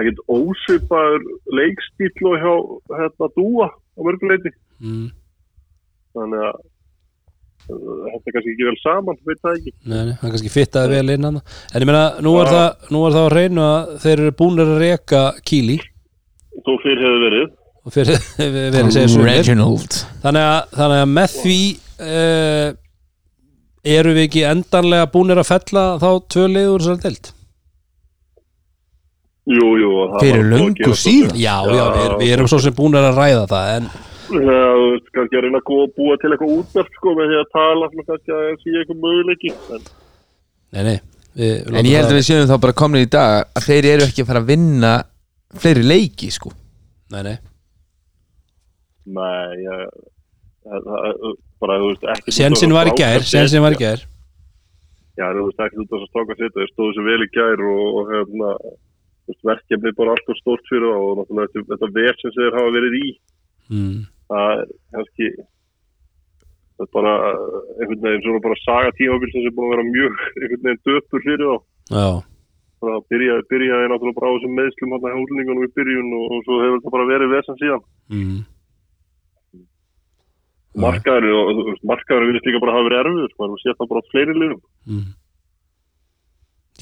ekkert 0.00 0.20
ósvipaður 0.32 1.24
leikstíl 1.56 2.28
og 2.32 2.36
hjá 2.40 2.54
hérna 2.98 3.30
Dúa 3.36 3.68
á 3.72 4.00
mörguleiti 4.00 4.52
mm. 4.82 5.06
þannig 6.18 6.44
að 6.48 6.52
uh, 6.58 8.02
þetta 8.12 8.18
er 8.18 8.36
kannski 8.36 8.52
ekki 8.54 8.68
vel 8.68 8.76
saman, 8.82 9.22
veit 9.28 9.40
það 9.40 9.56
ekki. 9.60 9.74
Nei, 9.86 9.96
nei, 10.10 10.12
hann 10.20 10.34
kannski 10.34 10.52
fittaði 10.52 10.98
vel 10.98 11.14
inn 11.16 11.28
hann 11.28 11.40
En 11.40 11.80
ég 11.80 11.88
meina, 11.88 12.04
nú 12.24 12.36
er, 12.42 12.50
Já. 12.50 12.58
það, 12.58 12.92
nú 12.94 13.06
er 13.06 13.16
það 13.16 13.26
á 13.26 13.30
reynu 13.36 13.66
að 13.68 13.96
þeir 14.04 14.14
eru 14.18 14.36
búnir 14.42 14.72
að 14.74 14.84
reka 14.84 15.24
Kíli. 15.48 15.80
Þó 16.62 16.72
fyrir 16.84 17.04
hefur 17.06 17.26
verið. 17.26 17.50
Og 17.82 17.94
fyrir 17.94 18.26
verið 18.76 18.92
segja 18.94 19.10
þannig 20.22 20.44
að, 20.46 20.58
þannig 20.76 21.00
að 21.02 21.12
með 21.16 21.36
því 21.40 21.60
uh, 22.06 22.68
eru 23.82 24.12
við 24.14 24.26
ekki 24.28 24.44
endanlega 24.46 25.08
búnir 25.10 25.40
að 25.42 25.48
fella 25.48 25.86
þá 26.02 26.10
tvö 26.30 26.44
liður 26.50 26.84
þessar 26.84 27.00
deild? 27.02 27.32
Jú, 29.50 29.68
jú 29.80 29.90
það 30.12 30.22
Fyrir 30.22 30.44
að 30.44 30.52
löngu 30.52 30.94
síðan. 30.94 31.34
Já, 31.34 31.56
já, 31.66 31.84
við, 31.96 32.12
við 32.20 32.34
erum 32.36 32.50
svo 32.50 32.60
sem 32.62 32.74
búnir 32.78 33.08
að 33.08 33.18
ræða 33.18 33.46
það 33.50 33.70
en 33.76 33.88
Já, 34.32 34.68
þú 34.72 34.86
veist, 34.92 35.08
kannski 35.16 35.38
að 35.38 35.44
reyna 35.46 35.60
að 35.60 35.66
góða 35.68 35.88
búa 35.96 36.18
til 36.20 36.30
eitthvað 36.32 36.54
útverf 36.58 36.94
sko 36.98 37.14
með 37.18 37.32
því 37.32 37.40
að 37.40 37.50
tala 37.56 37.88
svona 37.92 38.06
kannski 38.10 38.32
að 38.32 38.44
það 38.44 38.60
sé 38.62 38.76
eitthvað 38.80 39.02
möguleiki 39.06 39.52
en 39.52 39.88
Nei, 40.72 40.82
nei 40.86 40.98
við, 41.36 41.56
En 41.68 41.88
ég 41.88 41.98
held 41.98 42.12
að 42.12 42.18
við 42.18 42.28
séum 42.28 42.48
þá 42.48 42.54
bara 42.64 42.78
komin 42.82 43.04
í 43.04 43.10
dag 43.12 43.50
að 43.58 43.66
þeir 43.68 43.88
eru 43.92 44.06
ekki 44.06 44.24
að 44.24 44.30
fara 44.30 44.42
að 44.42 44.52
vinna 44.52 44.92
fleiri 45.62 45.82
leiki 45.84 46.30
sko. 46.32 46.52
Nei, 47.12 47.22
nei. 47.26 47.36
Nei, 49.12 49.64
ég 49.66 50.00
bara, 50.62 51.78
þú 51.82 51.90
veist, 51.90 52.06
ekki 52.14 52.34
Sjensin 52.36 52.74
var 52.74 52.88
í 52.88 52.94
gær, 52.96 53.24
sjensin 53.26 53.64
var 53.64 53.74
í 53.74 53.80
gær. 53.80 54.06
Já, 55.18 55.26
þú 55.34 55.48
veist, 55.48 55.60
ekki 55.66 55.82
út 55.82 55.90
af 55.90 55.98
þess 55.98 56.06
að 56.06 56.10
stráka 56.12 56.38
sitt 56.38 56.56
þeir 56.56 56.70
stóðu 56.70 56.94
sér 56.96 57.08
vel 57.10 57.26
í 57.26 57.30
gær 57.34 57.64
og, 57.68 57.82
og 57.98 58.12
hérna 58.12 58.52
verkefni 59.42 59.92
bara 59.98 60.14
alltaf 60.14 60.38
stórt 60.38 60.64
fyrir 60.70 60.88
það 60.88 61.04
og 61.08 61.18
náttúrulega 61.18 61.52
þetta, 61.52 61.68
þetta 61.72 61.90
ver 61.98 62.18
sem 62.20 62.34
þeir 62.38 62.58
hafa 62.58 62.74
verið 62.76 62.96
í. 62.98 63.10
Mm. 63.72 63.98
Það 64.32 64.52
er 64.52 64.68
kannski 64.96 65.30
það 66.76 66.84
er 66.86 66.92
bara 66.96 67.14
einhvern 67.78 68.04
veginn 68.06 68.24
svona 68.26 68.44
bara 68.46 68.60
saga 68.62 68.92
tímabil 68.98 69.32
sem 69.32 69.48
er 69.48 69.56
búin 69.56 69.68
að 69.68 69.74
vera 69.74 69.88
mjög 69.88 70.20
einhvern 70.40 70.66
veginn 70.66 70.84
döpur 70.88 71.26
fyrir 71.26 71.44
þá 71.44 71.56
Já, 71.92 72.06
bara 72.82 73.02
byrjaði 73.12 73.48
byrja 73.52 73.80
náttúrulega 73.92 74.18
bara 74.18 74.30
á 74.30 74.34
þessum 74.36 74.58
meðslum 74.58 74.94
hann 74.96 75.08
að 75.10 75.18
húlingunum 75.20 75.66
í 75.66 75.72
byrjun 75.76 76.12
og, 76.18 76.26
og 76.32 76.44
svo 76.46 76.60
hefur 76.62 76.78
þetta 76.78 76.94
bara 76.96 77.08
verið 77.12 77.34
vesen 77.36 77.58
síðan 77.62 77.82
mm. 78.16 78.38
markaður 80.84 81.32
og 81.38 81.64
markaður 81.92 82.30
vilja 82.30 82.46
líka 82.46 82.62
bara 82.64 82.76
hafa 82.76 82.88
verið 82.88 83.02
erfiður 83.02 83.34
sko, 83.34 83.50
sé 83.62 83.76
það 83.78 83.92
bara 83.94 84.08
fleiri 84.12 84.38
liðum 84.38 84.62
Mm. 84.82 85.12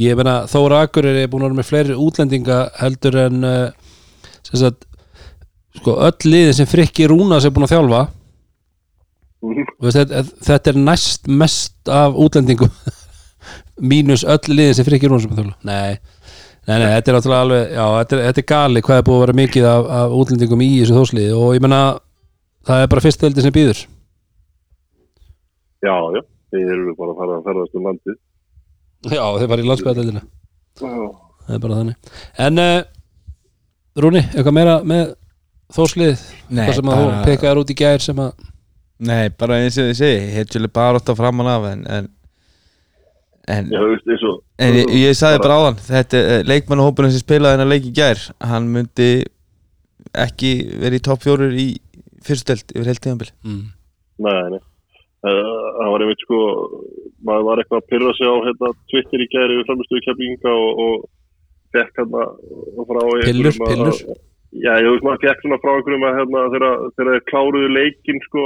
Ég 0.01 0.16
meina 0.16 0.46
Þóra 0.48 0.78
Akureyri 0.86 1.26
er 1.26 1.28
búin 1.28 1.42
að 1.44 1.51
vera 1.51 1.59
með 1.59 1.66
fleiri 1.68 1.96
útlendinga 2.01 2.61
heldur 2.78 3.18
en 3.20 3.42
uh, 3.44 3.90
sem 4.46 4.61
sagt 4.62 4.86
sko 5.79 5.97
öll 6.07 6.31
liðin 6.33 6.57
sem 6.57 6.68
Frikki 6.68 7.07
Rúnas 7.11 7.47
er 7.47 7.55
búin 7.55 7.66
að 7.68 7.77
þjálfa. 7.77 8.01
Þú 9.41 9.87
veist, 9.87 9.99
þetta, 10.01 10.23
þetta 10.47 10.73
er 10.73 10.81
næst 10.89 11.31
mest 11.43 11.93
af 12.01 12.18
útlendingum. 12.21 12.73
Mínus 13.93 14.27
öll 14.27 14.51
liðin 14.51 14.77
sem 14.79 14.89
Frikki 14.89 15.11
Rúnas 15.11 15.29
er 15.29 15.33
búin 15.33 15.41
að 15.41 15.47
þjálfa. 15.47 15.71
Nei, 15.71 15.95
nei, 16.66 16.77
nei, 16.77 16.91
þetta 16.97 17.12
er 17.12 17.18
náttúrulega 17.18 17.47
alveg 17.47 17.73
já, 17.77 17.85
þetta 18.01 18.16
er, 18.16 18.27
þetta 18.29 18.43
er 18.43 18.49
gali 18.53 18.85
hvað 18.87 19.01
er 19.01 19.07
búið 19.09 19.18
að 19.18 19.25
vera 19.27 19.39
mikið 19.41 19.71
af, 19.71 19.89
af 20.01 20.18
útlendingum 20.18 20.66
í 20.66 20.71
þessu 20.75 20.99
þósliði 20.99 21.33
og 21.39 21.55
ég 21.57 21.64
meina 21.64 21.81
það 22.68 22.85
er 22.85 22.93
bara 22.93 23.05
fyrst 23.07 23.25
heldur 23.25 23.47
sem 23.47 23.55
býður 23.55 23.81
já, 25.81 25.95
já, 26.14 26.21
þeir 26.53 26.73
eru 26.75 26.95
bara 26.99 27.14
að 27.14 27.23
fara 27.23 27.39
að 27.39 27.49
ferðast 27.49 27.79
um 27.79 27.89
landið. 27.89 28.18
Já, 29.09 29.25
þeir 29.41 29.51
var 29.53 29.62
í 29.62 29.68
landsbæðadeldina 29.71 30.23
já, 30.81 30.93
það 31.47 31.57
er 31.57 31.62
bara 31.64 31.79
þannig. 31.81 32.11
En 32.47 32.61
uh, 32.61 32.81
Rúni, 34.01 34.23
eitthvað 34.23 34.57
meira 34.57 34.77
með 34.87 35.14
þóslið 35.77 36.23
Nei, 36.51 36.64
hvað 36.66 36.79
sem 36.79 36.93
að 36.93 37.03
þú 37.03 37.11
pekaðar 37.27 37.61
út 37.62 37.75
í 37.75 37.77
gær 37.81 38.05
sem 38.05 38.23
að 38.25 38.47
Nei, 39.11 39.31
bara 39.41 39.61
eins 39.64 39.79
og 39.81 39.91
ég 39.91 39.99
segi 40.01 40.33
Hedjuleg 40.35 40.73
bara 40.77 41.01
átt 41.01 41.12
að 41.12 41.21
framan 41.23 41.49
af 41.49 41.66
en 41.71 41.85
en, 41.89 42.09
en, 43.49 43.71
já, 43.73 43.81
veist, 43.89 44.09
eins 44.12 44.25
og 44.29 44.41
en 44.61 44.77
ég, 44.77 44.95
ég 45.01 45.16
sagði 45.16 45.43
bara 45.45 45.59
áðan 45.61 45.79
þetta 45.87 46.25
er 46.37 46.49
leikmannahópurinn 46.51 47.14
sem 47.14 47.23
spilaði 47.25 47.57
hennar 47.57 47.71
leik 47.71 47.87
í 47.89 47.95
gær 47.97 48.21
hann 48.51 48.68
myndi 48.75 49.11
ekki 50.16 50.53
verið 50.83 51.01
í 51.01 51.05
topp 51.07 51.25
fjórir 51.25 51.55
í 51.57 51.68
fyrstelt 52.27 52.75
yfir 52.75 52.91
heilt 52.91 53.03
tíðanbili 53.05 53.33
mm. 53.47 53.62
Nei, 54.21 54.43
nei. 54.53 54.61
Uh, 55.21 55.64
það 55.77 55.91
var 55.93 56.03
einmitt 56.05 56.23
sko, 56.25 56.39
maður 57.29 57.47
var 57.47 57.61
eitthvað 57.61 57.81
að 57.83 57.89
pyrra 57.93 58.12
sig 58.16 58.29
á 58.29 58.35
hérna, 58.47 58.71
Twitter 58.93 59.25
í 59.25 59.29
gæri 59.33 59.57
við 59.59 59.66
framistuðu 59.68 60.03
keflinga 60.07 60.53
og, 60.57 60.81
og 60.85 60.95
fekk 61.77 62.01
hérna 62.01 62.27
frá 62.89 63.01
Pillur, 63.25 63.51
að- 63.53 63.73
pillur. 63.73 64.01
Já, 64.51 64.72
ég 64.82 64.88
veist 64.90 65.05
maður 65.07 65.22
fekk 65.28 65.44
svona 65.44 65.59
frá 65.62 65.70
einhverjum 65.76 66.07
að 66.09 66.16
hérna, 66.18 66.40
þegar, 66.55 66.72
þeir 66.98 67.20
kláruðu 67.30 67.68
leikinn 67.76 68.20
sko, 68.24 68.44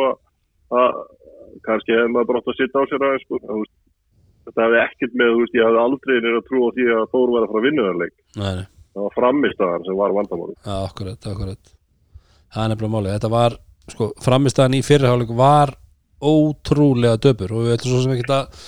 að 0.74 0.98
kannski 1.64 1.94
hefði 1.96 2.12
maður 2.12 2.28
bara 2.30 2.42
átt 2.42 2.50
að 2.52 2.58
sitta 2.60 2.82
á 2.82 2.84
sér 2.90 3.04
aðeins 3.08 3.24
sko, 3.24 3.38
en, 3.40 3.46
þú 3.48 3.60
veist, 3.62 3.74
þetta 4.44 4.64
hefði 4.66 4.80
ekkert 4.84 5.14
með, 5.22 5.30
veist, 5.40 5.56
ég 5.56 5.64
hefði 5.68 5.80
aldrei 5.84 6.14
nýr 6.26 6.36
að 6.40 6.46
trúa 6.50 6.68
því 6.76 6.88
að 6.98 7.06
Þór 7.14 7.32
var 7.34 7.46
að 7.46 7.52
fara 7.54 7.62
að 7.62 7.66
vinna 7.70 7.86
þar 7.88 8.00
leik. 8.04 8.14
Nei, 8.42 8.64
Það 8.94 9.06
var 9.08 9.14
framistæðan 9.18 9.86
sem 9.88 9.96
var 9.98 10.12
vandamáli. 10.18 10.52
já, 10.64 10.74
akkurat, 10.84 11.28
akkurat 11.32 11.72
það 12.54 12.64
er 12.64 12.68
nefnilega 12.74 12.94
máli, 12.94 13.14
þetta 13.16 13.30
var 13.32 13.56
sko, 13.90 14.10
framistæðan 14.22 14.76
í 14.78 14.82
fyrirháleik 14.86 15.32
var 15.40 15.72
ótrúlega 16.24 17.18
döpur 17.20 17.52
og 17.56 17.64
við 17.66 17.74
ætlum 17.78 17.94
svo 17.96 18.02
sem 18.04 18.12
ekki 18.14 18.28
að 18.32 18.60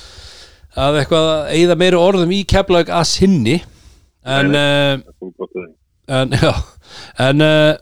að 0.77 0.99
eitthvað 1.01 1.29
að 1.33 1.53
eigða 1.57 1.77
meiri 1.81 1.97
orðum 2.01 2.33
í 2.37 2.41
keflaug 2.49 2.91
að 2.93 3.05
sinni 3.09 3.55
en, 4.27 4.51
Nei, 4.53 4.99
að 4.99 5.53
því. 5.55 5.63
en 6.19 6.35
já 6.43 6.51
en 7.27 7.45
uh, 7.45 7.75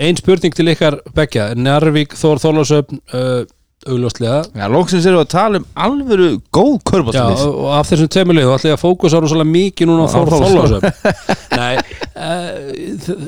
ein 0.00 0.16
spurning 0.20 0.54
til 0.56 0.70
ykkar 0.72 0.98
begja, 1.16 1.50
Njarvík 1.56 2.14
Þór 2.16 2.40
Þorlásöfn 2.42 3.00
uh, 3.14 3.40
augljóslega. 3.88 4.42
Já, 4.60 4.66
lóksins 4.68 5.06
eru 5.08 5.22
að 5.22 5.30
tala 5.32 5.60
um 5.62 5.66
alvöru 5.80 6.26
góð 6.52 6.74
Já, 6.74 6.82
körbáttslið 6.90 7.44
og 7.46 7.54
og 7.62 7.70
af 7.78 7.88
þessum 7.88 8.10
tveimur 8.12 8.36
liðu 8.36 8.50
ætla 8.52 8.72
ég 8.72 8.76
að 8.76 8.82
fókusa 8.82 9.20
rosalega 9.24 9.48
mikið 9.54 9.88
núna 9.88 10.04
á 10.04 10.12
Þór. 10.12 10.32
Þorlásöfn 10.34 10.84
Nei, 11.60 11.74
uh, 12.20 13.24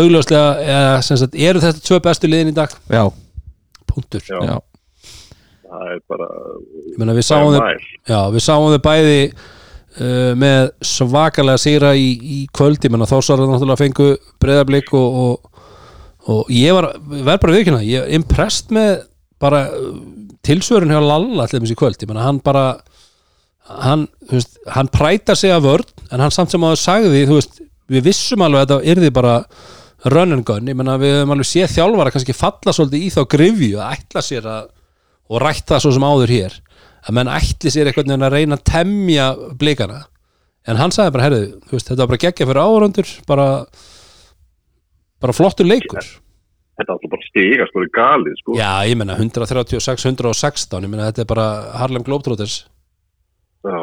augljóslega 0.00 0.44
eða, 0.66 0.92
sem 1.06 1.20
sagt, 1.22 1.38
eru 1.38 1.62
þetta 1.62 1.84
tvö 1.86 2.00
bestu 2.02 2.30
liðin 2.32 2.50
í 2.50 2.56
dag? 2.56 2.74
Já, 2.90 3.04
punktur. 3.92 4.26
Já. 4.26 4.38
já, 4.50 4.58
Það 5.72 5.88
er 5.94 6.00
bara, 6.10 6.26
Ég 6.92 6.98
meina, 7.00 7.14
við 7.16 7.24
sáum 7.30 7.54
þau 7.54 7.62
mæl. 7.62 7.86
já, 8.10 8.18
við 8.34 8.42
sáum 8.44 8.66
þau 8.74 8.82
bæði 8.84 9.18
uh, 10.00 10.32
með 10.38 10.72
svakalega 10.86 11.60
sigra 11.60 11.92
í, 11.98 12.12
í 12.16 12.38
kvöldi, 12.54 12.90
menna 12.92 13.08
þá 13.08 13.16
svo 13.20 13.38
náttúrulega 13.40 13.80
fengu 13.80 14.12
breyðablík 14.42 14.92
og, 14.98 15.18
og, 15.24 15.66
og 16.32 16.52
ég 16.54 16.76
var, 16.76 16.92
verð 17.12 17.42
bara 17.44 17.56
viðkynna 17.56 17.82
ég 17.86 18.06
er 18.06 18.16
impressed 18.18 18.72
með 18.74 19.04
bara 19.42 19.66
uh, 19.74 20.00
tilsvörun 20.46 20.92
hjá 20.92 21.00
Lalla 21.02 21.46
allir 21.46 21.68
í 21.74 21.78
kvöld, 21.78 22.00
ég 22.02 22.10
meina 22.10 22.26
hann 22.26 22.40
bara 22.44 22.66
hann, 23.82 24.08
þú 24.28 24.38
veist, 24.40 24.58
hann 24.74 24.90
prætar 24.92 25.38
sig 25.38 25.54
af 25.54 25.62
vörn 25.64 25.86
en 26.10 26.22
hann 26.22 26.34
samt 26.34 26.52
sem 26.52 26.64
að 26.64 26.74
það 26.74 26.82
sagði 26.82 27.22
þú 27.28 27.38
veist, 27.38 27.62
við 27.92 28.08
vissum 28.08 28.42
alveg 28.44 28.64
að 28.64 28.68
þetta 28.72 28.92
yrði 28.94 29.14
bara 29.14 29.38
run 30.12 30.34
and 30.34 30.44
gun, 30.46 30.66
ég 30.66 30.76
meina 30.78 30.98
við 30.98 31.20
höfum 31.20 31.34
alveg 31.36 31.48
séð 31.48 31.76
þjálfara 31.76 32.12
kannski 32.14 32.34
falla 32.34 32.74
svolítið 32.74 33.06
í 33.06 33.10
þá 33.14 33.20
grifju 33.36 33.78
að 33.78 33.98
ætla 33.98 34.24
sér 34.24 34.48
að 34.50 34.70
og 35.32 35.40
rætt 35.40 35.68
það 35.70 35.84
svo 35.84 35.92
sem 35.96 36.06
áður 36.06 36.32
hér 36.34 36.56
að 37.02 37.16
menn 37.18 37.30
ætli 37.32 37.72
sér 37.72 37.90
einhvern 37.90 38.12
veginn 38.12 38.26
að 38.28 38.36
reyna 38.36 38.58
að 38.58 38.66
temja 38.70 39.28
blikana. 39.58 40.02
En 40.68 40.78
hann 40.78 40.94
sagði 40.94 41.14
bara, 41.16 41.30
veist, 41.72 41.88
þetta 41.88 42.04
var 42.04 42.12
bara 42.12 42.22
geggja 42.22 42.46
fyrir 42.46 42.62
áhörundur 42.62 43.14
bara 43.26 43.46
bara 45.22 45.34
flottur 45.34 45.66
leikur. 45.66 46.06
Þetta 46.78 46.94
alltaf 46.94 47.12
bara 47.12 47.26
stiga, 47.26 47.66
sko, 47.68 47.82
það 47.82 47.86
er 47.86 47.92
galið, 47.98 48.36
sko. 48.40 48.54
já, 48.58 48.70
ég 48.88 48.98
meina 48.98 49.18
136, 49.20 50.06
116 50.08 50.86
ég 50.86 50.90
meina 50.90 51.08
þetta 51.10 51.22
er 51.24 51.30
bara 51.30 51.46
Harlem 51.78 52.06
Globetrotters. 52.06 52.62
Já, 53.62 53.80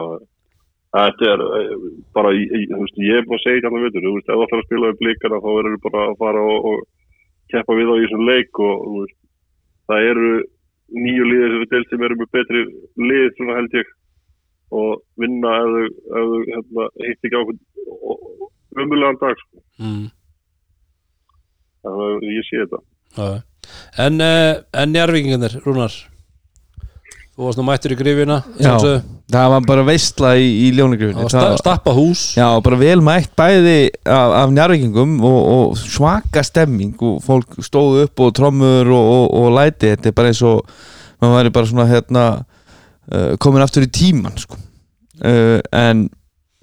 þetta 0.98 1.28
er 1.30 1.44
eh, 1.60 1.76
bara, 2.18 2.34
þú 2.34 2.80
veist, 2.82 2.98
ég 3.06 3.20
er 3.22 3.28
búin 3.28 3.38
að 3.38 3.46
segja 3.46 3.62
hérna 3.68 3.84
veitur, 3.86 4.08
þú 4.08 4.16
veist, 4.18 4.32
ef 4.32 4.40
það 4.42 4.48
þarf 4.48 4.64
að 4.64 4.68
spila 4.68 4.90
við 4.90 5.04
blikana 5.04 5.42
þá 5.44 5.50
verður 5.60 5.78
bara 5.86 6.06
að 6.08 6.18
fara 6.24 6.46
og, 6.56 6.70
og 6.72 6.82
keppa 7.54 7.78
við 7.78 7.92
á 7.92 7.96
í 7.96 8.02
þessum 8.04 8.26
leik 8.32 8.64
og 8.66 8.90
veist, 8.96 9.18
það 9.90 10.10
eru 10.10 10.34
nýju 10.96 11.26
liðið 11.30 11.50
sem 11.54 11.64
við 11.64 11.72
til 11.74 11.84
sem 11.90 12.06
eru 12.08 12.20
með 12.20 12.32
betri 12.38 12.62
lið 13.10 13.28
svona 13.38 13.58
held 13.60 13.76
ég 13.80 13.92
og 14.80 15.02
vinna 15.22 15.56
ef 15.64 15.94
þau 16.14 16.40
hérna, 16.50 16.88
hitt 17.06 17.28
ekki 17.28 17.40
á 17.40 17.44
umulugan 18.80 19.18
dag, 19.22 19.42
sko. 19.42 19.64
mm. 19.82 20.06
þannig 21.84 22.06
að 22.06 22.30
ég 22.36 22.48
sé 22.48 22.62
þetta. 22.64 22.82
já. 23.18 23.30
en, 24.06 24.22
uh, 24.22 24.54
en 24.82 24.94
njárvíkingarnir, 24.94 25.60
Rúnar 25.66 25.98
þú 27.40 27.48
varst 27.48 27.60
nú 27.62 27.64
mættur 27.70 27.94
í 27.96 27.98
grifina 28.00 28.42
Já. 28.60 28.74
það 29.32 29.52
var 29.54 29.66
bara 29.70 29.84
veistla 29.88 30.34
í, 30.36 30.48
í 30.66 30.70
ljónagrifinni 30.76 31.30
sta, 31.32 31.54
stappa 31.62 31.94
hús. 31.96 32.24
Já, 32.36 32.48
bara 32.66 32.80
vel 32.82 33.00
mætt 33.06 33.32
bæði 33.40 33.78
af, 34.04 34.34
af 34.44 34.52
njárvíkingum 34.56 35.18
og, 35.24 35.40
og 35.56 35.80
svaka 35.80 36.44
stemming 36.44 37.00
og 37.00 37.22
fólk 37.24 37.60
stóðu 37.64 38.04
upp 38.10 38.26
og 38.26 38.34
trommur 38.36 38.92
og, 38.92 39.12
og, 39.16 39.26
og 39.44 39.52
læti, 39.56 39.94
þetta 39.94 40.12
er 40.12 40.18
bara 40.20 40.34
eins 40.34 40.44
og 40.44 40.64
maður 41.22 41.38
væri 41.40 41.54
bara 41.56 41.70
svona 41.72 41.88
hérna 41.90 42.24
uh, 42.40 43.34
komin 43.40 43.64
aftur 43.64 43.88
í 43.88 43.92
tíman 43.96 44.36
sko. 44.40 44.60
uh, 45.24 45.60
en 45.72 46.08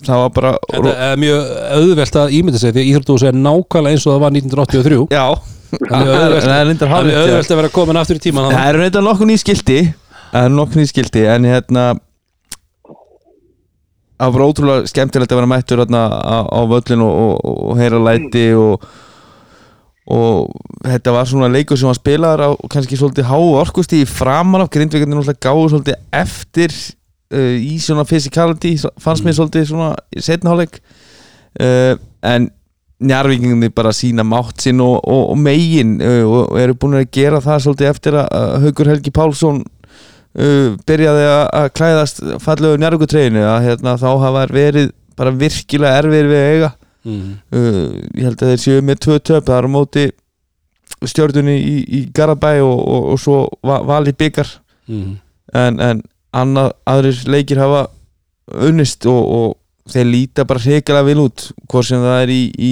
það 0.05 0.22
var 0.27 0.33
bara 0.37 0.55
Þetta 0.70 0.95
er 1.11 1.20
mjög 1.20 1.53
auðvelt 1.81 2.18
að 2.20 2.35
ímynda 2.37 2.61
sig 2.61 2.74
því 2.77 2.83
að 2.83 2.89
Íþróttús 2.91 3.24
er 3.31 3.37
nákvæmlega 3.37 3.97
eins 3.97 4.05
og 4.05 4.12
það 4.18 4.24
var 4.27 4.35
1983 4.37 5.07
já, 5.16 5.27
Það 5.77 5.95
er 5.97 6.11
auðvelt- 6.16 6.45
það 6.47 6.59
er 6.59 6.74
Það 6.83 7.09
er 7.11 7.22
auðvelt 7.22 7.55
að 7.55 7.61
vera 7.62 7.70
komin 7.74 8.01
aftur 8.03 8.18
í 8.20 8.22
tíman 8.27 8.51
Það 8.53 8.68
eru 8.72 8.83
reynda 8.85 9.03
nokkuð 9.07 9.31
ný 9.31 9.39
skildi 9.41 9.79
Það 10.37 10.51
eru 10.51 10.57
nokkuð 10.59 10.82
ný 10.82 10.91
skildi 10.91 11.22
En 11.32 11.49
hérna 11.49 11.84
Það 14.16 14.32
var 14.32 14.45
ótrúlega 14.47 14.91
skemmtilegt 14.91 15.32
að 15.32 15.41
vera 15.43 15.51
mættur 15.51 15.82
hérna, 15.82 16.07
á, 16.09 16.37
á 16.49 16.61
völlin 16.70 17.03
og, 17.05 17.16
og, 17.20 17.51
og 17.68 17.76
heyra 17.76 17.99
læti 18.01 18.47
og, 18.57 18.87
og 20.09 20.55
þetta 20.87 21.12
var 21.12 21.28
svona 21.28 21.51
leikur 21.53 21.76
sem 21.76 21.91
var 21.91 21.99
spilaður 21.99 22.45
á 22.49 22.51
kannski 22.72 22.97
svolítið 22.97 23.28
háu 23.28 23.59
orkusti 23.61 24.01
í 24.01 24.09
framan 24.09 24.64
af. 24.64 24.70
Grindvíkandi 24.72 25.18
náttúrulega 25.18 25.45
gáðu 25.45 25.68
svolítið 25.74 26.01
eftir 26.16 26.72
uh, 26.72 27.57
í 27.61 27.76
svona 27.76 28.07
physicality 28.09 28.72
fannst 29.05 29.26
mér 29.26 29.37
svolítið 29.37 29.68
svona 29.74 29.93
setnaháleik 30.16 30.80
uh, 31.61 32.01
en 32.24 32.49
njarvíkingarnir 33.05 33.76
bara 33.76 33.93
sína 33.93 34.24
mátt 34.24 34.64
sinn 34.64 34.80
og, 34.80 35.37
megin 35.37 35.99
uh, 36.01 36.24
og 36.24 36.57
eru 36.62 36.80
búin 36.80 37.03
að 37.03 37.11
gera 37.12 37.45
það 37.45 37.66
svolítið 37.66 37.93
eftir 37.93 38.16
að 38.22 38.62
Haukur 38.64 38.95
Helgi 38.95 39.12
Pálsson 39.12 39.61
uh, 40.39 40.76
byrjaði 40.89 41.24
að 41.30 41.70
klæðast 41.78 42.22
fallegu 42.45 42.80
njarvíkutreyinu 42.82 43.47
að 43.47 43.70
hérna, 43.70 43.97
þá 44.01 44.09
hafa 44.24 44.45
verið 44.53 44.93
bara 45.16 45.32
virkilega 45.32 46.03
erfir 46.03 46.30
við 46.30 46.45
eiga 46.53 46.70
mm. 47.07 47.32
uh, 47.57 47.82
ég 48.12 48.28
held 48.28 48.43
að 48.45 48.55
þeir 48.55 48.62
séu 48.66 48.84
með 48.84 49.03
tvö 49.07 49.18
töp 49.18 49.49
það 49.49 49.59
er 49.59 49.68
á 49.68 49.76
móti 49.76 50.07
stjórnunni 51.07 51.57
í, 51.61 51.74
í 51.99 52.01
Garabæ 52.16 52.57
og, 52.64 52.78
og, 52.78 53.11
og 53.14 53.20
svo 53.20 53.43
va, 53.64 53.82
vali 53.87 54.14
byggar 54.16 54.55
Mm. 54.87 55.16
en, 55.51 55.80
en 55.82 56.01
annað, 56.37 56.74
aðrir 56.87 57.22
leikir 57.26 57.59
hafa 57.59 57.87
unnist 58.47 59.07
og, 59.11 59.18
og 59.18 59.91
þeir 59.91 60.07
líta 60.07 60.45
bara 60.47 60.62
hrigalega 60.62 61.07
vil 61.09 61.24
út 61.24 61.47
hvort 61.66 61.89
sem 61.89 62.03
það 62.03 62.20
er 62.22 62.32
í, 62.34 62.43
í 62.55 62.70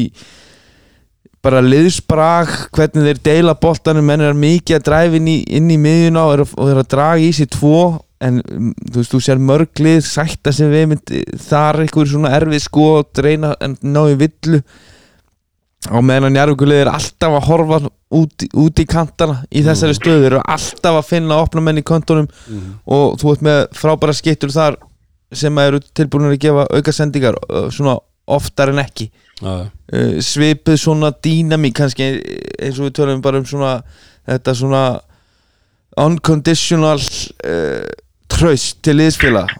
bara 1.44 1.60
liðsbrag 1.64 2.50
hvernig 2.74 3.04
þeir 3.10 3.20
deila 3.26 3.54
boltanum 3.60 4.06
menn 4.08 4.24
er 4.24 4.36
mikið 4.38 4.78
að 4.78 4.86
dræfa 4.88 5.18
inn 5.20 5.28
í, 5.28 5.36
inn 5.58 5.68
í 5.70 5.76
miðjuna 5.80 6.24
og 6.24 6.32
er, 6.38 6.42
og 6.48 6.70
þeir 6.70 6.80
að 6.80 6.90
draga 6.94 7.20
í 7.20 7.30
sig 7.36 7.50
tvo 7.52 7.80
en 8.24 8.40
mm, 8.40 8.70
þú 8.88 9.00
veist, 9.02 9.12
þú 9.12 9.20
sér 9.26 9.42
mörg 9.42 9.82
lið 9.84 10.00
sætta 10.08 10.54
sem 10.56 10.72
við 10.72 10.86
mynd 10.94 11.12
þar 11.44 11.82
einhver 11.84 12.08
svona 12.08 12.32
erfið 12.38 12.64
sko 12.64 12.86
og 13.02 13.20
reyna 13.24 13.52
að 13.60 13.76
ná 13.84 14.00
í 14.08 14.16
villu. 14.22 14.62
Á 15.84 16.00
meðan 16.00 16.32
njárvíkulið 16.32 16.80
er 16.80 16.88
alltaf 16.94 17.34
að 17.36 17.44
horfa 17.50 17.78
út, 18.16 18.46
út 18.56 18.80
í 18.80 18.86
kantana 18.88 19.42
í 19.52 19.60
þessari 19.66 19.96
stöðu, 19.98 20.22
þeir 20.22 20.30
eru 20.30 20.40
alltaf 20.54 20.96
að 21.02 21.10
finna 21.10 21.36
opna 21.44 21.60
menn 21.66 21.82
í 21.82 21.84
kontunum 21.84 22.30
Mm. 22.48 22.78
og 22.88 23.18
þú 23.20 23.34
ert 23.34 23.44
með 23.44 23.60
frábæra 23.76 24.14
skittur 24.16 24.52
þar 24.54 24.78
sem 25.34 25.58
eru 25.58 25.82
tilbúinir 25.92 26.32
að 26.32 26.40
gefa 26.46 26.64
auka 26.72 26.92
sendingar 26.92 27.36
svona 27.74 27.98
oftar 28.24 28.72
en 28.72 28.80
ekki 28.80 29.10
uh, 29.42 29.66
svipuð 30.24 30.78
svona 30.80 31.12
dýnamík 31.24 31.76
kannski 31.80 32.10
eins 32.58 32.78
og 32.78 32.88
við 32.88 32.96
tölum 33.00 33.24
bara 33.24 33.40
um 33.42 33.48
svona 33.48 33.74
þetta 34.28 34.54
svona 34.58 34.84
unconditional 36.00 36.98
uh, 36.98 37.84
tröst 38.30 38.82
til 38.82 38.98
liðsfélag 38.98 39.52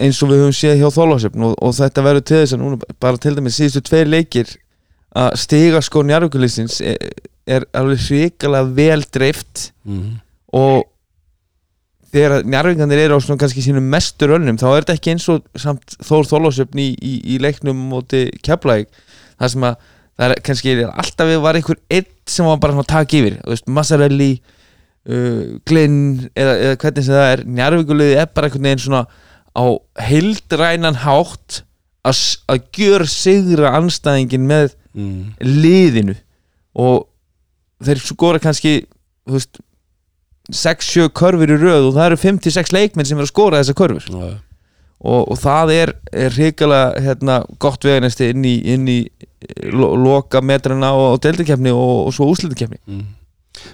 eins 0.00 0.20
og 0.24 0.32
við 0.32 0.42
höfum 0.44 0.56
séð 0.56 0.80
hjá 0.80 0.88
Þólásöfn 0.94 1.46
og, 1.50 1.56
og 1.60 1.74
þetta 1.76 2.04
verður 2.06 2.26
til 2.26 2.40
þess 2.40 2.56
að 2.56 2.62
núna 2.64 2.96
bara 3.02 3.20
til 3.20 3.34
dæmis 3.36 3.58
síðustu 3.60 3.84
tveir 3.90 4.10
leikir 4.10 4.54
að 5.20 5.34
stiga 5.42 5.82
sko 5.82 6.04
njárvíkulistins 6.06 6.78
er, 6.86 7.10
er 7.46 7.66
alveg 7.76 8.06
hrikalega 8.06 8.74
vel 8.76 9.04
dreift 9.12 9.70
mm. 9.84 10.20
og 10.56 10.86
þegar 12.10 12.44
njárvingarnir 12.46 13.02
eru 13.04 13.18
á 13.18 13.20
svona 13.22 13.40
kannski 13.40 13.62
sínum 13.64 13.86
mestur 13.92 14.34
önnum 14.36 14.58
þá 14.60 14.66
er 14.70 14.82
þetta 14.82 14.96
ekki 14.98 15.12
eins 15.14 15.28
og 15.32 15.44
samt 15.58 15.96
Þór 16.06 16.28
Þólásöfn 16.30 16.82
í, 16.82 16.88
í, 16.96 17.12
í 17.34 17.38
leiknum 17.42 17.78
móti 17.90 18.26
Keflæk 18.46 18.90
það 19.40 19.52
sem 19.54 19.66
að 19.68 19.76
það 20.20 20.26
er 20.34 20.42
kannski 20.48 20.74
alltaf 20.90 21.30
við 21.30 21.42
var 21.44 21.58
einhver 21.60 21.80
einn 21.90 22.10
sem 22.28 22.48
var 22.50 22.60
bara 22.62 22.76
svona 22.76 22.86
að 22.86 22.92
taka 22.92 23.20
yfir 23.20 23.64
Massarelli 23.78 24.30
uh, 24.36 25.56
Glynn 25.68 26.00
eða, 26.34 26.56
eða 26.56 26.80
hvernig 26.82 27.06
sem 27.06 27.16
það 27.16 27.32
er 27.36 27.44
njárvingulegði 27.60 28.18
er 28.20 28.32
bara 28.34 28.50
einhvern 28.50 28.68
veginn 28.68 28.84
svona 28.84 29.04
á 29.50 29.64
heildrænan 30.10 31.00
hátt 31.06 31.62
að, 32.06 32.20
að 32.50 32.60
gjör 32.76 33.06
sigra 33.10 33.74
anstæðingin 33.78 34.46
með 34.50 34.76
Mm. 34.90 35.36
liðinu 35.38 36.16
og 36.74 37.04
þeir 37.78 38.00
skora 38.02 38.40
kannski 38.42 38.72
þú 39.22 39.36
veist 39.36 39.60
6-7 40.56 41.10
körfur 41.16 41.54
í 41.54 41.58
röð 41.60 41.90
og 41.90 41.96
það 41.96 42.06
eru 42.10 42.20
5-6 42.24 42.72
leikmenn 42.74 43.08
sem 43.08 43.18
eru 43.18 43.28
að 43.28 43.32
skora 43.32 43.60
þessar 43.62 43.78
körfur. 43.80 44.08
Já, 44.10 44.38
og, 45.00 45.30
og 45.32 45.38
það 45.40 45.72
er, 45.76 45.94
er 46.12 46.36
hrikalega 46.36 47.02
hérna, 47.06 47.40
gott 47.62 47.84
veganesti 47.86 48.30
inn 48.34 48.44
í, 48.44 48.56
inn 48.74 48.88
í 48.90 48.98
lo, 49.72 49.94
loka 49.96 50.42
metrana 50.44 50.92
og, 50.96 51.06
og 51.14 51.22
deildakefni 51.24 51.72
og, 51.72 52.08
og 52.08 52.14
svo 52.16 52.28
úslitakefni 52.32 52.80
mm. 52.84 53.04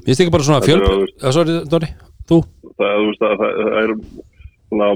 Mér 0.03 0.09
finnst 0.09 0.23
ekki 0.25 0.35
bara 0.35 0.47
svona 0.47 0.63
er 0.63 0.69
fjölbreytt 0.71 1.25
Já, 1.25 1.31
sorry, 1.35 1.57
Dóri, 1.71 1.91
þú? 2.31 2.41
Það, 2.77 3.09
það, 3.21 3.43
það 3.43 3.81
er 3.83 3.95
svona 4.71 4.91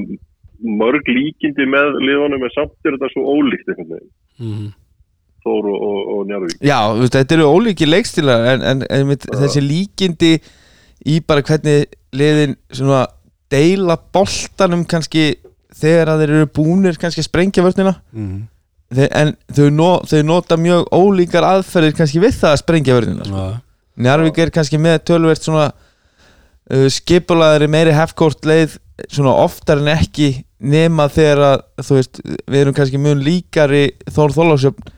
mörg 0.81 1.09
líkindi 1.09 1.67
með 1.73 1.99
liðunum 2.05 2.45
en 2.47 2.55
samt 2.55 2.89
er 2.89 2.97
þetta 2.97 3.11
svo 3.15 3.35
ólíkt 3.35 3.71
einhvern 3.73 3.93
veginn. 3.95 4.11
Mm. 4.41 4.71
Þór 5.41 5.69
og, 5.73 5.85
og, 5.89 6.01
og 6.15 6.25
Njarvík 6.29 6.65
Já, 6.69 6.79
þetta 7.17 7.37
eru 7.39 7.47
ólíki 7.49 7.89
leikstilar 7.89 8.45
en, 8.55 8.65
en, 8.71 8.83
en 8.93 9.13
þessi 9.17 9.63
líkindi 9.65 10.35
í 11.07 11.21
bara 11.25 11.45
hvernig 11.47 11.89
liðin 12.17 12.57
svona 12.73 13.07
deila 13.51 13.97
boltanum 14.15 14.85
kannski 14.89 15.35
þegar 15.81 16.13
að 16.13 16.23
þeir 16.25 16.33
eru 16.37 16.49
búnir 16.55 16.99
kannski 17.01 17.23
að 17.25 17.31
sprengja 17.31 17.65
vörnina 17.67 17.97
Mm. 18.13 18.49
En 18.91 19.37
þau, 19.55 19.69
no, 19.71 19.91
þau 20.03 20.23
nota 20.27 20.57
mjög 20.59 20.89
ólíkar 20.91 21.45
aðferðir 21.47 21.93
kannski 21.95 22.19
við 22.19 22.33
það 22.41 22.51
að 22.51 22.57
sprengja 22.59 22.97
vörnina 22.97 23.27
sko. 23.29 23.45
Njarvík 24.03 24.41
er 24.43 24.51
kannski 24.51 24.81
með 24.83 24.97
tölvert 25.07 25.45
svona 25.47 25.69
uh, 25.71 26.89
skipulaðari 26.91 27.69
meiri 27.71 27.95
hefkort 27.95 28.43
leið 28.51 28.75
svona 29.07 29.37
oftar 29.45 29.79
en 29.79 29.93
ekki 29.95 30.33
nema 30.59 31.07
þegar 31.09 31.45
að 31.53 31.87
þú 31.87 32.01
veist, 32.01 32.21
við 32.51 32.65
erum 32.65 32.77
kannski 32.77 32.99
mjög 32.99 33.23
líkari 33.29 33.85
Þór 34.11 34.35
Þólasjöfn 34.35 34.91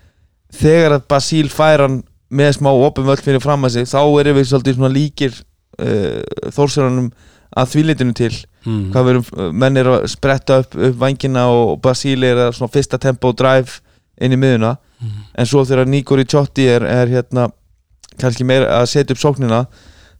þegar 0.62 0.96
að 0.96 1.06
Basíl 1.12 1.46
fær 1.52 1.84
hann 1.84 2.00
með 2.32 2.56
smá 2.56 2.70
opum 2.72 3.06
völd 3.12 3.20
fyrir 3.20 3.44
fram 3.44 3.68
að 3.68 3.76
sig 3.76 3.92
þá 3.92 4.00
erum 4.22 4.38
við 4.40 4.48
svolítið 4.48 4.78
svona 4.78 4.94
líkir 4.96 5.36
uh, 5.80 6.50
Þórsjörnum 6.52 7.12
að 7.52 7.72
þvílitinu 7.74 8.14
til 8.16 8.32
mm. 8.64 8.84
hvað 8.92 9.06
við 9.06 9.14
erum, 9.14 9.56
menn 9.60 9.80
er 9.80 9.90
að 9.92 10.06
spretta 10.12 10.62
upp, 10.62 10.76
upp 10.76 11.00
vangina 11.00 11.46
og 11.52 11.74
Basíl 11.84 12.24
er 12.24 12.46
að 12.46 12.54
svona 12.56 12.72
fyrsta 12.72 13.00
tempo 13.00 13.32
drive 13.36 13.82
inn 14.22 14.32
í 14.32 14.40
miðuna 14.40 14.76
en 15.36 15.48
svo 15.48 15.64
þegar 15.66 15.90
Nikori 15.90 16.24
Chotti 16.28 16.68
er, 16.70 16.84
er 16.86 17.10
hérna 17.10 17.48
kannski 18.20 18.46
meira 18.46 18.68
að 18.78 18.90
setja 18.92 19.16
upp 19.16 19.22
sóknina 19.22 19.64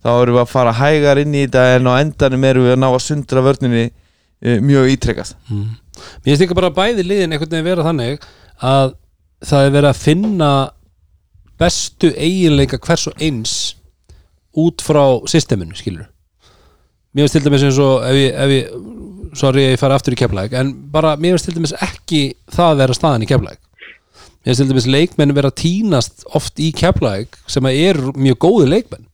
þá 0.03 0.11
erum 0.15 0.37
við 0.37 0.43
að 0.43 0.51
fara 0.51 0.75
hægar 0.75 1.21
inn 1.23 1.37
í 1.37 1.45
þetta 1.45 1.77
en 1.77 1.91
á 1.91 1.93
endanum 2.01 2.47
erum 2.49 2.67
við 2.67 2.75
að 2.75 2.81
ná 2.83 2.89
að 2.89 3.03
sundra 3.05 3.45
vörninni 3.45 3.85
uh, 3.89 4.59
mjög 4.61 4.97
ítrekkast 4.97 5.39
Mm. 5.53 5.79
Mér 6.25 6.33
finnst 6.33 6.43
ekki 6.47 6.57
bara 6.57 6.73
bæði 6.73 7.05
liðin 7.05 7.35
einhvern 7.35 7.53
veginn 7.53 7.67
vera 7.67 7.85
þannig 7.85 8.23
að 8.65 8.95
það 9.45 9.67
er 9.67 9.75
verið 9.75 9.89
að 9.91 9.99
finna 10.01 10.49
bestu 11.61 12.11
eiginleika 12.17 12.79
hvers 12.83 13.05
og 13.11 13.21
eins 13.23 13.55
út 14.59 14.85
frá 14.85 15.05
systeminu, 15.31 15.77
skilur 15.79 16.09
Mér 17.13 17.27
finnst 17.27 17.37
til 17.37 17.45
dæmis 17.45 17.65
eins 17.67 17.81
og 17.83 18.07
ef 18.09 18.17
ég, 18.17 18.33
ef 18.33 18.53
ég 18.57 19.37
sorry 19.37 19.67
ég 19.67 19.81
fara 19.81 19.99
aftur 19.99 20.17
í 20.17 20.21
keflæk 20.21 20.57
en 20.57 20.73
bara 20.93 21.15
mér 21.21 21.37
finnst 21.37 21.51
til 21.51 21.59
dæmis 21.59 21.77
ekki 21.77 22.23
það 22.53 22.81
vera 22.83 22.97
staðan 22.97 23.27
í 23.27 23.31
keflæk 23.31 23.61
Mér 24.43 24.51
finnst 24.51 24.63
til 24.65 24.73
dæmis 24.73 24.91
leikmenn 24.91 25.37
vera 25.37 25.53
að 25.53 25.61
tínast 25.63 26.25
oft 26.35 26.61
í 26.61 26.73
keflæk 26.77 27.37
sem 27.47 27.69
að 27.69 27.81
eru 27.85 28.15
mjög 28.17 28.41
góði 28.47 28.71
leikmenn 28.73 29.09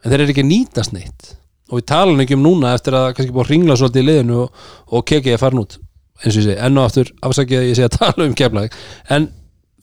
en 0.00 0.12
þeir 0.12 0.24
eru 0.24 0.32
ekki 0.32 0.44
að 0.44 0.50
nýtast 0.50 0.94
neitt. 0.96 1.34
Og 1.70 1.80
við 1.80 1.86
talum 1.92 2.22
ekki 2.22 2.36
um 2.36 2.44
núna 2.44 2.74
eftir 2.74 2.96
að 2.98 3.12
kannski 3.16 3.34
búið 3.34 3.44
að 3.44 3.52
ringla 3.54 3.76
svolítið 3.78 4.02
í 4.02 4.08
liðinu 4.08 4.38
og, 4.44 4.64
og 4.90 5.04
kekið 5.06 5.36
að 5.36 5.42
fara 5.44 5.58
nút 5.58 5.76
eins 6.20 6.34
og 6.34 6.40
ég 6.40 6.46
segi, 6.48 6.56
enn 6.60 6.80
og 6.80 6.88
aftur 6.88 7.12
afsakið 7.24 7.60
að 7.60 7.68
ég 7.68 7.78
sé 7.78 7.86
að 7.86 7.94
tala 7.96 8.26
um 8.26 8.34
keflæk 8.36 8.74
en 9.14 9.28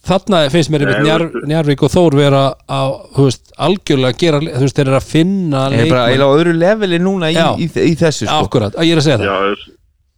þarna 0.07 0.39
finnst 0.53 0.71
mér 0.73 0.83
einmitt 0.85 1.07
veistu- 1.07 1.47
Njarvík 1.51 1.83
og 1.87 1.91
Þór 1.93 2.17
vera 2.17 2.41
að, 2.77 2.93
veist, 3.17 3.51
algjörlega 3.67 4.13
að 4.13 4.19
gera 4.23 4.39
þú 4.45 4.63
veist, 4.65 4.77
þeir 4.79 4.87
eru 4.91 4.99
að 4.99 5.09
finna 5.11 5.63
en 5.67 5.89
bara 5.91 6.05
eiginlega 6.07 6.29
á 6.31 6.37
öðru 6.37 6.53
leveli 6.57 6.99
núna 7.03 7.31
í, 7.31 7.37
í, 7.37 7.67
í, 7.67 7.93
þessu 7.99 8.27
sko. 8.27 8.39
akkurat, 8.45 8.75
að 8.77 8.87
ég 8.89 8.95
er 8.97 9.01
að 9.01 9.07
segja 9.07 9.19
það. 9.21 9.27
Já, 9.27 9.73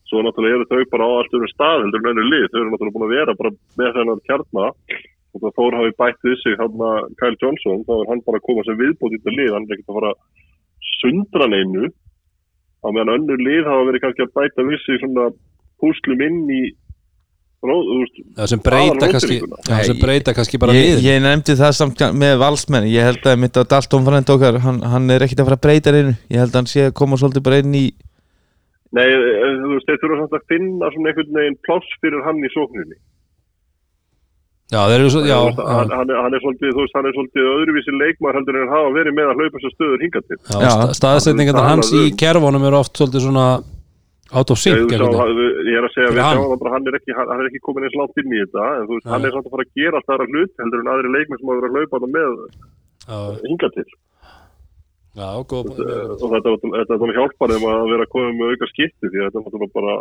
svo 0.09 0.23
náttúrulega 0.25 0.57
eru 0.59 0.67
þau 0.71 0.83
bara 0.93 1.05
á 1.05 1.11
allt 1.19 1.37
öðrum 1.37 1.53
stað 1.53 1.85
en 1.85 1.93
önnur 1.99 2.27
lið, 2.33 2.45
þau 2.49 2.59
eru 2.59 2.69
náttúrulega 2.73 2.95
búin 2.97 3.07
að 3.07 3.15
vera 3.17 3.37
bara 3.39 3.51
með 3.81 3.95
þennan 3.99 4.23
kjarna. 4.29 4.67
Og 5.29 5.41
það 5.43 5.55
Þór 5.59 5.75
hafi 5.77 5.91
bætt 6.01 6.23
við 6.25 6.37
sig 6.41 6.55
hann 6.57 6.77
Kyle 7.21 7.37
Johnson, 7.41 7.83
þá 7.85 7.93
er 8.01 8.07
hann 8.09 8.21
bara 8.25 8.39
að 8.41 8.45
koma 8.47 8.63
sem 8.65 8.79
viðbót 8.79 9.13
í 9.13 9.19
þetta 9.19 9.35
lið, 9.37 9.51
hann 9.53 9.67
er 9.67 9.75
ekkert 9.75 9.91
að 9.93 9.97
fara 9.99 10.09
að 10.09 10.21
sundra 10.99 11.47
neinu. 11.53 11.91
Á 12.81 12.87
meðan 12.95 13.13
önnur 13.13 13.43
lið 13.45 13.67
hafa 13.69 13.85
verið 13.89 14.03
kannski 14.05 14.25
að 14.25 14.33
bæta 14.39 14.65
við 14.65 14.79
sig 14.85 15.01
svona 15.03 15.27
púslum 15.79 16.23
inn 16.25 16.39
í 16.49 16.63
Já, 17.59 18.45
sem 18.47 18.59
breyta 18.63 19.07
kannski 19.11 19.37
já, 19.67 19.79
sem 19.83 19.97
breyta 19.99 20.31
kannski 20.33 20.57
bara 20.61 20.71
ég, 20.77 21.01
ég 21.03 21.17
nefndi 21.19 21.57
það 21.59 21.73
samt 21.75 21.99
með 22.15 22.37
valsmenn 22.39 22.87
ég 22.87 23.03
held 23.03 23.25
að 23.27 23.41
mitt 23.41 23.57
að 23.59 23.67
Dalton 23.73 24.05
frænd 24.07 24.31
okkar 24.31 24.59
hann, 24.63 24.79
hann 24.93 25.09
er 25.11 25.25
ekkit 25.25 25.41
að 25.43 25.49
fara 25.49 25.57
að 25.59 25.65
breyta 25.65 25.91
reynu 25.91 26.13
ég 26.31 26.39
held 26.39 26.53
að 26.55 26.59
hann 26.61 26.69
sé 26.71 26.85
að 26.87 26.93
koma 27.01 27.19
svolítið 27.19 27.43
bara 27.49 27.59
inn 27.59 27.75
í 27.75 27.83
nei, 28.95 29.03
eh, 29.11 29.59
þú 29.59 29.73
veist, 29.75 29.85
þeir 29.91 29.99
þurfa 30.05 30.21
samt 30.23 30.37
að 30.39 30.47
finna 30.53 30.91
svona 30.95 31.11
einhvern 31.11 31.35
veginn 31.41 31.59
pláss 31.67 31.91
fyrir 32.01 32.23
hann 32.25 32.39
í 32.41 32.49
sókninni. 32.55 32.95
Já, 34.69 34.79
þeir 34.89 34.99
eru 35.01 35.09
svo, 35.13 35.21
já, 35.25 35.35
Þú 35.37 35.45
veist, 35.49 35.59
já, 35.59 35.67
hann, 35.75 35.91
hann, 35.97 36.09
er- 36.13 36.19
hann 36.23 36.33
er 36.37 36.41
svolítið, 36.45 36.71
þú 36.77 36.81
veist, 36.85 36.95
hann 36.97 37.07
er 37.09 37.13
svolítið 37.17 37.45
öðruvísi 37.53 37.93
leikmaður 37.99 38.37
heldur 38.39 38.57
en 38.57 38.63
hann 38.65 38.73
hafa 38.77 38.91
verið 38.97 39.15
með 39.19 39.29
að 39.29 39.39
hlaupa 39.39 39.57
þessar 39.59 39.73
stöður 39.75 40.03
hingað 40.05 40.25
til. 40.29 40.37
já, 40.39 40.57
Já. 40.63 40.69
sta- 40.73 40.93
staðsetningarnar 40.99 41.67
Hann 41.67 41.81
hans 41.83 41.91
í 41.93 42.01
um- 42.07 42.17
kerfunum 42.23 42.65
eru 42.69 42.77
oft 42.81 42.93
svolítið 42.97 43.23
svona 43.27 43.45
out 44.33 44.51
of 44.53 44.59
sync 44.61 44.91
Ég, 44.91 44.99
er 44.99 45.85
að 45.85 45.93
segja 45.95 46.11
við 46.13 46.21
hann. 46.21 46.41
hann 46.73 46.89
er 46.89 46.97
ekki, 46.99 47.15
hann, 47.17 47.29
hann 47.31 47.41
er 47.43 47.49
ekki 47.49 47.61
komin 47.65 47.87
eins 47.87 47.97
langt 47.97 48.19
inn 48.21 48.35
í 48.35 48.41
þetta 48.43 48.67
en 48.77 48.85
þú 48.89 48.97
veist, 48.99 49.07
hann 49.09 49.25
er 49.25 49.33
samt 49.35 49.47
að 49.49 49.55
fara 49.55 49.65
að 49.65 49.73
gera 49.79 49.99
alltaf 50.01 50.13
aðra 50.15 50.29
hlut 50.29 50.53
heldur 50.61 50.83
en 50.83 50.91
aðri 50.93 51.13
leikmenn 51.15 51.39
sem 51.41 51.49
hafa 51.49 51.59
verið 51.59 51.69
að 51.69 51.75
hlaupa 51.79 52.01
það 52.03 52.13
með 52.17 52.31
Já, 53.09 53.19
hingað 53.49 53.75
til. 53.79 53.89
Já, 55.19 55.29
góð 55.49 55.69
og 55.73 56.27
þetta, 56.29 56.51
þetta, 56.61 56.93
þetta 56.93 57.15
hjálpar 57.17 57.53
þeim 57.55 57.65
að 57.71 57.85
vera 57.93 58.05
að 58.05 58.11
koma 58.13 58.33
með 58.37 58.51
auka 58.53 58.69
skipti 58.69 59.09
því 59.09 59.19
að 59.19 59.25
þetta 59.25 59.39
er 59.39 59.45
náttúrulega 59.45 59.77
bara 59.79 59.95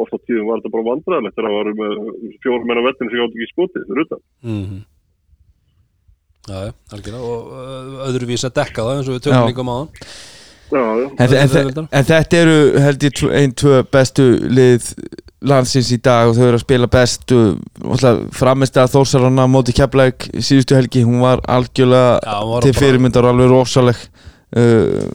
ofta 0.00 0.20
á 0.20 0.24
tíðum 0.28 0.48
var 0.50 0.60
þetta 0.60 0.72
bara 0.74 0.88
vandræðilegt 0.90 1.36
þegar 1.36 1.50
það 1.50 1.56
var 1.58 1.70
með 1.80 1.94
fjórum 2.44 2.66
menn 2.68 2.80
á 2.80 2.86
vettinu 2.86 3.10
sem 3.10 3.22
gátt 3.22 3.38
ekki 3.38 3.48
skotið 3.54 3.86
fyrir 3.88 4.04
utan. 4.06 4.22
Mhm. 4.46 4.80
Já, 6.50 6.58
já, 6.66 6.72
algjörlega. 6.94 7.30
Og 7.30 7.48
uh, 7.52 8.04
öðruvís 8.08 8.44
að 8.48 8.54
dekka 8.60 8.84
það 8.84 9.00
eins 9.00 9.08
og 9.10 9.16
við 9.16 9.24
tökum 9.26 9.50
líka 9.50 9.64
á 9.64 9.70
maður 9.70 9.88
Já, 10.70 10.78
já, 10.78 11.06
en, 11.18 11.32
en, 11.34 11.40
Auðveldara. 11.42 11.88
en 11.92 12.04
þetta 12.04 12.36
eru 12.44 12.58
held 12.84 13.02
ég 13.08 13.14
tvo- 13.18 13.32
ein, 13.34 13.52
tvö 13.58 13.80
bestu 13.90 14.26
lið 14.54 14.92
landsins 15.50 15.88
í 15.92 15.98
dag 16.04 16.28
og 16.28 16.36
þau 16.36 16.44
eru 16.50 16.58
að 16.58 16.62
spila 16.66 16.86
bestu 16.92 17.38
framist 18.36 18.76
að 18.78 18.92
Þórsarana 18.92 19.46
móti 19.50 19.72
Keflæk 19.74 20.28
síðustu 20.36 20.76
helgi, 20.76 21.02
hún 21.08 21.22
var 21.24 21.40
algjörlega 21.48 22.20
Já, 22.22 22.36
hún 22.42 22.52
var 22.54 22.62
til 22.66 22.74
fyrirmyndar 22.76 23.24
alveg 23.30 23.48
rosaleg. 23.50 23.96
Uh, 24.50 25.08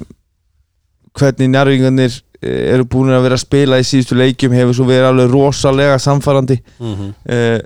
hvernig 1.15 1.49
njárvingarnir 1.53 2.17
eru 2.45 2.85
búin 2.91 3.13
að 3.15 3.23
vera 3.25 3.37
að 3.39 3.43
spila 3.45 3.79
í 3.81 3.85
síðustu 3.87 4.17
leikjum 4.19 4.53
hefur 4.55 4.75
svo 4.77 4.85
verið 4.89 5.07
alveg 5.11 5.31
rosalega 5.33 5.97
samfærandi 6.03 6.59
Mhm. 6.79 7.13
uh, 7.29 7.59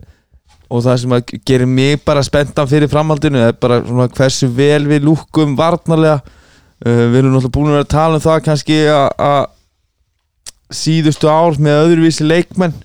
og 0.70 0.84
það 0.86 0.98
sem 1.02 1.14
að 1.18 1.32
gerir 1.50 1.66
mig 1.66 2.04
bara 2.06 2.22
spenntan 2.22 2.68
fyrir 2.70 2.88
framhaldinu 2.92 3.40
er 3.42 3.54
bara 3.58 3.80
svona 3.82 4.06
hversu 4.14 4.48
vel 4.54 4.86
við 4.86 5.02
lúkkum 5.08 5.56
varnarlega 5.58 6.20
uh, 6.86 7.06
við 7.12 7.18
erum 7.22 7.34
náttúrulega 7.36 7.56
búin 7.58 7.72
að 7.72 7.76
vera 7.78 7.88
að 7.88 7.94
tala 7.96 8.20
um 8.20 8.26
það 8.28 8.44
kannski 8.48 8.78
að- 8.94 9.50
síðustu 10.70 11.30
ár 11.32 11.58
með 11.58 11.80
öðruvísi 11.88 12.26
leikmenn. 12.28 12.76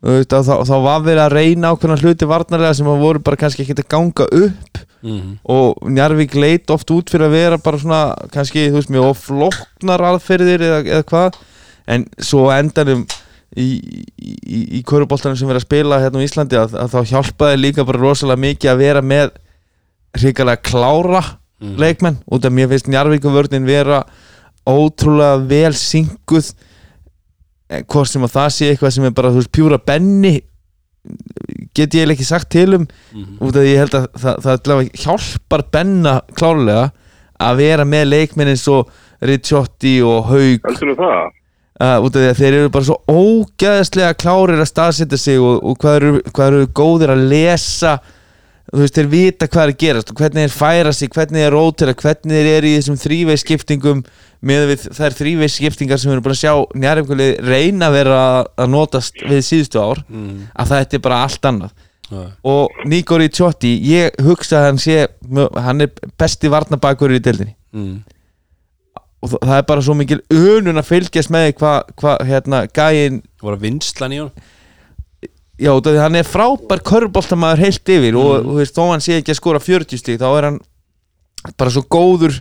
Veist, 0.00 0.32
að 0.32 0.46
þá, 0.48 0.54
þá 0.64 0.76
var 0.82 1.02
verið 1.04 1.22
að 1.26 1.34
reyna 1.36 1.70
ákveðna 1.74 1.96
hluti 2.00 2.26
varnarlega 2.30 2.76
sem 2.78 2.88
að 2.88 3.02
voru 3.04 3.20
bara 3.22 3.36
kannski 3.36 3.62
ekki 3.66 3.76
að 3.82 3.90
ganga 3.92 4.26
upp. 4.32 4.78
Mhm. 5.00 5.38
og 5.48 5.78
Njarvík 5.88 6.34
leit 6.36 6.68
oft 6.74 6.90
út 6.92 7.08
fyrir 7.08 7.24
að 7.24 7.32
vera 7.32 7.56
bara 7.56 7.78
svona 7.80 8.00
kannski, 8.34 8.66
þú 8.68 8.76
veist, 8.76 8.90
mjög 8.92 9.14
flóknar 9.16 10.02
aðferðir 10.10 10.60
eða, 10.66 10.80
eða 10.84 11.06
hvað. 11.08 11.38
En 11.88 12.04
svo 12.20 12.50
endanum 12.52 13.06
í, 13.56 13.64
í, 14.20 14.34
í, 14.44 14.58
í 14.76 14.82
köruboltanum 14.84 15.38
sem 15.40 15.48
verið 15.48 15.62
að 15.62 15.68
spila 15.68 16.00
hérna 16.02 16.20
á 16.20 16.26
Íslandi 16.26 16.58
að, 16.60 16.74
að 16.82 16.92
þá 16.92 17.14
hjálpaði 17.14 17.56
líka 17.62 17.86
bara 17.88 18.02
rosalega 18.02 18.42
mikið 18.44 18.72
að 18.74 18.82
vera 18.84 19.00
með 19.02 19.32
hrikalega 20.20 20.60
klára 20.68 21.22
Mhm. 21.60 21.76
leikmenn. 21.76 22.18
Út 22.30 22.44
af 22.44 22.52
mér 22.52 22.68
finnst 22.68 22.88
Njarvíkuvörnin 22.88 23.66
vera 23.66 24.04
ótrúlega 24.66 25.46
vel 25.48 25.72
synguð 25.72 26.52
hvort 27.86 28.08
sem 28.08 28.22
að 28.22 28.34
það 28.34 28.48
sé 28.54 28.70
eitthvað 28.70 28.92
sem 28.92 29.04
er 29.04 29.10
bara, 29.10 29.30
þú 29.30 29.40
veist, 29.40 29.52
pjúra 29.52 29.78
benni 29.78 30.40
get 31.74 31.94
ég 31.96 32.10
ekki 32.12 32.26
sagt 32.26 32.50
til 32.52 32.74
um. 32.74 32.86
Mhm. 33.14 33.38
út 33.40 33.56
af 33.56 33.62
því 33.62 33.72
ég 33.72 33.78
held 33.78 33.94
að 33.96 34.06
það, 34.20 34.40
það, 34.44 34.62
það 34.68 34.90
hjálpar 35.04 35.62
Benna 35.72 36.14
klárlega 36.36 36.90
að 37.40 37.56
vera 37.56 37.84
með 37.88 38.10
leikminn 38.10 38.52
eins 38.52 38.66
og 38.68 38.90
Ricciotti 39.24 40.00
og 40.04 40.28
Haug 40.28 40.66
heldur 40.68 40.96
það? 40.98 41.36
Uh, 41.80 41.96
út 42.04 42.16
af 42.16 42.20
því 42.20 42.28
að 42.28 42.40
þeir 42.40 42.54
eru 42.58 42.70
bara 42.74 42.84
svo 42.84 42.96
ógæðislega 43.08 44.16
klárir 44.20 44.60
að 44.60 44.68
staðsetja 44.68 45.18
sig 45.20 45.40
og, 45.40 45.62
og 45.64 45.78
hvað, 45.80 45.94
eru, 45.96 46.10
hvað 46.28 46.50
eru 46.50 46.66
góðir 46.76 47.12
að 47.14 47.22
lesa 47.30 47.94
þú 48.70 48.80
veist, 48.84 48.94
þeir 48.94 49.08
vita 49.10 49.46
hvað 49.50 49.62
er 49.64 49.72
að 49.72 49.78
gerast 49.82 50.10
og 50.12 50.16
hvernig 50.20 50.44
þeir 50.46 50.54
færa 50.54 50.92
sig, 50.94 51.08
hvernig 51.10 51.42
þeir 51.42 51.52
rótira 51.56 51.94
hvernig 51.98 52.36
þeir 52.36 52.50
eru 52.56 52.66
í 52.70 52.74
þessum 52.78 52.98
þrívegis 53.02 53.42
skiptingum 53.44 54.02
með 54.46 54.66
við 54.70 54.84
þær 54.96 55.16
þrívegis 55.18 55.56
skiptingar 55.58 55.98
sem 55.98 56.10
við 56.10 56.14
erum 56.16 56.24
búin 56.28 56.36
að 56.36 56.42
sjá 56.44 56.52
njárumkvöli 56.84 57.26
reyna 57.50 57.88
að 57.90 57.96
vera 57.98 58.20
að 58.56 58.70
notast 58.70 59.14
við 59.26 59.42
síðustu 59.48 59.80
ár 59.82 60.04
Mhm. 60.08 60.46
að 60.54 60.68
þetta 60.74 60.94
er 60.94 61.02
bara 61.08 61.22
allt 61.24 61.42
annað 61.50 61.70
Já. 62.10 62.22
og 62.44 62.70
Nico 62.86 63.18
Ricciotti 63.18 63.72
ég 63.86 64.10
hugsa 64.22 64.56
að 64.60 64.64
hann 64.66 64.78
sé 64.78 65.08
hann 65.66 65.80
er 65.80 65.90
besti 66.18 66.48
varnabakur 66.48 67.10
í 67.10 67.18
deildinni 67.20 67.54
Mhm. 67.72 68.02
og 69.22 69.30
þa- 69.30 69.42
það 69.44 69.58
er 69.58 69.62
bara 69.68 69.80
svo 69.82 69.94
mikil 69.94 70.20
unun 70.30 70.78
að 70.80 70.88
fylgjast 70.88 71.30
með 71.30 71.52
hvað 71.58 71.82
hva, 72.00 72.16
hérna 72.24 72.66
gæin 72.72 73.22
Það 73.40 73.46
var 73.50 73.56
vinslan 73.56 74.12
í 74.12 74.18
hún 74.22 74.30
já 75.60 75.70
af 75.76 75.82
því 75.86 75.96
hann 76.00 76.18
er 76.20 76.28
frábær 76.28 76.80
körboltamaður 76.90 77.62
heilt 77.66 77.92
yfir 77.96 78.16
og 78.20 78.44
þú 78.48 78.58
veist 78.60 78.76
þó 78.78 78.84
hann 78.90 79.04
sé 79.04 79.18
ekki 79.20 79.34
að 79.34 79.40
skora 79.40 79.60
40 79.62 80.00
stík 80.00 80.20
þá 80.22 80.28
er 80.38 80.48
hann 80.50 80.60
bara 81.60 81.72
svo 81.74 81.82
góður 81.90 82.38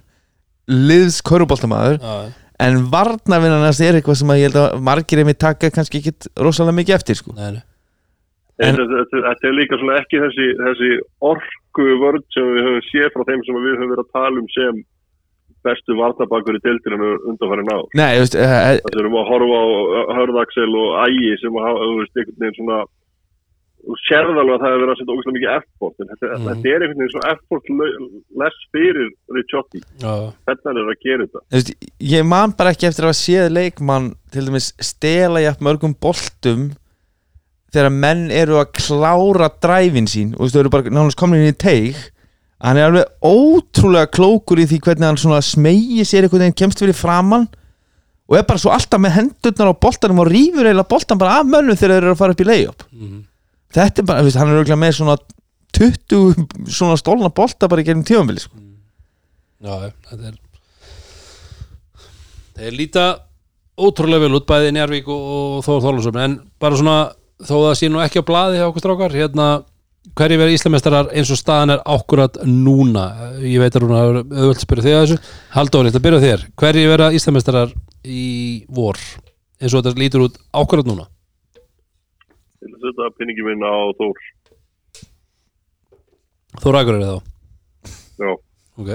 liðs 0.69 1.21
körboltamaður 1.25 1.97
Já, 2.03 2.15
en 2.59 2.81
varnavinnan 2.91 3.63
hans 3.65 3.79
er 3.81 3.95
eitthvað 3.99 4.19
sem 4.19 4.31
að 4.33 4.39
ég 4.41 4.49
held 4.49 4.59
að 4.63 4.81
margir 4.89 5.21
einmitt 5.23 5.39
taka 5.39 5.69
kannski 5.71 6.01
ekki 6.01 6.11
rosalega 6.43 6.75
mikið 6.81 6.95
eftir 6.97 7.15
sko. 7.19 7.31
Nei, 7.37 7.51
nei. 7.55 7.61
En- 8.59 8.75
En 8.75 8.89
þetta, 8.91 9.47
er 9.47 9.53
líka 9.55 9.77
svona 9.79 10.01
ekki 10.01 10.19
þessi, 10.19 10.47
þessi 10.59 10.89
orku 11.23 11.85
vörð 12.01 12.25
sem 12.35 12.43
við 12.43 12.65
höfum 12.67 12.87
séð 12.89 13.13
frá 13.15 13.23
þeim 13.29 13.43
sem 13.47 13.55
við 13.63 13.77
höfum 13.77 13.91
verið 13.93 14.03
að 14.03 14.11
tala 14.17 14.41
um 14.43 14.49
sem 14.51 14.81
bestu 15.63 15.95
varnabakur 15.95 16.57
í 16.59 16.61
deildinu 16.65 17.07
undanfærin 17.31 17.71
á. 17.71 17.79
nei, 17.95 18.11
þú 18.17 18.23
veist, 18.25 18.35
uh, 18.35 18.75
Það 18.83 18.99
erum 18.99 19.15
að 19.21 19.29
horfa 19.31 19.59
á 19.63 19.67
Hörðaksel 20.19 20.71
og 20.83 20.89
Ægi 21.07 21.31
sem 21.39 21.55
að 21.55 21.65
hafa, 21.69 21.87
þú 21.87 21.95
veist, 22.01 22.15
einhvern 22.19 22.39
veginn 22.43 22.57
svona 22.59 22.77
þú 23.79 23.95
sérð 24.05 24.37
alveg 24.41 24.53
að 24.55 24.61
það 24.63 24.71
hefur 24.73 24.81
verið 24.83 24.93
að 24.93 24.99
setja 24.99 25.13
ógæslega 25.15 25.35
mikið 25.37 25.53
effort 25.57 25.95
en 26.03 26.09
þetta, 26.11 26.27
Mhm. 26.29 26.47
þetta 26.49 26.67
er 26.73 26.81
einhvern 26.83 26.99
veginn 26.99 27.13
svona 27.13 27.31
effort 27.33 27.65
less 28.41 28.57
fyrir 28.73 29.09
Ricciotti. 29.37 29.79
Hann 30.03 30.77
er 30.77 30.89
að 30.89 30.99
gera 31.05 31.23
þetta? 31.25 31.39
Þú 31.49 31.55
veist, 31.57 31.73
ég 31.99 32.25
man 32.25 32.51
bara 32.57 32.71
ekki 32.73 32.87
eftir 32.89 33.03
að 33.05 33.09
hafa 33.09 33.23
séð 33.23 33.49
leikmann 33.55 34.15
til 34.31 34.45
dæmis 34.45 34.73
stela 34.79 35.39
jafn 35.41 35.63
mörgum 35.65 35.95
boltum 35.99 36.71
þegar 37.73 37.91
menn 37.93 38.31
eru 38.31 38.57
að 38.59 38.71
klára 38.73 39.49
dræfin 39.61 40.07
sín. 40.09 40.33
Og 40.35 40.39
þú 40.39 40.43
veist, 40.45 40.55
þau 40.55 40.59
eru 40.65 40.69
bara 40.69 40.83
nánast 40.89 41.15
komin 41.19 41.39
inn 41.45 41.53
í 41.53 41.57
teig. 41.57 41.95
Hann 42.61 42.75
er 42.77 42.89
alveg 42.91 43.05
ótrúlega 43.23 44.09
klókur 44.11 44.59
í 44.59 44.65
því 44.67 44.79
hvernig 44.83 45.07
hann 45.07 45.15
svona 45.21 45.39
smegi 45.41 46.01
sér 46.03 46.25
einhvern 46.27 46.43
veginn 46.43 46.57
kemst 46.59 46.79
fyrir 46.81 46.97
framann 46.97 47.47
og 48.29 48.35
er 48.37 48.43
bara 48.43 48.59
svo 48.59 48.69
alltaf 48.75 48.99
með 48.99 49.15
hendurnar 49.15 49.71
á 49.71 49.79
boltanum 49.79 50.19
og 50.19 50.27
rýfur 50.27 50.67
eiginlega 50.67 50.89
boltan 50.91 51.17
bara 51.17 51.39
af 51.39 51.45
mönnum 51.47 51.77
þegar 51.79 51.93
þeir 51.95 52.03
eru 52.03 52.11
að 52.13 52.17
fara 52.19 52.31
upp 52.35 52.41
í 52.43 52.49
layup. 52.49 52.83
Mhm. 52.91 53.23
Þetta 53.75 54.01
er 54.01 54.09
bara, 54.09 54.25
veist, 54.25 54.39
hann 54.39 54.51
er 54.51 54.59
auðvitað 54.59 54.81
með 54.81 54.95
svona 54.97 55.17
20 55.79 56.69
svona 56.73 56.97
stólna 56.99 57.31
bolta 57.33 57.69
bara 57.69 57.83
í 57.83 57.87
gegnum 57.87 58.05
tífambili 58.07 58.43
sko. 58.43 58.59
já, 59.61 59.91
þetta 60.11 60.31
er 60.33 60.37
Þeir 62.59 62.75
líta 62.75 63.03
ótrúlega 63.79 64.25
vel 64.25 64.35
út 64.35 64.47
bæði 64.49 64.73
Njarvík 64.75 65.05
og, 65.07 65.19
og 65.31 65.59
Þór 65.63 65.83
Þorlásum 65.85 66.17
en 66.19 66.33
bara 66.59 66.75
svona 66.75 66.95
þó 67.39 67.53
það 67.55 67.75
sé 67.79 67.89
nú 67.91 68.01
ekki 68.03 68.19
á 68.19 68.27
blaði 68.27 68.57
hjá 68.59 68.65
okkur 68.67 68.83
strákar 68.83 69.15
hérna 69.15 69.45
hverju 70.19 70.39
verið 70.41 70.57
íslamestarar 70.57 71.11
eins 71.15 71.31
og 71.31 71.39
staðan 71.39 71.75
er 71.77 71.83
ákkurat 71.87 72.41
núna? 72.43 73.05
Ég 73.39 73.61
veit 73.63 73.77
að 73.77 73.87
hafa 73.93 74.23
auðvöld 74.25 74.59
spyrja 74.63 74.85
þig 74.85 74.95
að 74.97 75.05
þessu. 75.05 75.31
Halldóri, 75.53 75.91
þetta 75.91 76.03
byrja 76.05 76.21
þér. 76.23 76.45
Hverju 76.59 76.91
verið 76.91 77.17
íslamestarar 77.19 77.73
í 78.03 78.25
vor 78.67 78.99
eins 79.59 79.73
og 79.73 79.83
þetta 79.83 79.99
lítur 79.99 80.25
út 80.27 80.39
ákkurat 80.55 80.87
núna 80.87 81.07
til 82.59 82.73
að 82.73 82.83
setja 82.83 83.09
pinningi 83.17 83.45
minn 83.47 83.63
á 83.63 83.75
Þór. 83.99 84.21
Þór 86.59 86.77
Akur 86.81 86.97
er 86.97 87.05
þá? 87.07 87.17
Já, 88.19 88.31
ok, 88.79 88.89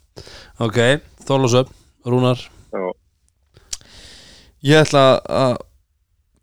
ok, 0.66 0.78
Þorlásum 1.26 1.70
Rúnar, 2.06 2.40
já, 2.74 2.84
Ég 4.66 4.82
ætla 4.82 5.04
að 5.22 5.56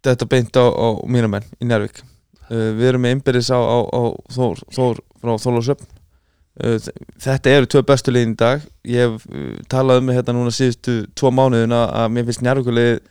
þetta 0.06 0.28
beint 0.32 0.60
á, 0.60 0.66
á 0.68 0.88
mína 1.10 1.32
menn 1.32 1.48
í 1.60 1.68
Njárvík 1.68 2.00
uh, 2.04 2.70
Við 2.78 2.86
erum 2.92 3.04
með 3.04 3.18
innbyrðis 3.18 3.50
á, 3.52 3.60
á, 3.60 3.78
á 3.84 4.02
Þór, 4.32 4.62
Þór 4.76 5.02
frá 5.20 5.34
Þólasöfn 5.44 5.90
uh, 5.90 6.78
Þetta 7.26 7.58
eru 7.58 7.72
tvö 7.74 7.84
bestu 7.90 8.14
liðin 8.14 8.38
í 8.38 8.40
dag. 8.40 8.64
Ég 8.88 9.10
hef 9.10 9.28
uh, 9.28 9.58
talað 9.72 10.00
um 10.04 10.08
mig 10.08 10.20
hérna 10.20 10.38
núna 10.38 10.54
síðustu 10.56 11.02
tvo 11.18 11.34
mánuðina 11.36 11.88
að 12.04 12.16
mér 12.16 12.30
finnst 12.30 12.46
Njárvíkulið 12.46 13.02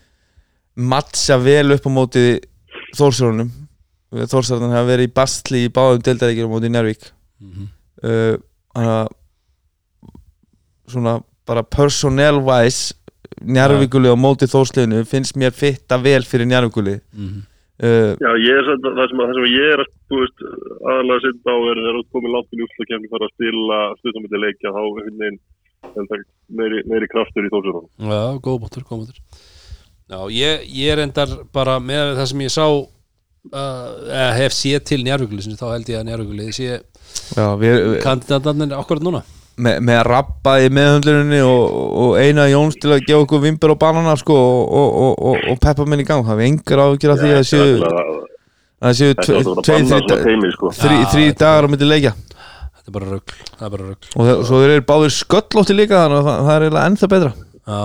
matcha 0.72 1.36
vel 1.42 1.74
upp 1.74 1.84
á 1.84 1.90
móti 1.92 2.26
Þórsarunum 2.96 3.52
Þórsarunum 4.12 4.74
hafa 4.74 4.90
verið 4.90 5.08
í 5.08 5.12
bastli 5.16 5.64
í 5.66 5.72
báðum 5.72 6.02
deildaríkjum 6.04 6.50
á 6.50 6.52
móti 6.52 6.72
Njárvík 6.72 7.06
mm 7.42 7.68
uh, 8.02 8.34
Þannig 8.72 8.92
að 8.96 9.08
svona 10.92 11.14
bara 11.48 11.62
personnel 11.62 12.40
wise 12.44 12.96
Njarvíkulið 13.42 14.14
á 14.14 14.18
móti 14.18 14.46
þórsliðinu 14.50 15.02
finnst 15.08 15.36
mér 15.40 15.54
fitta 15.56 15.98
vel 16.00 16.22
fyrir 16.28 16.46
Njarvíkulið 16.48 17.00
-hmm. 17.00 17.40
uh, 17.84 18.12
Já, 18.20 18.30
ég 18.38 18.60
er 18.60 18.68
satt, 18.68 18.84
það, 18.84 19.06
sem, 19.10 19.22
það 19.22 19.34
sem 19.38 19.48
ég 19.52 19.72
er 19.72 19.82
að, 19.84 19.90
veist, 20.12 20.44
aðalega 20.88 21.16
að 21.16 21.24
setja 21.26 21.52
á 21.52 21.58
er 21.72 21.82
þú 21.96 22.04
komið 22.16 22.34
langt 22.36 22.52
í 22.52 22.62
úrstakefni 22.66 23.12
fara 23.12 23.28
að 23.28 23.34
spila 23.34 23.80
stuttamöldi 24.00 24.42
leikja 24.44 24.74
þá 24.76 24.82
er 25.00 26.20
meiri, 26.52 26.84
meiri 26.86 27.08
kraftur 27.10 27.46
í 27.46 27.52
þórsverðan. 27.52 27.88
Já, 27.98 28.22
góð 28.44 28.60
bóttur, 28.62 28.86
góð 28.86 29.02
bóttur 29.02 29.18
Já, 30.12 30.18
ég, 30.28 30.64
ég 30.76 30.92
er 30.92 31.00
endar 31.06 31.30
bara 31.56 31.78
með 31.80 32.18
það 32.18 32.26
sem 32.28 32.40
ég 32.44 32.52
sá 32.52 32.66
uh, 32.68 32.88
eða 33.52 34.32
hef 34.36 34.52
séð 34.52 34.82
til 34.90 34.98
njárvíkulisins 35.06 35.60
þá 35.60 35.70
held 35.70 35.88
ég 35.88 36.02
að 36.02 36.10
njárvíkulið 36.10 36.50
sé 36.52 36.66
já, 36.68 37.46
við, 37.56 37.76
við, 37.78 37.94
kandidatarnir 38.04 38.74
akkurat 38.76 39.06
núna. 39.06 39.22
Með, 39.62 39.78
með 39.84 39.98
að 40.00 40.06
rappa 40.10 40.58
í 40.60 40.68
meðhundluninni 40.72 41.40
og, 41.44 41.78
og 42.04 42.12
eina 42.20 42.44
Jóns 42.50 42.76
til 42.80 42.92
að 42.92 43.06
gefa 43.06 43.24
okkur 43.24 43.42
vimbur 43.46 43.72
og 43.72 43.80
banana 43.80 44.14
sko, 44.20 44.36
og, 44.36 44.76
og, 44.82 45.00
og, 45.06 45.24
og, 45.32 45.48
og 45.52 45.64
peppa 45.64 45.88
minn 45.88 46.04
í 46.04 46.06
gang. 46.08 46.24
Það 46.28 46.44
er 46.44 46.50
engar 46.50 46.84
ágjur 46.86 47.14
af 47.14 47.22
því 47.22 47.32
að 47.38 47.48
séu 47.48 47.74
að 48.82 48.96
séu 48.98 49.16
að 49.16 49.26
þetta- 49.96 51.34
dagar 51.40 51.64
á 51.64 51.68
myndi 51.72 51.88
leikja. 51.88 52.16
Þetta 52.82 52.88
er 52.88 52.96
bara 52.96 53.12
það 53.16 53.66
er 53.68 53.84
rugl. 53.88 54.14
Og 54.16 54.24
það, 54.28 54.46
svo 54.48 54.62
þeir 54.62 54.76
eru 54.76 54.88
báðir 54.88 55.12
sköllótti 55.16 55.76
líka 55.76 56.00
þannig 56.04 56.20
að 56.20 56.30
það, 56.30 56.48
það 56.48 56.66
er 56.68 56.80
ennþá 56.86 57.12
betra. 57.12 57.36
Já, 57.62 57.82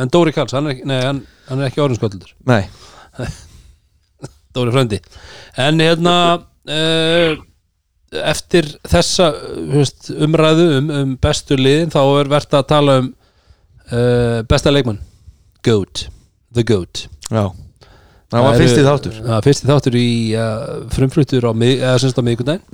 En 0.00 0.10
Dóri 0.12 0.32
Karls, 0.36 0.52
hann 0.56 0.66
er 0.70 0.76
ekki, 0.76 0.86
nei, 0.88 0.98
hann, 1.04 1.22
hann 1.48 1.60
er 1.62 1.70
ekki 1.70 1.82
orðinsköldur 1.84 2.32
nei, 2.50 2.62
Dóri 4.56 4.72
Fröndi 4.74 4.98
En 5.60 5.78
hérna 5.82 6.14
uh, 6.40 7.36
eftir 8.26 8.66
þessa 8.90 9.30
veist, 9.70 10.10
umræðu 10.16 10.66
um, 10.80 10.90
um 11.00 11.16
bestu 11.22 11.58
liðin 11.58 11.92
þá 11.94 12.00
er 12.20 12.30
verðt 12.32 12.56
að 12.58 12.68
tala 12.72 12.96
um 13.04 13.10
uh, 13.92 14.40
besta 14.50 14.72
leikmann. 14.74 14.98
GOAT, 15.66 16.06
The 16.56 16.64
GOAT. 16.66 17.04
Já. 17.30 17.44
Það 18.30 18.44
var 18.46 18.54
eru- 18.54 18.62
fyrsti 18.64 18.82
þáttur. 18.86 19.14
Það 19.20 19.34
var 19.36 19.44
fyrsti 19.46 19.68
þáttur 19.70 19.98
í 20.00 20.06
uh, 20.38 20.64
frumfluttur 20.94 21.46
á, 21.46 21.52
mið- 21.54 21.82
eða 21.84 22.00
semst 22.02 22.18
á 22.18 22.22
miðgundaginn 22.26 22.64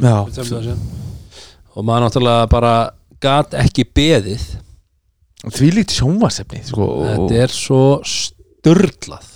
og 1.76 1.84
maður 1.84 2.06
náttúrulega 2.06 2.48
bara 2.52 2.72
gat 3.20 3.56
ekki 3.60 3.84
beðið 3.96 4.44
því 5.44 5.70
líkt 5.76 5.94
sjónvarsefni 5.94 6.62
sko, 6.66 6.90
þetta 7.04 7.40
er 7.44 7.54
svo 7.54 7.80
störlað 8.08 9.32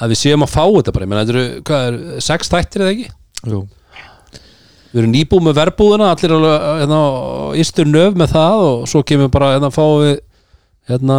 að 0.00 0.14
við 0.14 0.20
séum 0.22 0.44
að 0.46 0.54
fá 0.54 0.64
þetta 0.64 0.94
bara. 0.96 1.06
Ég 1.06 1.12
meina, 1.12 1.22
þetta 1.26 1.36
eru, 1.36 1.62
hvað 1.68 1.86
er, 1.86 2.00
sex 2.24 2.52
þættir 2.52 2.84
eða 2.84 2.94
ekki? 2.94 3.08
Jú, 3.50 3.60
við 4.90 5.02
erum 5.02 5.14
nýbúið 5.14 5.46
með 5.46 5.60
verbúðina 5.60 6.10
allir 6.14 6.34
alveg 6.36 6.66
hérna, 6.80 7.00
ístur 7.62 7.88
nöf 7.88 8.18
með 8.18 8.34
það 8.34 8.66
og 8.66 8.84
svo 8.90 9.02
kemur 9.06 9.32
bara 9.32 9.54
hérna 9.54 9.72
fáum 9.74 10.04
við 10.04 10.14
hérna 10.90 11.18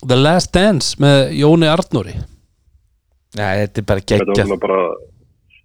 The 0.00 0.16
Last 0.16 0.52
Dance 0.56 1.00
með 1.02 1.34
Jóni 1.38 1.68
Arnóri. 1.70 2.16
Nei, 3.38 3.50
þetta 3.62 3.82
er 3.82 3.88
bara 3.90 4.06
geggjað. 4.10 4.54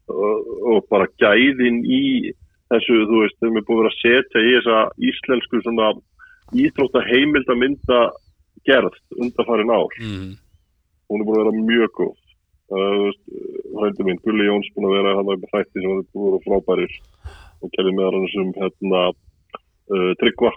Og, 0.06 0.50
og 0.70 0.84
bara 0.92 1.08
gæðin 1.18 1.80
í 1.82 2.04
þessu, 2.70 3.00
þú 3.10 3.22
veist, 3.24 3.38
þeim 3.42 3.58
er 3.58 3.64
búin 3.66 3.80
að 3.80 3.86
vera 3.86 3.94
að 3.94 4.02
setja 4.04 4.44
í 4.44 4.52
þessa 4.58 4.82
íslensku 5.10 5.62
svona 5.64 5.88
íþrótta 6.54 7.02
heimildamynda 7.08 8.02
gerð 8.66 8.96
undanfarin 9.18 9.74
ár. 9.74 9.90
mm. 10.02 10.32
Hún 11.10 11.22
er 11.22 11.28
búin 11.28 11.40
að 11.40 11.44
vera 11.44 11.66
mjög 11.72 11.92
góð. 12.00 12.16
Uh, 12.66 13.10
hrændi 13.78 14.06
minn, 14.08 14.22
Gulli 14.26 14.48
Jóns 14.48 14.72
búin 14.74 14.88
að 14.90 14.96
vera 14.98 15.18
hann 15.20 15.30
á 15.30 15.36
þætti 15.54 15.82
sem 15.84 16.00
þetta 16.00 16.18
voru 16.18 16.40
frábærir 16.46 16.96
og 17.62 17.70
gerði 17.76 17.92
meðal 17.94 18.16
hann 18.16 18.32
sem 18.34 18.48
hérna 18.58 19.02
uh, 19.14 20.14
Tryggva 20.22 20.52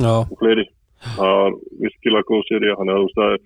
Já, 0.00 0.14
og 0.24 0.38
fleiri. 0.40 0.64
Það 1.04 1.34
var 1.36 1.58
virkilega 1.82 2.28
góð 2.30 2.46
serið, 2.48 2.72
hann 2.80 2.92
er 2.94 3.04
það 3.18 3.36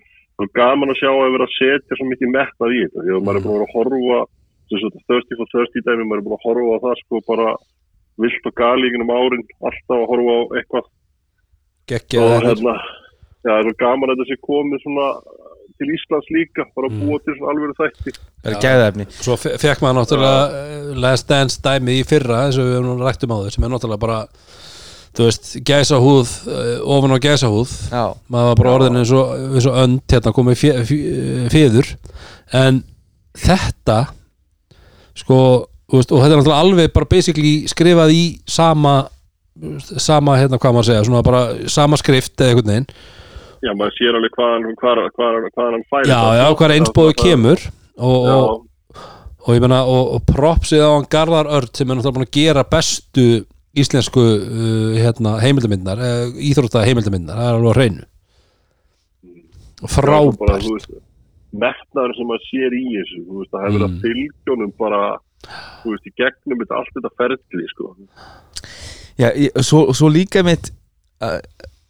gaman 0.55 0.93
að 0.93 0.99
sjá 1.01 1.09
að 1.11 1.33
vera 1.35 1.47
að 1.49 1.55
setja 1.57 1.97
svo 1.97 2.07
mikið 2.07 2.31
metnað 2.31 2.75
í 2.75 2.79
þetta, 2.85 3.03
því 3.03 3.15
að 3.17 3.25
maður 3.25 3.39
er 3.39 3.43
búin 3.43 3.51
að 3.51 3.59
vera 3.59 3.67
að 3.67 3.75
horfa 3.75 4.19
thirsty 4.69 5.39
for 5.39 5.51
thirsty 5.51 5.83
dæmi, 5.83 6.05
maður 6.07 6.21
er 6.21 6.25
búin 6.27 6.37
að 6.37 6.45
horfa 6.47 6.77
á 6.79 6.83
það 6.85 7.01
sko 7.01 7.21
bara 7.27 7.49
vilt 8.23 8.47
og 8.47 8.55
gali 8.59 8.87
í 8.87 8.93
gegnum 8.93 9.11
árin, 9.11 9.45
alltaf 9.59 9.97
að 9.97 10.07
horfa 10.13 10.37
á 10.39 10.41
eitthvað 10.59 10.89
geggja 11.89 12.23
og 12.25 12.45
hérna, 12.47 12.73
já, 13.43 13.51
það 13.51 13.69
er 13.71 13.77
gaman 13.83 14.13
að 14.13 14.21
þetta 14.21 14.29
sé 14.31 14.39
komið 14.45 14.83
svona 14.85 15.07
til 15.79 15.87
Íslands 15.95 16.27
líka, 16.35 16.65
bara 16.75 16.89
að 16.91 16.95
búa 16.99 17.17
til 17.23 17.33
svona 17.37 17.53
alveg 17.53 17.77
þætti. 17.79 18.11
Það 18.43 18.49
er 18.51 18.63
gæðaefni 18.65 19.05
Svo 19.15 19.35
fe- 19.39 19.53
fekk 19.61 19.83
maður 19.85 19.97
náttúrulega 20.01 20.41
uh, 20.49 20.89
Last 21.05 21.29
Dance 21.29 21.61
dæmi 21.63 21.95
í 22.01 22.07
fyrra 22.07 22.41
eins 22.47 22.57
og 22.59 22.67
við 22.67 22.75
höfum 22.81 23.03
rættum 23.05 23.31
á 23.31 23.37
þau 23.45 23.53
sem 23.55 23.63
er 23.67 23.71
náttúrulega 23.71 24.03
bara 24.03 24.17
þú 25.15 25.25
veist, 25.29 25.47
gæsa 25.65 25.97
húð 26.03 26.33
uh, 26.51 26.73
ofan 26.97 27.15
á 27.15 27.17
gæsa 27.23 27.47
húð 27.53 27.71
Já, 27.95 28.03
maður 28.27 28.49
var 28.51 28.59
bara 28.59 28.73
orðin 28.75 28.99
eins 28.99 29.13
og, 29.15 29.31
eins 29.55 29.69
og 29.71 29.79
önd 29.85 30.03
hérna 30.11 30.35
komið 30.35 30.59
fjö- 30.65 30.83
fjö- 30.91 31.47
fjöður 31.55 31.93
en 32.59 32.81
þetta 33.39 33.97
sko, 35.19 35.39
veist, 35.95 36.11
og 36.11 36.21
þetta 36.21 36.33
er 36.35 36.39
náttúrulega 36.41 36.59
alveg 36.65 36.91
bara 36.95 37.09
basically 37.15 37.55
skrifað 37.71 38.13
í 38.15 38.21
sama 38.51 38.97
sama, 39.99 40.37
hérna, 40.39 40.59
hvað 40.61 40.75
maður 40.77 40.87
segja 40.89 41.05
svona 41.07 41.23
bara 41.25 41.41
sama 41.71 41.97
skrift 41.99 42.35
eða 42.39 42.53
einhvern 42.53 42.71
veginn 42.73 42.89
Já, 43.59 43.73
maður 43.75 43.95
sér 43.97 44.15
alveg 44.15 44.35
hvaðan 44.37 44.75
hvað, 44.79 44.99
hvað, 45.17 45.37
hvað 45.55 45.71
hann 45.73 45.85
færi. 45.91 46.07
já, 46.07 46.19
já, 46.39 46.45
hvað 46.55 46.65
er 46.69 46.75
einsbóðu 46.77 47.15
kemur 47.19 47.63
og, 47.99 48.27
og, 48.31 49.01
og 49.43 49.57
ég 49.57 49.63
meina, 49.65 49.81
og, 49.83 50.13
og 50.15 50.23
propsið 50.29 50.85
á 50.85 50.89
hann 50.95 51.09
Garðar 51.11 51.49
Örd 51.57 51.73
sem 51.75 51.89
er 51.91 51.99
náttúrulega 51.99 52.19
búin 52.21 52.29
að 52.29 52.37
gera 52.39 52.63
bestu 52.71 53.25
íslensku 53.79 54.23
uh, 54.23 54.95
hérna, 54.97 55.35
heimildamindar, 55.43 55.99
uh, 55.99 56.39
íþrótta 56.39 56.85
heimildamindar 56.87 57.37
það 57.41 57.49
er 57.51 57.59
alveg 57.59 57.99
Já, 59.79 59.83
bara, 59.83 59.99
frábært 59.99 60.89
metnaður 61.59 62.15
sem 62.17 62.27
maður 62.29 62.47
sér 62.47 62.75
í 62.77 62.83
þessu 62.93 63.21
þú 63.25 63.41
veist, 63.41 63.51
það 63.53 63.65
hefur 63.67 63.79
Mm. 63.79 63.85
að 63.89 64.01
fylgjónum 64.05 64.73
bara 64.79 65.01
þú 65.83 65.93
veist, 65.93 66.07
í 66.09 66.13
gegnum 66.19 66.63
allt 66.79 66.91
þetta 66.95 67.11
ferli 67.17 67.67
sko. 67.71 67.93
Já 69.19 69.29
ég, 69.33 69.59
svo, 69.65 69.89
svo 69.95 70.09
líka 70.11 70.43
mitt 70.47 70.71
að, 71.23 71.41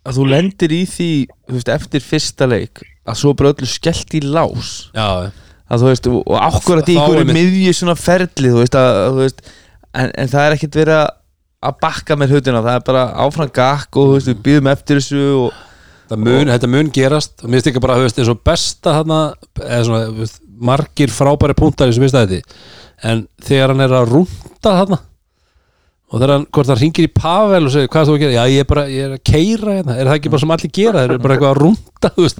að 0.07 0.17
þú 0.19 0.25
lendir 0.31 0.73
í 0.75 0.81
því 0.89 1.11
þú 1.29 1.57
veist, 1.57 1.71
eftir 1.75 2.05
fyrsta 2.05 2.49
leik 2.49 2.83
að 3.09 3.21
svo 3.21 3.35
bara 3.37 3.53
öllu 3.53 3.69
skellt 3.69 4.13
í 4.17 4.23
lás. 4.25 4.73
Já, 4.93 5.29
að 5.69 5.83
þú 5.83 5.93
veist, 5.93 6.09
og, 6.11 6.35
akkurat 6.39 6.91
í 6.91 6.97
einmitt. 6.97 7.33
miðju 7.37 7.77
svona 7.77 7.97
ferli 7.99 8.51
þú 8.53 8.61
veist, 8.63 8.77
að, 8.77 8.99
að, 9.05 9.15
þú 9.15 9.23
veist 9.25 9.41
en, 9.49 10.11
en 10.11 10.33
það 10.33 10.45
er 10.45 10.57
ekkert 10.57 10.83
verið 10.83 11.01
að 11.03 11.15
að 11.59 11.79
bakka 11.83 12.15
með 12.15 12.37
hlutina, 12.37 12.61
það 12.63 12.77
er 12.77 12.83
bara 12.87 13.01
áfram 13.19 13.49
gakk 13.51 13.97
og 13.99 14.05
þú 14.05 14.13
veist, 14.13 14.29
við 14.29 14.43
býðum 14.45 14.69
eftir 14.71 15.01
þessu 15.01 15.25
og 15.41 15.65
Það 16.09 16.21
mun, 16.25 16.49
þetta 16.49 16.67
mun 16.73 16.87
gerast. 16.89 17.33
Og 17.43 17.51
mér 17.53 17.67
ekki 17.69 17.81
bara, 17.83 17.99
þú 17.99 18.05
veist, 18.07 18.17
eins 18.17 18.29
og 18.31 18.39
besta 18.41 18.93
þarna, 18.95 19.17
eða 19.61 19.81
svona, 19.85 20.29
margir 20.69 21.11
frábæri 21.13 21.55
í 21.55 21.75
þessu 21.77 22.03
fyrsta 22.03 22.23
þetta 22.25 22.55
en 23.09 23.23
þegar 23.47 23.73
hann 23.73 23.83
er 23.85 23.95
að 23.95 24.09
rúnda 24.13 24.73
þarna 24.81 24.99
og 26.09 26.15
þegar 26.17 26.31
hann, 26.33 26.45
hvort 26.55 26.69
hann 26.71 26.79
ringir 26.81 27.05
í 27.05 27.11
Pavel 27.13 27.65
og 27.67 27.73
segir, 27.73 27.89
hvað 27.93 28.01
er 28.01 28.09
þú 28.09 28.15
að 28.15 28.21
gera? 28.23 28.33
Já, 28.33 28.43
ég 28.49 28.63
er 28.63 28.69
bara, 28.69 28.83
ég 28.89 29.05
er 29.05 29.13
að 29.15 29.23
keira 29.29 29.75
hérna, 29.77 29.95
er 29.99 30.09
það 30.09 30.17
ekki 30.19 30.31
bara 30.33 30.41
sem 30.43 30.53
allir 30.55 30.71
gera, 30.79 31.03
þeir 31.03 31.13
eru 31.13 31.23
bara 31.25 31.35
eitthvað 31.35 31.51
að 31.51 31.61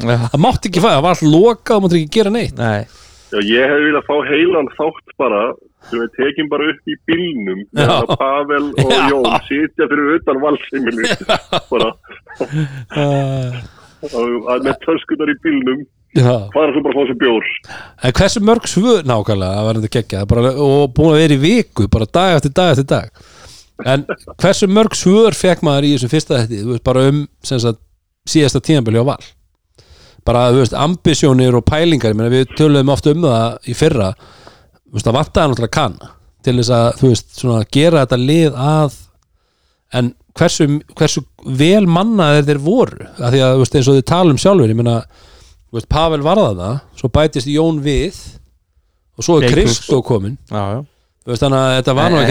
Já. 0.10 0.18
það 0.34 0.44
mátti 0.46 0.70
ekki 0.72 0.84
fæða, 0.86 0.96
það 0.98 1.04
var 1.06 1.16
allt 1.16 1.26
lokað, 1.30 1.74
það 1.76 1.84
mátti 1.86 2.00
ekki 2.00 2.14
gera 2.18 2.34
neitt. 2.34 2.58
Nei, 2.58 2.80
Já, 3.30 3.40
ég 3.46 3.70
hef 3.70 3.84
viljað 3.86 4.08
fá 4.10 4.16
heilan 4.26 4.70
þátt 4.74 5.14
bara 5.22 5.42
sem 5.90 6.02
við 6.02 6.10
tekjum 6.18 6.48
bara 6.50 6.70
upp 6.74 6.90
í 6.90 6.96
bílnum 7.08 7.60
Já. 7.78 7.86
þegar 7.86 8.18
Pavel 8.24 8.66
og 8.74 8.90
Já. 8.90 9.04
Jón 9.14 9.30
sitja 9.46 9.88
fyrir 9.92 10.16
utan 10.18 10.42
valsheimili 10.42 11.14
bara. 11.70 11.92
Uh, 12.98 13.62
og- 14.10 14.50
að 14.56 14.66
með 14.68 14.78
töskunar 14.86 15.30
í 15.34 15.38
bílnum 15.46 15.86
Já, 16.18 16.50
fara 16.56 16.74
svo 16.74 16.82
bara 16.82 16.96
að 16.96 16.98
fá 16.98 17.10
sér 17.12 17.18
bjór? 17.22 17.48
En 18.02 18.14
hversu 18.18 18.42
mörg 18.42 18.66
svör 18.66 19.04
nákvæmlega, 19.06 19.58
það 19.60 19.66
var 19.68 19.78
þetta 19.78 19.92
geggja 19.94 20.22
bara, 20.32 20.54
og 20.58 20.94
búin 20.98 21.12
að 21.14 21.20
vera 21.22 21.36
í 21.38 21.42
viku, 21.44 21.86
bara 21.94 22.08
dag 22.10 22.38
eftir 22.40 22.54
dag 22.58 22.72
eftir 22.74 22.88
dag 22.90 23.12
en 23.86 24.06
hversu 24.42 24.68
mörg 24.72 24.96
svör 24.98 25.36
fekk 25.38 25.64
maður 25.66 25.88
í 25.88 25.92
þessu 25.96 26.12
fyrsta 26.12 26.42
þetta 26.42 26.64
þú 26.64 26.74
veist, 26.74 26.86
bara 26.88 27.06
um 27.10 27.22
sem 27.46 27.62
sagt, 27.64 27.82
síðasta 28.30 28.62
tíðanbili 28.64 29.02
á 29.02 29.06
val. 29.08 29.20
Bara, 30.28 30.50
þú 30.54 30.64
veist, 30.64 30.76
ambisjónir 30.78 31.56
og 31.58 31.66
pælingar, 31.66 32.12
ég 32.14 32.20
meina, 32.20 32.32
við 32.34 32.52
töluðum 32.60 32.92
oft 32.94 33.08
um 33.10 33.24
það 33.24 33.70
í 33.72 33.76
fyrra, 33.78 34.10
þú 34.84 34.98
veist, 34.98 35.08
það 35.08 35.20
vantaði 35.20 35.52
náttúrulega 35.54 35.76
kanna 35.78 36.12
til 36.46 36.56
þess 36.60 36.74
að, 36.76 36.90
þú 37.00 37.14
veist, 37.14 37.32
svona 37.40 37.64
gera 37.72 38.04
þetta 38.04 38.20
lið 38.22 38.60
að. 38.70 39.00
En 40.00 40.12
hversu, 40.38 40.68
hversu 41.00 41.24
vel 41.58 41.88
mannaðir 41.90 42.46
þeir 42.52 42.62
voru, 42.62 43.08
af 43.18 43.34
því 43.34 43.42
að, 43.42 43.56
þú 43.56 43.64
veist, 43.64 43.80
eins 43.80 43.90
og 43.90 43.98
þið 43.98 44.06
talum 44.12 44.40
sjálfur, 44.42 44.70
ég 44.70 44.80
meina 44.80 45.00
þú 45.70 45.80
veist, 45.80 45.90
Pavel 45.90 46.22
varða 46.26 46.52
það, 46.60 46.78
svo 47.00 47.12
bætist 47.16 47.50
Jón 47.50 47.82
við 47.86 48.20
og 49.18 49.26
svo 49.26 49.40
er. 49.42 49.52
Kristó 49.54 50.02
komin 50.06 50.38
já, 50.50 50.62
já. 50.76 50.80
Þú 51.24 51.34
veist, 51.34 51.44
þannig 51.44 51.60
að 51.60 51.76
þetta 51.80 51.98
var 52.00 52.14
nú 52.14 52.22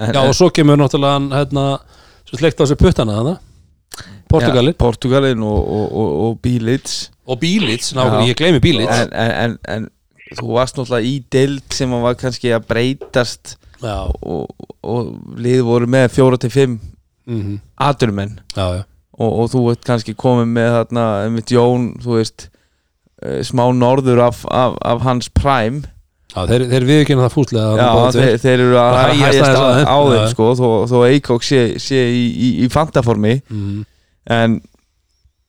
Já, 0.00 0.20
og 0.24 0.34
svo 0.36 0.48
kemur 0.54 0.78
náttúrulega 0.80 1.18
hann 1.18 1.30
hérna, 1.34 1.64
svo 2.28 2.40
sleikt 2.40 2.60
á 2.60 2.64
sér 2.64 2.78
puttana 2.80 3.18
þannig 3.20 3.38
Portugalin 4.30 4.74
Já, 4.74 4.78
Portugalin 4.80 5.42
og, 5.44 5.60
og, 5.76 5.86
og, 5.92 6.12
og 6.24 6.36
Bílits 6.46 7.10
og 7.26 7.40
Bílits, 7.42 7.92
nákvæmlega, 7.94 8.30
ég 8.32 8.38
gleymi 8.38 8.60
Bílits 8.64 9.02
en, 9.02 9.12
en, 9.12 9.32
en, 9.44 9.56
en 9.74 10.38
þú 10.38 10.54
varst 10.54 10.78
náttúrulega 10.78 11.10
í 11.10 11.16
deild 11.32 11.74
sem 11.74 11.92
var 12.02 12.16
kannski 12.18 12.54
að 12.56 12.68
breytast 12.70 13.56
Já, 13.80 14.08
og, 14.22 14.48
og 14.84 15.12
lið 15.40 15.62
voru 15.64 15.88
með 15.90 16.10
fjóra 16.16 16.40
til 16.40 16.52
fimm 16.52 16.78
mm 17.26 17.58
aturumenn 17.80 18.40
já, 18.56 18.64
já. 18.80 18.82
Og, 19.20 19.30
og 19.42 19.50
þú 19.52 19.60
ert 19.72 19.84
kannski 19.84 20.14
komið 20.16 20.48
með 20.54 20.70
þarna 20.74 21.04
einmitt 21.26 21.52
Jón, 21.52 21.90
þú 22.00 22.16
veist 22.16 22.46
uh, 22.48 23.40
smá 23.44 23.66
norður 23.76 24.22
af, 24.30 24.44
af, 24.48 24.78
af 24.80 25.02
hans 25.04 25.28
prime 25.28 25.84
Já, 26.30 26.44
þeir, 26.46 26.64
þeir 26.70 26.84
viðkynna 26.86 27.24
það 27.26 27.32
fúslega 27.34 27.70
Já, 27.80 27.86
þeir, 28.14 28.34
þeir 28.44 28.52
eru 28.64 28.76
að 28.78 28.98
aðeins 29.00 29.48
á, 29.50 29.64
á 29.82 29.98
þeim. 30.06 30.26
sko, 30.30 30.48
þó, 30.60 30.66
þó 30.92 30.96
Eikók 31.08 31.42
sé, 31.46 31.62
sé 31.82 32.02
í, 32.14 32.20
í, 32.30 32.50
í 32.64 32.68
fantaformi. 32.70 33.32
Mm. 33.50 33.80
en 34.30 34.60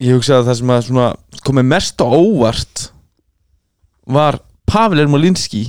ég 0.01 0.15
hugsa 0.17 0.39
að 0.39 0.47
það 0.49 0.57
sem 0.61 0.71
að 0.73 0.85
svona 0.87 1.09
komið 1.45 1.67
mest 1.69 2.01
á 2.01 2.07
óvart 2.09 2.85
var 4.09 4.39
Pavel 4.65 5.03
Ermolinski 5.03 5.67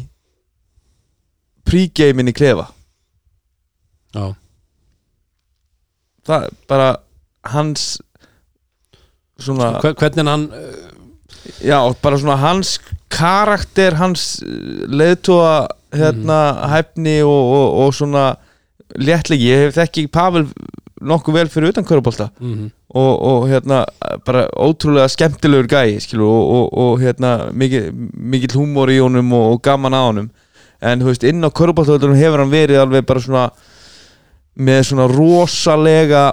pre-gamein 1.68 2.30
í 2.32 2.34
klefa. 2.36 2.64
Já, 4.16 4.32
það 6.26 6.46
er 6.48 6.56
bara 6.70 6.88
hans 7.52 7.84
svona, 9.42 9.74
Hver- 9.82 9.96
hvernig 9.98 10.28
hann 10.30 10.48
já, 11.64 11.78
bara 12.02 12.18
svona 12.20 12.36
hans 12.38 12.76
karakter, 13.12 13.98
hans 14.00 14.42
leðtóa 14.88 15.68
hérna 15.92 16.38
hæfni 16.72 17.20
og, 17.26 17.42
og, 17.58 17.66
og 17.84 17.96
svona 17.96 18.30
léttlegi, 18.96 19.50
ég 19.52 19.66
hef 19.66 19.76
þekki 19.80 20.08
Pavel 20.12 20.46
nokkuð 21.02 21.36
vel 21.36 21.50
fyrir 21.50 21.72
utan 21.72 21.86
körubólta 21.86 22.30
mm 22.40 22.70
og, 22.94 23.22
og 23.22 23.48
hérna 23.48 23.84
bara 24.26 24.46
ótrúlega 24.52 25.08
skemmtilegur 25.08 25.68
gæi 25.70 26.00
skilur, 26.00 26.28
og, 26.28 26.50
og, 26.50 26.78
og 26.78 27.00
hérna 27.00 27.32
mikið, 27.56 27.90
mikill 28.12 28.58
húmor 28.60 28.92
í 28.92 29.00
honum 29.00 29.32
og, 29.36 29.60
gaman 29.64 29.96
á 29.96 30.02
honum. 30.04 30.30
En 30.82 31.00
þú 31.00 31.12
veist 31.12 31.24
inn 31.24 31.46
á 31.46 31.48
körubáltöðunum 31.48 32.18
hefur 32.18 32.42
hann 32.42 32.52
verið 32.52 32.82
alveg 32.82 33.06
bara 33.08 33.22
svona 33.22 33.46
með 34.58 34.82
svona 34.90 35.08
rosalega 35.08 36.24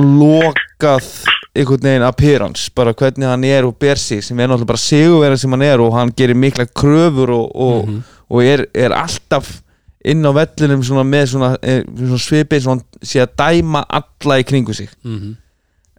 lokað 0.00 1.10
einhvern 1.54 1.86
veginn 1.86 2.02
appearance 2.06 2.70
bara 2.74 2.94
hvernig 2.98 3.28
hann 3.30 3.44
er 3.46 3.66
og 3.68 3.76
ber 3.78 3.98
sig 4.00 4.24
sem 4.26 4.38
er 4.40 4.48
náttúrulega 4.50 4.72
bara 4.72 4.82
sigurverðin 4.82 5.42
sem 5.44 5.54
hann 5.54 5.62
er 5.62 5.82
og 5.84 5.94
hann 5.94 6.10
gerir 6.16 6.34
mikla 6.38 6.66
kröfur 6.66 7.30
og, 7.30 7.54
og, 7.54 7.94
og 8.28 8.42
er, 8.42 8.66
er 8.74 8.94
alltaf 8.96 9.60
inn 10.04 10.26
á 10.26 10.30
vellinum 10.36 10.82
svona 10.84 11.04
með 11.08 11.30
svona, 11.32 11.54
eh, 11.62 11.80
svona 11.86 12.20
svipið 12.20 12.66
svona 12.66 13.06
sé 13.06 13.22
að 13.22 13.38
dæma 13.40 13.84
alla 13.88 14.40
í 14.42 14.44
kringu 14.44 14.74
sig. 14.76 14.90
-hmm. 15.04 15.36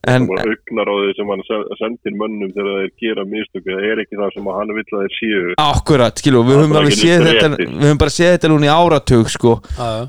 en, 0.05 0.27
bara 0.27 0.43
augnar 0.45 0.91
á 0.91 0.93
því 0.99 1.15
sem 1.17 1.31
hann 1.33 1.43
se- 1.47 1.77
sendir 1.79 2.13
mönnum 2.19 2.51
þegar 2.53 2.75
þeir 2.81 2.91
gera 3.01 3.23
mistöku 3.25 3.71
það 3.71 3.87
er 3.89 4.01
ekki 4.03 4.19
það 4.19 4.29
sem 4.35 4.45
hann 4.59 4.75
vill 4.77 4.91
að 4.93 5.01
þeir 5.01 5.15
séu? 5.21 5.53
Akkurat, 5.57 6.19
skilu, 6.19 6.43
við 6.43 6.53
Það 6.53 6.61
höfum 6.61 6.77
bara 6.77 6.91
séð 7.01 7.25
þetta 7.29 7.49
við 7.57 7.85
höfum 7.87 8.03
bara 8.03 8.17
séð 8.19 8.31
þetta 8.35 8.51
núna 8.53 8.65
í 8.69 8.75
áratug 8.75 9.29
sko, 9.33 9.53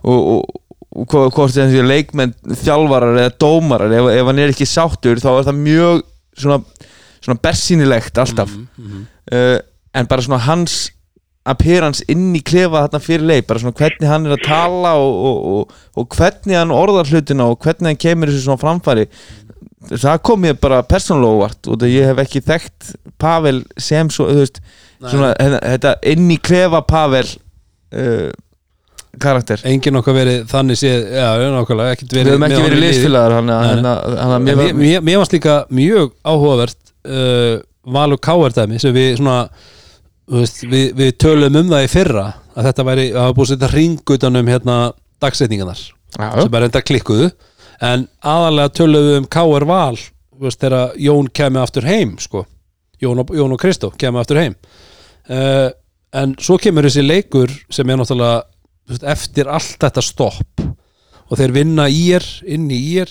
og, 0.02 0.20
og, 0.34 0.42
hvort 1.04 1.52
þessi 1.52 1.84
leikmenn, 1.84 2.34
þjálfarar 2.62 3.20
eða 3.20 3.36
dómarar, 3.42 3.92
ef, 3.92 4.10
ef 4.16 4.30
hann 4.30 4.42
er 4.42 4.52
ekki 4.54 4.68
sáttur 4.68 5.20
þá 5.20 5.30
er 5.34 5.48
það 5.50 5.62
mjög 5.62 6.04
svona, 6.36 6.60
svona 7.20 7.40
bersýnilegt 7.44 8.20
alltaf. 8.22 8.52
Mhm, 8.80 9.06
uh, 9.36 9.56
en 9.96 10.08
bara 10.08 10.24
svona 10.24 10.42
hans 10.44 10.86
appearance 11.46 12.04
inn 12.10 12.34
í 12.34 12.42
klefa 12.44 12.84
þarna 12.86 13.00
fyrir 13.02 13.26
leik, 13.28 13.46
bara 13.48 13.62
svona 13.62 13.76
hvernig 13.78 14.10
hann 14.10 14.26
er 14.26 14.34
að 14.34 14.46
tala 14.48 14.96
og, 14.98 15.18
og, 15.28 15.42
og, 15.52 15.82
og 16.00 16.16
hvernig 16.16 16.58
hann 16.58 16.74
orðar 16.74 17.10
hlutina 17.12 17.46
og 17.52 17.60
hvernig 17.62 17.92
hann 17.92 18.00
kemur 18.02 18.32
þessu 18.32 18.48
svona 18.48 18.62
framfæri 18.62 19.06
það 19.92 20.22
kom 20.26 20.42
mér 20.42 20.56
bara 20.60 20.82
persónulega 20.86 21.36
óvart 21.36 21.70
og 21.70 21.84
ég 21.86 22.10
hef 22.10 22.22
ekki 22.24 22.42
þekkt 22.46 22.94
Pavel 23.20 23.62
sem 23.80 24.10
svo, 24.12 24.26
þú 24.28 24.42
veist 24.42 24.58
svona, 25.00 25.30
hérna, 25.38 25.60
þetta 25.62 25.94
inn 26.12 26.26
í 26.32 26.38
klefa 26.42 26.82
Pavel 26.88 27.26
uh, 27.28 28.32
karakter. 29.22 29.62
Enginn 29.68 30.00
okkar 30.00 30.16
verið 30.16 30.42
þannig 30.50 30.80
séð 30.80 31.06
Já, 31.16 31.28
nákvæmlega, 31.54 31.94
ekkert 31.96 32.12
við 32.12 32.20
verið 32.20 32.34
höfum 32.34 32.42
með 32.44 32.56
ekki 32.56 32.66
verið 32.66 32.82
liðsfélagar 32.84 33.36
En 33.38 34.44
mér, 34.44 34.60
mér, 34.76 35.00
mér 35.06 35.20
varst 35.22 35.36
líka 35.36 35.56
mjög 35.74 36.12
áhugavert 36.26 36.92
uh, 37.06 37.56
Valur 37.96 38.20
Káar 38.22 38.54
dæmi 38.56 38.80
sem 38.82 38.94
við 38.94 39.16
svona 39.20 39.38
veist, 40.26 40.64
við, 40.66 40.90
við 40.98 41.12
tölum 41.22 41.60
um 41.60 41.70
það 41.70 41.86
í 41.86 41.90
fyrra 41.92 42.26
að 42.56 42.68
þetta 42.70 42.86
væri, 42.88 43.06
að 43.12 43.22
hafa 43.22 43.36
búið 43.36 43.46
að 43.46 43.52
setja 43.52 43.72
ring 43.74 44.14
utanum 44.16 44.50
hérna 44.50 44.78
dagsetningarnar 45.22 45.82
sem 46.16 46.52
bara 46.52 46.68
enda 46.68 46.82
klikkuðu. 46.82 47.30
En 47.84 48.06
aðalega 48.24 48.74
tölum 48.78 49.08
við 49.10 49.18
um 49.20 49.30
Káar 49.30 49.66
Val 49.68 49.96
veist, 50.40 50.60
þegar 50.60 50.94
Jón 51.00 51.30
kemur 51.34 51.66
aftur 51.66 51.86
heim 51.88 52.16
sko, 52.22 52.46
Jón 53.02 53.20
og, 53.22 53.32
Jón 53.36 53.54
og 53.54 53.60
Kristó 53.60 53.92
kemur 54.00 54.24
aftur 54.24 54.40
heim. 54.40 54.56
Uh, 55.28 55.68
en 56.16 56.34
svo 56.40 56.56
kemur 56.62 56.86
þessi 56.86 57.04
leikur 57.04 57.52
sem 57.72 57.88
er 57.90 58.00
náttúrulega 58.00 58.44
veist, 58.88 59.06
eftir 59.06 59.50
allt 59.50 59.78
þetta 59.82 60.04
stopp 60.04 60.64
og 61.26 61.38
þeir 61.38 61.54
vinna 61.56 61.88
í 61.90 62.10
er, 62.16 62.26
inn 62.46 62.68
í 62.70 62.80
er 63.02 63.10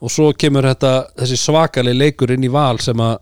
og 0.00 0.12
svo 0.12 0.30
kemur 0.38 0.68
þetta 0.68 0.92
þessi 1.16 1.38
svakaleg 1.40 1.96
leikur 1.96 2.34
inn 2.34 2.46
í 2.46 2.52
val 2.52 2.78
sem 2.82 3.00
að 3.02 3.18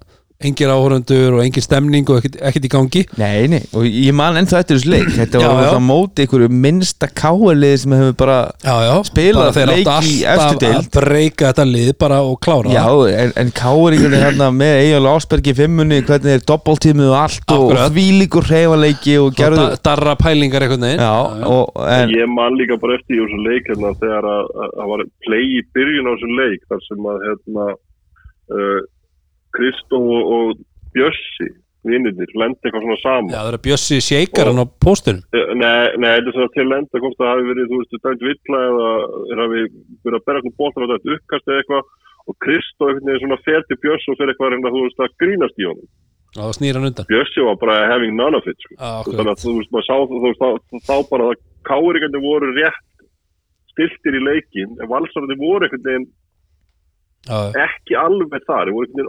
engir 0.49 0.71
áhörundur 0.75 1.37
og 1.39 1.43
engin 1.45 1.65
stemning 1.65 2.09
og 2.13 2.19
ekkert, 2.21 2.39
ekkert 2.51 2.69
í 2.69 2.71
gangi 2.75 3.03
Nei, 3.21 3.47
nei, 3.53 3.61
og 3.75 3.87
ég 3.89 4.15
man 4.17 4.37
ennþá 4.41 4.61
eftir 4.65 4.79
þessu 4.81 4.91
leik 4.93 5.09
Þetta 5.17 5.41
Já, 5.43 5.49
var 5.49 5.61
já. 5.63 5.69
alltaf 5.71 5.85
móti 5.89 6.25
einhverju 6.27 6.49
minnsta 6.65 7.09
káaliði 7.23 7.79
sem 7.85 7.97
hefur 7.97 8.17
bara 8.25 8.39
já, 8.65 8.75
já, 8.89 8.95
Spilað 9.11 9.51
bara 9.59 9.67
leik 9.73 9.91
í 10.11 10.15
efstu 10.35 10.61
deild. 10.65 10.79
að 10.81 10.91
breyka 10.99 11.51
þetta 11.53 11.67
lið 11.73 11.91
bara 12.05 12.21
og 12.29 12.39
klára 12.45 12.75
Já, 12.75 12.85
það. 12.89 13.13
en, 13.25 13.35
en 13.45 13.53
káringur 13.61 14.15
er 14.19 14.25
hérna 14.29 14.51
með 14.55 14.75
Egil 14.85 15.11
Ásberg 15.15 15.51
í 15.53 15.57
fimmunni 15.61 16.01
Hvernig 16.05 16.31
þeir 16.35 16.47
doppeltímið 16.53 17.11
og 17.13 17.19
allt 17.23 17.41
Og, 17.45 17.57
Akkurat. 17.59 17.85
og 17.89 17.95
þvílíkur 17.97 18.49
hreyfaleiki 18.51 19.19
Og 19.25 19.35
gerðu 19.39 19.69
da- 19.73 19.81
darra 19.91 20.15
pælingar 20.21 20.65
Já, 20.65 21.13
og, 21.49 21.71
en, 21.89 22.11
ég 22.15 22.29
man 22.31 22.57
líka 22.59 22.77
bara 22.81 22.97
eftir 22.99 23.17
í 23.17 23.23
þessu 23.25 23.39
leik 23.45 23.69
hérna, 23.71 23.91
þegar 24.01 24.27
að 24.27 24.49
að- 24.65 24.73
að 24.83 24.89
var 24.91 25.03
play 25.27 25.45
í 25.59 25.61
byrjun 25.77 26.09
á 26.09 26.13
þessu 26.15 26.31
leik 26.39 26.61
þar 26.71 26.81
sem 26.89 27.09
að 27.13 27.19
hérna 27.29 27.67
uh, 28.55 28.81
Kristó 29.57 30.01
og, 30.01 30.33
og 30.37 30.65
Bjössi 30.95 31.49
vinnirnir, 31.85 32.31
lendi 32.41 32.65
eitthvað 32.65 32.85
svona 32.87 33.01
saman 33.03 33.33
Já, 33.35 33.39
það 33.43 33.51
er 33.53 33.57
að 33.59 33.65
Bjössi 33.67 33.99
shaker 34.05 34.49
hann 34.51 34.63
á 34.63 34.67
póstunum 34.85 35.25
Eh, 35.37 35.51
Nei, 35.55 35.85
nei, 36.01 36.13
þetta 36.17 36.31
er 36.31 36.37
svona 36.39 36.55
til 36.55 36.65
lenda 36.71 37.03
hvort 37.03 37.19
það 37.21 37.31
hafi 37.33 37.45
verið, 37.51 37.69
þú 37.73 37.81
veist, 37.83 37.99
dæmt 38.07 38.25
villa 38.29 38.63
eða 38.71 38.89
hafi 39.43 39.61
verið 40.07 40.17
að 40.19 40.25
berja 40.29 40.41
eitthvað 40.41 40.57
bóttan 40.63 40.85
á 40.85 40.91
þetta 40.95 41.17
uppkast 41.19 41.51
eða 41.53 41.61
eitthvað 41.63 41.93
og 42.25 42.39
Kristó 42.41 42.89
einhvern 42.89 43.11
veginn 43.11 43.23
svona 43.27 43.41
fer 43.45 43.67
til 43.69 43.79
Björs 43.85 44.09
og 44.09 44.17
fer 44.21 44.33
eitthvað 44.33 44.49
að 44.49 44.55
reyna, 44.57 44.73
þú 44.75 44.83
veist, 44.87 45.03
að 45.05 45.17
grínast 45.21 45.61
í 45.61 45.67
honum. 45.69 45.91
Já, 46.35 46.41
það 46.41 46.55
snýr 46.57 46.79
hann 46.79 46.89
undan 46.89 47.09
Bjössi 47.13 47.45
var 47.47 47.59
bara 47.61 47.77
having 47.93 48.17
none 48.17 48.39
of 48.41 48.49
it, 48.51 48.59
sko. 48.65 48.75
Akkurat. 48.81 49.19
Þannig 49.21 49.33
að 49.35 49.43
þú 49.45 49.53
veist, 49.59 49.73
maður 49.77 49.87
sá, 49.91 49.97
þú 50.09 50.23
veist, 50.25 50.89
þá, 50.89 50.95
bara 51.13 51.29
að 51.31 51.43
káringandi 51.69 52.23
voru 52.25 52.49
rétt 52.57 52.81
stiltir 53.75 54.17
í 54.19 54.23
leikin 54.25 54.73
en 54.81 54.91
valsarandi 54.91 55.37
voru 55.41 55.67
einhvern 55.69 55.85
veginn 55.89 56.09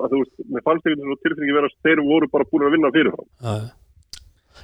að 0.05 0.13
þú 0.13 0.19
veist, 0.21 0.35
mér 0.51 0.63
fannst 0.67 0.85
einhvern 0.85 1.09
veginn 1.09 1.23
tilfinningi 1.25 1.57
vera 1.57 1.71
að 1.71 1.87
þeir 1.87 2.03
voru 2.05 2.29
bara 2.31 2.47
búin 2.51 2.67
að 2.67 2.77
vinna 2.77 2.93
fyrirfram. 2.95 3.27
já, 3.41 3.57
já. 3.63 3.73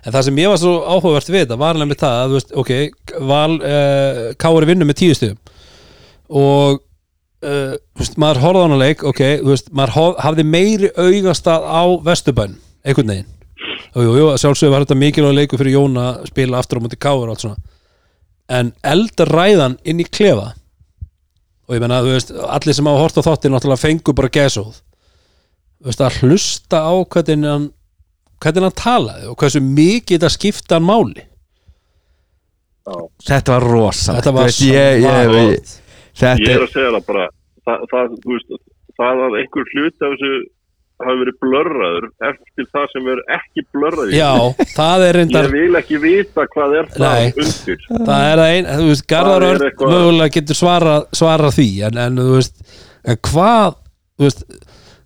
En 0.01 0.13
það 0.15 0.23
sem 0.25 0.39
ég 0.39 0.49
var 0.49 0.57
svo 0.61 0.71
áhugavert 0.87 1.29
við 1.29 1.43
þetta 1.43 1.57
var 1.61 1.77
nefnir 1.77 1.99
það 1.99 2.19
að, 2.19 2.29
þú 2.31 2.37
veist, 2.37 2.53
ok, 2.61 2.71
Val 3.29 3.57
uh, 3.57 4.21
Káari 4.39 4.69
vinnu 4.71 4.87
með 4.87 4.97
tíu 5.01 5.17
stigum 5.17 5.51
og 6.31 6.79
uh, 6.79 7.75
veist, 7.99 8.15
maður 8.21 8.41
horfði 8.45 8.63
á 8.63 8.65
hana 8.65 8.79
leik, 8.81 9.03
ok, 9.11 9.21
veist, 9.45 9.69
maður 9.75 10.17
hafði 10.23 10.47
meiri 10.47 10.89
augastað 10.95 11.67
á 11.67 11.83
Vesturbæn, 12.07 12.55
einhvern 12.87 13.13
veginn 13.13 13.29
og 13.91 14.07
jú, 14.07 14.15
jú, 14.15 14.31
sjálfsögur 14.39 14.73
var 14.73 14.85
þetta 14.85 14.99
mikilvæg 15.01 15.35
leikur 15.35 15.59
fyrir 15.59 15.75
Jón 15.75 15.99
að 15.99 16.23
spila 16.31 16.61
aftur 16.61 16.79
á 16.79 16.83
múti 16.85 16.97
Káar 16.97 17.27
og 17.27 17.35
allt 17.35 17.43
svona 17.43 17.59
en 18.51 18.71
eldræðan 18.87 19.77
inn 19.87 20.01
í 20.03 20.07
klefa 20.07 20.53
og 21.71 21.77
ég 21.77 21.83
menna, 21.83 22.01
þú 22.03 22.15
veist, 22.17 22.33
allir 22.35 22.75
sem 22.75 22.87
hafa 22.91 22.99
hort 23.05 23.19
á 23.23 23.27
þáttir 23.29 23.53
náttúrulega 23.53 23.79
fengu 23.79 24.15
bara 24.17 24.31
veist, 25.81 26.01
að 26.03 26.17
hlusta 26.21 26.81
á 26.83 26.93
hvernig 27.07 27.47
hann 27.47 27.67
hvernig 28.41 28.65
hann 28.65 28.77
talaði 28.77 29.29
og 29.31 29.37
hversu 29.39 29.61
mikið 29.63 30.17
þetta 30.17 30.33
skipta 30.33 30.77
hann 30.77 30.87
máli 30.89 31.27
þetta 33.23 33.55
var 33.55 33.67
rosa 33.69 34.17
þetta 34.17 34.33
var 34.35 34.49
ég, 34.51 34.65
ég, 34.65 35.05
ég, 35.05 35.05
svakalegt. 35.05 35.77
Þetta 36.11 36.43
Ég 36.43 36.57
er 36.57 36.65
að 36.65 36.73
segja 36.73 36.91
það 36.91 37.05
bara, 37.07 37.27
það, 37.67 37.83
það, 37.91 38.15
þú 38.23 38.33
veist, 38.35 38.55
það 38.99 39.21
að 39.25 39.37
einhver 39.41 39.69
hluti 39.71 40.07
af 40.07 40.15
þessu 40.15 40.31
hafi 41.07 41.19
verið 41.21 41.37
blörraður 41.45 42.07
eftir 42.29 42.67
það 42.73 42.85
sem 42.93 43.09
er 43.13 43.21
ekki 43.37 43.63
blörraður. 43.75 44.15
já, 44.15 44.31
það 44.75 45.05
er 45.07 45.19
reyndar 45.19 45.47
Ég 45.49 45.53
vil 45.57 45.79
ekki 45.81 45.99
vita 46.03 46.45
hvað 46.55 46.75
er 46.81 46.89
það 46.95 47.19
Nei. 47.19 47.33
undir. 47.45 47.85
það 48.09 48.25
er 48.31 48.41
að 48.45 48.55
ein, 48.55 48.71
þú 48.81 48.89
veist, 48.91 49.05
Garðar 49.11 49.41
Það 49.41 49.47
er 49.47 49.55
Örn 49.55 49.67
eitthvað- 49.69 49.93
mögulega 49.95 50.35
getur 50.39 50.59
svarað 50.61 51.07
svara 51.21 51.51
því 51.57 51.69
en, 51.89 52.01
en 52.07 52.19
þú 52.21 52.35
veist, 52.39 52.55
en 53.05 53.21
hvað 53.31 53.79
þú 54.19 54.27
veist, 54.27 54.43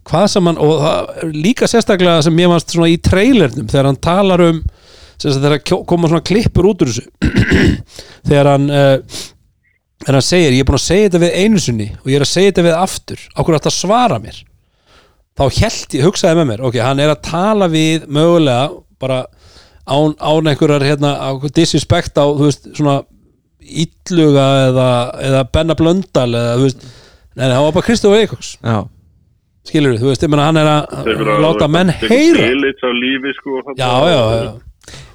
hvað 0.06 0.26
sem 0.36 0.46
hann 0.52 0.58
og 0.62 0.74
það, 0.86 1.14
líka 1.34 1.68
sérstaklega 1.72 2.22
sem 2.28 2.38
ég 2.44 2.52
varst 2.52 2.74
svona 2.76 2.90
í 2.94 2.98
trailernum 3.02 3.68
þegar 3.72 3.88
hann 3.90 4.02
talar 4.06 4.44
um 4.52 4.60
þegar 5.16 5.62
koma 5.88 6.10
svona 6.12 6.22
klippur 6.28 6.68
út 6.74 6.84
úr 6.84 6.92
þessu 6.92 7.08
þegar 8.28 8.50
hann 8.52 8.68
uh, 8.70 8.98
þegar 10.04 10.18
hann 10.20 10.26
segir, 10.28 10.52
ég 10.54 10.62
er 10.62 10.68
búin 10.68 10.78
að 10.78 10.84
segja 10.86 11.08
þetta 11.08 11.22
við 11.24 11.38
einu 11.40 11.62
sinni 11.64 11.88
og 11.96 12.10
ég 12.12 12.20
er 12.20 12.26
að 12.26 12.30
segja 12.34 12.52
þetta 12.52 12.66
við 12.68 12.76
aftur 12.82 13.24
ákveður 13.40 13.58
þetta 13.62 13.74
svara 13.74 14.20
mér 14.22 14.42
þá 15.36 15.44
held 15.60 15.96
ég, 15.98 16.06
hugsaði 16.08 16.40
með 16.40 16.48
mér 16.52 16.64
ok, 16.70 16.78
hann 16.86 17.02
er 17.04 17.12
að 17.16 17.22
tala 17.28 17.68
við 17.72 18.06
mögulega 18.08 18.70
bara 19.02 19.26
án, 19.86 20.16
án 20.18 20.48
einhverjar 20.52 20.86
hérna, 20.88 21.12
á 21.20 21.30
disrespect 21.54 22.16
á, 22.18 22.26
þú 22.26 22.48
veist, 22.48 22.70
svona 22.78 23.02
illuga 23.66 24.46
eða, 24.70 24.90
eða 25.28 25.44
Benna 25.54 25.76
Blöndal 25.78 26.30
eða, 26.32 26.54
þú 26.60 26.68
veist, 26.68 26.86
nei, 27.36 27.46
nei, 27.48 27.56
það 27.56 27.64
var 27.68 27.76
bara 27.80 27.88
Kristof 27.90 28.16
Eikos 28.20 28.52
já, 28.62 28.78
skilur 29.70 29.98
þú 30.02 30.12
veist, 30.12 30.24
ég 30.26 30.32
meina 30.32 30.48
hann 30.50 30.62
er 30.62 30.70
að 30.72 31.42
láta 31.44 31.68
menn 31.72 31.92
heyra. 32.04 32.48
lífi 33.02 33.34
sko 33.40 33.60
já, 33.76 33.90
já, 34.14 34.22
já. 34.44 34.54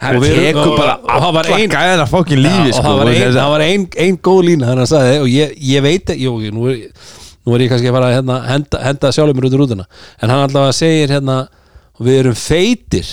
Hann 0.01 0.17
tekur 0.25 0.73
bara 0.75 0.97
og- 0.99 1.05
og 1.15 1.23
það 1.23 1.35
var 1.37 1.47
alla 1.47 1.57
ein- 1.63 1.71
gæðina 1.71 2.07
fokkin 2.11 2.41
lífi 2.43 2.73
sko 2.75 2.83
það 2.83 2.97
var 2.99 3.11
og 3.13 3.35
það 3.37 3.51
var 3.55 3.61
ein, 3.67 3.89
ein 3.97 4.17
góð 4.19 4.41
lína 4.49 4.67
þannig 4.73 4.87
að 4.87 4.93
sagði 4.93 5.21
og 5.21 5.29
ég, 5.31 5.53
ég 5.71 5.83
veit 5.83 6.13
jú, 6.19 6.33
nú, 6.57 6.65
er, 6.73 6.79
nú 7.51 7.57
er 7.57 7.65
ég 7.67 7.73
kannski 7.73 7.91
að 7.91 7.97
fara 7.97 8.11
að 8.11 8.17
hérna, 8.19 8.37
henda, 8.47 8.83
henda 8.87 9.11
sjálfum 9.17 9.41
mér 9.41 9.49
út 9.49 9.57
úr 9.57 9.65
rútuna. 9.65 9.87
En 10.23 10.31
hann 10.31 10.45
allavega 10.45 10.77
segir 10.77 11.11
hérna 11.11 11.41
við 12.01 12.21
erum 12.23 12.37
feitir 12.39 13.11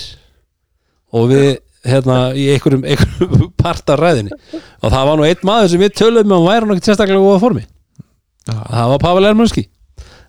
og 1.17 1.31
við 1.31 1.47
hérna 1.87 2.19
í 2.37 2.45
einhverjum, 2.53 2.85
einhverjum 2.85 3.49
part 3.63 3.89
af 3.89 3.99
ræðinni. 4.01 4.37
Og 4.83 4.93
það 4.93 5.09
var 5.09 5.17
nú 5.17 5.25
einn 5.25 5.49
maður 5.49 5.73
sem 5.73 5.81
við 5.81 5.97
töluðum 5.97 6.37
og 6.37 6.45
hann 6.45 6.53
væri 6.53 6.77
ekki 6.77 6.91
sérstaklega 6.91 7.25
góða 7.25 7.41
formi. 7.41 7.65
Það 8.47 8.93
var 8.93 9.03
Pavel 9.03 9.27
Ermanski 9.27 9.65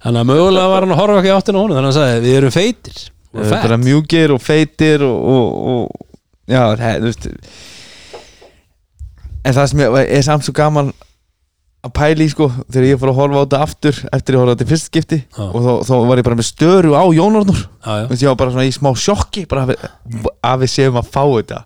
þannig 0.02 0.22
að 0.22 0.28
mögulega 0.30 0.70
var 0.70 0.84
hann 0.84 0.94
að 0.94 1.00
horfa 1.00 1.22
ekki 1.22 1.32
áttina 1.34 1.58
á 1.58 1.62
honum 1.62 1.78
þannig 1.78 1.88
að 1.88 1.88
hann 1.88 1.98
sagði 1.98 2.20
við 2.24 2.36
erum 2.38 2.54
feitir 2.54 3.00
bara 3.32 3.48
fett 3.50 3.84
mjúkir 3.84 4.34
og 4.34 4.42
feitir 4.42 5.04
og, 5.06 5.16
og, 5.32 5.46
og 5.72 6.52
já, 6.54 6.62
það, 6.78 7.08
en 9.42 9.56
það 9.58 9.70
sem 9.72 9.82
er, 9.84 9.98
er 10.06 10.26
samt 10.26 10.46
svo 10.46 10.54
gaman 10.56 10.92
að 11.88 11.94
pæli 11.98 12.26
sko, 12.30 12.46
þegar 12.70 12.86
ég 12.88 12.98
fór 13.00 13.10
að 13.12 13.18
horfa 13.18 13.38
á 13.38 13.42
þetta 13.44 13.60
aftur 13.66 13.98
eftir 14.12 14.34
ég 14.36 14.40
horfa 14.42 14.52
á 14.52 14.54
þetta 14.56 14.68
fyrst 14.72 14.88
skipti 14.90 15.18
Já. 15.24 15.44
og 15.48 15.58
þá, 15.64 15.70
þá 15.88 15.94
var 16.10 16.20
ég 16.22 16.26
bara 16.28 16.38
með 16.40 16.48
störu 16.52 16.92
á 16.94 17.04
Jón 17.16 17.38
Arnur 17.40 17.62
já, 17.62 17.92
já. 17.98 18.04
Þú 18.04 18.12
veist, 18.12 18.22
ég 18.22 18.30
var 18.32 18.38
bara 18.42 18.54
svona 18.54 18.68
í 18.68 18.74
smá 18.76 18.90
sjokki 19.04 19.46
bara 19.50 19.64
að 19.66 19.72
við, 19.72 20.28
að 20.52 20.62
við 20.64 20.72
séum 20.76 21.00
að 21.00 21.10
fá 21.14 21.22
þetta 21.24 21.60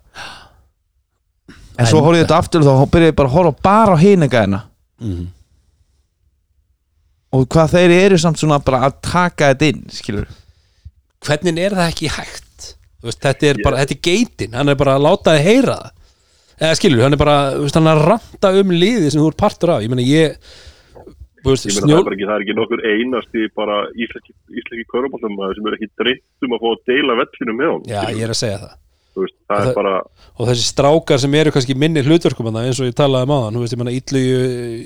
en 1.73 1.87
svo 1.89 1.97
En- 1.99 2.05
horfði 2.05 2.19
ég 2.21 2.27
þetta 2.27 2.39
aftur 2.43 2.63
og 2.63 2.67
þá 2.69 2.91
byrjaði 2.93 3.11
ég 3.13 3.17
bara 3.21 3.29
að 3.31 3.37
horfa 3.37 3.55
bara 3.69 3.93
á 3.93 4.03
hinegæðina 4.03 4.61
Mhm. 5.03 5.23
og 7.33 7.47
hvað 7.49 7.71
þeir 7.73 7.93
eru 7.97 8.17
samt 8.21 8.39
svona 8.41 8.59
bara 8.63 8.83
að 8.87 8.99
taka 9.09 9.49
þetta 9.53 9.69
inn 9.73 9.83
skilur 9.91 10.27
hvernig 11.25 11.59
er 11.65 11.73
það 11.77 11.89
ekki 11.93 12.11
hægt 12.13 12.67
veist, 13.03 13.19
þetta 13.23 13.49
er 13.49 13.59
bara, 13.65 13.81
þetta 13.81 13.95
er 13.97 14.03
geitin 14.05 14.53
hann 14.57 14.69
er 14.71 14.77
bara 14.79 14.97
að 14.99 15.05
láta 15.07 15.33
þið 15.37 15.47
heyra 15.49 15.77
það 15.81 15.92
eða 16.63 16.77
skilur, 16.79 17.03
hann 17.05 17.15
er 17.17 17.21
bara, 17.21 17.37
þú 17.57 17.65
veist, 17.67 17.77
hann 17.79 17.89
er 17.91 17.97
að 17.99 18.05
ranta 18.11 18.53
um 18.61 18.71
liðið 18.83 19.09
sem 19.13 19.21
þú 19.23 19.31
er 19.31 19.39
partur 19.43 19.73
af, 19.75 19.81
ég 19.85 19.91
meina 19.93 20.05
ég 20.07 20.37
þú 21.43 21.51
veist, 21.51 21.65
Ég 21.67 21.75
meina 21.75 21.81
það 21.83 21.89
snjól 21.89 22.05
bara 22.07 22.15
ekki, 22.15 22.27
það 22.29 22.37
er 22.37 22.45
ekki 22.45 22.55
nokkur 22.59 22.85
einasti 22.91 23.41
bara 23.59 23.75
íslenski, 24.05 24.33
íslenski 24.61 24.85
körubáltum 24.93 25.35
sem 25.57 25.67
er 25.71 25.75
ekki 25.79 25.89
dreitt 25.99 26.47
um 26.47 26.55
að 26.55 26.63
fá 26.63 26.69
að 26.71 26.85
deila 26.93 27.17
vellinu 27.19 27.57
með 27.59 27.71
honum. 27.73 27.91
já, 27.91 28.01
ég 28.15 28.23
er 28.27 28.33
að 28.33 28.39
segja 28.39 28.61
það. 28.63 28.73
Þú 29.13 29.21
veist, 29.21 29.35
það 29.45 29.53
Og 29.53 29.61
er 29.61 29.67
það- 29.67 29.75
bara, 29.77 29.95
og 30.39 30.47
þessi 30.49 30.63
strákar 30.71 31.19
sem 31.21 31.33
eru 31.37 31.51
kannski 31.53 31.75
minni 31.77 32.01
hlutverkum 32.01 32.47
þarna, 32.47 32.63
eins 32.65 32.79
og 32.81 32.87
ég 32.89 32.95
talaði 32.97 33.27
um 33.27 33.33
aðan, 33.35 33.59
veist, 33.61 33.73
ég 33.75 33.81
meina 33.83 33.93
Illu, 33.99 34.23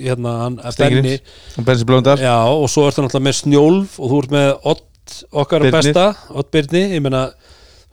hérna, 0.04 0.32
hann, 0.42 0.56
Benni 0.58 0.72
Stengrims 0.74 2.22
og 2.58 2.68
svo 2.68 2.84
ertu 2.90 3.00
náttúrulega 3.06 3.24
með 3.28 3.38
Snjólf 3.38 3.94
og 4.02 4.10
þú 4.12 4.18
ert 4.24 4.34
með 4.36 4.50
Ott, 4.74 5.24
okkar 5.32 5.60
Birnir. 5.64 5.78
besta 5.80 6.04
Ott 6.36 6.50
Byrni, 6.52 6.82
ég 6.98 7.00
meina 7.00 7.22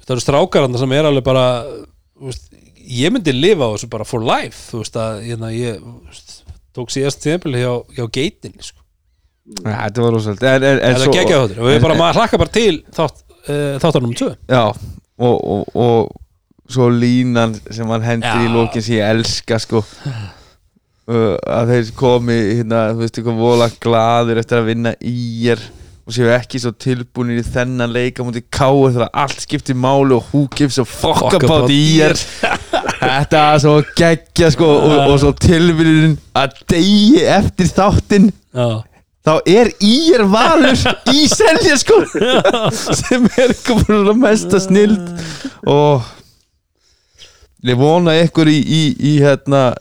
það 0.04 0.12
eru 0.18 0.26
strákar 0.26 0.66
þarna 0.68 0.78
sem 0.84 0.92
er 0.92 1.04
alveg 1.08 1.24
bara 1.24 1.46
þú 2.20 2.28
veist, 2.28 2.50
ég 2.88 3.14
myndi 3.14 3.34
lifa 3.36 3.68
á 3.68 3.74
þessu 3.76 3.92
bara 3.92 4.08
for 4.08 4.26
life, 4.26 4.70
þú 4.72 4.82
veist, 4.82 4.98
að 5.00 5.22
hérna, 5.26 5.52
ég 5.56 5.80
veist, 6.08 6.36
tók 6.76 6.92
síðast 6.94 7.22
tíðanbili 7.24 7.64
hjá, 7.64 7.72
hjá 7.98 8.06
geitin, 8.18 8.58
sko. 8.60 8.82
Ja, 9.62 9.76
þetta 9.86 10.02
var 10.02 10.16
rosalega 10.16 10.52
en, 10.58 10.64
en, 10.66 10.80
en 10.82 10.96
Það 10.98 11.12
geggjað 11.14 11.42
þáttur 11.44 11.60
og 11.62 11.68
við 11.70 11.84
bara, 11.84 11.96
maður 12.00 12.18
hlakka 12.18 12.38
bara 12.42 12.54
til 12.56 12.78
þátt, 12.98 13.20
uh, 13.46 13.76
þáttar 13.84 14.02
nummer 14.02 14.18
2 14.18 14.30
Já, 14.50 14.64
og, 15.22 15.36
og, 15.38 15.76
og 15.78 16.72
svo 16.74 16.88
línan 16.90 17.54
sem 17.70 17.92
hann 17.94 18.08
hendur 18.08 18.42
í 18.42 18.48
Já. 18.48 18.54
lókin 18.56 18.86
sem 18.86 18.98
ég 18.98 19.12
elska 19.14 19.60
sko. 19.62 19.84
Uh, 21.06 21.36
að 21.46 21.76
þeir 21.76 21.92
komi 22.00 22.40
hérna, 22.58 22.88
þú 22.96 23.04
veist 23.04 23.20
eitthvað 23.22 23.42
vola 23.44 23.70
glaður 23.86 24.42
eftir 24.42 24.64
að 24.64 24.72
vinna 24.72 24.96
í 25.06 25.18
er 25.54 25.62
og 26.06 26.14
séu 26.14 26.28
ekki 26.34 26.60
svo 26.62 26.72
tilbúinir 26.78 27.42
í 27.42 27.46
þennan 27.46 27.94
leika 27.94 28.26
mútið 28.26 28.46
káur 28.54 28.94
þegar 28.94 29.14
allt 29.26 29.42
skiptir 29.42 29.78
máli 29.78 30.14
og 30.14 30.28
who 30.30 30.44
gives 30.54 30.78
a 30.82 30.86
fuck, 30.86 31.22
Fuck 31.22 31.38
about 31.40 31.66
about 31.66 31.74
í 31.74 32.02
er 32.06 32.18
þetta 33.06 33.44
er 33.54 33.62
svo 33.64 33.78
geggja 33.98 34.50
sko 34.54 34.68
og, 34.76 34.98
og 35.06 35.16
svo 35.22 35.32
tilbúinin 35.40 36.18
að 36.38 36.60
degi 36.72 37.24
eftir 37.38 37.72
þáttinn 37.76 38.30
þá 39.26 39.34
er 39.50 39.72
ír 39.84 40.26
valur 40.30 40.78
í 41.14 41.26
selja 41.38 41.78
sko 41.82 42.02
sem 43.02 43.26
er 43.42 43.56
komin 43.66 44.12
að 44.12 44.22
mesta 44.22 44.62
snild. 44.62 45.02
Og 45.66 46.06
ég 47.66 47.80
vona 47.80 48.14
ykkur 48.22 48.52
í, 48.52 48.60
í, 48.62 48.84
í 48.94 49.16
hérna 49.24 49.72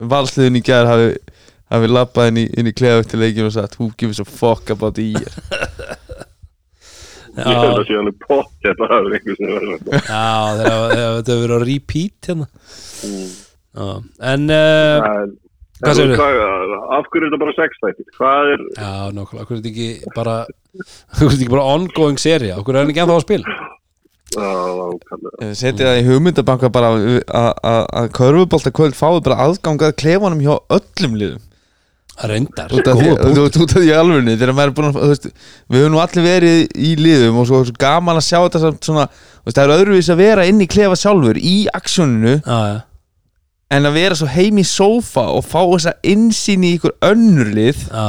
valsliðin 0.00 0.60
í 0.60 0.64
gær 0.64 0.88
hafi, 0.88 1.14
hafi 1.72 1.90
lappað 1.92 2.32
inn 2.32 2.42
í, 2.42 2.46
í 2.48 2.76
klefa 2.76 3.04
eftir 3.04 3.22
leikin 3.22 3.48
og 3.48 3.56
sagt 3.56 3.78
who 3.80 3.90
gives 3.96 4.20
a 4.20 4.28
fuck 4.28 4.72
about 4.72 5.00
ír 5.00 5.24
ég 7.36 7.60
held 7.60 7.78
að 7.80 7.84
sé 7.88 7.94
alveg 8.00 8.16
pott 8.26 8.50
þetta 8.64 8.88
er 8.96 9.12
einhver 9.16 9.36
sem 9.38 9.50
verður 9.54 9.76
þetta. 9.76 10.00
já 10.10 10.24
þetta 11.16 11.30
hefur 11.30 11.44
verið 11.44 11.54
á 11.54 11.60
repeat 11.70 12.30
hérna 12.30 12.46
já. 13.04 13.88
En 14.32 14.50
uh, 14.50 15.10
En- 15.10 15.36
Hvað 15.80 15.94
segirðu? 15.96 16.16
hvað- 16.20 16.96
Af 16.98 17.06
hverju 17.08 17.24
er 17.24 17.30
þetta 17.30 17.38
bara 17.40 17.52
sex 17.56 17.78
þættir? 17.80 18.06
Hvað 18.18 18.50
er, 18.52 18.62
Já, 18.76 18.90
nákvæmlega, 19.16 19.44
okkur 19.46 19.54
er 19.54 19.60
þetta 19.60 19.70
ekki 19.70 20.14
bara 20.18 20.34
okkur 20.44 21.24
er 21.24 21.30
þetta 21.30 21.44
ekki 21.46 21.54
bara 21.54 21.68
ongoing 21.76 22.18
seria 22.20 22.56
okkur 22.60 22.74
er 22.76 22.82
hann 22.82 22.90
ekki 22.92 23.00
ennþá 23.04 23.16
að 23.16 23.24
spila 23.24 23.54
uh, 24.40 25.52
setja 25.56 25.86
það 25.88 26.00
í 26.02 26.04
hugmyndabanka 26.08 26.70
bara 26.74 26.90
að- 26.94 27.22
að- 27.40 27.62
að 27.70 27.80
að 28.02 28.10
körfubolta 28.18 28.72
kvöld 28.76 28.98
fáið 28.98 29.22
bara 29.26 29.38
aðgangað 29.46 29.96
klefanum 30.02 30.42
hjá 30.44 30.54
öllum 30.76 31.16
liðum 31.22 31.46
Punkt. 32.70 32.84
út, 33.44 33.56
út 33.64 33.74
af 33.74 33.80
því 33.82 33.90
alvegni 33.96 34.34
þegar 34.36 34.54
maður 34.58 34.70
er 34.70 34.74
búin 34.76 34.88
að, 34.90 34.98
þú 35.00 35.10
veist, 35.12 35.28
við 35.70 35.80
höfum 35.84 35.94
nú 35.94 36.00
allir 36.04 36.26
verið 36.26 36.60
í 36.76 36.90
liðum 37.00 37.38
og 37.40 37.46
svo, 37.48 37.60
svo 37.68 37.76
gaman 37.80 38.20
að 38.20 38.26
sjá 38.28 38.38
þetta 38.44 38.62
samt 38.66 38.88
svona, 38.90 39.06
þú 39.40 39.48
veist, 39.48 39.56
það 39.60 39.64
er 39.66 39.74
öðruvís 39.78 40.10
að 40.14 40.20
vera 40.24 40.46
inn 40.50 40.60
í 40.60 40.68
klefa 40.70 40.98
sjálfur 41.00 41.40
í 41.40 41.54
aksjóninu 41.80 42.34
Já, 42.44 42.58
já, 42.74 42.78
en 43.70 43.86
að 43.86 43.96
vera 44.00 44.18
svo 44.18 44.26
heim 44.34 44.58
í 44.60 44.66
sófa 44.66 45.24
og 45.30 45.44
fá 45.46 45.60
þessa 45.62 45.92
innsýn 46.12 46.64
í 46.66 46.74
ykkur 46.76 46.96
önnur 47.06 47.52
lið 47.54 47.84
já, 47.86 48.06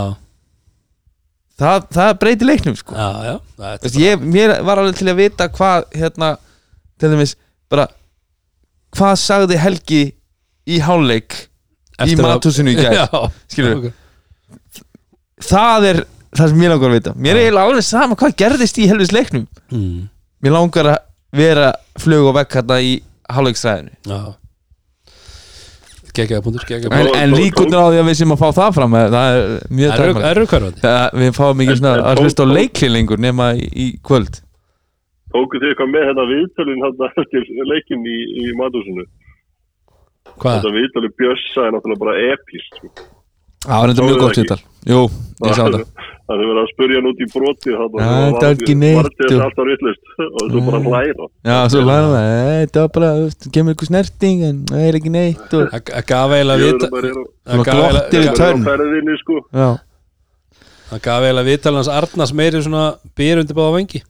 það, 1.62 1.88
það 1.94 2.12
breytir 2.24 2.50
leiknum 2.50 2.78
sko. 2.80 2.96
Já, 2.98 3.10
já. 3.28 3.36
Þetta 3.62 3.78
Þú 3.84 3.90
veist, 3.92 4.00
ég, 4.02 4.24
mér 4.36 4.54
var 4.66 4.82
alveg 4.82 4.98
til 4.98 5.12
að 5.12 5.20
vita 5.22 5.48
hvað 5.54 5.86
hérna, 6.02 6.32
til 7.02 7.12
dæmis 7.14 7.36
bara, 7.72 7.86
hvað 8.98 9.16
sagði 9.22 9.60
Helgi 9.62 10.02
í 10.72 10.80
hálfleik 10.84 11.38
í 11.38 12.08
Eftir 12.08 12.26
að- 12.26 12.32
mathúsinu 12.32 12.74
í 12.74 12.78
gær? 12.80 12.96
Já, 13.00 13.06
Skilurðu? 13.54 13.92
Það 15.46 15.88
er 15.92 16.02
það 16.32 16.52
sem 16.52 16.60
mér 16.62 16.74
langar 16.76 16.92
að 16.94 16.98
vita. 17.00 17.14
Mér 17.18 17.36
er 17.38 17.46
eiginlega 17.46 17.70
alveg 17.72 17.88
sama 17.88 18.18
hvað 18.20 18.36
gerðist 18.40 18.78
í 18.82 18.88
helvis 18.92 19.12
leiknum. 19.16 19.48
Mm, 19.72 20.04
mér 20.46 20.56
langar 20.56 20.92
að 20.94 21.02
vera 21.42 21.72
flug 22.00 22.30
og 22.32 22.38
vekk 22.40 22.60
hérna 22.60 22.78
í 22.84 22.94
hálfleiksræðinu. 23.32 23.94
Já. 24.12 24.22
Gekkjaða 26.12 26.44
punktur, 26.44 26.66
gekkjaða 26.68 26.98
en, 27.00 27.10
en 27.22 27.34
líkundur 27.38 27.80
á 27.80 27.88
því 27.88 28.00
að 28.02 28.08
við 28.10 28.18
sem 28.20 28.34
að 28.36 28.42
fá 28.42 28.50
það 28.58 28.74
fram 28.76 28.96
eh, 29.00 29.06
það 29.14 29.36
er 29.36 29.52
mjög 29.80 29.92
hverfandi. 30.52 30.82
Það- 30.84 31.14
við 31.22 31.30
fáum 31.38 31.62
ekki 31.64 31.76
svona 31.80 31.94
að 32.12 32.20
hlusta 32.26 32.44
á 32.44 32.48
leiklingur 32.52 33.22
nema 33.24 33.48
í, 33.56 33.70
í 33.72 33.86
kvöld. 34.04 34.42
Tóku 35.32 35.62
þið 35.62 35.70
eitthvað 35.72 35.92
með 35.94 36.08
þetta 36.10 36.26
viðtölin 36.34 36.84
hérna 36.84 37.10
eftir 37.24 37.48
leikin 37.72 38.04
í, 38.12 38.18
í 38.44 38.50
Madúsinu? 38.60 39.06
Hvað? 40.36 40.58
Þetta 40.58 40.74
viðtölin 40.76 41.16
Bjössa 41.22 41.64
er 41.70 41.76
náttúrulega 41.78 42.04
bara 42.04 42.18
epist. 42.34 42.82
Það 43.66 43.78
var 43.82 43.92
mjög 43.94 44.16
það 44.16 44.24
gott 44.26 44.40
sýttal 44.40 44.62
jú, 44.92 45.02
ég 45.46 45.54
sá 45.58 45.64
það. 45.76 45.84
Það 46.32 46.40
er 46.40 46.48
verið 46.48 46.62
að 46.62 46.70
spurja 46.72 46.98
hann 47.02 47.08
út 47.10 47.22
í 47.22 47.26
broti 47.34 47.72
þetta 47.76 48.48
er 48.48 48.76
neitt, 48.82 48.96
Var 48.96 49.08
þetta 49.12 49.32
þú. 49.32 49.40
alltaf 49.46 49.66
vittlust 49.68 50.04
og 50.40 50.46
svo 50.54 50.62
bara 50.68 50.80
hlæra. 50.86 51.26
já, 51.50 51.58
svo 51.74 51.82
læra 51.84 52.08
það, 52.14 52.28
"Eh, 52.32 52.60
þetta 52.66 52.80
var 52.86 52.92
bara 52.96 53.10
þú 53.18 53.24
veist, 53.26 53.48
kemur 53.58 53.76
ykkur 53.76 53.90
snerting 53.92 54.44
en 54.48 54.62
það 54.72 54.86
er 54.88 54.98
ekki 55.02 55.12
neitt 55.12 55.54
og, 55.60 55.66
Það 55.74 55.84
það 55.92 56.06
gaf 56.14 56.36
eiginlega 56.38 56.64
vita 56.64 56.88
það 56.88 57.10
eiginlega- 57.52 58.54
við 58.56 58.64
ferðinni 58.70 59.18
sko. 59.20 59.36
já, 59.52 59.68
það 60.92 61.02
gaf 61.10 61.22
eiginlega 61.28 61.50
vital 61.52 61.76
hans 61.82 61.92
Arnars 61.98 62.34
meiri 62.34 62.64
svona 62.64 62.86
býr 63.18 63.44
undir 63.44 63.56
báða 63.60 63.76
vengi 63.76 64.02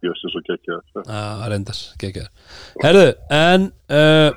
Bjössi 0.00 0.28
svo 0.32 0.40
gekkja. 0.44 0.76
Já, 1.06 1.48
reyndar, 1.48 1.78
gekkjaðar 2.00 2.30
Herðu, 2.84 3.08
en 3.32 3.66
uh, 3.88 4.30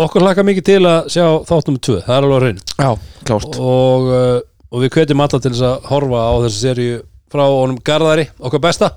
okkur 0.00 0.24
hlaka 0.24 0.44
mikið 0.46 0.66
til 0.66 0.80
að 0.88 1.12
sjá 1.12 1.26
þáttum 1.48 1.78
2, 1.78 1.98
það 2.06 2.16
er 2.16 2.26
alveg 2.26 2.36
að 2.38 2.44
reyna 2.46 2.64
já, 2.78 2.90
klárt. 3.28 3.60
Og, 3.60 4.08
uh, 4.08 4.38
og 4.72 4.84
við 4.84 4.94
hvetjum 4.96 5.24
alla 5.24 5.40
til 5.40 5.52
þess 5.52 5.68
að 5.68 5.88
horfa 5.90 6.24
á 6.24 6.32
þessu 6.46 6.60
seríu 6.62 6.98
frá 7.32 7.44
honum 7.48 7.80
Garðari, 7.84 8.26
okkar 8.40 8.62
besta. 8.62 8.92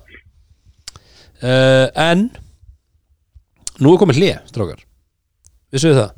Uh, 1.43 1.87
en 1.99 2.29
nú 3.83 3.91
er 3.91 4.01
komið 4.01 4.21
hlið, 4.21 4.37
strókar 4.51 4.85
vissu 5.75 5.91
við 5.91 5.99
það? 5.99 6.13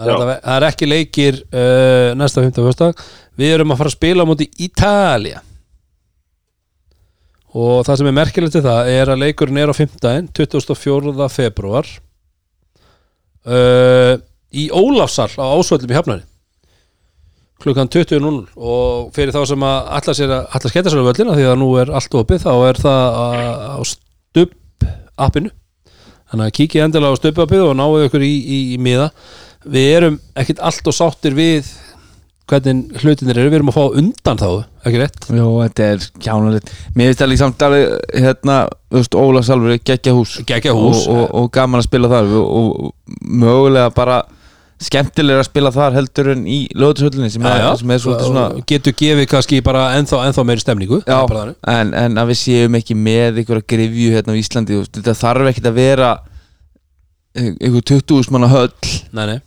Það 0.00 0.08
er, 0.08 0.14
alltaf, 0.14 0.30
það 0.40 0.56
er 0.56 0.66
ekki 0.70 0.86
leikir 0.88 1.38
uh, 1.44 2.10
næsta 2.16 2.44
15. 2.46 2.64
fjörstak 2.64 3.02
við 3.40 3.54
erum 3.56 3.74
að 3.74 3.82
fara 3.82 3.90
að 3.92 3.96
spila 3.98 4.24
á 4.24 4.30
móti 4.30 4.46
Ítalía. 4.64 5.42
Og 7.50 7.82
það 7.84 7.98
sem 7.98 8.08
er 8.08 8.14
merkilegt 8.16 8.54
til 8.54 8.62
það 8.64 8.88
er 8.94 9.10
að 9.10 9.20
leikurinn 9.24 9.58
er 9.60 9.72
á 9.72 9.74
15. 9.74 10.30
24. 10.38 11.28
februar 11.34 11.90
uh, 13.46 14.16
í 14.50 14.66
Ólafsal 14.74 15.30
á 15.38 15.46
Ásvöllum 15.54 15.92
í 15.92 15.96
Hafnari 15.98 16.26
klukkan 17.60 17.90
20.00 17.92 18.54
og 18.56 19.10
fyrir 19.12 19.34
þá 19.36 19.42
sem 19.50 19.64
að 19.68 19.90
alla 19.98 20.14
alla 20.40 20.70
skemmta 20.72 20.92
sér 20.92 21.02
á 21.04 21.08
völlina 21.10 21.34
því 21.36 21.48
að 21.50 21.58
nú 21.60 21.68
er 21.80 21.90
allt 21.92 22.14
opið 22.16 22.46
þá 22.46 22.52
er 22.70 22.80
það 22.80 23.18
á- 23.20 23.84
stubb 23.90 24.86
appinu 25.20 25.50
þannig 26.30 26.46
að 26.46 26.54
kíkið 26.56 26.84
endilega 26.86 27.12
á 27.12 27.20
stubb 27.20 27.42
appið 27.44 27.66
og 27.66 27.76
náðu 27.76 28.06
ykkur 28.06 28.24
í, 28.24 28.32
í, 28.32 28.58
í 28.74 28.78
miða. 28.80 29.10
Við 29.68 29.88
erum 29.98 30.16
ekkit 30.40 30.62
allt 30.64 30.86
og 30.88 30.94
sáttir 30.96 31.34
við 31.36 31.68
hvernig 32.50 33.04
hlutinir 33.04 33.38
eru, 33.38 33.52
við 33.52 33.60
erum 33.60 33.70
að 33.72 33.78
fá 33.78 34.00
undan 34.00 34.40
þá 34.40 34.48
ekki 34.88 35.00
rétt? 35.00 35.28
Jó, 35.30 35.46
þetta 35.60 35.86
er 35.94 36.08
kjánulegt 36.24 36.74
Mér 36.96 37.10
finnst 37.10 37.22
það 37.22 37.30
líka 37.32 37.42
samt 37.44 37.64
alveg 37.66 38.18
hérna, 38.24 38.58
þú 38.90 39.00
veist, 39.00 39.16
Óla 39.20 39.44
Salfur 39.46 39.78
geggja 39.90 40.16
hús. 40.16 40.34
Geggjað 40.48 40.82
hús. 40.82 41.06
og, 41.06 41.22
og, 41.22 41.32
og 41.40 41.48
gaman 41.54 41.82
að 41.82 41.88
spila 41.88 42.10
þar. 42.10 42.34
Og, 42.40 42.68
og 42.84 43.18
mögulega 43.20 43.90
bara 43.94 44.20
skemmtilega 44.80 45.42
að 45.42 45.48
spila 45.50 45.72
þar 45.74 45.96
heldur 45.98 46.30
en 46.32 46.46
í 46.48 46.62
lögutushöllinni 46.72 47.28
sem, 47.32 47.44
sem 47.44 47.92
er 47.92 48.00
svolítið 48.00 48.30
svona 48.30 48.44
getur 48.68 48.96
gefið 48.96 49.26
kannski 49.28 49.60
bara 49.64 49.90
ennþá, 49.98 50.22
ennþá 50.30 50.44
meiri 50.48 50.62
stemningu 50.64 51.02
Já, 51.04 51.18
en, 51.68 51.92
en 51.92 52.20
að 52.20 52.32
við 52.32 52.40
séum 52.40 52.78
ekki 52.78 52.96
með 52.96 53.42
einhverja 53.42 53.66
grifju 53.74 54.14
hérna 54.16 54.36
á 54.36 54.40
Íslandi 54.40 54.80
þetta 54.86 55.16
þarf 55.20 55.50
ekkert 55.52 55.68
að 55.68 55.76
vera 55.82 56.10
eh, 57.36 57.52
einhver 57.60 57.84
20 57.92 58.32
manna 58.32 58.48
höll. 58.52 58.72
Nei, 59.12 59.26
nei, 59.34 59.38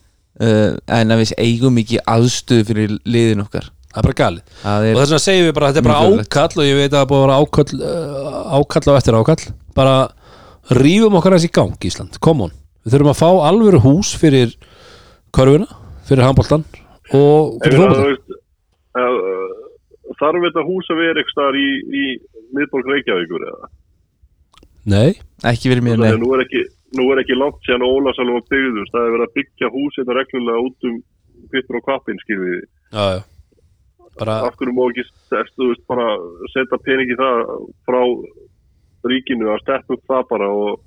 uh, 0.44 0.74
en 1.00 1.16
að 1.16 1.24
við 1.24 1.34
eigum 1.46 1.80
ekki 1.82 2.02
aðstöðu 2.16 2.68
fyrir 2.70 2.98
liðin 3.08 3.46
okkar. 3.46 3.70
Það 3.94 4.02
er 4.02 4.08
bara 4.08 4.20
galið. 4.20 4.44
Og 4.64 5.00
þess 5.00 5.14
vegna 5.14 5.22
segjum 5.24 5.48
við 5.48 5.56
bara 5.58 5.70
að 5.70 5.76
þetta 5.76 5.84
er 5.84 5.88
bara 5.90 6.24
ákall 6.24 6.62
og 6.64 6.68
ég 6.68 6.80
veit 6.80 6.90
að 6.90 6.98
það 6.98 7.10
búið 7.12 7.22
að 7.22 7.26
vera 7.28 7.40
ákall 7.44 7.80
uh, 7.80 8.38
ákall 8.58 8.86
á 8.90 8.94
eftir 8.98 9.18
ákall. 9.20 9.44
Bara 9.78 9.96
rífum 10.80 11.18
okkar 11.20 11.38
þessi 11.38 11.52
í 11.52 11.56
gang 11.60 11.90
Ísland, 11.90 12.22
come 12.24 12.48
on. 12.48 12.56
Við 12.84 12.96
þurfum 12.96 13.14
að 13.14 13.20
fá 13.22 13.30
alvöru 13.48 13.84
hús 13.84 14.14
fyrir 14.20 14.56
körfuna, 15.34 15.68
fyrir 16.08 16.26
handboltan 16.28 16.66
og 17.14 17.60
fyrir 17.64 17.80
fótboltan 17.80 18.10
veist, 18.10 18.36
uh, 19.00 20.14
þarf 20.20 20.46
þetta 20.48 20.66
hús 20.68 20.92
að 20.94 21.02
vera 21.02 21.24
eitthvað 21.24 21.60
í, 21.60 21.68
í 21.84 22.04
miðborg 22.54 22.92
Reykjavíkur 22.94 23.48
eða? 23.50 23.72
nei, 24.94 25.10
ekki 25.48 25.72
verið 25.72 25.88
mér 25.88 26.02
nei. 26.02 26.10
nú 26.20 26.32
er 26.36 26.46
ekki, 26.46 26.64
nú 26.98 27.10
er 27.12 27.24
ekki 27.24 27.38
langt 27.38 27.62
síðan 27.66 27.86
Ólasalum 27.88 28.40
var 28.40 28.48
byggður, 28.54 28.90
það 28.94 29.06
er 29.06 29.14
verið 29.16 29.28
að 29.28 29.36
byggja 29.38 29.74
hús 29.74 30.00
þetta 30.00 30.18
reglulega 30.20 30.66
út 30.68 30.90
um 30.90 30.98
Kvittur 31.52 31.80
og 31.80 31.86
Kvappin, 31.88 32.20
skilvið 32.24 32.54
þið. 32.56 32.68
já, 32.94 33.06
já 33.18 33.22
bara, 34.20 34.34
Af 34.48 34.58
hverju 34.58 34.74
má 34.76 34.84
ekki, 34.92 35.06
þú 35.58 35.70
veist, 35.72 35.86
bara 35.90 36.08
setja 36.54 36.80
pening 36.86 37.14
í 37.14 37.20
það 37.20 37.40
frá 37.88 38.02
ríkinu 39.10 39.50
að 39.52 39.64
steppa 39.64 39.98
upp 39.98 40.12
það 40.12 40.28
bara 40.30 40.50
og, 40.54 40.84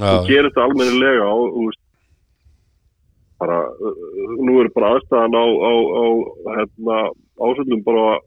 og 0.00 0.26
gera 0.28 0.50
þetta 0.50 0.66
almennilega 0.66 1.28
og, 1.28 1.46
þú 1.54 1.66
veist, 1.68 1.82
bara, 3.40 3.60
uh, 3.70 4.34
nú 4.44 4.58
er 4.60 4.72
bara 4.74 4.94
aðstæðan 4.96 5.38
á, 5.38 5.44
á, 5.46 5.72
á 5.72 6.04
hérna, 6.58 6.98
ásöldum 7.40 7.84
bara 7.86 8.18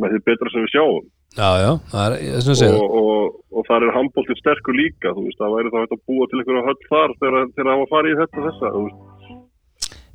með 0.00 0.16
því 0.16 0.24
betra 0.26 0.52
sem 0.52 0.66
við 0.66 0.74
sjáum. 0.74 1.04
Já, 1.36 1.48
já, 1.62 1.70
það 1.92 2.06
er 2.06 2.14
þess 2.36 2.52
að 2.52 2.60
segja 2.60 2.78
og, 2.80 2.94
og, 3.00 3.34
og 3.52 3.66
þar 3.68 3.86
er 3.86 3.96
handbóltinn 3.96 4.40
sterkur 4.40 4.78
líka 4.78 5.12
þú 5.16 5.26
veist, 5.26 5.40
það 5.40 5.56
væri 5.56 5.72
þá 5.74 5.78
hægt 5.82 5.96
að 5.96 6.02
búa 6.08 6.30
til 6.30 6.40
einhverja 6.40 6.64
höll 6.68 6.78
þar 6.86 7.14
þegar 7.20 7.50
það 7.58 7.82
var 7.82 7.92
farið 7.92 8.14
í 8.14 8.18
þetta 8.22 8.46
þessa 8.46 8.72
þú 8.76 8.86
veist, 8.86 9.04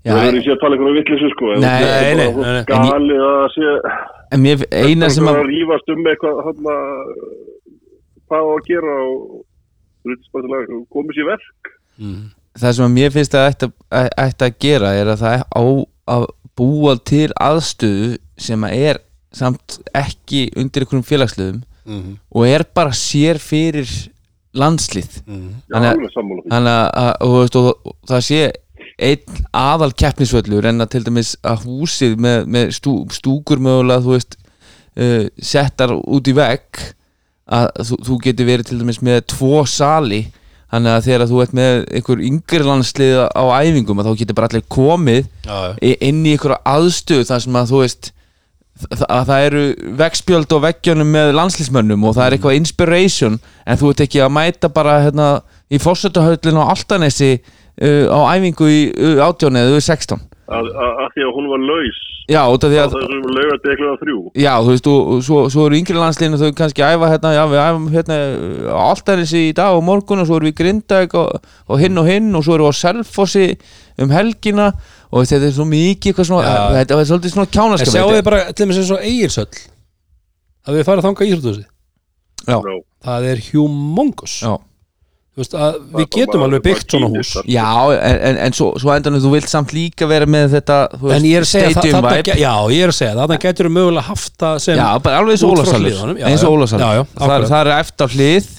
Já, 0.01 0.15
það 0.17 0.23
er 0.25 0.39
ekki 0.39 0.51
að 0.51 0.61
tala 0.63 0.77
einhverja 0.77 0.97
vittlisu 0.97 1.31
sko 1.35 1.53
Nei, 1.61 1.61
nei, 1.61 2.15
nei, 2.17 2.27
nei, 2.33 2.51
nei. 2.57 2.63
galið 2.71 3.23
að 3.27 3.45
sé 3.53 3.73
en 4.31 4.41
mér, 4.41 4.65
eina 4.71 5.09
sem 5.13 5.29
að 5.29 5.41
að 5.43 5.49
rífast 5.51 5.93
um 5.93 6.09
eitthvað 6.09 6.43
hana, 6.47 6.75
hvað 8.25 8.49
á 8.49 8.51
að 8.55 8.67
gera 8.71 8.97
og 9.05 9.41
að 10.01 10.75
komið 10.89 11.19
sér 11.19 11.29
verk 11.29 11.71
mm. 12.01 12.21
það 12.63 12.75
sem 12.77 12.87
að 12.87 12.95
mér 12.95 13.13
finnst 13.13 13.37
að 13.37 13.49
ætti, 13.51 13.71
að 13.93 14.45
að 14.47 14.57
gera 14.65 14.93
er 14.97 15.13
að 15.13 15.21
það 15.21 15.45
á 15.45 15.63
að 16.15 16.27
búa 16.57 16.97
til 17.07 17.29
aðstöðu 17.37 18.15
sem 18.41 18.65
að 18.67 18.77
er 18.89 19.01
samt 19.33 19.77
ekki 19.95 20.49
undir 20.59 20.83
einhverjum 20.85 21.05
félagsliðum 21.07 21.61
Mm. 21.81 22.17
og 22.35 22.43
er 22.45 22.61
bara 22.77 22.91
sér 22.93 23.39
fyrir 23.41 23.89
landslið. 24.53 25.07
Já, 25.25 25.79
Þannig 26.51 26.75
að- 26.77 27.95
það 28.07 28.21
sé 28.27 28.41
einn 29.01 29.41
aðal 29.53 29.91
keppnisvöllur 29.97 30.65
en 30.69 30.81
að 30.83 30.89
til 30.93 31.03
dæmis 31.07 31.35
að 31.43 31.63
húsið 31.65 32.15
með, 32.21 32.45
með 32.45 32.71
stú, 32.77 32.93
stúkur 33.09 33.57
mögulega 33.57 34.03
þú 34.05 34.13
veist 34.13 34.37
uh, 34.97 35.25
settar 35.41 35.89
út 35.95 36.27
í 36.29 36.33
vegg 36.37 36.83
að 37.51 37.67
þú, 37.81 37.97
þú 38.05 38.19
getur 38.27 38.45
verið 38.51 38.69
til 38.69 38.79
dæmis 38.83 39.01
með 39.01 39.21
tvo 39.33 39.65
sali 39.65 40.21
þannig 40.71 40.93
að 40.99 41.05
þegar 41.09 41.27
þú 41.31 41.41
ert 41.41 41.53
með 41.57 41.81
einhver 41.97 42.21
yngri 42.29 42.63
landslið 42.67 43.17
á 43.33 43.43
æfingum 43.57 43.99
að 43.99 44.11
þá 44.11 44.17
getur 44.21 44.35
bara 44.37 44.47
allir 44.51 44.67
komið 44.69 45.25
já, 45.47 45.75
já, 45.81 45.95
inn 45.99 46.21
í 46.25 46.35
einhverja 46.37 46.61
aðstöð 46.77 47.25
þar 47.31 47.41
sem 47.47 47.57
að 47.59 47.71
þú 47.73 47.81
veist 47.87 48.11
að 48.89 49.23
það 49.29 49.45
eru 49.47 49.63
veggspjöld 49.99 50.55
og 50.55 50.63
veggjónum 50.65 51.13
með 51.13 51.33
landslismönnum 51.37 52.05
og 52.07 52.17
það 52.17 52.25
er 52.25 52.37
eitthvað 52.37 52.59
inspiration 52.59 53.39
en 53.65 53.81
þú 53.81 53.93
ert 53.93 54.05
ekki 54.07 54.23
að 54.23 54.35
mæta 54.37 54.71
bara 54.73 54.99
hérna, 55.05 55.29
í 55.71 55.79
fórsetahöllin 55.81 56.61
á 56.61 56.71
Altanesi 56.73 57.31
uh, 57.37 58.05
á 58.09 58.19
æfingu 58.35 58.69
í 58.71 58.81
uh, 58.91 59.23
18 59.27 59.61
eða 59.61 59.81
16 59.81 60.27
að, 60.51 60.71
að, 60.71 60.95
að 61.03 61.13
því 61.15 61.25
að 61.25 61.35
hún 61.37 61.49
var 61.51 61.63
laus. 61.63 61.99
Já, 62.31 62.41
út 62.47 62.63
af 62.65 62.71
því 62.71 62.79
að 62.79 62.93
þessum 62.95 63.35
laugat 63.35 63.67
ekluða 63.73 63.95
þrjú. 64.01 64.17
Já, 64.39 64.51
þú 64.61 64.73
veist, 64.73 64.89
og, 64.91 65.09
og 65.11 65.23
svo, 65.25 65.39
svo 65.51 65.65
eru 65.67 65.77
yngri 65.79 65.97
landslinu 65.97 66.39
þau 66.39 66.51
kannski 66.57 66.85
æfa 66.85 67.11
hérna, 67.11 67.33
já, 67.35 67.41
við 67.51 67.61
æfum 67.63 67.87
hérna 67.95 68.17
á 68.71 68.81
Altanesi 68.85 69.43
í 69.49 69.53
dag 69.57 69.77
og 69.77 69.83
morgun 69.87 70.23
og 70.23 70.29
svo 70.29 70.39
erum 70.39 70.49
við 70.49 70.55
í 70.55 70.57
Grindavík 70.61 71.15
og, 71.19 71.49
og 71.67 71.81
hinn 71.81 72.01
og 72.01 72.09
hinn 72.09 72.31
og 72.37 72.45
svo 72.45 72.57
erum 72.57 72.69
við 72.69 72.77
á 72.77 72.81
Selfossi 72.81 73.47
um 74.01 74.13
helgina 74.15 74.71
og 75.11 75.27
þetta 75.27 75.47
er 75.49 75.53
svo 75.57 75.67
mikið 75.67 76.11
eitthvað 76.13 76.29
svona, 76.31 76.47
Já. 76.47 76.63
þetta 76.79 76.97
er 77.01 77.09
svolítið 77.11 77.35
svona 77.35 77.51
kjánaskap 77.57 77.93
sjáu 77.93 78.09
þið 78.15 78.23
bara 78.29 78.41
til 78.55 78.67
þess 78.69 78.81
eins 78.81 78.91
og 78.95 79.05
eigilsöll 79.05 79.61
að 80.67 80.77
við 80.77 80.87
farið 80.89 81.07
þangað 81.07 81.27
í 81.27 81.31
Íþróttúsi 81.35 81.65
Já. 82.47 82.57
Það 83.01 83.25
er 83.31 83.41
humongous. 83.51 84.35
Já. 84.41 84.53
Þú 85.31 85.39
veist, 85.39 85.53
að 85.55 85.75
við 85.79 86.01
Það 86.01 86.15
getum 86.17 86.41
alveg 86.43 86.63
byggt 86.65 86.93
svona 86.93 87.07
hús. 87.13 87.29
Já, 87.47 87.67
en, 87.95 88.17
en, 88.29 88.39
en 88.47 88.55
svo, 88.57 88.65
svo 88.81 88.91
endanum 88.91 89.21
þú 89.23 89.29
vilt 89.31 89.47
samt 89.47 89.71
líka 89.71 90.07
vera 90.09 90.27
með 90.27 90.57
þetta 90.57 90.79
þú 90.99 91.13
en 91.15 91.27
ég 91.29 91.37
er 91.39 91.45
að 91.45 91.49
segja 91.53 91.69
það, 91.69 91.77
stadium 91.77 92.07
vibe. 92.09 92.35
já, 92.41 92.51
ég 92.75 92.83
er 92.83 92.91
að 92.91 92.97
segja 92.97 93.13
það 93.13 93.21
þannig 93.23 93.45
getur 93.45 93.69
við 93.69 93.75
mögulega 93.77 94.03
haft 94.09 94.33
það 94.43 94.57
sem 94.65 94.81
Já, 94.81 94.87
bara 95.05 95.21
alveg 95.21 95.37
eins 95.37 95.45
og 95.47 95.53
og 95.53 95.61
já, 96.73 96.99
það, 97.15 97.35
er- 97.37 97.47
það 97.53 97.61
er 97.61 97.71
eftir 97.77 98.17
hlið 98.17 98.51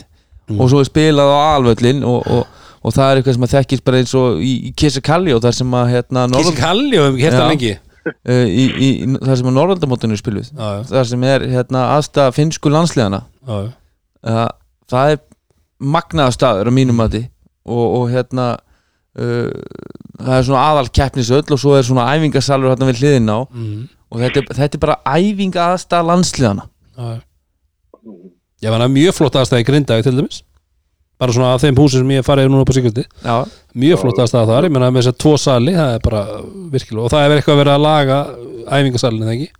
og 0.56 0.72
svo 0.72 0.80
er 0.80 0.88
spilað 0.88 1.34
á 1.36 1.40
alvöllin 1.58 2.02
og, 2.08 2.32
og, 2.38 2.61
og 2.82 2.92
það 2.96 3.10
er 3.12 3.20
eitthvað 3.20 3.36
sem 3.38 3.46
að 3.46 3.52
þekkist 3.56 3.84
bara 3.86 4.00
eins 4.02 4.14
og 4.18 4.40
í, 4.42 4.52
í 4.68 4.72
Kissakalli 4.78 5.34
og 5.36 5.42
það 5.44 5.54
sem 5.60 5.74
að 5.78 5.90
hérna, 5.94 6.24
Kísi 6.26 6.34
Norðurland- 6.34 6.60
Kalli 6.62 6.98
og 7.02 7.08
við 7.14 7.24
hérna 7.26 7.44
lengi 7.52 7.72
uh, 7.72 8.46
í, 8.46 8.64
í, 8.66 8.88
það 9.22 9.36
sem 9.40 9.50
að 9.52 9.56
Norrlandamótinu 9.58 10.16
er 10.16 10.22
spiluð 10.22 10.48
já. 10.50 10.70
það 10.90 11.06
sem 11.12 11.26
er 11.30 11.46
hérna, 11.52 11.84
aðstæða 11.98 12.34
finnsku 12.38 12.72
landsliðana 12.74 13.22
Já, 13.46 13.54
já. 13.62 13.70
uh, 14.26 14.48
það 14.90 15.14
er 15.14 15.22
magnaða 15.82 16.34
staður 16.36 16.70
á 16.70 16.72
mínum 16.74 16.98
mati 16.98 17.22
og, 17.62 17.84
og 18.00 18.04
hérna 18.12 18.50
uh, 19.18 19.50
það 20.22 20.36
er 20.40 20.46
svona 20.50 20.66
aðal 20.72 20.88
keppnisöll 20.94 21.46
og 21.54 21.58
svo 21.62 21.74
er 21.78 21.86
svona 21.86 22.08
æfingasalur 22.16 22.72
hérna 22.74 22.90
við 22.90 23.00
hliðin 23.02 23.30
á 23.34 23.38
Mhm. 23.46 23.82
og 24.12 24.20
þetta, 24.20 24.42
þetta 24.58 24.76
er 24.76 24.82
bara 24.82 24.98
æfinga 25.16 25.68
aðstæða 25.72 26.08
landsliðana 26.10 26.66
Já, 26.98 27.04
já. 27.14 27.20
Ég 28.62 28.70
var 28.70 28.82
að 28.84 28.92
mjög 28.94 29.14
flott 29.16 29.36
aðstæði 29.40 29.62
í 29.64 29.66
Grindavík 29.70 30.04
til 30.06 30.12
dæmis 30.18 30.42
bara 31.22 31.34
svona 31.36 31.52
af 31.54 31.62
þeim 31.62 31.78
húsum 31.78 32.02
sem 32.02 32.12
ég 32.16 32.26
farið 32.26 32.50
núna 32.50 32.66
på 32.66 32.74
Sigurði 32.76 33.04
já, 33.06 33.34
mjög 33.78 34.00
flott 34.02 34.20
aðstæða 34.24 34.48
þar, 34.52 34.66
ég 34.68 34.74
menna 34.74 34.90
með 34.92 35.04
þess 35.04 35.12
að 35.14 35.18
tvo 35.24 35.34
sali 35.38 35.74
það 35.78 35.96
er 35.96 36.02
bara 36.06 36.22
virkilega, 36.74 37.04
og 37.06 37.12
það 37.14 37.26
er 37.28 37.34
eitthvað 37.38 37.60
verið 37.62 37.74
að 37.76 37.84
laga 37.86 38.18
æfingasalinn, 38.78 39.26
eða 39.26 39.36
ekki? 39.36 39.50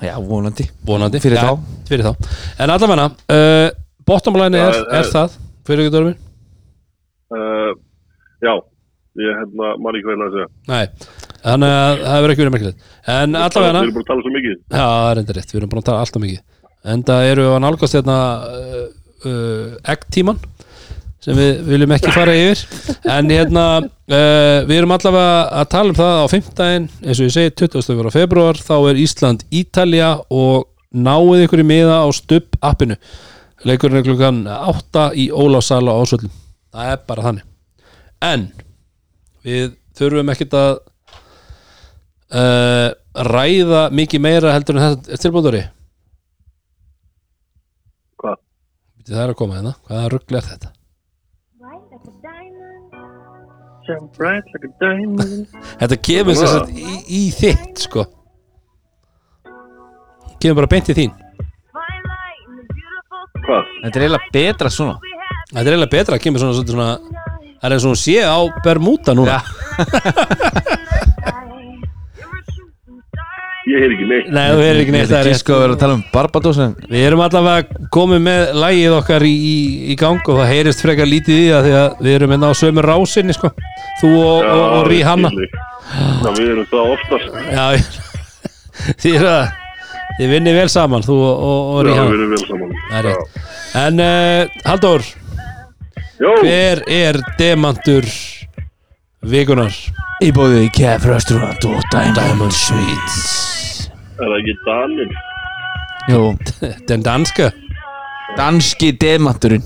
já 0.00 0.14
vonandi. 0.22 0.64
Vonandi, 0.86 1.18
Fyrir 1.20 1.36
Já, 1.40 1.48
þá. 1.50 1.78
fyrir 1.88 2.06
þá. 2.06 2.28
En 2.62 2.70
allavega, 2.72 3.06
uh, 3.34 3.70
bottomline 4.06 4.58
Já, 4.60 4.66
er, 4.68 4.76
það 4.78 4.92
er 4.94 5.00
er- 5.04 5.10
það 5.14 5.38
fyrir 5.66 5.82
ekki 5.84 5.94
dörfin? 5.96 6.18
uh, 7.34 7.72
já, 8.46 8.52
ég 9.20 9.40
hvað 9.50 9.98
ég 9.98 10.06
ætla 10.14 10.28
að 10.28 10.36
segja. 10.36 10.48
Nei, 10.70 10.84
þannig 11.44 11.74
að 11.74 11.98
það 12.04 12.14
hefur 12.16 12.32
ekki 12.34 12.44
verið 12.44 12.54
merkilegt. 12.56 12.86
En 13.16 13.34
við 13.34 13.42
allavega, 13.48 13.82
erum 13.82 13.98
bara 13.98 14.04
að 14.04 14.10
tala 14.12 14.24
svo 14.24 14.32
mikið. 14.36 14.56
Já, 14.70 14.86
það 14.86 15.10
er 15.10 15.22
enda 15.24 15.36
rétt, 15.38 15.52
við 15.54 15.60
erum 15.60 15.72
búin 15.74 15.82
að 15.82 15.88
tala 15.90 16.04
alltaf 16.06 16.24
mikið. 16.24 16.40
En 16.94 17.02
það 17.10 17.28
eru 17.34 17.48
að 17.50 17.60
nálgast 17.66 17.98
hérna 17.98 18.16
uh, 18.46 18.86
uh, 19.28 19.66
eggtíman 19.94 20.38
sem 21.20 21.36
við 21.36 21.62
viljum 21.68 21.94
ekki 21.96 22.12
fara 22.14 22.34
yfir. 22.36 22.62
En 23.12 23.30
hérna 23.32 23.64
uh, 23.80 24.58
við 24.68 24.76
erum 24.78 24.94
allavega 24.96 25.34
að 25.60 25.70
tala 25.74 25.92
um 25.92 25.98
það 25.98 26.20
á 26.20 26.26
fimmtæðin 26.32 26.88
eins 27.04 27.18
og 27.20 27.26
ég 27.28 27.34
segi 27.36 27.54
20. 27.64 28.12
februar 28.14 28.60
þá 28.60 28.76
er 28.78 29.02
Ísland 29.02 29.44
Ítalja 29.52 30.12
og 30.32 30.68
náið 30.90 31.46
ykkur 31.46 31.62
í 31.62 31.68
miða 31.68 32.00
á 32.02 32.08
stubb 32.14 32.56
appinu 32.64 32.96
leikurinn 33.68 34.00
er 34.00 34.06
klukkan 34.06 34.44
8 34.48 35.10
í 35.20 35.28
Ólafsala 35.36 35.92
á 35.92 36.00
Ásvöllum. 36.00 36.32
Það 36.72 36.94
er 36.94 37.02
bara 37.06 37.26
þannig. 37.28 37.50
En 38.24 38.48
við 39.44 39.76
þurfum 39.96 40.32
ekkert 40.32 40.56
að 40.56 40.72
uh, 42.34 42.88
ræða 43.30 43.86
mikið 43.94 44.22
meira 44.22 44.54
heldur 44.54 44.78
en 44.78 44.84
þetta 44.86 45.20
tilbúndari 45.22 45.62
Hvað? 48.20 48.36
það 49.08 49.24
er 49.24 49.32
að 49.32 49.38
koma 49.40 49.58
hérna, 49.58 49.74
hvaða 49.88 50.12
ruggli 50.14 50.38
er 50.38 50.46
þetta 50.46 50.72
shine 53.90 54.08
bright 54.16 54.44
like 54.54 54.64
a 54.64 54.72
diamond. 54.80 55.48
Þetta 55.80 55.98
kemur 56.08 56.38
sem 56.38 56.50
sagt 56.50 56.70
í, 56.74 56.96
í 57.06 57.22
þitt 57.34 57.84
sko. 57.86 58.06
Kemur 60.40 60.62
bara 60.62 60.70
beint 60.70 60.90
í 60.92 60.96
þín. 60.96 61.12
Hvað? 63.40 63.70
Þetta 63.82 63.98
er 63.98 64.04
eiginlega 64.06 64.32
betra 64.34 64.72
svona. 64.72 64.96
Þetta 65.50 65.66
er 65.66 65.72
eiginlega 65.74 65.94
betra, 65.96 66.20
kemur 66.22 66.42
svona, 66.42 66.56
svona, 66.58 66.70
svona 66.70 67.28
Það 67.60 67.68
er 67.68 67.74
eins 67.76 67.84
og 67.84 67.92
hún 67.92 68.00
sé 68.00 68.16
á 68.24 68.40
Bermuda 68.64 69.12
núna. 69.16 69.40
Ég 73.68 73.76
heyr 73.82 73.92
ekki 73.92 74.06
neitt. 74.08 74.28
Nei, 74.32 74.44
þú 74.56 74.60
er 74.64 74.78
ekki 74.80 74.92
neitt 74.94 75.02
Þetta 75.04 75.16
það 75.18 75.26
er 75.26 75.28
ekki 75.30 75.40
sko 75.42 75.52
að 75.52 75.58
vera 75.60 75.74
að 75.74 75.80
tala 75.82 75.96
um 75.98 76.04
Barbados 76.14 76.60
en 76.64 76.70
Við 76.88 77.02
erum 77.04 77.20
allavega 77.26 77.88
komið 77.92 78.22
með 78.24 78.40
lægið 78.56 78.94
okkar 78.96 79.24
í, 79.28 79.32
í, 79.36 79.56
í 79.92 79.96
gang 80.00 80.30
og 80.32 80.38
það 80.40 80.48
heyrist 80.54 80.84
frekar 80.84 81.10
lítið 81.10 81.40
í 81.42 81.50
það 81.50 81.66
því 81.68 81.74
að 81.80 82.00
við 82.06 82.16
erum 82.16 82.32
hérna 82.34 82.48
á 82.48 82.54
sömur 82.56 82.88
rásinni 82.88 83.36
sko. 83.36 83.50
þú 84.00 84.12
og, 84.16 84.48
og, 84.48 84.64
og 84.78 84.88
Rihanna 84.88 85.32
Já, 85.36 86.30
við 86.38 86.48
erum 86.54 86.68
það 86.72 86.94
oftast. 86.96 87.38
Já, 87.52 87.66
því 89.04 89.14
er 89.20 89.28
að 89.34 89.44
þið 90.20 90.34
vinnir 90.34 90.58
vel 90.62 90.68
saman 90.72 91.04
þú 91.04 91.20
og, 91.20 91.46
og, 91.50 91.70
og 91.76 91.76
Já, 91.76 91.84
við 91.84 91.90
Rihanna 91.90 92.16
erum 92.16 92.34
vel 92.36 92.44
saman. 92.48 92.76
Það 92.88 92.98
er 93.02 93.08
rétt. 93.10 93.40
En 93.84 94.04
uh, 94.08 94.58
Halldór, 94.70 95.08
Já, 96.16 96.30
hver 96.40 96.84
er 96.88 97.20
demantur 97.36 98.08
vikunar? 99.22 99.74
Í 100.24 100.32
bóði 100.36 100.66
Kef 100.76 101.06
Restaurant 101.08 101.64
og 101.68 101.80
Diamond 101.92 102.52
Sweets 102.52 103.50
er 104.20 104.28
það 104.28 104.38
ekki 104.40 104.54
Danin? 104.66 105.12
Jú, 106.10 106.22
Den 106.88 107.04
danska 107.04 107.50
danski 108.38 108.92
demanturinn. 109.00 109.64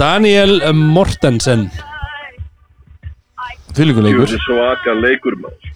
Daniel 0.00 0.60
Mortensen. 0.74 1.66
Fylguleikur 3.76 4.30
svaka 4.46 4.94
leikur 4.96 5.36
maður. 5.40 5.74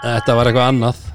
Þetta 0.00 0.36
var 0.38 0.48
eitthvað 0.48 0.70
annað 0.72 1.06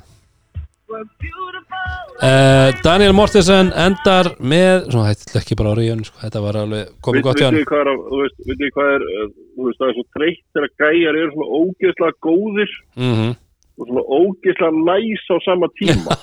uh, 2.23 2.69
Daniel 2.85 3.15
Mortensen 3.17 3.71
endar 3.75 4.31
með 4.39 4.89
Svona 4.89 5.09
hætti 5.11 5.39
ekki 5.39 5.57
bara 5.59 5.73
á 5.73 5.79
ríun 5.79 6.03
sko. 6.07 6.19
Þetta 6.23 6.43
var 6.45 6.59
alveg 6.63 6.91
komið 7.05 7.25
gott 7.27 7.41
er, 7.41 7.57
að- 7.59 8.03
þú 8.09 8.21
veist, 8.21 8.37
vitið 8.43 8.61
þið 8.65 8.75
hvað 8.77 8.91
er 8.97 9.07
uh, 9.07 9.25
þú 9.55 9.69
veist, 9.69 9.79
það 9.81 9.89
er 9.89 9.97
svo 9.97 10.05
þreytt 10.17 10.45
þegar 10.55 10.71
gæjar 10.83 11.19
eru 11.21 11.33
svona 11.33 11.63
ógeðslega 11.63 12.21
góðir 12.27 12.77
mm 12.99 13.33
og 13.75 13.89
svona 13.89 14.03
ógeðslega 14.07 14.83
næs 14.87 15.23
á 15.27 15.35
sama 15.43 15.67
tíma 15.79 16.15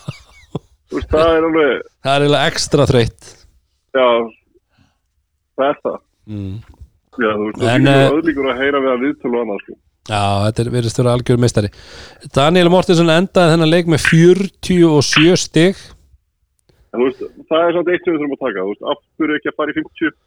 þú 0.89 0.98
veist, 0.98 1.10
það 1.12 1.32
er 1.36 1.47
alveg 1.48 1.73
Það 2.02 2.14
er 2.14 2.24
eiginlega 2.24 2.52
ekstra 2.52 2.86
þreytt 2.89 3.27
já, 3.93 4.06
það 5.59 5.66
er 5.69 5.81
það 5.82 5.98
mm. 6.32 6.55
já, 7.20 7.31
þú 7.36 7.48
veist, 7.48 7.62
En, 7.62 7.89
það 7.89 7.93
eh, 7.93 8.05
er 8.06 8.16
öðlíkur 8.16 8.51
að 8.52 8.62
heyra 8.62 8.82
við 8.86 8.93
að 8.94 9.05
viðtölu 9.06 9.36
og 9.36 9.44
annað 9.44 9.64
sko. 9.66 9.77
Já, 10.11 10.23
þetta 10.49 10.62
er 10.65 10.70
verið 10.74 10.91
störu 10.91 11.11
algjör 11.12 11.39
meistari. 11.39 11.69
Daniel 12.35 12.70
Mortensen 12.73 13.11
endaði 13.12 13.53
þennan 13.55 13.70
leik 13.70 13.91
með 13.91 14.03
47 14.09 15.37
stig. 15.39 15.83
En 16.93 17.01
þú 17.01 17.07
veist, 17.07 17.23
það 17.49 17.66
er 17.66 17.77
samt 17.77 17.91
eitt 17.93 18.03
sem 18.03 18.16
við 18.16 18.24
þurfum 18.24 18.35
að 18.35 18.43
taka 18.43 18.65
veist, 18.66 18.83
af 18.91 19.05
hverju 19.20 19.37
ekki 19.39 19.53
að 19.53 19.59
fara 19.61 19.73
í 19.73 19.77
50 19.79 20.19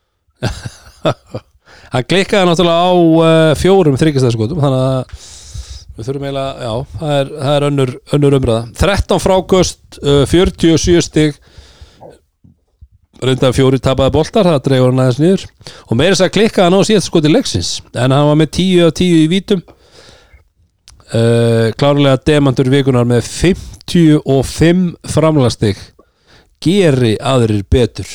Hann 1.96 2.08
klikkaði 2.10 2.48
náttúrulega 2.50 2.86
á 2.88 2.94
uh, 2.96 3.52
fjórum 3.60 3.98
þryggjastæðskotum 4.00 4.64
þannig 4.64 4.86
að 4.86 5.28
við 5.96 6.08
þurfum 6.08 6.26
eiginlega, 6.26 6.66
já, 6.66 6.74
það 7.02 7.14
er, 7.20 7.30
það 7.36 7.58
er 7.58 7.66
önnur, 7.70 7.92
önnur 8.18 8.38
umræða. 8.40 8.64
13 8.80 9.22
frákost, 9.24 9.84
uh, 10.02 10.24
47 10.32 11.04
stig 11.06 11.38
reynda 13.24 13.52
fjóri 13.56 13.80
tapaði 13.84 14.14
boltar, 14.16 14.50
það 14.50 14.62
dregur 14.68 14.92
hann 14.92 15.02
aðeins 15.06 15.22
niður. 15.22 15.46
Og 15.88 16.00
meira 16.00 16.16
þess 16.16 16.26
að 16.28 16.36
klikkaði 16.36 16.68
hann 16.68 16.78
á 16.80 16.88
síðast 16.90 17.10
skoti 17.12 17.32
leiksins 17.32 17.72
en 17.94 18.16
hann 18.16 18.30
var 18.30 18.40
með 18.42 18.52
10 18.60 18.86
af 18.88 18.94
10 19.00 19.24
í 19.24 19.26
vítum. 19.32 19.64
Uh, 21.06 21.70
klárlega 21.78 22.18
demantur 22.26 22.70
vikunar 22.74 23.08
með 23.08 23.28
55 23.30 24.86
framlastig. 25.14 25.80
Geri 26.66 27.16
aðrir 27.22 27.66
betur. 27.70 28.10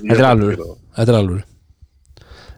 Þetta 0.00 0.18
er 0.18 0.28
alvöru. 0.32 0.68
Þetta 0.96 1.12
er 1.12 1.18
alveg 1.18 1.48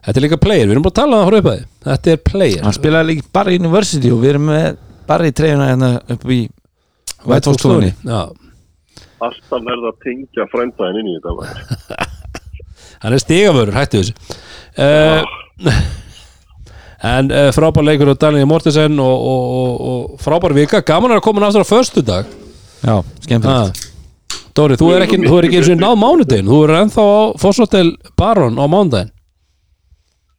Þetta 0.05 0.19
er 0.19 0.23
líka 0.27 0.37
player, 0.37 0.67
við 0.67 0.75
erum 0.75 0.83
bara 0.85 0.93
að 0.93 0.99
tala 0.99 1.19
um 1.19 1.29
frá 1.29 1.37
upphæði 1.39 1.61
Þetta 1.85 2.11
er 2.11 2.19
player. 2.29 2.63
Hann 2.65 2.75
spilaði 2.75 3.07
líka 3.09 3.31
bara 3.33 3.53
í 3.53 3.59
University 3.61 4.11
og 4.13 4.19
við 4.21 4.35
erum 4.35 4.49
með 4.51 4.67
bara 5.09 5.29
í 5.29 5.33
treyjuna 5.35 5.69
hérna 5.71 5.91
upp 6.13 6.25
í 6.29 6.39
White 7.25 7.49
Fox 7.49 7.61
stofunni 7.63 7.91
Já, 8.05 8.19
alltaf 9.29 9.65
verða 9.67 9.91
að 9.91 9.99
tengja 10.05 10.47
frændaðin 10.53 11.01
inn 11.01 11.11
í 11.11 11.17
þetta 11.19 12.07
hann 13.05 13.13
er 13.17 13.21
stigavörur, 13.21 13.75
hættu 13.75 14.01
þessu. 14.01 14.41
Uh, 14.79 15.21
En 17.05 17.27
uh, 17.29 17.49
frábær 17.53 17.83
leikur 17.85 18.09
á 18.09 18.15
Daniel 18.17 18.47
Mortensen 18.49 18.95
og, 19.03 19.25
og, 19.29 19.43
og, 19.59 19.81
og 19.89 20.21
frábær 20.23 20.55
vika. 20.57 20.79
Gaman 20.81 21.11
er 21.13 21.19
að 21.19 21.25
koma 21.27 21.43
náttúrulega 21.43 21.67
á 21.67 21.73
föstudag. 21.73 22.31
Já, 22.81 22.95
skemmtilegt. 23.21 23.83
Ah. 23.83 24.39
Dóri, 24.55 24.77
þú 24.79 24.87
er 24.95 25.03
ekki, 25.05 25.19
þú 25.25 25.35
er 25.37 25.47
ekki 25.49 25.59
eins 25.59 25.69
og 25.73 25.81
náð 25.81 25.95
mánudegin 25.99 26.47
Þú 26.47 26.57
er 26.63 26.73
ennþá 26.79 27.03
á 27.05 27.19
Fosshotel 27.43 27.89
Baron 28.17 28.55
á 28.57 28.65
mánudaginn. 28.71 29.11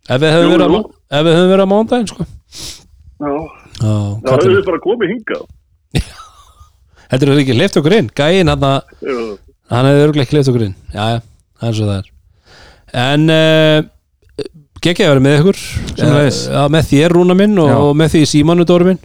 Ef 0.08 0.22
við 0.22 0.32
hefum 0.32 0.48
Jú, 0.48 0.56
verið, 0.56 0.88
við 1.28 1.50
verið 1.52 1.66
á 1.66 1.72
mánudaginn 1.74 2.10
sko. 2.10 2.26
já, 2.26 3.34
Já, 3.76 3.92
það 3.92 4.30
kallinn. 4.30 4.56
hefur 4.56 4.68
bara 4.70 4.84
komið 4.88 5.12
hingað 5.12 5.44
Þetta 7.10 7.26
er 7.26 7.42
ekki 7.42 7.56
leift 7.56 7.80
okkur 7.80 7.96
inn? 7.98 8.12
Gæinn 8.16 8.52
hann 8.52 8.66
Hann 9.66 9.88
hefði 9.88 10.06
örgulega 10.06 10.26
ekki 10.26 10.38
leift 10.38 10.50
okkur 10.52 10.64
inn. 10.68 10.74
Já, 10.94 11.04
já, 11.16 11.20
það 11.60 11.68
er 11.68 11.76
svo 11.78 11.90
það 11.90 11.98
er. 11.98 12.10
En 13.02 13.28
uh, 13.34 13.78
Gekkið 14.86 15.06
að 15.06 15.12
vera 15.14 15.22
með 15.24 15.38
ykkur. 15.40 15.60
Já, 15.98 16.64
Með 16.70 16.90
þér 16.92 17.14
rúna 17.16 17.34
minn 17.38 17.56
og, 17.58 17.70
og 17.88 17.94
með 17.98 18.12
því 18.12 18.26
símanu 18.30 18.66
dóri 18.68 18.92
minn. 18.92 19.00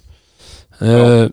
Uh, 0.82 1.30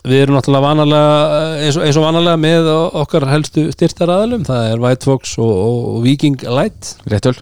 Við 0.00 0.22
erum 0.22 0.38
náttúrulega 0.38 0.64
vanalega 0.64 1.40
eins 1.60 1.76
og, 1.76 1.82
eins 1.84 1.96
og 2.00 2.04
vanalega 2.06 2.40
með 2.40 2.68
okkar 3.02 3.26
helstu 3.28 3.66
styrtar 3.74 4.08
aðalum 4.14 4.46
Það 4.48 4.68
er 4.70 4.80
White 4.80 5.04
Fox 5.04 5.34
og, 5.36 5.50
og, 5.52 5.98
Viking 6.06 6.40
Light. 6.48 6.94
Réttöl 7.10 7.36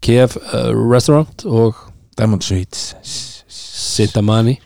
KF 0.00 0.38
uh, 0.40 0.70
Restaurant 0.72 1.44
og 1.44 1.76
Diamond 2.16 2.46
Sweets 2.46 2.94
Sintamani 3.52 4.56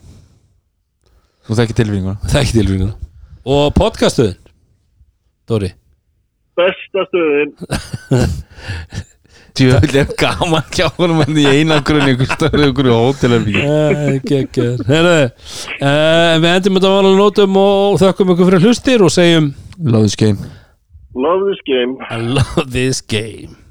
Þú 1.45 1.59
þekkir 1.59 1.79
tilvíðinguna 1.81 2.31
Það 2.31 2.41
ekki 2.41 2.59
tilvíðuna 2.59 2.95
Og 3.55 3.65
podcastuðin 3.77 4.39
Dóri? 5.45 5.75
Besta 6.55 7.03
stöðin. 7.11 7.51
Djöfull 9.55 9.99
er 10.01 10.09
gaman 10.19 10.65
hjá 10.75 10.87
honum 10.97 11.21
en 11.23 11.37
í 11.39 11.45
einangrunni 11.47 12.15
ykkur 12.15 12.31
stöðu 12.31 12.69
ykkur 12.71 12.89
í 12.91 12.95
Gekkjar 14.25 14.81
Herðu 14.89 15.19
uh, 15.27 16.33
Við 16.41 16.49
endum 16.51 16.79
þetta 16.79 16.95
vanlega 16.95 17.21
nótum 17.21 17.59
og 17.61 17.99
þökkum 18.03 18.33
ykkur 18.35 18.51
fyrir 18.51 18.67
hlustir 18.69 19.05
og 19.05 19.13
segjum 19.15 19.53
Love 19.85 20.07
this 20.07 20.17
game. 20.17 20.39
Love 21.15 21.51
this 21.51 21.61
game. 21.67 21.99
I 22.09 22.17
love 22.39 22.71
this 22.71 23.03
game 23.03 23.64